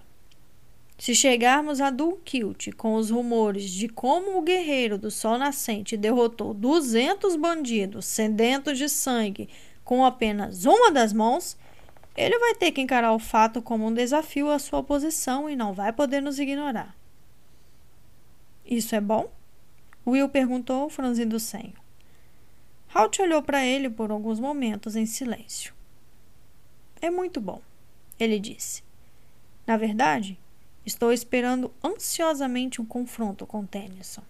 Se 1.00 1.14
chegarmos 1.14 1.80
a 1.80 1.88
Dulquilt 1.88 2.74
com 2.76 2.92
os 2.96 3.08
rumores 3.08 3.70
de 3.70 3.88
como 3.88 4.36
o 4.36 4.42
guerreiro 4.42 4.98
do 4.98 5.10
sol 5.10 5.38
nascente 5.38 5.96
derrotou 5.96 6.52
200 6.52 7.36
bandidos 7.36 8.04
sedentos 8.04 8.76
de 8.76 8.86
sangue 8.86 9.48
com 9.82 10.04
apenas 10.04 10.66
uma 10.66 10.92
das 10.92 11.14
mãos, 11.14 11.56
ele 12.14 12.38
vai 12.38 12.54
ter 12.54 12.70
que 12.72 12.82
encarar 12.82 13.14
o 13.14 13.18
fato 13.18 13.62
como 13.62 13.86
um 13.86 13.94
desafio 13.94 14.50
à 14.50 14.58
sua 14.58 14.82
posição 14.82 15.48
e 15.48 15.56
não 15.56 15.72
vai 15.72 15.90
poder 15.90 16.20
nos 16.20 16.38
ignorar. 16.38 16.94
Isso 18.62 18.94
é 18.94 19.00
bom? 19.00 19.32
Will 20.06 20.28
perguntou, 20.28 20.90
franzindo 20.90 21.36
o 21.36 21.40
senho. 21.40 21.72
Halt 22.94 23.18
olhou 23.20 23.42
para 23.42 23.64
ele 23.64 23.88
por 23.88 24.10
alguns 24.10 24.38
momentos 24.38 24.94
em 24.96 25.06
silêncio. 25.06 25.72
É 27.00 27.08
muito 27.08 27.40
bom, 27.40 27.62
ele 28.18 28.38
disse. 28.38 28.84
Na 29.66 29.78
verdade, 29.78 30.38
estou 30.84 31.12
esperando 31.12 31.72
ansiosamente 31.82 32.80
um 32.80 32.84
confronto 32.84 33.46
com 33.46 33.64
Tennyson. 33.64 34.22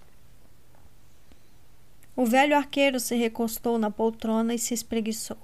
O 2.17 2.27
velho 2.27 2.57
arqueiro 2.57 3.01
se 3.01 3.15
recostou 3.15 3.79
na 3.79 3.91
poltrona 3.91 4.55
e 4.55 4.59
se 4.59 4.75
espreguiçou. 4.75 5.39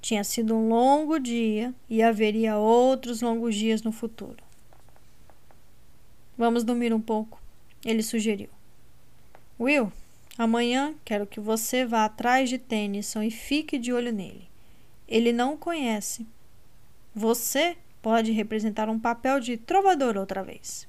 Tinha 0.00 0.22
sido 0.22 0.54
um 0.54 0.68
longo 0.68 1.18
dia 1.18 1.74
e 1.88 2.02
haveria 2.02 2.58
outros 2.58 3.22
longos 3.22 3.54
dias 3.54 3.82
no 3.82 3.92
futuro. 3.92 4.42
Vamos 6.36 6.64
dormir 6.64 6.92
um 6.92 7.00
pouco, 7.00 7.40
ele 7.84 8.02
sugeriu. 8.02 8.50
Will, 9.58 9.90
Amanhã 10.36 10.94
quero 11.04 11.26
que 11.26 11.38
você 11.38 11.86
vá 11.86 12.04
atrás 12.04 12.50
de 12.50 12.58
Tennyson 12.58 13.22
e 13.22 13.30
fique 13.30 13.78
de 13.78 13.92
olho 13.92 14.12
nele. 14.12 14.48
Ele 15.06 15.32
não 15.32 15.54
o 15.54 15.58
conhece. 15.58 16.26
Você 17.14 17.76
pode 18.04 18.32
representar 18.32 18.90
um 18.90 19.00
papel 19.00 19.40
de 19.40 19.56
trovador 19.56 20.18
outra 20.18 20.42
vez. 20.42 20.86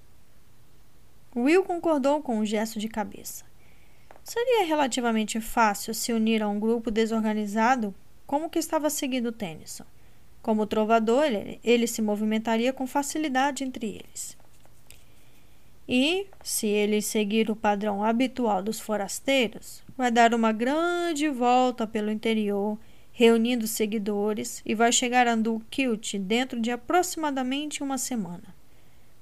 Will 1.34 1.64
concordou 1.64 2.22
com 2.22 2.40
um 2.40 2.46
gesto 2.46 2.78
de 2.78 2.90
cabeça. 2.90 3.46
Seria 4.22 4.66
relativamente 4.66 5.40
fácil 5.40 5.94
se 5.94 6.12
unir 6.12 6.44
a 6.44 6.50
um 6.50 6.60
grupo 6.60 6.92
desorganizado 6.92 7.96
como 8.28 8.48
o 8.48 8.50
que 8.50 8.60
estava 8.60 8.90
seguindo 8.90 9.32
Tennyson. 9.32 9.86
Como 10.42 10.66
trovador, 10.66 11.24
ele, 11.24 11.58
ele 11.64 11.88
se 11.88 12.02
movimentaria 12.02 12.74
com 12.74 12.86
facilidade 12.86 13.64
entre 13.64 13.88
eles. 13.88 14.38
E, 15.88 16.28
se 16.44 16.68
ele 16.68 17.02
seguir 17.02 17.50
o 17.50 17.56
padrão 17.56 18.04
habitual 18.04 18.62
dos 18.62 18.82
forasteiros, 18.82 19.82
vai 19.96 20.12
dar 20.12 20.34
uma 20.34 20.52
grande 20.52 21.30
volta 21.30 21.88
pelo 21.88 22.12
interior, 22.12 22.78
reunindo 23.18 23.66
seguidores, 23.66 24.62
e 24.66 24.76
vai 24.76 24.92
chegar 24.92 25.26
a 25.26 25.38
Kilt 25.72 26.16
dentro 26.16 26.60
de 26.60 26.70
aproximadamente 26.70 27.82
uma 27.82 27.98
semana. 27.98 28.54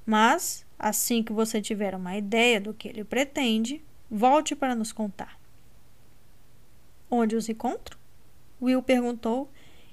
Mas, 0.03 0.65
assim 0.79 1.21
que 1.21 1.31
você 1.31 1.61
tiver 1.61 1.93
uma 1.93 2.17
ideia 2.17 2.59
do 2.59 2.73
que 2.73 2.87
ele 2.87 3.03
pretende, 3.03 3.83
volte 4.09 4.55
para 4.55 4.73
nos 4.73 4.91
contar. 4.91 5.39
Onde 7.07 7.35
os 7.35 7.47
encontro? 7.47 7.95
Will 8.59 8.81
perguntou, 8.81 9.47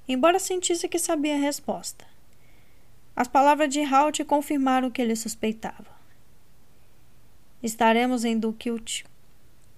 embora 0.09 0.39
sentisse 0.39 0.89
que 0.89 0.99
sabia 0.99 1.35
a 1.35 1.39
resposta. 1.39 2.07
As 3.15 3.29
palavras 3.29 3.69
de 3.69 3.83
Halt 3.83 4.25
confirmaram 4.25 4.89
o 4.89 4.91
que 4.91 5.03
ele 5.03 5.15
suspeitava. 5.15 6.01
Estaremos 7.63 8.25
em 8.25 8.39
Duquilt. 8.39 9.05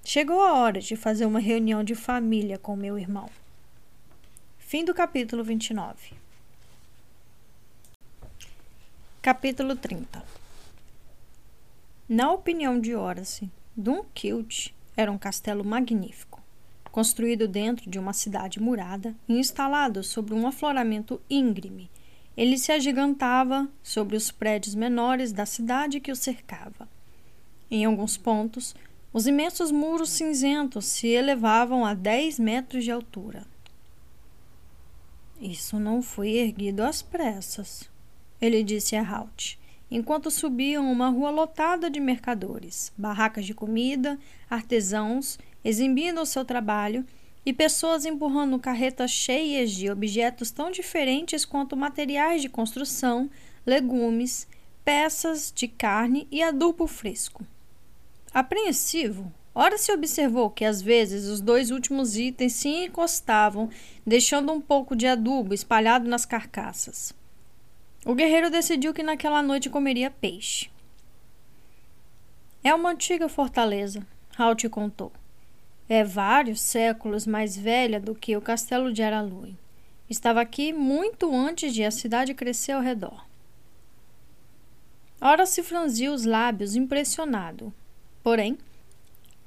Chegou 0.04 0.40
a 0.40 0.52
hora 0.52 0.80
de 0.80 0.94
fazer 0.94 1.26
uma 1.26 1.40
reunião 1.40 1.82
de 1.82 1.96
família 1.96 2.56
com 2.56 2.76
meu 2.76 2.96
irmão. 2.96 3.28
Fim 4.72 4.86
do 4.86 4.94
capítulo 4.94 5.44
29. 5.44 6.14
Capítulo 9.20 9.76
30 9.76 10.24
Na 12.08 12.32
opinião 12.32 12.80
de 12.80 12.94
Horace, 12.94 13.50
Dunkilt 13.76 14.70
era 14.96 15.12
um 15.12 15.18
castelo 15.18 15.62
magnífico, 15.62 16.40
construído 16.90 17.46
dentro 17.46 17.90
de 17.90 17.98
uma 17.98 18.14
cidade 18.14 18.62
murada 18.62 19.14
e 19.28 19.38
instalado 19.38 20.02
sobre 20.02 20.32
um 20.32 20.46
afloramento 20.46 21.20
íngreme. 21.28 21.90
Ele 22.34 22.56
se 22.56 22.72
agigantava 22.72 23.68
sobre 23.82 24.16
os 24.16 24.30
prédios 24.30 24.74
menores 24.74 25.32
da 25.32 25.44
cidade 25.44 26.00
que 26.00 26.10
o 26.10 26.16
cercava. 26.16 26.88
Em 27.70 27.84
alguns 27.84 28.16
pontos, 28.16 28.74
os 29.12 29.26
imensos 29.26 29.70
muros 29.70 30.08
cinzentos 30.08 30.86
se 30.86 31.08
elevavam 31.08 31.84
a 31.84 31.92
10 31.92 32.38
metros 32.38 32.84
de 32.84 32.90
altura. 32.90 33.51
Isso 35.44 35.76
não 35.80 36.00
foi 36.00 36.36
erguido 36.36 36.84
às 36.84 37.02
pressas, 37.02 37.90
ele 38.40 38.62
disse 38.62 38.94
a 38.94 39.02
Halt, 39.02 39.58
enquanto 39.90 40.30
subiam 40.30 40.88
uma 40.90 41.08
rua 41.08 41.30
lotada 41.30 41.90
de 41.90 41.98
mercadores, 41.98 42.92
barracas 42.96 43.44
de 43.44 43.52
comida, 43.52 44.16
artesãos 44.48 45.40
exibindo 45.64 46.20
o 46.20 46.26
seu 46.26 46.44
trabalho 46.44 47.04
e 47.44 47.52
pessoas 47.52 48.04
empurrando 48.04 48.56
carretas 48.56 49.10
cheias 49.10 49.72
de 49.72 49.90
objetos 49.90 50.52
tão 50.52 50.70
diferentes 50.70 51.44
quanto 51.44 51.76
materiais 51.76 52.40
de 52.40 52.48
construção, 52.48 53.28
legumes, 53.66 54.46
peças 54.84 55.52
de 55.52 55.66
carne 55.66 56.28
e 56.30 56.40
adubo 56.40 56.86
fresco. 56.86 57.44
Apreensivo, 58.32 59.32
ora 59.54 59.78
se 59.78 59.92
observou 59.92 60.50
que 60.50 60.64
às 60.64 60.80
vezes 60.80 61.26
os 61.26 61.40
dois 61.40 61.70
últimos 61.70 62.16
itens 62.16 62.54
se 62.54 62.68
encostavam, 62.68 63.68
deixando 64.06 64.52
um 64.52 64.60
pouco 64.60 64.96
de 64.96 65.06
adubo 65.06 65.54
espalhado 65.54 66.08
nas 66.08 66.24
carcaças. 66.24 67.14
O 68.04 68.14
guerreiro 68.14 68.50
decidiu 68.50 68.92
que 68.92 69.02
naquela 69.02 69.42
noite 69.42 69.70
comeria 69.70 70.10
peixe. 70.10 70.70
É 72.64 72.74
uma 72.74 72.90
antiga 72.90 73.28
fortaleza, 73.28 74.06
Halt 74.36 74.68
contou. 74.68 75.12
É 75.88 76.02
vários 76.02 76.60
séculos 76.60 77.26
mais 77.26 77.56
velha 77.56 78.00
do 78.00 78.14
que 78.14 78.36
o 78.36 78.40
castelo 78.40 78.92
de 78.92 79.02
Aralui. 79.02 79.56
Estava 80.08 80.40
aqui 80.40 80.72
muito 80.72 81.34
antes 81.34 81.74
de 81.74 81.84
a 81.84 81.90
cidade 81.90 82.34
crescer 82.34 82.72
ao 82.72 82.80
redor. 82.80 83.26
Ora 85.20 85.46
se 85.46 85.62
franziu 85.62 86.12
os 86.12 86.24
lábios, 86.24 86.74
impressionado. 86.74 87.72
Porém, 88.22 88.58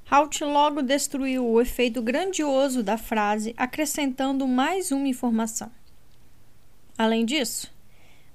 Halt 0.08 0.40
logo 0.40 0.82
destruiu 0.82 1.44
o 1.44 1.60
efeito 1.60 2.00
grandioso 2.00 2.80
da 2.80 2.96
frase, 2.96 3.52
acrescentando 3.56 4.46
mais 4.46 4.92
uma 4.92 5.08
informação. 5.08 5.70
Além 6.96 7.24
disso, 7.24 7.72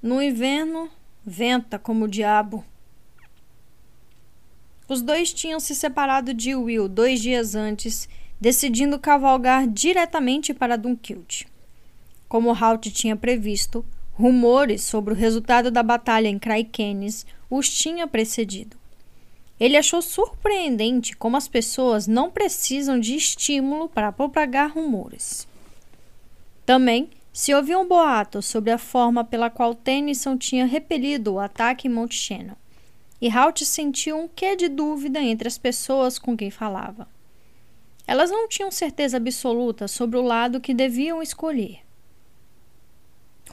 no 0.03 0.21
inverno 0.21 0.89
venta 1.25 1.79
como 1.79 2.05
o 2.05 2.07
diabo. 2.09 2.65
Os 4.85 5.01
dois 5.01 5.31
tinham 5.31 5.61
se 5.61 5.73
separado 5.73 6.33
de 6.33 6.53
Will 6.53 6.89
dois 6.89 7.21
dias 7.21 7.55
antes, 7.55 8.09
decidindo 8.39 8.99
cavalgar 8.99 9.65
diretamente 9.65 10.53
para 10.53 10.75
Dunkilt. 10.75 11.45
Como 12.27 12.51
Halt 12.53 12.91
tinha 12.91 13.15
previsto, 13.15 13.85
rumores 14.13 14.83
sobre 14.83 15.13
o 15.13 15.17
resultado 15.17 15.71
da 15.71 15.81
batalha 15.81 16.27
em 16.27 16.37
Kraikenes 16.37 17.25
os 17.49 17.69
tinha 17.69 18.05
precedido. 18.07 18.80
Ele 19.61 19.77
achou 19.77 20.01
surpreendente 20.01 21.15
como 21.15 21.37
as 21.37 21.47
pessoas 21.47 22.07
não 22.07 22.31
precisam 22.31 22.99
de 22.99 23.15
estímulo 23.15 23.87
para 23.87 24.11
propagar 24.11 24.71
rumores. 24.71 25.47
Também 26.65 27.11
se 27.31 27.53
ouviam 27.53 27.87
boatos 27.87 28.47
sobre 28.47 28.71
a 28.71 28.79
forma 28.79 29.23
pela 29.23 29.51
qual 29.51 29.75
Tennyson 29.75 30.35
tinha 30.35 30.65
repelido 30.65 31.33
o 31.33 31.39
ataque 31.39 31.87
em 31.87 31.91
Monte 31.91 32.15
Shannon, 32.15 32.55
e 33.21 33.29
Halt 33.29 33.63
sentiu 33.63 34.17
um 34.17 34.27
quê 34.27 34.55
de 34.55 34.67
dúvida 34.67 35.21
entre 35.21 35.47
as 35.47 35.59
pessoas 35.59 36.17
com 36.17 36.35
quem 36.35 36.49
falava. 36.49 37.07
Elas 38.07 38.31
não 38.31 38.47
tinham 38.47 38.71
certeza 38.71 39.17
absoluta 39.17 39.87
sobre 39.87 40.17
o 40.17 40.23
lado 40.23 40.59
que 40.59 40.73
deviam 40.73 41.21
escolher. 41.21 41.81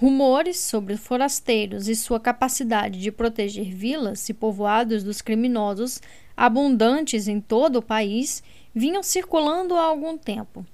Rumores 0.01 0.61
sobre 0.61 0.97
forasteiros 0.97 1.89
e 1.89 1.97
sua 1.97 2.20
capacidade 2.20 3.01
de 3.01 3.11
proteger 3.11 3.75
vilas 3.75 4.29
e 4.29 4.33
povoados 4.33 5.03
dos 5.03 5.20
criminosos, 5.20 6.01
abundantes 6.37 7.27
em 7.27 7.41
todo 7.41 7.81
o 7.81 7.83
país, 7.83 8.41
vinham 8.73 9.03
circulando 9.03 9.75
há 9.75 9.83
algum 9.83 10.16
tempo. 10.16 10.65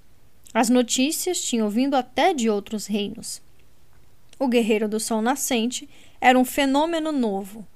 As 0.53 0.69
notícias 0.69 1.41
tinham 1.41 1.71
vindo 1.71 1.95
até 1.95 2.35
de 2.35 2.51
outros 2.51 2.85
reinos. 2.85 3.41
O 4.39 4.47
Guerreiro 4.47 4.87
do 4.87 5.01
Sol 5.01 5.23
Nascente 5.23 5.89
era 6.21 6.39
um 6.39 6.45
fenômeno 6.45 7.11
novo, 7.11 7.67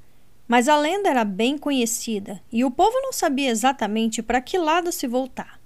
mas 0.47 0.69
a 0.69 0.77
lenda 0.77 1.09
era 1.09 1.25
bem 1.25 1.57
conhecida 1.57 2.43
e 2.53 2.63
o 2.63 2.71
povo 2.71 3.01
não 3.01 3.11
sabia 3.11 3.49
exatamente 3.49 4.23
para 4.23 4.43
que 4.43 4.59
lado 4.59 4.93
se 4.93 5.07
voltar. 5.07 5.59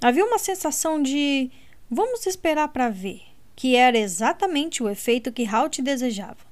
Havia 0.00 0.24
uma 0.24 0.38
sensação 0.38 1.02
de 1.02 1.50
vamos 1.90 2.26
esperar 2.26 2.68
para 2.68 2.88
ver 2.88 3.29
que 3.60 3.76
era 3.76 3.98
exatamente 3.98 4.82
o 4.82 4.88
efeito 4.88 5.30
que 5.30 5.46
Halt 5.46 5.82
desejava. 5.82 6.46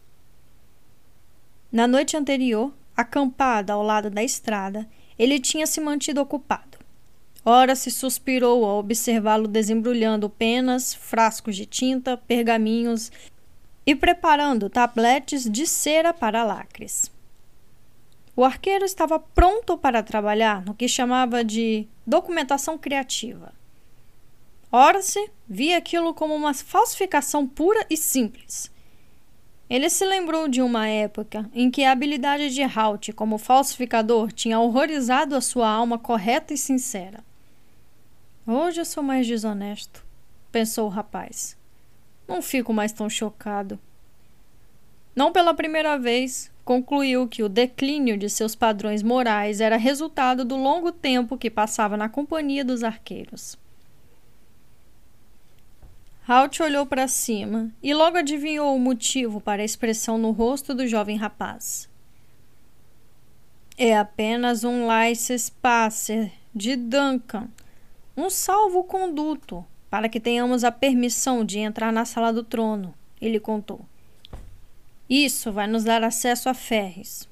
Na 1.73 1.87
noite 1.87 2.19
anterior, 2.19 2.71
acampada 2.95 3.73
ao 3.73 3.83
lado 3.83 4.11
da 4.11 4.23
estrada, 4.23 4.87
ele 5.19 5.41
tinha 5.41 5.67
se 5.67 5.81
mantido 5.81 6.21
ocupado. 6.21 6.77
Ora 7.43 7.75
se 7.75 7.91
suspirou 7.91 8.63
ao 8.63 8.81
observá-lo 8.81 9.49
desembrulhando 9.49 10.29
penas, 10.29 10.93
frascos 10.93 11.57
de 11.57 11.65
tinta, 11.65 12.15
pergaminhos 12.15 13.11
e 13.87 13.95
preparando 13.95 14.69
tabletes 14.69 15.51
de 15.51 15.67
cera 15.67 16.13
para 16.13 16.45
lacres. 16.45 17.11
O 18.37 18.45
arqueiro 18.45 18.85
estava 18.85 19.19
pronto 19.19 19.79
para 19.79 20.03
trabalhar 20.03 20.63
no 20.63 20.75
que 20.75 20.87
chamava 20.87 21.43
de 21.43 21.89
documentação 22.07 22.77
criativa. 22.77 23.57
Horace 24.71 25.31
via 25.49 25.79
aquilo 25.79 26.13
como 26.13 26.35
uma 26.35 26.53
falsificação 26.53 27.47
pura 27.47 27.87
e 27.89 27.97
simples. 27.97 28.71
Ele 29.69 29.89
se 29.89 30.05
lembrou 30.05 30.47
de 30.47 30.61
uma 30.61 30.87
época 30.87 31.49
em 31.55 31.71
que 31.71 31.85
a 31.85 31.93
habilidade 31.93 32.51
de 32.51 32.63
Halt 32.63 33.13
como 33.13 33.39
falsificador 33.39 34.31
tinha 34.31 34.61
horrorizado 34.61 35.35
a 35.35 35.41
sua 35.41 35.69
alma 35.69 35.99
correta 35.99 36.53
e 36.53 36.59
sincera. 36.59 37.25
Hoje 38.47 38.81
eu 38.81 38.85
sou 38.85 39.03
mais 39.03 39.27
desonesto, 39.27 40.05
pensou 40.53 40.87
o 40.87 40.91
rapaz. 40.91 41.57
Não 42.27 42.43
fico 42.43 42.73
mais 42.73 42.93
tão 42.93 43.09
chocado. 43.09 43.79
Não 45.17 45.33
pela 45.33 45.55
primeira 45.55 45.99
vez, 45.99 46.51
concluiu 46.63 47.27
que 47.27 47.43
o 47.43 47.49
declínio 47.49 48.19
de 48.19 48.29
seus 48.29 48.55
padrões 48.55 49.03
morais 49.03 49.61
era 49.61 49.77
resultado 49.79 50.45
do 50.45 50.57
longo 50.57 50.93
tempo 50.93 51.39
que 51.39 51.51
passava 51.51 51.97
na 51.97 52.09
companhia 52.09 52.65
dos 52.65 52.85
arqueiros. 52.85 53.59
Halt 56.29 56.61
olhou 56.61 56.85
para 56.85 57.09
cima 57.09 57.73
e 57.83 57.95
logo 57.95 58.19
adivinhou 58.19 58.77
o 58.77 58.79
motivo 58.79 59.41
para 59.41 59.63
a 59.63 59.65
expressão 59.65 60.19
no 60.19 60.31
rosto 60.31 60.75
do 60.75 60.87
jovem 60.87 61.17
rapaz. 61.17 61.89
É 63.79 63.97
apenas 63.97 64.63
um 64.63 64.87
Passer 65.63 66.31
de 66.55 66.77
Duncan, 66.77 67.49
um 68.15 68.29
salvo-conduto, 68.29 69.65
para 69.89 70.07
que 70.07 70.21
tenhamos 70.21 70.65
a 70.65 70.71
permissão 70.71 71.43
de 71.43 71.61
entrar 71.61 71.91
na 71.91 72.05
sala 72.05 72.31
do 72.31 72.45
trono, 72.45 72.93
ele 73.23 73.41
contou. 73.41 73.81
Isso 75.09 75.51
vai 75.51 75.67
nos 75.67 75.85
dar 75.85 76.05
acesso 76.05 76.51
a 76.51 76.53
Ferris. 76.53 77.27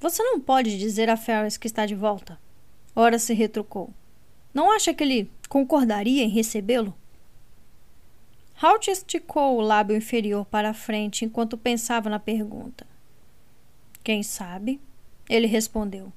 Você 0.00 0.20
não 0.20 0.40
pode 0.40 0.76
dizer 0.76 1.08
a 1.08 1.16
Ferris 1.16 1.56
que 1.56 1.68
está 1.68 1.86
de 1.86 1.94
volta. 1.94 2.40
Ora 2.92 3.20
se 3.20 3.32
retrucou. 3.34 3.90
Não 4.52 4.68
acha 4.72 4.92
que 4.92 5.04
ele 5.04 5.30
concordaria 5.48 6.24
em 6.24 6.28
recebê-lo? 6.28 6.92
Halt 8.62 8.88
esticou 8.88 9.56
o 9.56 9.60
lábio 9.60 9.96
inferior 9.96 10.46
para 10.46 10.70
a 10.70 10.74
frente 10.74 11.24
enquanto 11.24 11.58
pensava 11.58 12.08
na 12.08 12.18
pergunta. 12.18 12.86
Quem 14.02 14.22
sabe? 14.22 14.80
Ele 15.28 15.46
respondeu. 15.46 16.12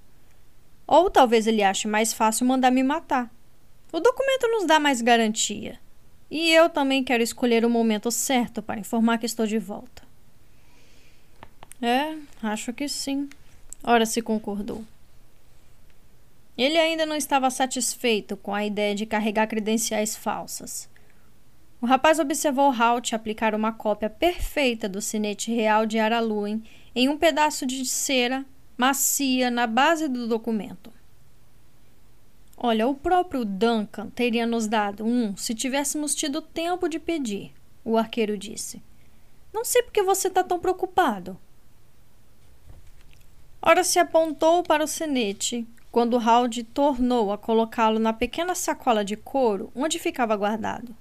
Ou 0.88 1.10
talvez 1.10 1.48
ele 1.48 1.64
ache 1.64 1.88
mais 1.88 2.14
fácil 2.14 2.45
mandar 2.45 2.72
me 2.72 2.82
matar. 2.82 3.30
O 3.91 3.99
documento 3.99 4.48
nos 4.48 4.66
dá 4.66 4.80
mais 4.80 5.02
garantia. 5.02 5.80
E 6.32 6.52
eu 6.52 6.70
também 6.70 7.03
quero 7.03 7.24
escolher 7.24 7.66
o 7.66 7.70
momento 7.70 8.11
certo 8.11 8.61
para 8.61 8.80
informar 8.80 9.18
que 9.18 9.26
estou 9.26 9.48
de 9.48 9.57
volta. 9.57 10.03
É, 11.82 12.16
acho 12.41 12.72
que 12.72 12.88
sim. 12.88 13.28
Ora 13.84 14.06
se 14.06 14.22
concordou. 14.22 14.84
Ele 16.57 16.78
ainda 16.78 17.06
não 17.06 17.16
estava 17.16 17.49
satisfeito 17.49 18.36
com 18.38 18.53
a 18.53 18.66
ideia 18.66 18.94
de 18.94 19.06
carregar 19.06 19.48
credenciais 19.48 20.16
falsas. 20.16 20.90
O 21.81 21.85
rapaz 21.85 22.19
observou 22.19 22.72
Halt 22.72 23.14
aplicar 23.14 23.56
uma 23.56 23.72
cópia 23.72 24.10
perfeita 24.10 24.89
do 24.89 25.01
sinete 25.01 25.49
real 25.53 25.85
de 25.85 25.97
Araluin 25.97 26.61
em 26.93 27.07
um 27.07 27.18
pedaço 27.18 27.65
de 27.65 27.85
cera 27.85 28.45
macia 28.77 29.49
na 29.49 29.65
base 29.65 30.10
do 30.10 30.27
documento. 30.27 30.91
Olha, 32.57 32.85
o 32.85 32.93
próprio 32.93 33.45
Duncan 33.45 34.10
teria 34.10 34.45
nos 34.45 34.68
dado 34.68 35.06
um 35.06 35.38
se 35.38 35.56
tivéssemos 35.56 36.14
tido 36.14 36.41
tempo 36.41 36.89
de 36.89 36.99
pedir, 36.99 37.53
o 37.85 37.97
arqueiro 37.97 38.38
disse. 38.38 38.84
Não 39.53 39.64
sei 39.64 39.81
por 39.81 39.93
que 39.93 40.03
você 40.03 40.27
está 40.27 40.43
tão 40.43 40.60
preocupado. 40.60 41.39
Ora 43.61 43.85
se 43.85 43.99
apontou 43.99 44.64
para 44.64 44.84
o 44.84 44.88
sinete, 44.88 45.65
quando 45.89 46.18
Hald 46.18 46.61
tornou 46.65 47.31
a 47.31 47.38
colocá-lo 47.38 47.99
na 47.99 48.11
pequena 48.11 48.53
sacola 48.53 49.06
de 49.06 49.15
couro 49.15 49.72
onde 49.73 49.97
ficava 49.97 50.35
guardado. 50.35 50.93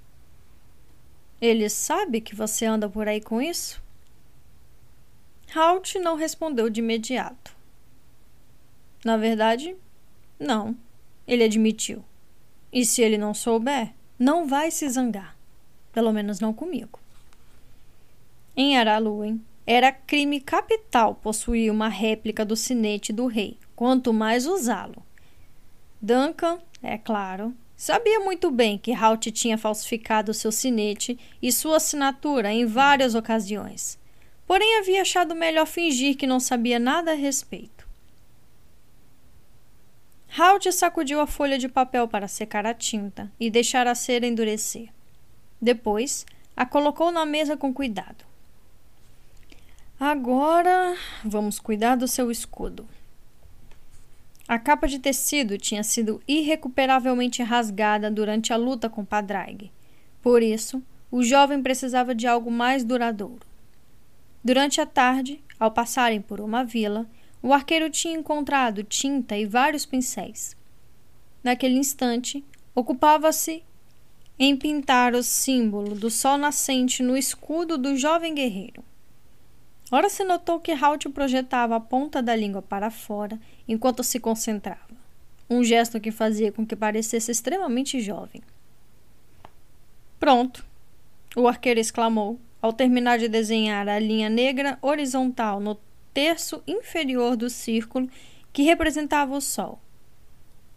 Ele 1.41 1.69
sabe 1.69 2.21
que 2.21 2.35
você 2.35 2.67
anda 2.67 2.89
por 2.89 3.07
aí 3.07 3.21
com 3.21 3.41
isso? 3.41 3.81
Halt 5.55 5.95
não 5.97 6.17
respondeu 6.17 6.69
de 6.69 6.81
imediato. 6.81 7.57
Na 9.05 9.17
verdade, 9.17 9.77
não, 10.39 10.77
ele 11.27 11.45
admitiu. 11.45 12.05
E 12.73 12.85
se 12.85 13.03
ele 13.03 13.17
não 13.17 13.33
souber, 13.33 13.93
não 14.19 14.47
vai 14.47 14.71
se 14.71 14.89
zangar. 14.89 15.37
Pelo 15.93 16.13
menos 16.13 16.41
não 16.41 16.53
comigo. 16.53 16.99
Em 18.57 18.77
Araluin, 18.77 19.41
era 19.65 19.93
crime 19.93 20.41
capital 20.41 21.15
possuir 21.15 21.71
uma 21.71 21.89
réplica 21.89 22.45
do 22.45 22.57
sinete 22.57 23.13
do 23.13 23.27
rei, 23.27 23.57
quanto 23.77 24.13
mais 24.13 24.47
usá-lo. 24.47 25.03
Duncan, 26.01 26.59
é 26.83 26.99
claro, 26.99 27.55
Sabia 27.81 28.19
muito 28.19 28.51
bem 28.51 28.77
que 28.77 28.93
Halt 28.93 29.31
tinha 29.31 29.57
falsificado 29.57 30.35
seu 30.35 30.51
sinete 30.51 31.17
e 31.41 31.53
sua 31.53 31.77
assinatura 31.77 32.53
em 32.53 32.67
várias 32.67 33.15
ocasiões, 33.15 33.97
porém 34.49 34.79
havia 34.79 35.03
achado 35.03 35.33
melhor 35.33 35.65
fingir 35.65 36.17
que 36.17 36.27
não 36.27 36.41
sabia 36.41 36.81
nada 36.81 37.13
a 37.13 37.15
respeito. 37.15 37.87
Halt 40.37 40.73
sacudiu 40.73 41.21
a 41.21 41.27
folha 41.27 41.57
de 41.57 41.69
papel 41.69 42.09
para 42.09 42.27
secar 42.27 42.67
a 42.67 42.75
tinta 42.75 43.31
e 43.39 43.49
deixar 43.49 43.87
a 43.87 43.95
cera 43.95 44.27
endurecer. 44.27 44.89
Depois, 45.63 46.27
a 46.57 46.67
colocou 46.67 47.13
na 47.13 47.25
mesa 47.25 47.57
com 47.57 47.73
cuidado. 47.73 48.25
Agora, 50.01 50.97
vamos 51.25 51.61
cuidar 51.61 51.95
do 51.95 52.09
seu 52.09 52.29
escudo. 52.29 52.89
A 54.49 54.59
capa 54.59 54.89
de 54.89 54.99
tecido 54.99 55.59
tinha 55.59 55.85
sido 55.85 56.23
irrecuperavelmente 56.27 57.43
rasgada 57.43 58.11
durante 58.11 58.51
a 58.51 58.57
luta 58.57 58.89
com 58.89 59.05
Padraig. 59.05 59.71
Por 60.23 60.43
isso, 60.43 60.83
o 61.11 61.23
jovem 61.23 61.63
precisava 61.63 62.15
de 62.15 62.27
algo 62.27 62.51
mais 62.51 62.83
duradouro. 62.83 63.47
Durante 64.43 64.81
a 64.81 64.87
tarde, 64.87 65.39
ao 65.61 65.71
passarem 65.71 66.23
por 66.23 66.41
uma 66.41 66.65
vila, 66.65 67.07
o 67.43 67.53
arqueiro 67.53 67.91
tinha 67.91 68.19
encontrado 68.19 68.83
tinta 68.83 69.37
e 69.37 69.45
vários 69.45 69.85
pincéis. 69.85 70.57
Naquele 71.45 71.77
instante, 71.77 72.43
ocupava-se 72.75 73.63
em 74.39 74.57
pintar 74.57 75.15
o 75.15 75.23
símbolo 75.23 75.95
do 75.95 76.09
sol 76.09 76.39
nascente 76.39 77.03
no 77.03 77.19
escudo 77.19 77.77
do 77.77 77.97
jovem 77.97 78.35
guerreiro. 78.35 78.83
Ora 79.91 80.11
se 80.11 80.23
notou 80.23 80.61
que 80.61 80.73
Halt 80.73 81.09
projetava 81.09 81.77
a 81.77 81.81
ponta 81.81 82.23
da 82.23 82.37
língua 82.37 82.61
para 82.61 82.91
fora 82.91 83.41
enquanto 83.67 84.05
se 84.05 84.21
concentrava. 84.21 84.99
Um 85.49 85.65
gesto 85.65 85.99
que 85.99 86.11
fazia 86.11 86.53
com 86.53 86.67
que 86.67 86.77
parecesse 86.77 87.31
extremamente 87.31 88.01
jovem. 88.01 88.43
Pronto! 90.21 90.65
O 91.35 91.49
arqueiro 91.49 91.81
exclamou, 91.81 92.39
ao 92.61 92.73
terminar 92.73 93.19
de 93.19 93.29
desenhar 93.29 93.89
a 93.89 93.99
linha 93.99 94.29
negra 94.29 94.79
horizontal 94.83 95.59
no 95.59 95.79
terço 96.13 96.63
inferior 96.67 97.37
do 97.37 97.49
círculo 97.49 98.11
que 98.53 98.63
representava 98.63 99.35
o 99.35 99.41
sol. 99.41 99.79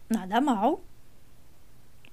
Nada 0.09 0.39
mal. 0.39 0.81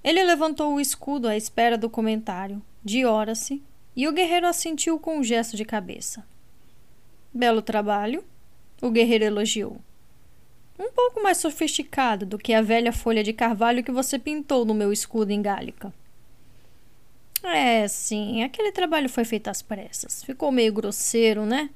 Ele 0.03 0.23
levantou 0.25 0.75
o 0.75 0.81
escudo 0.81 1.29
à 1.29 1.37
espera 1.37 1.77
do 1.77 1.91
comentário 1.91 2.63
de 2.83 3.05
Horace 3.05 3.63
e 3.95 4.09
o 4.09 4.13
guerreiro 4.13 4.47
assentiu 4.47 4.99
com 4.99 5.19
um 5.19 5.25
gesto 5.25 5.57
de 5.57 5.65
cabeça. 5.65 6.25
Belo 7.39 7.63
trabalho, 7.63 8.25
o 8.83 8.91
guerreiro 8.91 9.25
elogiou. 9.25 9.81
Um 10.77 10.91
pouco 10.91 11.23
mais 11.23 11.39
sofisticado 11.39 12.27
do 12.27 12.37
que 12.37 12.53
a 12.53 12.61
velha 12.61 12.93
folha 12.93 13.23
de 13.23 13.33
carvalho 13.33 13.85
que 13.85 13.93
você 13.93 14.19
pintou 14.19 14.65
no 14.65 14.75
meu 14.75 14.93
escudo 14.93 15.31
em 15.31 15.41
Gálica. 15.41 15.95
É, 17.45 17.87
sim, 17.87 18.43
aquele 18.43 18.73
trabalho 18.73 19.09
foi 19.09 19.25
feito 19.25 19.47
às 19.47 19.63
pressas. 19.63 20.25
Ficou 20.25 20.51
meio 20.51 20.73
grosseiro, 20.73 21.47
né? 21.47 21.71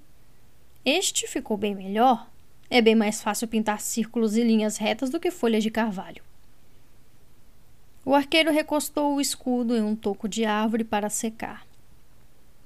Este 0.84 1.28
ficou 1.28 1.56
bem 1.56 1.76
melhor. 1.76 2.28
É 2.68 2.82
bem 2.82 2.96
mais 2.96 3.22
fácil 3.22 3.46
pintar 3.46 3.80
círculos 3.80 4.36
e 4.36 4.42
linhas 4.42 4.78
retas 4.78 5.10
do 5.10 5.20
que 5.20 5.30
folhas 5.30 5.62
de 5.62 5.70
carvalho. 5.70 6.24
O 8.04 8.16
arqueiro 8.16 8.50
recostou 8.50 9.14
o 9.14 9.20
escudo 9.20 9.76
em 9.76 9.82
um 9.82 9.94
toco 9.94 10.28
de 10.28 10.44
árvore 10.44 10.82
para 10.82 11.08
secar. 11.08 11.64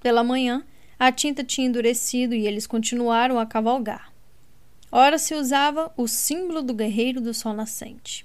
Pela 0.01 0.25
manhã, 0.25 0.65
a 0.99 1.13
tinta 1.13 1.45
tinha 1.45 1.67
endurecido 1.67 2.35
e 2.35 2.47
eles 2.47 2.67
continuaram 2.67 3.39
a 3.39 3.47
cavalgar. 3.47 4.13
Ora 4.91 5.19
se 5.19 5.35
usava 5.35 5.93
o 5.97 6.09
símbolo 6.09 6.63
do 6.63 6.73
guerreiro 6.73 7.21
do 7.21 7.35
sol 7.35 7.53
nascente. 7.53 8.25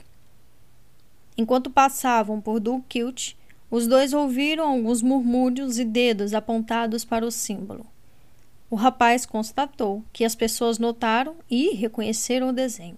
Enquanto 1.37 1.69
passavam 1.69 2.39
por 2.39 2.59
Dulquilt, 2.59 3.33
os 3.69 3.87
dois 3.87 4.13
ouviram 4.13 4.69
alguns 4.69 5.01
murmúrios 5.01 5.79
e 5.79 5.85
dedos 5.85 6.33
apontados 6.33 7.03
para 7.03 7.25
o 7.25 7.31
símbolo. 7.31 7.85
O 8.69 8.75
rapaz 8.75 9.25
constatou 9.25 10.03
que 10.13 10.23
as 10.23 10.35
pessoas 10.35 10.79
notaram 10.79 11.35
e 11.49 11.75
reconheceram 11.75 12.49
o 12.49 12.53
desenho. 12.53 12.97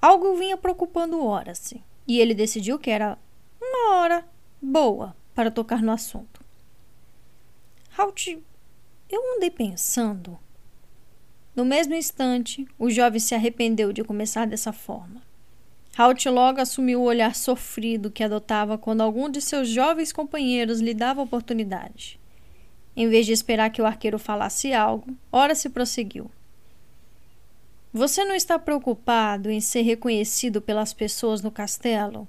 Algo 0.00 0.36
vinha 0.36 0.56
preocupando 0.56 1.24
Horace, 1.24 1.80
e 2.06 2.20
ele 2.20 2.34
decidiu 2.34 2.78
que 2.78 2.90
era 2.90 3.16
uma 3.58 3.96
hora 3.96 4.24
boa 4.60 5.16
para 5.34 5.50
tocar 5.50 5.80
no 5.80 5.92
assunto. 5.92 6.43
Halt, 7.96 8.38
eu 9.10 9.36
andei 9.36 9.50
pensando 9.50 10.38
no 11.54 11.64
mesmo 11.64 11.94
instante, 11.94 12.66
o 12.76 12.90
jovem 12.90 13.20
se 13.20 13.32
arrependeu 13.32 13.92
de 13.92 14.02
começar 14.02 14.44
dessa 14.44 14.72
forma. 14.72 15.22
Halt 15.96 16.28
logo 16.28 16.60
assumiu 16.60 17.00
o 17.00 17.04
olhar 17.04 17.32
sofrido 17.36 18.10
que 18.10 18.24
adotava 18.24 18.76
quando 18.76 19.02
algum 19.02 19.30
de 19.30 19.40
seus 19.40 19.68
jovens 19.68 20.12
companheiros 20.12 20.80
lhe 20.80 20.92
dava 20.92 21.22
oportunidade. 21.22 22.18
Em 22.96 23.08
vez 23.08 23.24
de 23.24 23.32
esperar 23.32 23.70
que 23.70 23.80
o 23.80 23.86
arqueiro 23.86 24.18
falasse 24.18 24.72
algo, 24.72 25.16
ora 25.30 25.54
se 25.54 25.68
prosseguiu. 25.68 26.28
Você 27.92 28.24
não 28.24 28.34
está 28.34 28.58
preocupado 28.58 29.48
em 29.48 29.60
ser 29.60 29.82
reconhecido 29.82 30.60
pelas 30.60 30.92
pessoas 30.92 31.40
no 31.40 31.52
castelo? 31.52 32.26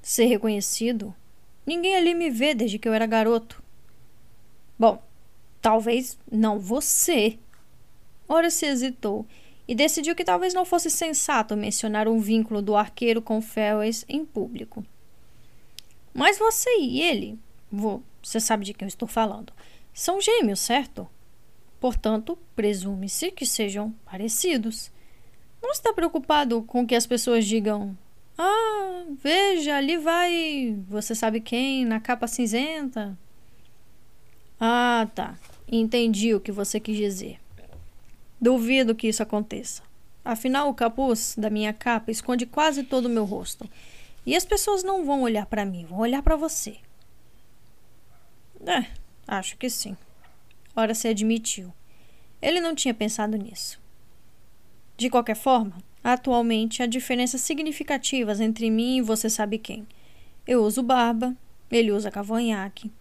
Ser 0.00 0.26
reconhecido? 0.26 1.12
Ninguém 1.66 1.96
ali 1.96 2.14
me 2.14 2.30
vê 2.30 2.54
desde 2.54 2.78
que 2.78 2.88
eu 2.88 2.94
era 2.94 3.06
garoto. 3.06 3.60
Bom, 4.80 5.00
Talvez 5.60 6.18
não 6.30 6.58
você. 6.58 7.38
Ora 8.28 8.50
se 8.50 8.66
hesitou 8.66 9.26
e 9.68 9.74
decidiu 9.74 10.14
que 10.14 10.24
talvez 10.24 10.54
não 10.54 10.64
fosse 10.64 10.90
sensato 10.90 11.56
mencionar 11.56 12.08
um 12.08 12.18
vínculo 12.18 12.62
do 12.62 12.74
arqueiro 12.74 13.20
com 13.20 13.42
Ferris 13.42 14.04
em 14.08 14.24
público. 14.24 14.84
Mas 16.14 16.38
você 16.38 16.70
e 16.78 17.02
ele, 17.02 17.38
você 17.70 18.40
sabe 18.40 18.64
de 18.64 18.72
quem 18.72 18.86
eu 18.86 18.88
estou 18.88 19.06
falando, 19.06 19.52
são 19.92 20.20
gêmeos, 20.20 20.60
certo? 20.60 21.08
Portanto, 21.78 22.38
presume-se 22.56 23.30
que 23.30 23.46
sejam 23.46 23.94
parecidos. 24.04 24.90
Não 25.62 25.70
está 25.70 25.92
preocupado 25.92 26.62
com 26.62 26.86
que 26.86 26.94
as 26.94 27.06
pessoas 27.06 27.46
digam: 27.46 27.96
Ah, 28.36 29.04
veja, 29.22 29.76
ali 29.76 29.96
vai 29.98 30.76
você 30.88 31.14
sabe 31.14 31.40
quem 31.40 31.84
na 31.84 32.00
capa 32.00 32.26
cinzenta? 32.26 33.16
Ah, 34.60 35.08
tá. 35.14 35.38
Entendi 35.66 36.34
o 36.34 36.40
que 36.40 36.52
você 36.52 36.78
quis 36.78 36.96
dizer. 36.96 37.40
Duvido 38.38 38.94
que 38.94 39.08
isso 39.08 39.22
aconteça. 39.22 39.82
Afinal, 40.22 40.68
o 40.68 40.74
capuz 40.74 41.34
da 41.36 41.48
minha 41.48 41.72
capa 41.72 42.10
esconde 42.10 42.44
quase 42.44 42.82
todo 42.82 43.06
o 43.06 43.10
meu 43.10 43.24
rosto. 43.24 43.68
E 44.26 44.36
as 44.36 44.44
pessoas 44.44 44.82
não 44.82 45.04
vão 45.04 45.22
olhar 45.22 45.46
para 45.46 45.64
mim, 45.64 45.86
vão 45.86 46.00
olhar 46.00 46.22
para 46.22 46.36
você. 46.36 46.76
É, 48.66 48.84
acho 49.26 49.56
que 49.56 49.70
sim. 49.70 49.96
Ora 50.76 50.94
se 50.94 51.08
admitiu. 51.08 51.72
Ele 52.42 52.60
não 52.60 52.74
tinha 52.74 52.92
pensado 52.92 53.36
nisso. 53.36 53.80
De 54.96 55.08
qualquer 55.08 55.36
forma, 55.36 55.78
atualmente 56.04 56.82
há 56.82 56.86
diferenças 56.86 57.40
significativas 57.40 58.40
entre 58.40 58.70
mim 58.70 58.98
e 58.98 59.02
você 59.02 59.30
sabe 59.30 59.56
quem. 59.56 59.86
Eu 60.46 60.62
uso 60.62 60.82
barba, 60.82 61.34
ele 61.70 61.92
usa 61.92 62.10
cavanhaque. 62.10 62.92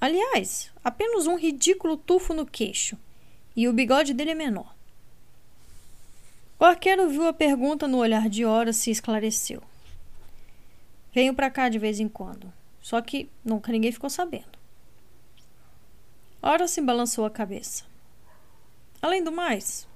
Aliás, 0.00 0.72
apenas 0.82 1.26
um 1.26 1.36
ridículo 1.36 1.94
tufo 1.94 2.32
no 2.32 2.46
queixo, 2.46 2.96
e 3.54 3.68
o 3.68 3.72
bigode 3.72 4.14
dele 4.14 4.30
é 4.30 4.34
menor. 4.34 4.74
O 6.58 6.64
arqueiro 6.64 7.08
viu 7.10 7.26
a 7.28 7.32
pergunta 7.34 7.86
no 7.86 7.98
olhar 7.98 8.28
de 8.28 8.46
Horace 8.46 8.88
e 8.88 8.92
esclareceu. 8.92 9.62
Venho 11.12 11.34
para 11.34 11.50
cá 11.50 11.68
de 11.68 11.78
vez 11.78 12.00
em 12.00 12.08
quando, 12.08 12.50
só 12.80 13.02
que 13.02 13.28
nunca 13.44 13.70
ninguém 13.70 13.92
ficou 13.92 14.08
sabendo. 14.08 14.58
Horace 16.40 16.80
balançou 16.80 17.26
a 17.26 17.30
cabeça. 17.30 17.84
Além 19.02 19.22
do 19.22 19.30
mais, 19.30 19.86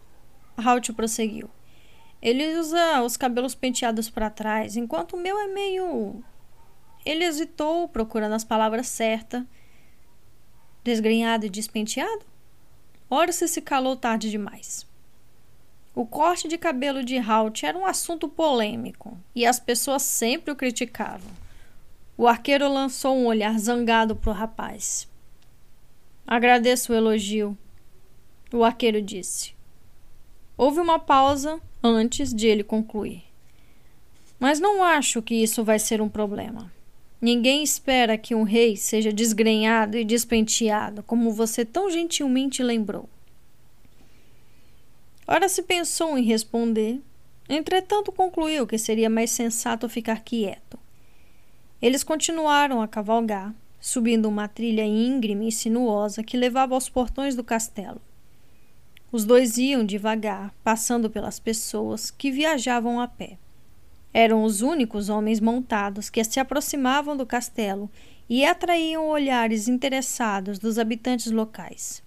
Halt 0.57 0.93
prosseguiu. 0.93 1.49
Ele 2.21 2.59
usa 2.59 3.03
os 3.03 3.17
cabelos 3.17 3.55
penteados 3.55 4.11
para 4.11 4.29
trás, 4.29 4.77
enquanto 4.77 5.15
o 5.15 5.21
meu 5.21 5.39
é 5.39 5.47
meio. 5.47 6.23
Ele 7.07 7.25
hesitou, 7.25 7.89
procurando 7.89 8.35
as 8.35 8.45
palavras 8.45 8.89
certas 8.89 9.45
desgrenhado 10.85 11.47
e 11.47 11.51
despenteado? 11.51 12.25
Orce 13.11 13.49
se 13.49 13.61
calou 13.61 13.97
tarde 13.97 14.31
demais. 14.31 14.87
O 15.95 16.05
corte 16.05 16.47
de 16.47 16.59
cabelo 16.59 17.03
de 17.03 17.17
Halt 17.17 17.65
era 17.65 17.79
um 17.79 17.87
assunto 17.87 18.29
polêmico 18.29 19.17
e 19.35 19.47
as 19.47 19.59
pessoas 19.59 20.03
sempre 20.03 20.53
o 20.53 20.57
criticavam. 20.57 21.31
O 22.17 22.29
arqueiro 22.29 22.73
lançou 22.73 23.17
um 23.17 23.27
olhar 23.27 23.59
zangado 23.59 24.15
para 24.15 24.31
o 24.31 24.35
rapaz. 24.35 25.09
Agradeço 26.27 26.93
o 26.93 26.95
elogio, 26.95 27.57
o 28.53 28.65
arqueiro 28.65 29.01
disse. 29.01 29.55
Houve 30.57 30.81
uma 30.81 30.99
pausa 30.99 31.61
antes 31.83 32.33
de 32.33 32.47
ele 32.47 32.63
concluir. 32.63 33.25
Mas 34.39 34.61
não 34.61 34.83
acho 34.83 35.23
que 35.23 35.35
isso 35.35 35.65
vai 35.65 35.79
ser 35.79 36.01
um 36.01 36.09
problema. 36.09 36.73
Ninguém 37.25 37.63
espera 37.63 38.19
que 38.19 38.35
um 38.35 38.43
rei 38.43 38.77
seja 38.77 39.11
desgrenhado 39.11 39.97
e 39.97 40.05
despenteado, 40.05 41.03
como 41.03 41.31
você 41.31 41.65
tão 41.65 41.91
gentilmente 41.91 42.63
lembrou. 42.63 43.09
Ora 45.27 45.49
se 45.49 45.63
pensou 45.63 46.19
em 46.19 46.23
responder, 46.23 47.01
entretanto 47.49 48.13
concluiu 48.13 48.67
que 48.67 48.77
seria 48.77 49.09
mais 49.09 49.31
sensato 49.31 49.89
ficar 49.89 50.21
quieto. 50.21 50.79
Eles 51.81 52.05
continuaram 52.05 52.83
a 52.83 52.87
cavalgar, 52.87 53.55
subindo 53.81 54.29
uma 54.29 54.47
trilha 54.47 54.85
íngreme 54.85 55.49
e 55.49 55.53
sinuosa 55.53 56.23
que 56.23 56.37
levava 56.37 56.75
aos 56.75 56.91
portões 56.91 57.35
do 57.35 57.43
castelo. 57.43 58.03
Os 59.11 59.25
dois 59.25 59.57
iam 59.57 59.83
devagar, 59.83 60.55
passando 60.63 61.09
pelas 61.09 61.41
pessoas 61.41 62.11
que 62.11 62.31
viajavam 62.31 63.01
a 63.01 63.09
pé. 63.09 63.39
Eram 64.17 64.45
os 64.45 64.63
únicos 64.63 65.09
homens 65.09 65.41
montados 65.41 66.09
que 66.09 66.23
se 66.23 66.39
aproximavam 66.39 67.17
do 67.17 67.27
castelo 67.27 67.91
e 68.29 68.47
atraíam 68.47 69.09
olhares 69.09 69.67
interessados 69.67 70.61
dos 70.61 70.79
habitantes 70.79 71.33
locais. 71.33 72.01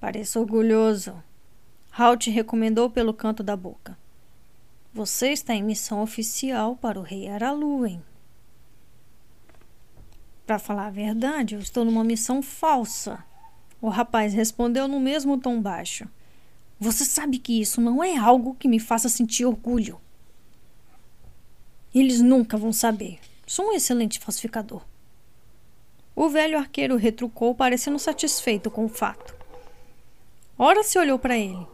Pareça 0.00 0.40
orgulhoso. 0.40 1.22
Halt 1.96 2.28
recomendou 2.28 2.90
pelo 2.90 3.14
canto 3.14 3.44
da 3.44 3.54
boca. 3.54 3.96
Você 4.92 5.30
está 5.30 5.54
em 5.54 5.62
missão 5.62 6.02
oficial 6.02 6.74
para 6.74 6.98
o 6.98 7.02
rei 7.02 7.28
Araluen. 7.28 8.02
Para 10.44 10.58
falar 10.58 10.88
a 10.88 10.90
verdade, 10.90 11.54
eu 11.54 11.60
estou 11.60 11.84
numa 11.84 12.02
missão 12.02 12.42
falsa. 12.42 13.22
O 13.80 13.88
rapaz 13.88 14.34
respondeu 14.34 14.88
no 14.88 14.98
mesmo 14.98 15.38
tom 15.38 15.62
baixo. 15.62 16.08
Você 16.80 17.04
sabe 17.04 17.38
que 17.38 17.60
isso 17.60 17.78
não 17.78 18.02
é 18.02 18.16
algo 18.16 18.56
que 18.58 18.66
me 18.66 18.80
faça 18.80 19.10
sentir 19.10 19.44
orgulho. 19.44 20.00
Eles 21.94 22.22
nunca 22.22 22.56
vão 22.56 22.72
saber. 22.72 23.20
Sou 23.46 23.66
um 23.66 23.72
excelente 23.72 24.18
falsificador. 24.18 24.82
O 26.16 26.30
velho 26.30 26.56
arqueiro 26.56 26.96
retrucou, 26.96 27.54
parecendo 27.54 27.98
satisfeito 27.98 28.70
com 28.70 28.86
o 28.86 28.88
fato. 28.88 29.36
Ora 30.56 30.82
se 30.82 30.98
olhou 30.98 31.18
para 31.18 31.36
ele. 31.36 31.66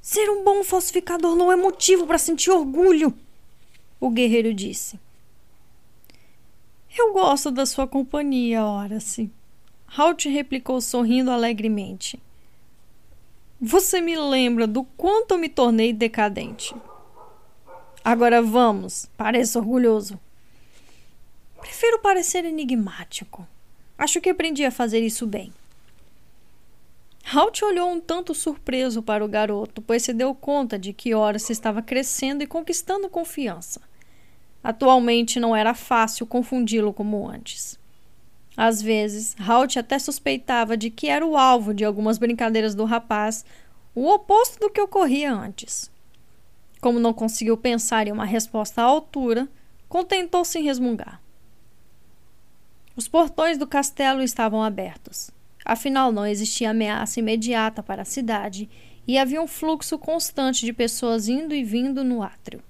Ser 0.00 0.30
um 0.30 0.42
bom 0.42 0.64
falsificador 0.64 1.36
não 1.36 1.52
é 1.52 1.56
motivo 1.56 2.06
para 2.06 2.16
sentir 2.16 2.50
orgulho, 2.50 3.12
o 4.00 4.08
guerreiro 4.08 4.54
disse. 4.54 4.98
Eu 6.96 7.12
gosto 7.12 7.50
da 7.50 7.66
sua 7.66 7.86
companhia, 7.86 8.64
Horace. 8.64 9.30
Halt 9.86 10.26
replicou 10.26 10.80
sorrindo 10.80 11.30
alegremente. 11.30 12.18
Você 13.60 14.00
me 14.00 14.16
lembra 14.16 14.68
do 14.68 14.84
quanto 14.84 15.32
eu 15.32 15.38
me 15.38 15.48
tornei 15.48 15.92
decadente. 15.92 16.72
Agora 18.04 18.40
vamos, 18.40 19.10
pareça 19.16 19.58
orgulhoso. 19.58 20.18
Prefiro 21.60 21.98
parecer 21.98 22.44
enigmático. 22.44 23.44
Acho 23.98 24.20
que 24.20 24.30
aprendi 24.30 24.64
a 24.64 24.70
fazer 24.70 25.00
isso 25.00 25.26
bem. 25.26 25.52
Halt 27.34 27.62
olhou 27.64 27.90
um 27.90 28.00
tanto 28.00 28.32
surpreso 28.32 29.02
para 29.02 29.24
o 29.24 29.28
garoto, 29.28 29.82
pois 29.82 30.04
se 30.04 30.12
deu 30.12 30.32
conta 30.36 30.78
de 30.78 30.92
que 30.92 31.14
Horace 31.14 31.52
estava 31.52 31.82
crescendo 31.82 32.44
e 32.44 32.46
conquistando 32.46 33.08
confiança. 33.08 33.80
Atualmente 34.62 35.40
não 35.40 35.54
era 35.54 35.74
fácil 35.74 36.26
confundi-lo 36.26 36.92
como 36.92 37.28
antes. 37.28 37.78
Às 38.60 38.82
vezes, 38.82 39.36
Halt 39.38 39.76
até 39.76 40.00
suspeitava 40.00 40.76
de 40.76 40.90
que 40.90 41.08
era 41.08 41.24
o 41.24 41.36
alvo 41.36 41.72
de 41.72 41.84
algumas 41.84 42.18
brincadeiras 42.18 42.74
do 42.74 42.84
rapaz, 42.84 43.44
o 43.94 44.04
oposto 44.08 44.58
do 44.58 44.68
que 44.68 44.80
ocorria 44.80 45.32
antes. 45.32 45.88
Como 46.80 46.98
não 46.98 47.12
conseguiu 47.14 47.56
pensar 47.56 48.08
em 48.08 48.10
uma 48.10 48.24
resposta 48.24 48.82
à 48.82 48.84
altura, 48.84 49.48
contentou-se 49.88 50.58
em 50.58 50.64
resmungar. 50.64 51.22
Os 52.96 53.06
portões 53.06 53.58
do 53.58 53.64
castelo 53.64 54.24
estavam 54.24 54.60
abertos. 54.60 55.30
Afinal, 55.64 56.10
não 56.10 56.26
existia 56.26 56.70
ameaça 56.70 57.20
imediata 57.20 57.80
para 57.80 58.02
a 58.02 58.04
cidade 58.04 58.68
e 59.06 59.16
havia 59.16 59.40
um 59.40 59.46
fluxo 59.46 59.96
constante 59.96 60.66
de 60.66 60.72
pessoas 60.72 61.28
indo 61.28 61.54
e 61.54 61.62
vindo 61.62 62.02
no 62.02 62.24
átrio. 62.24 62.60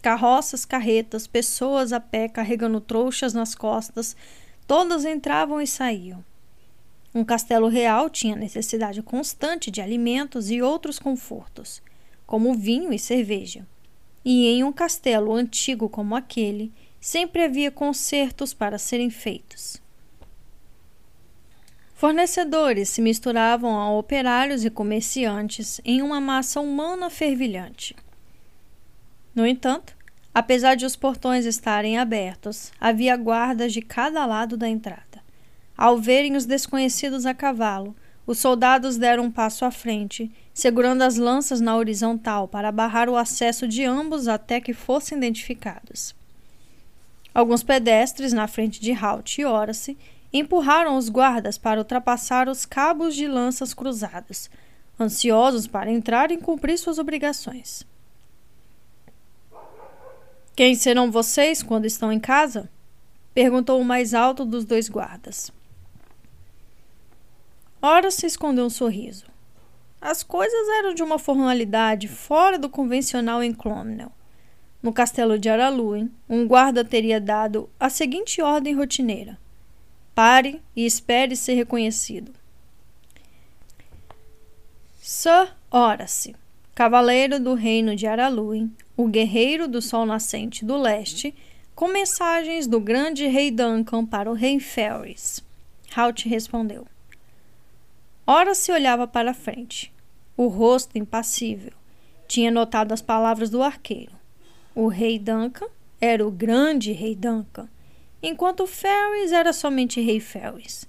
Carroças, 0.00 0.64
carretas, 0.64 1.26
pessoas 1.26 1.92
a 1.92 1.98
pé 1.98 2.28
carregando 2.28 2.80
trouxas 2.80 3.34
nas 3.34 3.56
costas, 3.56 4.16
todas 4.66 5.04
entravam 5.04 5.60
e 5.60 5.66
saíam. 5.66 6.24
Um 7.14 7.24
castelo 7.24 7.68
real 7.68 8.10
tinha 8.10 8.34
necessidade 8.34 9.00
constante 9.02 9.70
de 9.70 9.80
alimentos 9.80 10.50
e 10.50 10.60
outros 10.60 10.98
confortos, 10.98 11.80
como 12.26 12.54
vinho 12.54 12.92
e 12.92 12.98
cerveja. 12.98 13.66
E 14.24 14.48
em 14.48 14.64
um 14.64 14.72
castelo 14.72 15.32
antigo 15.32 15.88
como 15.88 16.16
aquele, 16.16 16.72
sempre 17.00 17.44
havia 17.44 17.70
concertos 17.70 18.52
para 18.54 18.78
serem 18.78 19.10
feitos. 19.10 19.80
Fornecedores 21.94 22.88
se 22.88 23.00
misturavam 23.00 23.78
a 23.78 23.90
operários 23.90 24.64
e 24.64 24.70
comerciantes 24.70 25.80
em 25.84 26.02
uma 26.02 26.20
massa 26.20 26.60
humana 26.60 27.08
fervilhante. 27.08 27.94
No 29.34 29.46
entanto, 29.46 29.96
apesar 30.34 30.74
de 30.74 30.84
os 30.84 30.96
portões 30.96 31.46
estarem 31.46 31.96
abertos, 31.96 32.72
havia 32.80 33.16
guardas 33.16 33.72
de 33.72 33.80
cada 33.80 34.26
lado 34.26 34.56
da 34.56 34.68
entrada. 34.68 35.22
Ao 35.76 35.96
verem 35.96 36.34
os 36.34 36.44
desconhecidos 36.44 37.24
a 37.24 37.32
cavalo, 37.32 37.94
os 38.26 38.38
soldados 38.38 38.96
deram 38.96 39.24
um 39.24 39.30
passo 39.30 39.64
à 39.64 39.70
frente, 39.70 40.30
segurando 40.52 41.02
as 41.02 41.16
lanças 41.16 41.60
na 41.60 41.76
horizontal 41.76 42.48
para 42.48 42.72
barrar 42.72 43.08
o 43.08 43.16
acesso 43.16 43.68
de 43.68 43.84
ambos 43.84 44.26
até 44.26 44.60
que 44.60 44.72
fossem 44.72 45.18
identificados. 45.18 46.14
Alguns 47.34 47.62
pedestres 47.62 48.32
na 48.32 48.48
frente 48.48 48.80
de 48.80 48.92
Halt 48.92 49.38
e 49.38 49.44
Horace 49.44 49.96
empurraram 50.32 50.96
os 50.96 51.08
guardas 51.08 51.58
para 51.58 51.78
ultrapassar 51.80 52.48
os 52.48 52.64
cabos 52.64 53.14
de 53.14 53.28
lanças 53.28 53.74
cruzados, 53.74 54.50
ansiosos 54.98 55.66
para 55.66 55.92
entrar 55.92 56.30
e 56.30 56.38
cumprir 56.38 56.78
suas 56.78 56.98
obrigações. 56.98 57.84
Quem 60.56 60.76
serão 60.76 61.10
vocês 61.10 61.62
quando 61.62 61.84
estão 61.84 62.12
em 62.12 62.20
casa? 62.20 62.70
perguntou 63.34 63.80
o 63.80 63.84
mais 63.84 64.14
alto 64.14 64.44
dos 64.44 64.64
dois 64.64 64.88
guardas. 64.88 65.50
Horace 67.82 68.24
escondeu 68.24 68.64
um 68.64 68.70
sorriso. 68.70 69.26
As 70.00 70.22
coisas 70.22 70.68
eram 70.78 70.94
de 70.94 71.02
uma 71.02 71.18
formalidade 71.18 72.06
fora 72.06 72.56
do 72.56 72.68
convencional 72.68 73.42
em 73.42 73.52
Clomnel. 73.52 74.12
No 74.80 74.92
castelo 74.92 75.38
de 75.38 75.48
Araluin, 75.48 76.12
um 76.28 76.46
guarda 76.46 76.84
teria 76.84 77.20
dado 77.20 77.68
a 77.80 77.90
seguinte 77.90 78.40
ordem 78.40 78.74
rotineira: 78.74 79.38
pare 80.14 80.62
e 80.76 80.86
espere 80.86 81.34
ser 81.34 81.54
reconhecido. 81.54 82.32
Sir 85.00 85.52
Horace, 85.70 86.36
cavaleiro 86.74 87.38
do 87.38 87.54
reino 87.54 87.94
de 87.94 88.06
Araluin, 88.06 88.74
o 88.96 89.06
guerreiro 89.06 89.68
do 89.68 89.80
sol 89.80 90.04
nascente 90.04 90.64
do 90.64 90.76
leste, 90.76 91.34
com 91.74 91.86
mensagens 91.86 92.66
do 92.66 92.80
grande 92.80 93.26
rei 93.26 93.50
Duncan 93.50 94.04
para 94.04 94.30
o 94.30 94.34
rei 94.34 94.58
Ferris. 94.58 95.44
Halt 95.94 96.28
respondeu. 96.28 96.86
Horace 98.26 98.72
olhava 98.72 99.06
para 99.06 99.34
frente, 99.34 99.92
o 100.36 100.48
rosto 100.48 100.98
impassível. 100.98 101.72
Tinha 102.26 102.50
notado 102.50 102.92
as 102.92 103.02
palavras 103.02 103.50
do 103.50 103.62
arqueiro. 103.62 104.12
O 104.74 104.88
rei 104.88 105.18
Duncan 105.18 105.68
era 106.00 106.26
o 106.26 106.30
grande 106.30 106.90
rei 106.90 107.14
Duncan, 107.14 107.68
enquanto 108.20 108.66
Ferris 108.66 109.30
era 109.30 109.52
somente 109.52 110.00
rei 110.00 110.18
Ferris. 110.18 110.88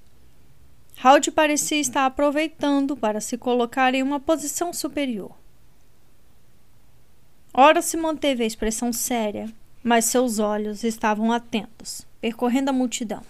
Howard 1.03 1.29
parecia 1.31 1.79
estar 1.79 2.05
aproveitando 2.05 2.95
para 2.95 3.21
se 3.21 3.37
colocar 3.37 3.93
em 3.93 4.01
uma 4.01 4.19
posição 4.19 4.73
superior. 4.73 5.35
Ora 7.57 7.81
se 7.81 7.95
manteve 7.95 8.43
a 8.43 8.45
expressão 8.45 8.91
séria, 8.91 9.49
mas 9.81 10.03
seus 10.03 10.39
olhos 10.39 10.83
estavam 10.83 11.31
atentos, 11.31 12.05
percorrendo 12.19 12.69
a 12.69 12.73
multidão. 12.73 13.21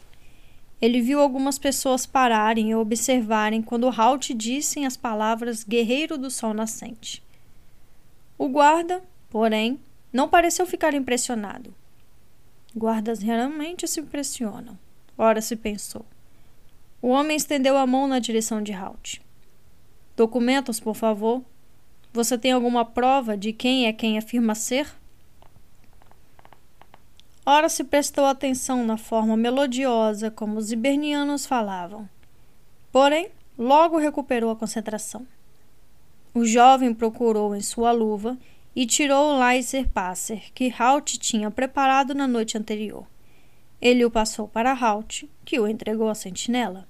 Ele 0.82 1.00
viu 1.00 1.22
algumas 1.22 1.60
pessoas 1.60 2.08
pararem 2.08 2.72
e 2.72 2.76
observarem 2.76 3.62
quando 3.62 3.88
Halt 3.88 4.34
disse 4.34 4.84
as 4.84 4.98
palavras 4.98 5.64
Guerreiro 5.64 6.18
do 6.18 6.32
Sol 6.32 6.56
Nascente. 6.56 7.22
O 8.36 8.50
guarda, 8.50 9.04
porém, 9.30 9.80
não 10.12 10.28
pareceu 10.28 10.66
ficar 10.66 10.96
impressionado. 10.96 11.72
Guardas 12.76 13.20
realmente 13.20 13.88
se 13.88 14.00
impressionam. 14.00 14.76
Ora 15.16 15.40
se 15.40 15.56
pensou. 15.56 16.04
O 17.00 17.10
homem 17.10 17.38
estendeu 17.38 17.78
a 17.78 17.86
mão 17.86 18.08
na 18.08 18.18
direção 18.18 18.60
de 18.60 18.74
Halt. 18.74 19.22
Documentos, 20.18 20.80
por 20.80 20.96
favor. 20.96 21.44
Você 22.16 22.38
tem 22.38 22.54
alguma 22.54 22.86
prova 22.86 23.36
de 23.36 23.52
quem 23.52 23.88
é 23.88 23.92
quem 23.92 24.18
afirma 24.18 24.56
ser? 24.56 24.88
Ora 27.46 27.68
se 27.68 27.84
prestou 27.84 28.24
atenção 28.24 28.86
na 28.86 28.96
forma 28.96 29.36
melodiosa 29.36 30.32
como 30.32 30.58
os 30.58 30.72
hibernianos 30.72 31.46
falavam. 31.46 32.08
Porém, 32.90 33.32
logo 33.58 33.98
recuperou 33.98 34.50
a 34.50 34.56
concentração. 34.56 35.28
O 36.34 36.46
jovem 36.46 36.94
procurou 36.94 37.54
em 37.54 37.62
sua 37.62 37.92
luva 37.92 38.38
e 38.74 38.86
tirou 38.86 39.34
o 39.34 39.38
laser 39.38 39.90
passer 39.90 40.54
que 40.54 40.74
Halt 40.80 41.18
tinha 41.18 41.52
preparado 41.52 42.16
na 42.16 42.26
noite 42.26 42.58
anterior. 42.58 43.06
Ele 43.82 44.06
o 44.06 44.10
passou 44.10 44.48
para 44.48 44.72
Halt, 44.72 45.26
que 45.44 45.60
o 45.60 45.68
entregou 45.68 46.08
à 46.08 46.16
sentinela. 46.16 46.88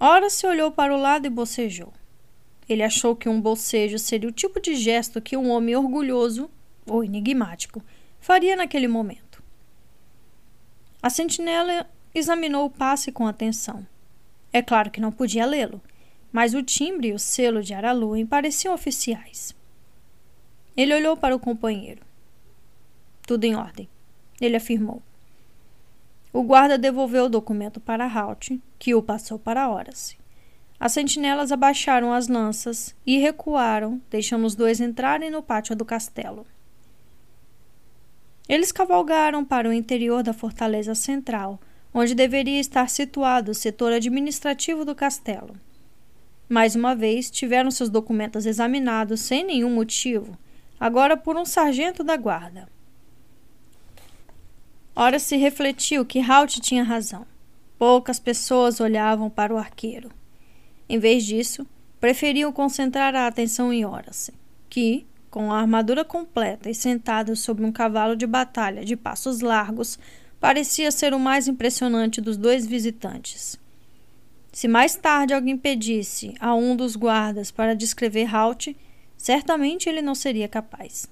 Ora 0.00 0.30
se 0.30 0.46
olhou 0.46 0.70
para 0.70 0.94
o 0.94 0.98
lado 0.98 1.26
e 1.26 1.30
bocejou. 1.30 1.92
Ele 2.68 2.82
achou 2.82 3.14
que 3.14 3.28
um 3.28 3.40
bocejo 3.40 3.98
seria 3.98 4.28
o 4.28 4.32
tipo 4.32 4.60
de 4.60 4.74
gesto 4.74 5.20
que 5.20 5.36
um 5.36 5.50
homem 5.50 5.76
orgulhoso 5.76 6.50
ou 6.86 7.04
enigmático 7.04 7.82
faria 8.20 8.56
naquele 8.56 8.88
momento. 8.88 9.42
A 11.02 11.10
sentinela 11.10 11.86
examinou 12.14 12.64
o 12.64 12.70
passe 12.70 13.12
com 13.12 13.26
atenção. 13.26 13.86
É 14.52 14.62
claro 14.62 14.90
que 14.90 15.00
não 15.00 15.12
podia 15.12 15.44
lê-lo, 15.44 15.82
mas 16.32 16.54
o 16.54 16.62
timbre 16.62 17.08
e 17.08 17.12
o 17.12 17.18
selo 17.18 17.62
de 17.62 17.74
Araluem 17.74 18.24
pareciam 18.24 18.72
oficiais. 18.72 19.54
Ele 20.76 20.94
olhou 20.94 21.16
para 21.16 21.36
o 21.36 21.40
companheiro. 21.40 22.02
Tudo 23.26 23.44
em 23.44 23.54
ordem, 23.54 23.88
ele 24.40 24.56
afirmou. 24.56 25.02
O 26.32 26.42
guarda 26.42 26.76
devolveu 26.76 27.26
o 27.26 27.28
documento 27.28 27.78
para 27.78 28.06
Halt, 28.06 28.58
que 28.78 28.94
o 28.94 29.02
passou 29.02 29.38
para 29.38 29.68
Horace. 29.68 30.16
As 30.78 30.92
sentinelas 30.92 31.52
abaixaram 31.52 32.12
as 32.12 32.28
lanças 32.28 32.94
e 33.06 33.18
recuaram, 33.18 34.00
deixando 34.10 34.44
os 34.44 34.54
dois 34.54 34.80
entrarem 34.80 35.30
no 35.30 35.42
pátio 35.42 35.74
do 35.74 35.84
castelo. 35.84 36.46
Eles 38.48 38.72
cavalgaram 38.72 39.44
para 39.44 39.68
o 39.68 39.72
interior 39.72 40.22
da 40.22 40.32
fortaleza 40.32 40.94
central, 40.94 41.60
onde 41.92 42.14
deveria 42.14 42.60
estar 42.60 42.90
situado 42.90 43.52
o 43.52 43.54
setor 43.54 43.92
administrativo 43.92 44.84
do 44.84 44.94
castelo. 44.94 45.54
Mais 46.48 46.74
uma 46.74 46.94
vez, 46.94 47.30
tiveram 47.30 47.70
seus 47.70 47.88
documentos 47.88 48.44
examinados 48.44 49.20
sem 49.20 49.44
nenhum 49.44 49.70
motivo 49.70 50.36
agora 50.78 51.16
por 51.16 51.36
um 51.36 51.44
sargento 51.44 52.04
da 52.04 52.16
guarda. 52.16 52.68
Ora 54.94 55.18
se 55.18 55.36
refletiu 55.36 56.04
que 56.04 56.20
Halt 56.20 56.60
tinha 56.60 56.84
razão. 56.84 57.26
Poucas 57.78 58.20
pessoas 58.20 58.80
olhavam 58.80 59.28
para 59.30 59.52
o 59.52 59.56
arqueiro. 59.56 60.10
Em 60.88 60.98
vez 60.98 61.24
disso, 61.24 61.66
preferiam 61.98 62.52
concentrar 62.52 63.14
a 63.14 63.26
atenção 63.26 63.72
em 63.72 63.84
Horace, 63.84 64.32
que, 64.68 65.06
com 65.30 65.50
a 65.50 65.60
armadura 65.60 66.04
completa 66.04 66.68
e 66.68 66.74
sentado 66.74 67.34
sobre 67.34 67.64
um 67.64 67.72
cavalo 67.72 68.14
de 68.14 68.26
batalha 68.26 68.84
de 68.84 68.94
passos 68.94 69.40
largos, 69.40 69.98
parecia 70.38 70.90
ser 70.90 71.14
o 71.14 71.18
mais 71.18 71.48
impressionante 71.48 72.20
dos 72.20 72.36
dois 72.36 72.66
visitantes. 72.66 73.58
Se 74.52 74.68
mais 74.68 74.94
tarde 74.94 75.32
alguém 75.32 75.56
pedisse 75.56 76.34
a 76.38 76.54
um 76.54 76.76
dos 76.76 76.94
guardas 76.94 77.50
para 77.50 77.74
descrever 77.74 78.32
Halt, 78.32 78.76
certamente 79.16 79.88
ele 79.88 80.02
não 80.02 80.14
seria 80.14 80.46
capaz. 80.46 81.08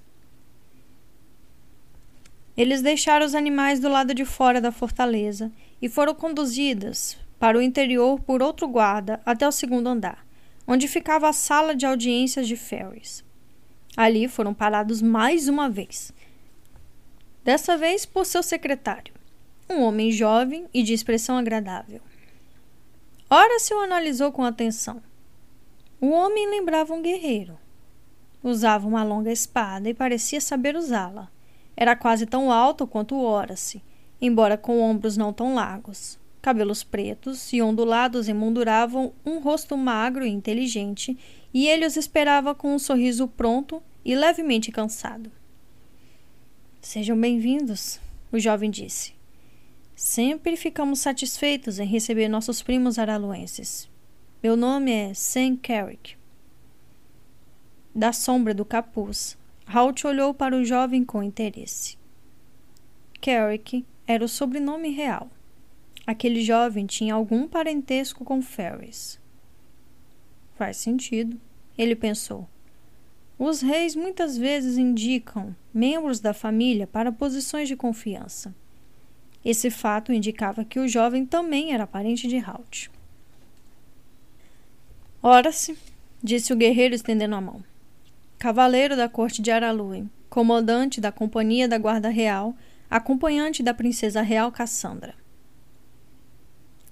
Eles 2.57 2.83
deixaram 2.83 3.25
os 3.25 3.35
animais 3.35 3.81
do 3.81 3.89
lado 3.89 4.13
de 4.13 4.27
fora 4.27 4.61
da 4.61 4.71
fortaleza 4.71 5.51
e 5.81 5.89
foram 5.89 6.15
conduzidas 6.15 7.17
para 7.43 7.59
o 7.59 7.61
interior 7.61 8.21
por 8.21 8.41
outro 8.41 8.69
guarda 8.69 9.21
até 9.27 9.49
o 9.49 9.51
segundo 9.51 9.89
andar, 9.89 10.25
onde 10.65 10.87
ficava 10.87 11.29
a 11.29 11.33
sala 11.33 11.75
de 11.75 11.85
audiências 11.85 12.47
de 12.47 12.55
Ferris. 12.55 13.25
Ali 13.97 14.29
foram 14.29 14.55
parados 14.55 15.03
mais 15.03 15.49
uma 15.49 15.69
vez. 15.69 16.13
Dessa 17.43 17.77
vez 17.77 18.07
por 18.07 18.25
seu 18.27 18.45
secretário, 18.45 19.13
um 19.69 19.81
homem 19.81 20.13
jovem 20.13 20.69
e 20.73 20.85
de 20.85 20.93
expressão 20.93 21.37
agradável. 21.37 22.01
Ora 23.29 23.59
se 23.59 23.75
o 23.75 23.81
analisou 23.81 24.31
com 24.31 24.45
atenção. 24.45 25.03
O 26.01 26.11
homem 26.11 26.49
lembrava 26.49 26.95
um 26.95 27.03
guerreiro. 27.03 27.59
Usava 28.41 28.87
uma 28.87 29.03
longa 29.03 29.33
espada 29.33 29.89
e 29.89 29.95
parecia 29.95 30.41
saber 30.41 30.77
usá-la 30.77 31.29
era 31.77 31.97
quase 31.97 32.25
tão 32.25 32.53
alto 32.53 32.87
quanto 32.87 33.21
Horace, 33.21 33.83
embora 34.21 34.57
com 34.57 34.81
ombros 34.81 35.17
não 35.17 35.33
tão 35.33 35.57
largos. 35.57 36.22
Cabelos 36.43 36.83
pretos 36.83 37.53
e 37.53 37.63
ondulados 37.63 38.29
emolduravam 38.29 39.13
um 39.25 39.39
rosto 39.39 39.77
magro 39.77 40.27
e 40.27 40.29
inteligente, 40.29 41.17
e 41.55 41.69
ele 41.69 41.87
os 41.87 41.97
esperava 41.97 42.53
com 42.53 42.75
um 42.75 42.81
sorriso 42.81 43.29
pronto 43.29 43.81
e 44.05 44.17
levemente 44.17 44.73
cansado. 44.73 45.31
Sejam 46.81 47.17
bem-vindos, 47.17 48.01
o 48.33 48.41
jovem 48.41 48.73
disse. 48.73 49.15
Sempre 49.95 50.57
ficamos 50.57 50.99
satisfeitos 50.99 51.79
em 51.79 51.87
receber 51.87 52.27
nossos 52.27 52.61
primos 52.61 52.99
araluenses. 52.99 53.89
Meu 54.43 54.57
nome 54.57 54.91
é 54.91 55.15
Sam 55.15 55.55
Carrick. 55.55 56.17
Da 57.95 58.13
sombra 58.13 58.53
do 58.53 58.65
capuz, 58.65 59.39
Halt 59.65 60.05
olhou 60.05 60.35
para 60.35 60.57
o 60.57 60.65
jovem 60.65 61.05
com 61.05 61.23
interesse. 61.23 61.97
Carrick 63.21 63.85
era 64.09 64.25
o 64.25 64.29
sobrenome 64.29 64.91
real. 64.91 65.31
Aquele 66.07 66.43
jovem 66.43 66.87
tinha 66.87 67.15
algum 67.15 67.47
parentesco 67.47 68.25
com 68.25 68.43
Ferris. 68.43 69.21
Faz 70.57 70.77
sentido, 70.77 71.41
ele 71.77 71.95
pensou. 71.95 72.49
Os 73.39 73.61
reis 73.61 73.97
muitas 73.97 74.37
vezes 74.37 74.77
indicam 74.77 75.55
membros 75.73 76.21
da 76.21 76.33
família 76.33 76.87
para 76.87 77.11
posições 77.11 77.69
de 77.69 77.77
confiança. 77.77 78.55
Esse 79.45 79.71
fato 79.71 80.13
indicava 80.13 80.65
que 80.65 80.79
o 80.79 80.89
jovem 80.89 81.27
também 81.27 81.73
era 81.73 81.87
parente 81.87 82.29
de 82.29 82.39
Halt. 82.39 82.91
Ora-se, 85.23 85.77
disse 86.23 86.53
o 86.53 86.57
guerreiro 86.57 86.95
estendendo 86.95 87.35
a 87.35 87.41
mão 87.41 87.65
cavaleiro 88.43 88.97
da 88.97 89.09
corte 89.09 89.41
de 89.41 89.53
Araluen, 89.53 90.11
comandante 90.29 91.01
da 91.01 91.13
companhia 91.13 91.69
da 91.69 91.79
guarda 91.79 92.09
real, 92.09 92.57
acompanhante 92.91 93.63
da 93.63 93.73
princesa 93.73 94.21
real 94.21 94.51
Cassandra. 94.51 95.15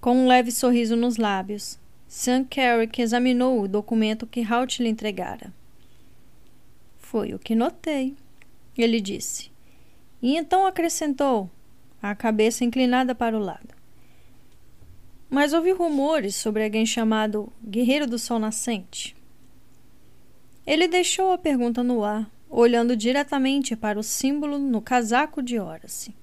Com 0.00 0.16
um 0.16 0.26
leve 0.26 0.50
sorriso 0.50 0.96
nos 0.96 1.18
lábios, 1.18 1.78
Sam 2.08 2.44
Carrick 2.44 3.02
examinou 3.02 3.60
o 3.60 3.68
documento 3.68 4.26
que 4.26 4.42
Halt 4.42 4.80
lhe 4.82 4.88
entregara. 4.88 5.52
Foi 6.98 7.34
o 7.34 7.38
que 7.38 7.54
notei, 7.54 8.16
ele 8.78 9.00
disse. 9.00 9.50
E 10.22 10.36
então 10.36 10.66
acrescentou, 10.66 11.50
a 12.00 12.14
cabeça 12.14 12.64
inclinada 12.64 13.14
para 13.14 13.36
o 13.36 13.40
lado. 13.40 13.74
Mas 15.28 15.52
ouvi 15.52 15.70
rumores 15.70 16.34
sobre 16.34 16.64
alguém 16.64 16.86
chamado 16.86 17.52
Guerreiro 17.62 18.06
do 18.06 18.18
Sol 18.18 18.38
Nascente. 18.38 19.14
Ele 20.66 20.88
deixou 20.88 21.30
a 21.32 21.38
pergunta 21.38 21.82
no 21.82 22.02
ar, 22.02 22.30
olhando 22.48 22.96
diretamente 22.96 23.76
para 23.76 23.98
o 23.98 24.02
símbolo 24.02 24.58
no 24.58 24.80
casaco 24.80 25.42
de 25.42 25.58
Horace. 25.58 26.14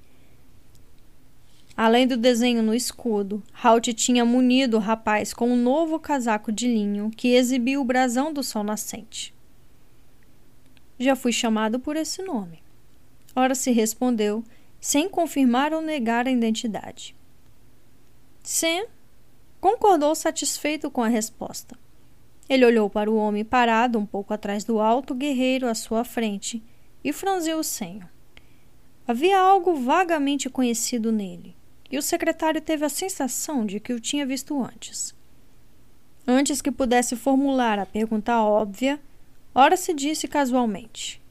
Além 1.78 2.08
do 2.08 2.18
desenho 2.18 2.64
no 2.64 2.74
escudo, 2.74 3.44
Halt 3.54 3.94
tinha 3.94 4.26
munido 4.26 4.78
o 4.78 4.80
rapaz 4.80 5.32
com 5.32 5.48
um 5.52 5.56
novo 5.56 6.00
casaco 6.00 6.52
de 6.52 6.68
linho 6.68 7.12
que 7.16 7.36
exibia 7.36 7.80
o 7.80 7.86
brasão 7.86 8.34
do 8.34 8.42
sol 8.42 8.64
nascente. 8.64 9.32
Já 10.98 11.16
fui 11.16 11.32
chamado 11.32 11.80
por 11.80 11.96
esse 11.96 12.24
nome. 12.24 12.64
Horace 13.36 13.70
respondeu, 13.72 14.44
sem 14.82 15.08
confirmar 15.08 15.72
ou 15.72 15.80
negar 15.80 16.26
a 16.26 16.32
identidade. 16.32 17.16
Sam 18.42 18.88
concordou 19.62 20.16
satisfeito 20.16 20.90
com 20.90 21.04
a 21.04 21.08
resposta. 21.08 21.78
Ele 22.50 22.66
olhou 22.66 22.90
para 22.90 23.12
o 23.12 23.18
homem 23.18 23.46
parado 23.46 24.00
um 24.00 24.06
pouco 24.06 24.34
atrás 24.34 24.64
do 24.64 24.80
alto 24.80 25.14
guerreiro 25.14 25.68
à 25.68 25.76
sua 25.76 26.04
frente 26.04 26.64
e 27.04 27.14
franziu 27.14 27.60
o 27.60 27.64
senho. 27.64 28.10
Havia 29.08 29.40
algo 29.40 29.76
vagamente 29.76 30.50
conhecido 30.50 31.12
nele, 31.12 31.56
e 31.92 31.98
o 31.98 32.02
secretário 32.02 32.62
teve 32.62 32.86
a 32.86 32.90
sensação 32.90 33.66
de 33.66 33.80
que 33.80 33.94
o 33.94 34.00
tinha 34.00 34.26
visto 34.26 34.62
antes. 34.62 35.16
Antes 36.28 36.62
que 36.62 36.72
pudesse 36.72 37.16
formular 37.16 37.80
a 37.80 37.86
pergunta 37.86 38.42
óbvia, 38.42 39.00
ora 39.56 39.78
se 39.78 39.94
disse 39.94 40.28
casualmente: 40.28 41.22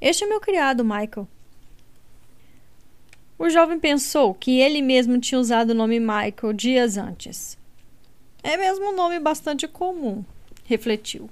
Este 0.00 0.24
é 0.24 0.26
meu 0.26 0.40
criado, 0.40 0.84
Michael. 0.84 1.26
O 3.38 3.48
jovem 3.48 3.80
pensou 3.80 4.34
que 4.34 4.60
ele 4.60 4.82
mesmo 4.82 5.18
tinha 5.18 5.40
usado 5.40 5.70
o 5.70 5.74
nome 5.74 5.98
Michael 5.98 6.52
dias 6.52 6.98
antes 6.98 7.58
é 8.42 8.56
mesmo 8.56 8.90
um 8.90 8.96
nome 8.96 9.18
bastante 9.18 9.68
comum, 9.68 10.24
refletiu. 10.64 11.28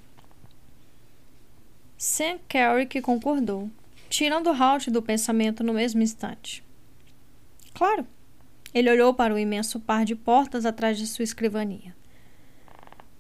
Sam 1.97 2.39
Carrick 2.49 3.01
concordou, 3.01 3.71
tirando 4.09 4.51
Halt 4.51 4.91
do 4.91 5.03
pensamento 5.03 5.65
no 5.65 5.73
mesmo 5.73 6.03
instante. 6.03 6.63
Claro. 7.79 8.05
Ele 8.75 8.91
olhou 8.91 9.15
para 9.15 9.33
o 9.33 9.39
imenso 9.39 9.79
par 9.79 10.05
de 10.05 10.17
portas 10.17 10.67
atrás 10.67 10.99
de 10.99 11.07
sua 11.07 11.23
escrivania. 11.23 11.95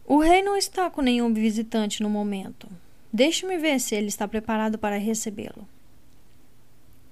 O 0.04 0.18
rei 0.18 0.42
não 0.42 0.56
está 0.56 0.90
com 0.90 1.00
nenhum 1.00 1.32
visitante 1.32 2.02
no 2.02 2.10
momento. 2.10 2.68
Deixe-me 3.12 3.56
ver 3.56 3.78
se 3.78 3.94
ele 3.94 4.08
está 4.08 4.26
preparado 4.26 4.76
para 4.76 4.98
recebê-lo. 4.98 5.64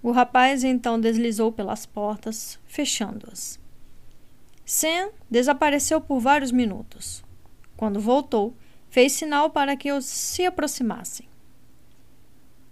O 0.02 0.10
rapaz 0.10 0.64
então 0.64 0.98
deslizou 0.98 1.52
pelas 1.52 1.86
portas, 1.86 2.58
fechando-as. 2.66 3.60
Sam 4.64 5.10
desapareceu 5.30 6.00
por 6.00 6.18
vários 6.18 6.50
minutos. 6.50 7.22
Quando 7.76 8.00
voltou, 8.00 8.56
fez 8.90 9.12
sinal 9.12 9.50
para 9.50 9.76
que 9.76 9.92
os 9.92 10.04
se 10.04 10.44
aproximassem. 10.44 11.28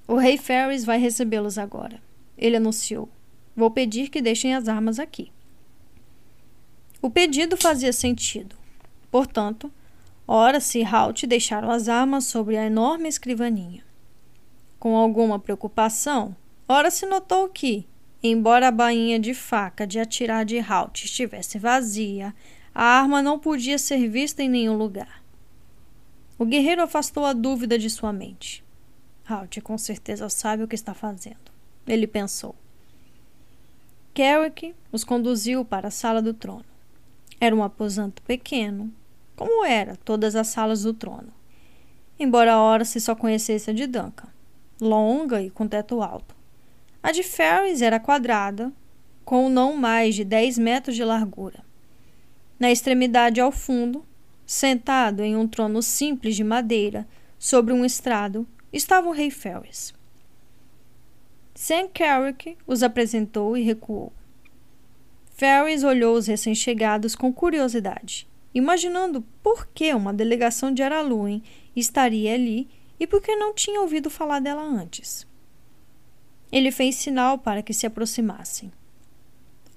O 0.08 0.16
rei 0.16 0.36
Ferris 0.36 0.84
vai 0.84 0.98
recebê-los 0.98 1.58
agora. 1.58 2.02
Ele 2.36 2.56
anunciou. 2.56 3.08
Vou 3.56 3.70
pedir 3.70 4.08
que 4.08 4.22
deixem 4.22 4.54
as 4.54 4.68
armas 4.68 4.98
aqui. 4.98 5.30
O 7.00 7.10
pedido 7.10 7.56
fazia 7.56 7.92
sentido. 7.92 8.56
Portanto, 9.10 9.70
Horace 10.26 10.78
e 10.78 10.84
Halt 10.84 11.26
deixaram 11.26 11.70
as 11.70 11.88
armas 11.88 12.24
sobre 12.24 12.56
a 12.56 12.66
enorme 12.66 13.08
escrivaninha. 13.08 13.84
Com 14.78 14.96
alguma 14.96 15.38
preocupação, 15.38 16.34
Horace 16.66 17.06
notou 17.06 17.48
que, 17.48 17.86
Embora 18.26 18.68
a 18.68 18.70
bainha 18.70 19.18
de 19.18 19.34
faca 19.34 19.86
de 19.86 20.00
atirar 20.00 20.46
de 20.46 20.58
Halt 20.58 21.04
estivesse 21.04 21.58
vazia, 21.58 22.34
a 22.74 22.82
arma 22.82 23.20
não 23.20 23.38
podia 23.38 23.76
ser 23.76 24.08
vista 24.08 24.42
em 24.42 24.48
nenhum 24.48 24.78
lugar. 24.78 25.22
O 26.38 26.46
guerreiro 26.46 26.80
afastou 26.80 27.26
a 27.26 27.34
dúvida 27.34 27.78
de 27.78 27.90
sua 27.90 28.14
mente. 28.14 28.64
Halt 29.28 29.60
com 29.60 29.76
certeza 29.76 30.30
sabe 30.30 30.62
o 30.62 30.68
que 30.68 30.74
está 30.74 30.94
fazendo. 30.94 31.52
Ele 31.86 32.06
pensou. 32.06 32.56
Carrick 34.14 34.76
os 34.92 35.02
conduziu 35.02 35.64
para 35.64 35.88
a 35.88 35.90
sala 35.90 36.22
do 36.22 36.32
trono. 36.32 36.64
Era 37.40 37.54
um 37.54 37.64
aposento 37.64 38.22
pequeno, 38.22 38.92
como 39.34 39.64
era 39.64 39.96
todas 39.96 40.36
as 40.36 40.46
salas 40.46 40.84
do 40.84 40.94
trono, 40.94 41.32
embora 42.16 42.52
a 42.52 42.60
hora 42.60 42.84
se 42.84 43.00
só 43.00 43.16
conhecesse 43.16 43.70
a 43.70 43.74
de 43.74 43.88
Duncan, 43.88 44.28
longa 44.80 45.42
e 45.42 45.50
com 45.50 45.66
teto 45.66 46.00
alto. 46.00 46.32
A 47.02 47.10
de 47.10 47.24
Ferris 47.24 47.82
era 47.82 47.98
quadrada, 47.98 48.72
com 49.24 49.48
não 49.48 49.76
mais 49.76 50.14
de 50.14 50.24
10 50.24 50.58
metros 50.58 50.94
de 50.94 51.04
largura. 51.04 51.64
Na 52.56 52.70
extremidade 52.70 53.40
ao 53.40 53.50
fundo, 53.50 54.04
sentado 54.46 55.24
em 55.24 55.34
um 55.34 55.48
trono 55.48 55.82
simples 55.82 56.36
de 56.36 56.44
madeira, 56.44 57.04
sobre 57.36 57.74
um 57.74 57.84
estrado, 57.84 58.46
estava 58.72 59.08
o 59.08 59.12
rei 59.12 59.30
Ferris. 59.30 59.92
Sam 61.54 61.88
Carrick 61.88 62.58
os 62.66 62.82
apresentou 62.82 63.56
e 63.56 63.62
recuou. 63.62 64.12
Ferris 65.36 65.84
olhou 65.84 66.16
os 66.16 66.26
recém-chegados 66.26 67.14
com 67.14 67.32
curiosidade, 67.32 68.28
imaginando 68.52 69.22
por 69.42 69.66
que 69.68 69.92
uma 69.94 70.12
delegação 70.12 70.72
de 70.72 70.82
Araluen 70.82 71.42
estaria 71.74 72.34
ali 72.34 72.68
e 72.98 73.06
por 73.06 73.20
que 73.20 73.34
não 73.36 73.54
tinha 73.54 73.80
ouvido 73.80 74.10
falar 74.10 74.40
dela 74.40 74.62
antes. 74.62 75.26
Ele 76.50 76.70
fez 76.70 76.96
sinal 76.96 77.38
para 77.38 77.62
que 77.62 77.74
se 77.74 77.86
aproximassem. 77.86 78.72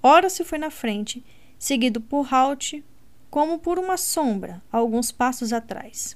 Ora 0.01 0.29
se 0.29 0.43
foi 0.43 0.57
na 0.57 0.69
frente, 0.69 1.25
seguido 1.57 1.99
por 1.99 2.31
Halt, 2.31 2.83
como 3.29 3.57
por 3.59 3.79
uma 3.79 3.97
sombra, 3.97 4.61
alguns 4.71 5.11
passos 5.11 5.51
atrás. 5.51 6.15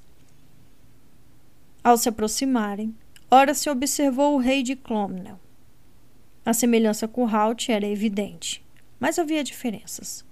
Ao 1.83 1.97
se 1.97 2.09
aproximarem, 2.09 2.95
ora 3.29 3.55
se 3.55 3.69
observou 3.69 4.35
o 4.35 4.39
rei 4.39 4.61
de 4.61 4.75
Clomnel. 4.75 5.40
A 6.45 6.53
semelhança 6.53 7.07
com 7.07 7.27
Halt 7.27 7.69
era 7.69 7.87
evidente, 7.87 8.63
mas 8.99 9.19
havia 9.19 9.43
diferenças. 9.43 10.25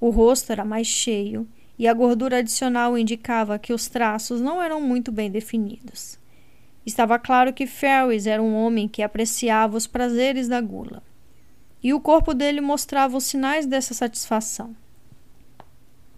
O 0.00 0.10
rosto 0.10 0.50
era 0.50 0.64
mais 0.64 0.86
cheio 0.86 1.46
e 1.78 1.86
a 1.86 1.92
gordura 1.92 2.38
adicional 2.38 2.96
indicava 2.96 3.58
que 3.58 3.72
os 3.72 3.88
traços 3.88 4.40
não 4.40 4.62
eram 4.62 4.80
muito 4.80 5.12
bem 5.12 5.30
definidos. 5.30 6.18
Estava 6.86 7.18
claro 7.18 7.52
que 7.52 7.66
Ferris 7.66 8.26
era 8.26 8.42
um 8.42 8.54
homem 8.54 8.86
que 8.86 9.02
apreciava 9.02 9.76
os 9.76 9.86
prazeres 9.86 10.48
da 10.48 10.60
gula. 10.60 11.02
E 11.82 11.92
o 11.92 12.00
corpo 12.00 12.32
dele 12.32 12.60
mostrava 12.60 13.16
os 13.16 13.24
sinais 13.24 13.66
dessa 13.66 13.92
satisfação. 13.92 14.74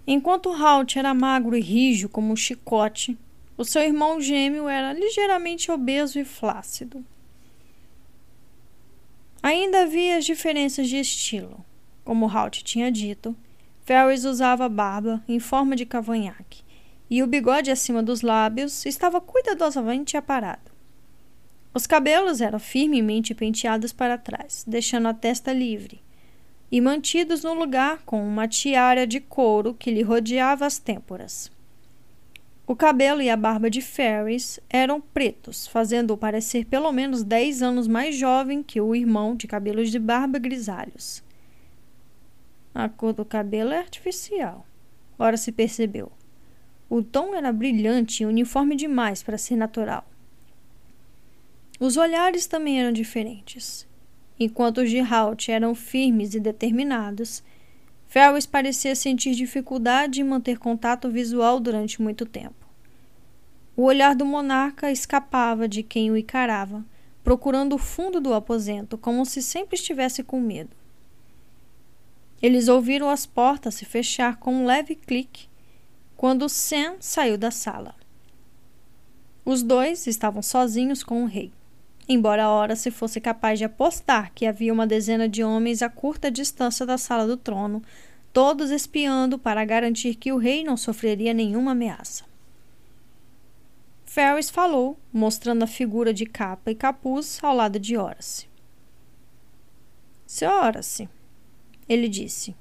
Enquanto 0.07 0.53
Halt 0.53 0.97
era 0.97 1.13
magro 1.13 1.57
e 1.57 1.61
rijo 1.61 2.09
como 2.09 2.33
um 2.33 2.37
chicote, 2.37 3.19
o 3.57 3.65
seu 3.65 3.83
irmão 3.83 4.21
gêmeo 4.21 4.69
era 4.69 4.93
ligeiramente 4.93 5.71
obeso 5.71 6.19
e 6.19 6.25
flácido. 6.25 7.05
Ainda 9.47 9.83
havia 9.83 10.17
as 10.17 10.25
diferenças 10.25 10.89
de 10.89 10.97
estilo. 10.99 11.65
Como 12.05 12.29
Halt 12.29 12.65
tinha 12.65 12.91
dito, 12.91 13.37
Ferris 13.85 14.25
usava 14.25 14.69
barba 14.69 15.23
em 15.29 15.39
forma 15.39 15.77
de 15.77 15.87
cavanhaque 15.87 16.65
e 17.09 17.23
o 17.23 17.29
bigode 17.29 17.71
acima 17.71 18.03
dos 18.03 18.23
lábios 18.23 18.85
estava 18.85 19.21
cuidadosamente 19.21 20.17
aparado. 20.17 20.73
Os 21.73 21.87
cabelos 21.87 22.41
eram 22.41 22.59
firmemente 22.59 23.37
penteados 23.37 23.93
para 23.93 24.19
trás, 24.19 24.65
deixando 24.67 25.07
a 25.07 25.15
testa 25.15 25.53
livre, 25.53 26.03
e 26.69 26.81
mantidos 26.81 27.45
no 27.45 27.55
lugar 27.55 28.03
com 28.05 28.27
uma 28.27 28.49
tiara 28.49 29.07
de 29.07 29.21
couro 29.21 29.75
que 29.75 29.93
lhe 29.93 30.03
rodeava 30.03 30.67
as 30.67 30.81
têmporas. 30.81 31.53
O 32.67 32.75
cabelo 32.75 33.23
e 33.23 33.31
a 33.31 33.37
barba 33.37 33.71
de 33.71 33.81
Ferris 33.81 34.59
eram 34.69 35.01
pretos, 35.01 35.69
fazendo-o 35.69 36.17
parecer 36.17 36.65
pelo 36.65 36.91
menos 36.91 37.23
dez 37.23 37.63
anos 37.63 37.87
mais 37.87 38.17
jovem 38.17 38.61
que 38.61 38.81
o 38.81 38.93
irmão 38.93 39.37
de 39.37 39.47
cabelos 39.47 39.89
de 39.89 40.01
barba 40.01 40.41
grisalhos. 40.41 41.23
A 42.75 42.89
cor 42.89 43.13
do 43.13 43.25
cabelo 43.25 43.73
é 43.73 43.79
artificial. 43.79 44.67
Ora 45.17 45.37
se 45.37 45.53
percebeu. 45.53 46.11
O 46.91 47.03
tom 47.03 47.37
era 47.37 47.53
brilhante 47.53 48.25
e 48.25 48.27
uniforme 48.27 48.75
demais 48.75 49.23
para 49.23 49.39
ser 49.39 49.55
natural. 49.55 50.05
Os 51.79 51.97
olhares 51.97 52.47
também 52.47 52.81
eram 52.81 52.93
diferentes. 52.93 53.87
Enquanto 54.39 54.79
os 54.79 54.91
de 54.91 54.99
Halt 54.99 55.49
eram 55.51 55.73
firmes 55.75 56.35
e 56.35 56.41
determinados, 56.41 57.45
Ferris 58.09 58.47
parecia 58.47 58.95
sentir 58.95 59.35
dificuldade 59.35 60.21
em 60.21 60.25
manter 60.25 60.59
contato 60.59 61.11
visual 61.11 61.61
durante 61.61 62.01
muito 62.01 62.25
tempo. 62.25 62.67
O 63.77 63.83
olhar 63.83 64.15
do 64.15 64.25
monarca 64.25 64.91
escapava 64.91 65.69
de 65.69 65.83
quem 65.83 66.11
o 66.11 66.17
encarava, 66.17 66.85
procurando 67.23 67.75
o 67.75 67.79
fundo 67.79 68.21
do 68.21 68.33
aposento, 68.33 68.97
como 68.97 69.27
se 69.27 69.43
sempre 69.43 69.77
estivesse 69.77 70.23
com 70.23 70.41
medo. 70.41 70.75
Eles 72.41 72.69
ouviram 72.69 73.11
as 73.11 73.27
portas 73.27 73.75
se 73.75 73.85
fechar 73.85 74.37
com 74.37 74.55
um 74.55 74.67
leve 74.67 74.95
clique 74.95 75.49
quando 76.17 76.49
Sam 76.49 76.97
saiu 77.01 77.37
da 77.37 77.51
sala. 77.51 77.95
Os 79.45 79.63
dois 79.63 80.07
estavam 80.07 80.43
sozinhos 80.43 81.03
com 81.03 81.23
o 81.23 81.27
rei. 81.27 81.53
Embora 82.09 82.49
ora 82.49 82.77
se 82.77 82.91
fosse 82.91 83.21
capaz 83.21 83.59
de 83.59 83.65
apostar 83.65 84.31
que 84.33 84.47
havia 84.47 84.73
uma 84.73 84.87
dezena 84.87 85.29
de 85.29 85.43
homens 85.43 85.83
a 85.83 85.89
curta 85.89 86.31
distância 86.31 86.87
da 86.87 86.97
sala 86.97 87.27
do 87.27 87.37
trono, 87.37 87.83
todos 88.33 88.71
espiando 88.71 89.39
para 89.39 89.65
garantir 89.65 90.15
que 90.15 90.33
o 90.33 90.37
rei 90.37 90.63
não 90.63 90.77
sofreria 90.77 91.35
nenhuma 91.35 91.73
ameaça. 91.73 92.25
Ferris 94.05 94.49
falou, 94.49 94.97
mostrando 95.13 95.65
a 95.65 95.67
figura 95.67 96.15
de 96.15 96.25
capa 96.25 96.71
e 96.71 96.75
capuz 96.75 97.39
ao 97.43 97.55
lado 97.55 97.79
de 97.79 97.97
Horace. 97.97 98.49
Seu 100.27 100.51
Horace, 100.51 101.09
ele 101.89 102.09
disse. 102.09 102.55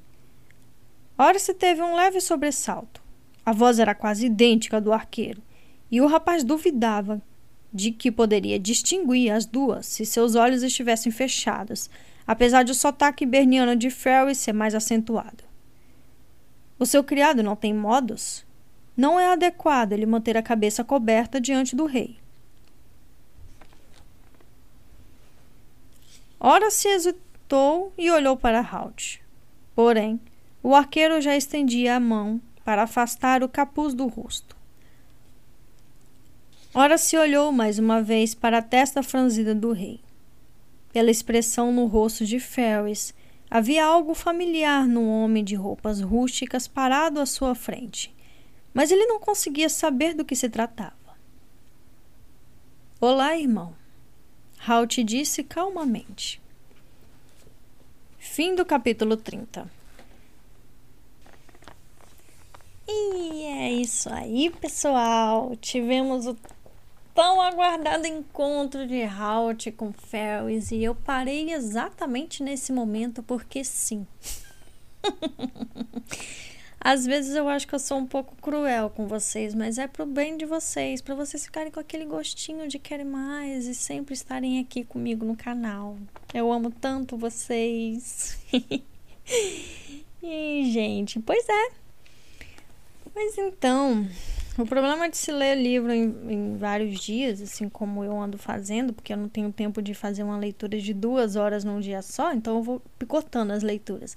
Horace 1.17 1.53
teve 1.53 1.81
um 1.81 1.95
leve 1.95 2.19
sobressalto. 2.19 3.01
A 3.45 3.53
voz 3.53 3.79
era 3.79 3.93
quase 3.93 4.25
idêntica 4.25 4.77
à 4.77 4.79
do 4.79 4.91
arqueiro, 4.91 5.41
e 5.91 6.01
o 6.01 6.07
rapaz 6.07 6.43
duvidava 6.43 7.21
de 7.75 7.91
que 7.91 8.09
poderia 8.09 8.57
distinguir 8.57 9.29
as 9.33 9.45
duas 9.45 9.85
se 9.85 10.05
seus 10.05 10.33
olhos 10.33 10.63
estivessem 10.63 11.11
fechados, 11.11 11.89
apesar 12.25 12.63
de 12.63 12.71
o 12.71 12.75
sotaque 12.75 13.25
berniano 13.25 13.75
de 13.75 13.89
Ferry 13.89 14.33
ser 14.33 14.53
mais 14.53 14.73
acentuado. 14.73 15.43
O 16.79 16.85
seu 16.85 17.03
criado 17.03 17.43
não 17.43 17.53
tem 17.53 17.73
modos? 17.73 18.45
Não 18.95 19.19
é 19.19 19.27
adequado 19.27 19.91
ele 19.91 20.05
manter 20.05 20.37
a 20.37 20.41
cabeça 20.41 20.85
coberta 20.85 21.39
diante 21.41 21.75
do 21.75 21.85
rei. 21.85 22.17
Ora 26.39 26.71
se 26.71 26.87
hesitou 26.87 27.93
e 27.97 28.09
olhou 28.09 28.37
para 28.37 28.61
Halt. 28.61 29.19
Porém, 29.75 30.17
o 30.63 30.73
arqueiro 30.73 31.19
já 31.19 31.35
estendia 31.35 31.97
a 31.97 31.99
mão 31.99 32.39
para 32.63 32.83
afastar 32.83 33.43
o 33.43 33.49
capuz 33.49 33.93
do 33.93 34.07
rosto. 34.07 34.54
Ora 36.77 36.97
se 36.97 37.17
olhou 37.17 37.53
mais 37.53 37.79
uma 37.79 38.01
vez 38.01 38.35
para 38.35 38.57
a 38.57 38.61
testa 38.61 39.01
franzida 39.01 39.55
do 39.55 39.71
rei. 39.71 40.01
Pela 40.91 41.09
expressão 41.09 41.71
no 41.71 41.85
rosto 41.85 42.25
de 42.25 42.37
Ferris, 42.37 43.13
havia 43.49 43.85
algo 43.85 44.13
familiar 44.13 44.85
no 44.85 45.07
homem 45.07 45.41
de 45.41 45.55
roupas 45.55 46.01
rústicas 46.01 46.67
parado 46.67 47.21
à 47.21 47.25
sua 47.25 47.55
frente, 47.55 48.13
mas 48.73 48.91
ele 48.91 49.05
não 49.05 49.21
conseguia 49.21 49.69
saber 49.69 50.13
do 50.13 50.25
que 50.25 50.35
se 50.35 50.49
tratava. 50.49 51.15
Olá, 52.99 53.37
irmão. 53.37 53.73
Halt 54.67 55.01
disse 55.01 55.45
calmamente. 55.45 56.41
Fim 58.19 58.53
do 58.53 58.65
capítulo 58.65 59.15
30. 59.15 59.71
E 62.85 63.43
é 63.43 63.71
isso 63.71 64.09
aí, 64.11 64.49
pessoal. 64.49 65.55
Tivemos 65.55 66.27
o 66.27 66.35
tão 67.15 67.41
aguardado 67.41 68.05
encontro 68.05 68.85
de 68.85 69.01
Halt 69.03 69.71
com 69.71 69.93
Ferris 69.93 70.69
e 70.69 70.83
eu 70.83 70.93
parei 70.93 71.53
exatamente 71.53 72.43
nesse 72.43 72.73
momento 72.73 73.23
porque 73.23 73.63
sim. 73.63 74.05
Às 76.87 77.03
vezes 77.03 77.33
eu 77.33 77.49
acho 77.49 77.67
que 77.67 77.73
eu 77.73 77.79
sou 77.79 77.97
um 77.97 78.05
pouco 78.05 78.35
cruel 78.35 78.91
com 78.91 79.07
vocês, 79.07 79.55
mas 79.55 79.79
é 79.79 79.87
pro 79.87 80.05
bem 80.05 80.37
de 80.37 80.45
vocês, 80.45 81.01
para 81.01 81.15
vocês 81.15 81.43
ficarem 81.43 81.71
com 81.71 81.79
aquele 81.79 82.05
gostinho 82.05 82.67
de 82.67 82.77
querer 82.77 83.05
mais 83.05 83.65
e 83.65 83.73
sempre 83.73 84.13
estarem 84.13 84.59
aqui 84.59 84.83
comigo 84.83 85.25
no 85.25 85.35
canal. 85.35 85.97
Eu 86.31 86.51
amo 86.51 86.69
tanto 86.69 87.17
vocês. 87.17 88.37
e 90.21 90.69
gente, 90.71 91.19
pois 91.21 91.49
é. 91.49 91.71
Mas 93.15 93.35
então, 93.35 94.07
o 94.57 94.65
problema 94.65 95.09
de 95.09 95.17
se 95.17 95.31
ler 95.31 95.55
livro 95.55 95.91
em, 95.91 96.15
em, 96.29 96.57
vários 96.57 96.99
dias, 96.99 97.41
assim 97.41 97.67
como 97.67 98.03
eu 98.03 98.19
ando 98.19 98.37
fazendo, 98.37 98.93
porque 98.93 99.11
eu 99.11 99.17
não 99.17 99.27
tenho 99.27 99.51
tempo 99.51 99.81
de 99.81 99.93
fazer 99.93 100.23
uma 100.23 100.37
leitura 100.37 100.79
de 100.79 100.93
duas 100.93 101.35
horas 101.35 101.63
num 101.63 101.79
dia 101.79 102.01
só, 102.01 102.31
então 102.31 102.57
eu 102.57 102.63
vou 102.63 102.81
picotando 102.97 103.51
as 103.51 103.63
leituras. 103.63 104.15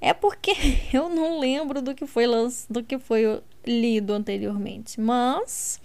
É 0.00 0.14
porque 0.14 0.52
eu 0.92 1.08
não 1.08 1.38
lembro 1.38 1.82
do 1.82 1.94
que 1.94 2.06
foi 2.06 2.26
do 2.68 2.82
que 2.82 2.98
foi 2.98 3.42
lido 3.66 4.12
anteriormente. 4.12 5.00
Mas 5.00 5.80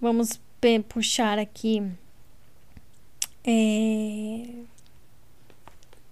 vamos 0.00 0.40
puxar 0.88 1.38
aqui 1.38 1.82
é, 3.44 4.46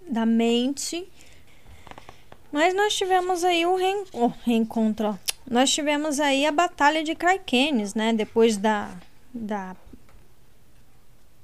da 0.09 0.25
mente 0.25 1.07
mas 2.51 2.73
nós 2.73 2.95
tivemos 2.95 3.43
aí 3.43 3.65
o 3.65 3.75
reen... 3.75 4.03
reencontro, 4.43 5.09
ó. 5.09 5.15
Nós 5.49 5.71
tivemos 5.71 6.19
aí 6.19 6.45
a 6.45 6.51
batalha 6.51 7.03
de 7.03 7.15
Krakenes, 7.15 7.93
né? 7.93 8.13
Depois 8.13 8.57
da, 8.57 8.89
da 9.33 9.75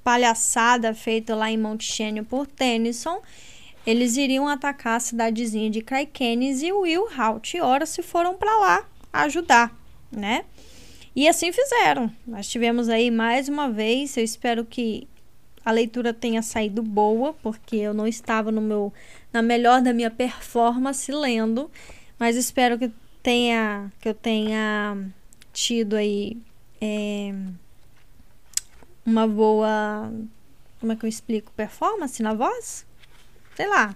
palhaçada 0.02 0.94
feita 0.94 1.34
lá 1.34 1.50
em 1.50 1.58
Monte 1.58 1.84
Xênio 1.84 2.24
por 2.24 2.46
Tennyson, 2.46 3.20
eles 3.86 4.16
iriam 4.16 4.48
atacar 4.48 4.96
a 4.96 5.00
cidadezinha 5.00 5.70
de 5.70 5.82
Krakenes 5.82 6.62
e 6.62 6.72
Will, 6.72 7.08
Halt 7.16 7.56
e 7.56 7.60
Horace 7.60 8.02
foram 8.02 8.34
para 8.34 8.58
lá 8.58 8.88
ajudar, 9.12 9.74
né? 10.10 10.44
E 11.14 11.28
assim 11.28 11.52
fizeram. 11.52 12.10
Nós 12.26 12.48
tivemos 12.48 12.88
aí 12.88 13.10
mais 13.10 13.48
uma 13.48 13.68
vez, 13.70 14.16
eu 14.16 14.24
espero 14.24 14.64
que 14.64 15.06
a 15.68 15.70
leitura 15.70 16.14
tenha 16.14 16.40
saído 16.40 16.82
boa, 16.82 17.34
porque 17.42 17.76
eu 17.76 17.92
não 17.92 18.06
estava 18.06 18.50
no 18.50 18.58
meu 18.58 18.90
na 19.30 19.42
melhor 19.42 19.82
da 19.82 19.92
minha 19.92 20.10
performance 20.10 21.12
lendo, 21.12 21.70
mas 22.18 22.36
espero 22.36 22.78
que 22.78 22.90
tenha 23.22 23.92
que 24.00 24.08
eu 24.08 24.14
tenha 24.14 24.96
tido 25.52 25.94
aí 25.94 26.38
é, 26.80 27.34
uma 29.04 29.28
boa 29.28 30.10
como 30.80 30.92
é 30.92 30.96
que 30.96 31.04
eu 31.04 31.08
explico? 31.08 31.52
Performance 31.52 32.22
na 32.22 32.32
voz? 32.32 32.86
Sei 33.54 33.68
lá. 33.68 33.94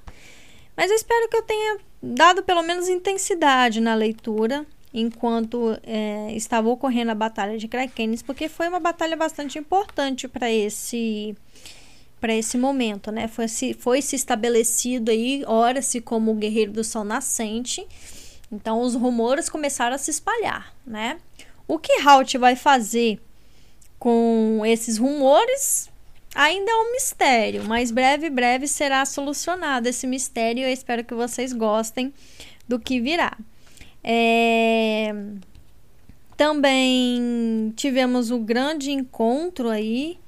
Mas 0.77 0.91
eu 0.91 0.97
espero 0.97 1.27
que 1.31 1.37
eu 1.39 1.43
tenha 1.43 1.79
dado 2.03 2.43
pelo 2.43 2.63
menos 2.63 2.87
intensidade 2.87 3.81
na 3.81 3.95
leitura 3.95 4.67
enquanto 4.93 5.79
é, 5.83 6.33
estava 6.35 6.69
ocorrendo 6.69 7.11
a 7.11 7.15
batalha 7.15 7.57
de 7.57 7.67
Krakenis, 7.67 8.23
porque 8.23 8.49
foi 8.49 8.69
uma 8.69 8.81
batalha 8.81 9.17
bastante 9.17 9.59
importante 9.59 10.29
para 10.29 10.51
esse 10.51 11.35
para 12.21 12.35
esse 12.37 12.57
momento, 12.57 13.11
né? 13.11 13.27
Foi 13.27 13.49
se, 13.49 13.75
foi 13.75 14.01
se 14.01 14.15
estabelecido 14.15 15.11
aí, 15.11 15.43
ora-se 15.45 16.01
como 16.01 16.31
o 16.31 16.37
guerreiro 16.37 16.71
do 16.71 16.85
sol 16.85 17.03
nascente. 17.03 17.85
Então 18.51 18.81
os 18.81 18.95
rumores 18.95 19.49
começaram 19.49 19.97
a 19.97 19.99
se 19.99 20.13
espalhar, 20.13 20.73
né? 20.87 21.19
O 21.67 21.81
que 21.81 22.01
Halt 22.01 22.39
vai 22.39 22.55
fazer 22.55 23.21
com 23.99 24.63
esses 24.65 24.99
rumores 24.99 25.91
ainda 26.35 26.71
é 26.71 26.75
um 26.75 26.93
mistério, 26.93 27.65
mas 27.65 27.91
breve, 27.91 28.31
breve 28.31 28.69
será 28.69 29.05
solucionado 29.05 29.89
esse 29.89 30.07
mistério. 30.07 30.63
Eu 30.63 30.73
espero 30.73 31.05
que 31.05 31.15
vocês 31.15 31.53
gostem 31.53 32.13
do 32.69 32.79
que 32.79 33.01
virá. 33.01 33.37
É... 34.03 35.15
Também 36.37 37.73
tivemos 37.77 38.31
o 38.31 38.39
grande 38.39 38.91
encontro 38.91 39.69
aí 39.69 40.19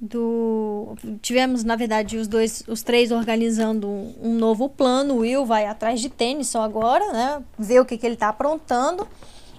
do 0.00 0.94
tivemos 1.20 1.64
na 1.64 1.74
verdade 1.74 2.16
os 2.18 2.28
dois 2.28 2.62
os 2.68 2.84
três 2.84 3.10
organizando 3.10 3.88
um, 3.88 4.14
um 4.22 4.34
novo 4.34 4.68
plano. 4.68 5.14
O 5.14 5.18
Will 5.18 5.44
vai 5.44 5.66
atrás 5.66 6.00
de 6.00 6.08
tênis 6.08 6.54
agora 6.54 7.12
né? 7.12 7.42
Ver 7.58 7.80
o 7.80 7.84
que, 7.84 7.96
que 7.96 8.06
ele 8.06 8.14
está 8.14 8.28
aprontando. 8.28 9.08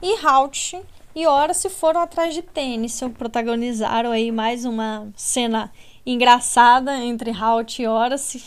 E 0.02 0.16
Halt 0.26 0.76
e 1.16 1.26
Ora 1.26 1.54
se 1.54 1.70
foram 1.70 2.02
atrás 2.02 2.34
de 2.34 2.42
tênis. 2.42 3.00
Protagonizaram 3.18 4.12
aí 4.12 4.32
mais 4.32 4.64
uma 4.64 5.08
cena 5.16 5.72
engraçada 6.06 6.98
entre 6.98 7.32
Halt 7.32 7.80
e 7.82 7.88
Horace. 7.88 8.42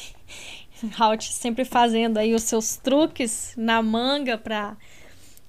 Halt 0.98 1.32
sempre 1.32 1.64
fazendo 1.64 2.18
aí 2.18 2.34
os 2.34 2.42
seus 2.42 2.76
truques 2.76 3.52
na 3.56 3.82
manga 3.82 4.38
para 4.38 4.76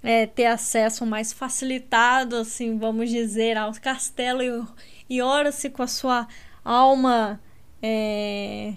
é, 0.03 0.25
ter 0.27 0.45
acesso 0.45 1.05
mais 1.05 1.31
facilitado, 1.31 2.35
assim, 2.35 2.77
vamos 2.77 3.09
dizer, 3.09 3.57
ao 3.57 3.71
castelo 3.81 4.43
e, 4.43 5.15
e 5.15 5.21
ora-se 5.21 5.69
com 5.69 5.81
a 5.81 5.87
sua 5.87 6.27
alma 6.63 7.39
é, 7.81 8.73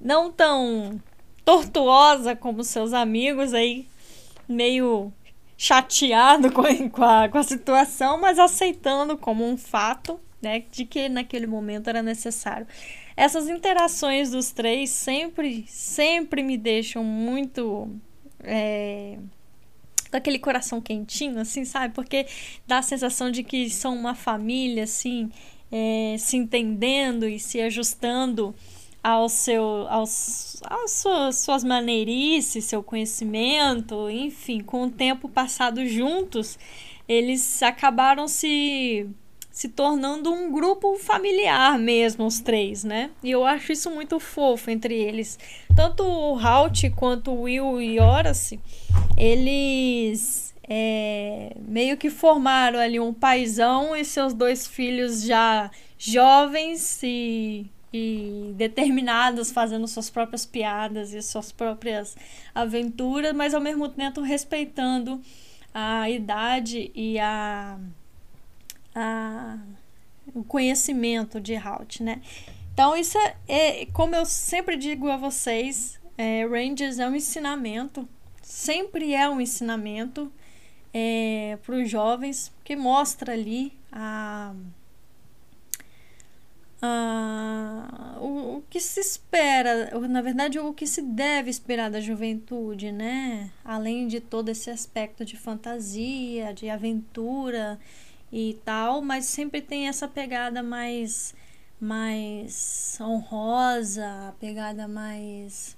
não 0.00 0.30
tão 0.30 1.00
tortuosa 1.44 2.36
como 2.36 2.62
seus 2.62 2.92
amigos 2.92 3.52
aí, 3.52 3.86
meio 4.48 5.12
chateado 5.56 6.52
com, 6.52 6.62
a, 7.02 7.28
com 7.28 7.38
a 7.38 7.42
situação, 7.42 8.20
mas 8.20 8.38
aceitando 8.38 9.16
como 9.16 9.44
um 9.44 9.56
fato, 9.56 10.20
né, 10.40 10.62
de 10.70 10.84
que 10.84 11.08
naquele 11.08 11.46
momento 11.46 11.88
era 11.88 12.02
necessário. 12.02 12.66
Essas 13.16 13.48
interações 13.48 14.30
dos 14.30 14.50
três 14.50 14.90
sempre, 14.90 15.64
sempre 15.68 16.42
me 16.42 16.58
deixam 16.58 17.04
muito 17.04 17.88
é, 18.42 19.18
com 20.14 20.18
aquele 20.18 20.38
coração 20.38 20.80
quentinho, 20.80 21.40
assim, 21.40 21.64
sabe? 21.64 21.92
Porque 21.92 22.24
dá 22.68 22.78
a 22.78 22.82
sensação 22.82 23.32
de 23.32 23.42
que 23.42 23.68
são 23.68 23.96
uma 23.96 24.14
família, 24.14 24.84
assim, 24.84 25.28
é, 25.72 26.14
se 26.16 26.36
entendendo 26.36 27.26
e 27.26 27.40
se 27.40 27.60
ajustando 27.60 28.54
ao 29.02 29.28
seu, 29.28 29.88
aos, 29.88 30.62
às 30.62 30.92
suas, 30.92 31.38
suas 31.38 31.64
maneirices, 31.64 32.64
seu 32.64 32.80
conhecimento, 32.80 34.08
enfim, 34.08 34.60
com 34.60 34.84
o 34.84 34.90
tempo 34.90 35.28
passado 35.28 35.84
juntos, 35.84 36.60
eles 37.08 37.60
acabaram 37.60 38.28
se 38.28 39.08
se 39.54 39.68
tornando 39.68 40.32
um 40.32 40.50
grupo 40.50 40.98
familiar 40.98 41.78
mesmo, 41.78 42.26
os 42.26 42.40
três, 42.40 42.82
né? 42.82 43.12
E 43.22 43.30
eu 43.30 43.46
acho 43.46 43.70
isso 43.70 43.88
muito 43.88 44.18
fofo 44.18 44.68
entre 44.68 44.92
eles. 44.92 45.38
Tanto 45.76 46.02
o 46.02 46.36
Halt 46.36 46.90
quanto 46.90 47.30
o 47.30 47.42
Will 47.42 47.80
e 47.80 48.00
Horace, 48.00 48.58
eles 49.16 50.52
é, 50.68 51.56
meio 51.68 51.96
que 51.96 52.10
formaram 52.10 52.80
ali 52.80 52.98
um 52.98 53.14
paizão 53.14 53.94
e 53.94 54.04
seus 54.04 54.34
dois 54.34 54.66
filhos 54.66 55.22
já 55.22 55.70
jovens 55.96 57.00
e, 57.04 57.70
e 57.92 58.52
determinados, 58.56 59.52
fazendo 59.52 59.86
suas 59.86 60.10
próprias 60.10 60.44
piadas 60.44 61.14
e 61.14 61.22
suas 61.22 61.52
próprias 61.52 62.16
aventuras, 62.52 63.32
mas 63.32 63.54
ao 63.54 63.60
mesmo 63.60 63.88
tempo 63.88 64.20
respeitando 64.20 65.20
a 65.72 66.10
idade 66.10 66.90
e 66.92 67.20
a 67.20 67.78
a, 68.94 69.58
o 70.34 70.44
conhecimento 70.44 71.40
de 71.40 71.56
Halt, 71.56 72.00
né? 72.00 72.20
Então, 72.72 72.96
isso 72.96 73.16
é, 73.18 73.36
é, 73.46 73.86
como 73.86 74.14
eu 74.16 74.24
sempre 74.24 74.76
digo 74.76 75.08
a 75.08 75.16
vocês, 75.16 76.00
é, 76.18 76.44
Rangers 76.44 76.98
é 76.98 77.08
um 77.08 77.14
ensinamento, 77.14 78.08
sempre 78.42 79.14
é 79.14 79.28
um 79.28 79.40
ensinamento 79.40 80.30
é, 80.92 81.58
para 81.64 81.76
os 81.76 81.88
jovens, 81.88 82.52
que 82.64 82.74
mostra 82.74 83.32
ali 83.32 83.72
a, 83.92 84.54
a, 86.82 88.18
o, 88.20 88.56
o 88.56 88.64
que 88.68 88.80
se 88.80 89.00
espera, 89.00 89.96
na 90.08 90.20
verdade, 90.20 90.58
o 90.58 90.72
que 90.72 90.86
se 90.86 91.00
deve 91.00 91.50
esperar 91.50 91.90
da 91.90 92.00
juventude, 92.00 92.90
né? 92.90 93.52
Além 93.64 94.08
de 94.08 94.18
todo 94.18 94.48
esse 94.48 94.68
aspecto 94.68 95.24
de 95.24 95.36
fantasia, 95.36 96.52
de 96.52 96.68
aventura 96.68 97.78
e 98.32 98.58
tal, 98.64 99.00
mas 99.02 99.26
sempre 99.26 99.60
tem 99.62 99.88
essa 99.88 100.08
pegada 100.08 100.62
mais 100.62 101.34
mais 101.80 102.96
honrosa, 103.00 104.28
a 104.28 104.32
pegada 104.32 104.88
mais 104.88 105.76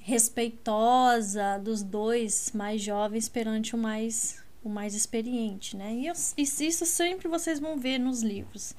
respeitosa 0.00 1.58
dos 1.58 1.82
dois 1.82 2.52
mais 2.54 2.80
jovens 2.80 3.28
perante 3.28 3.74
o 3.74 3.78
mais 3.78 4.42
o 4.62 4.68
mais 4.68 4.94
experiente, 4.94 5.76
né? 5.76 5.92
E, 5.94 6.06
eu, 6.06 6.14
isso 6.38 6.86
sempre 6.86 7.28
vocês 7.28 7.60
vão 7.60 7.78
ver 7.78 7.98
nos 7.98 8.22
livros. 8.22 8.74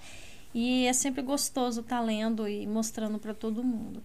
E 0.53 0.87
é 0.87 0.93
sempre 0.93 1.21
gostoso 1.21 1.81
estar 1.81 1.97
tá 1.97 2.01
lendo 2.01 2.47
e 2.47 2.65
mostrando 2.65 3.19
para 3.19 3.33
todo 3.33 3.63
mundo. 3.63 4.01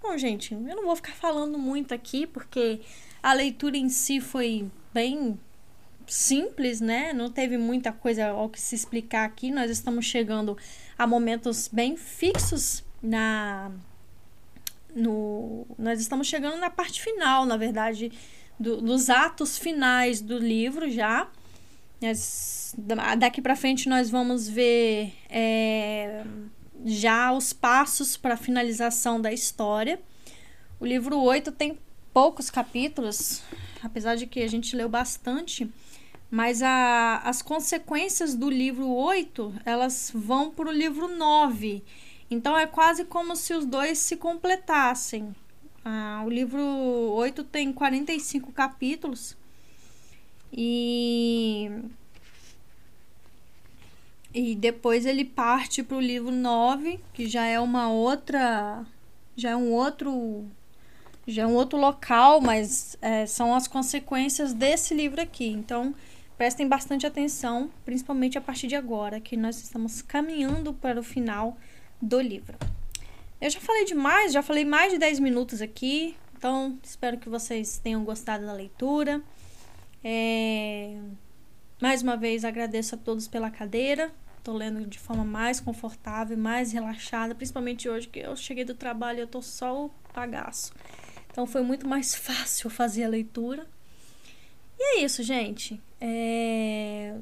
Bom, 0.00 0.16
gente, 0.16 0.52
eu 0.52 0.60
não 0.60 0.84
vou 0.84 0.94
ficar 0.94 1.14
falando 1.14 1.58
muito 1.58 1.94
aqui 1.94 2.26
porque 2.26 2.80
a 3.22 3.32
leitura 3.32 3.76
em 3.76 3.88
si 3.88 4.20
foi 4.20 4.70
bem 4.92 5.40
simples, 6.06 6.80
né? 6.80 7.12
Não 7.12 7.30
teve 7.30 7.56
muita 7.56 7.92
coisa 7.92 8.28
ao 8.28 8.48
que 8.48 8.60
se 8.60 8.74
explicar 8.74 9.24
aqui. 9.24 9.50
Nós 9.50 9.70
estamos 9.70 10.04
chegando 10.04 10.56
a 10.98 11.06
momentos 11.06 11.68
bem 11.68 11.96
fixos 11.96 12.84
na 13.02 13.70
no 14.94 15.66
nós 15.76 16.00
estamos 16.00 16.28
chegando 16.28 16.56
na 16.58 16.70
parte 16.70 17.02
final, 17.02 17.44
na 17.44 17.56
verdade, 17.56 18.12
do, 18.58 18.80
dos 18.80 19.10
atos 19.10 19.58
finais 19.58 20.20
do 20.20 20.38
livro 20.38 20.88
já. 20.90 21.28
Nós, 22.00 22.74
daqui 23.18 23.42
para 23.42 23.56
frente 23.56 23.88
nós 23.88 24.10
vamos 24.10 24.48
ver 24.48 25.12
é, 25.28 26.24
já 26.84 27.32
os 27.32 27.52
passos 27.52 28.16
para 28.16 28.34
a 28.34 28.36
finalização 28.36 29.20
da 29.20 29.32
história. 29.32 30.00
O 30.78 30.86
livro 30.86 31.18
8 31.18 31.50
tem 31.52 31.78
poucos 32.12 32.50
capítulos, 32.50 33.42
apesar 33.82 34.14
de 34.14 34.26
que 34.26 34.40
a 34.40 34.48
gente 34.48 34.76
leu 34.76 34.88
bastante. 34.88 35.68
Mas 36.30 36.62
a, 36.62 37.18
as 37.24 37.42
consequências 37.42 38.34
do 38.34 38.50
livro 38.50 38.88
8, 38.88 39.54
elas 39.64 40.10
vão 40.14 40.50
para 40.50 40.68
o 40.68 40.72
livro 40.72 41.08
9. 41.08 41.82
Então 42.30 42.58
é 42.58 42.66
quase 42.66 43.04
como 43.04 43.36
se 43.36 43.54
os 43.54 43.64
dois 43.64 43.98
se 43.98 44.16
completassem. 44.16 45.34
Ah, 45.84 46.22
o 46.24 46.30
livro 46.30 46.62
8 46.62 47.44
tem 47.44 47.72
45 47.72 48.50
capítulos. 48.52 49.36
E 50.52 51.70
e 54.32 54.56
depois 54.56 55.06
ele 55.06 55.24
parte 55.24 55.82
para 55.82 55.96
o 55.96 56.00
livro 56.00 56.32
9, 56.32 56.98
que 57.12 57.28
já 57.28 57.46
é 57.46 57.60
uma 57.60 57.88
outra 57.88 58.84
já 59.36 59.50
é 59.50 59.56
um 59.56 59.72
outro 59.72 60.44
já 61.26 61.42
é 61.42 61.46
um 61.46 61.54
outro 61.54 61.78
local, 61.78 62.40
mas 62.40 62.96
é, 63.00 63.26
são 63.26 63.54
as 63.54 63.66
consequências 63.66 64.52
desse 64.52 64.94
livro 64.94 65.20
aqui. 65.20 65.46
Então, 65.46 65.94
Prestem 66.36 66.66
bastante 66.66 67.06
atenção, 67.06 67.70
principalmente 67.84 68.36
a 68.36 68.40
partir 68.40 68.66
de 68.66 68.74
agora, 68.74 69.20
que 69.20 69.36
nós 69.36 69.62
estamos 69.62 70.02
caminhando 70.02 70.74
para 70.74 70.98
o 70.98 71.02
final 71.02 71.56
do 72.02 72.20
livro. 72.20 72.58
Eu 73.40 73.50
já 73.50 73.60
falei 73.60 73.84
demais, 73.84 74.32
já 74.32 74.42
falei 74.42 74.64
mais 74.64 74.92
de 74.92 74.98
10 74.98 75.20
minutos 75.20 75.62
aqui, 75.62 76.16
então 76.36 76.76
espero 76.82 77.18
que 77.18 77.28
vocês 77.28 77.78
tenham 77.78 78.04
gostado 78.04 78.44
da 78.46 78.52
leitura. 78.52 79.22
É... 80.02 80.98
Mais 81.80 82.02
uma 82.02 82.16
vez 82.16 82.44
agradeço 82.44 82.94
a 82.94 82.98
todos 82.98 83.28
pela 83.28 83.50
cadeira. 83.50 84.12
Estou 84.38 84.56
lendo 84.56 84.84
de 84.86 84.98
forma 84.98 85.24
mais 85.24 85.60
confortável, 85.60 86.36
mais 86.36 86.72
relaxada, 86.72 87.34
principalmente 87.34 87.88
hoje 87.88 88.08
que 88.08 88.18
eu 88.18 88.36
cheguei 88.36 88.64
do 88.64 88.74
trabalho 88.74 89.18
e 89.18 89.22
eu 89.22 89.26
tô 89.26 89.40
só 89.40 89.86
o 89.86 89.90
pagaço. 90.12 90.72
Então 91.30 91.46
foi 91.46 91.62
muito 91.62 91.86
mais 91.86 92.12
fácil 92.16 92.68
fazer 92.68 93.04
a 93.04 93.08
leitura. 93.08 93.66
E 94.78 94.98
é 94.98 95.04
isso, 95.04 95.22
gente. 95.22 95.80
É... 96.06 97.14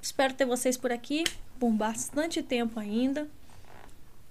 Espero 0.00 0.32
ter 0.32 0.46
vocês 0.46 0.78
por 0.78 0.90
aqui 0.90 1.24
por 1.60 1.70
bastante 1.70 2.42
tempo 2.42 2.80
ainda. 2.80 3.28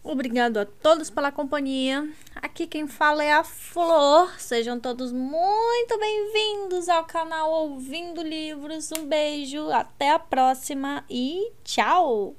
Obrigado 0.04 0.58
a 0.58 0.66
todos 0.66 1.12
pela 1.12 1.32
companhia. 1.32 2.12
Aqui 2.36 2.66
quem 2.66 2.88
fala 2.88 3.24
é 3.24 3.34
a 3.34 3.44
Flor. 3.44 4.40
Sejam 4.40 4.80
todos 4.80 5.12
muito 5.12 6.00
bem-vindos 6.00 6.90
ao 6.90 7.06
canal 7.06 7.52
Ouvindo 7.52 8.24
Livros. 8.24 8.92
Um 8.92 9.06
beijo, 9.06 9.70
até 9.70 10.10
a 10.10 10.18
próxima 10.18 11.06
e 11.08 11.52
tchau! 11.64 12.36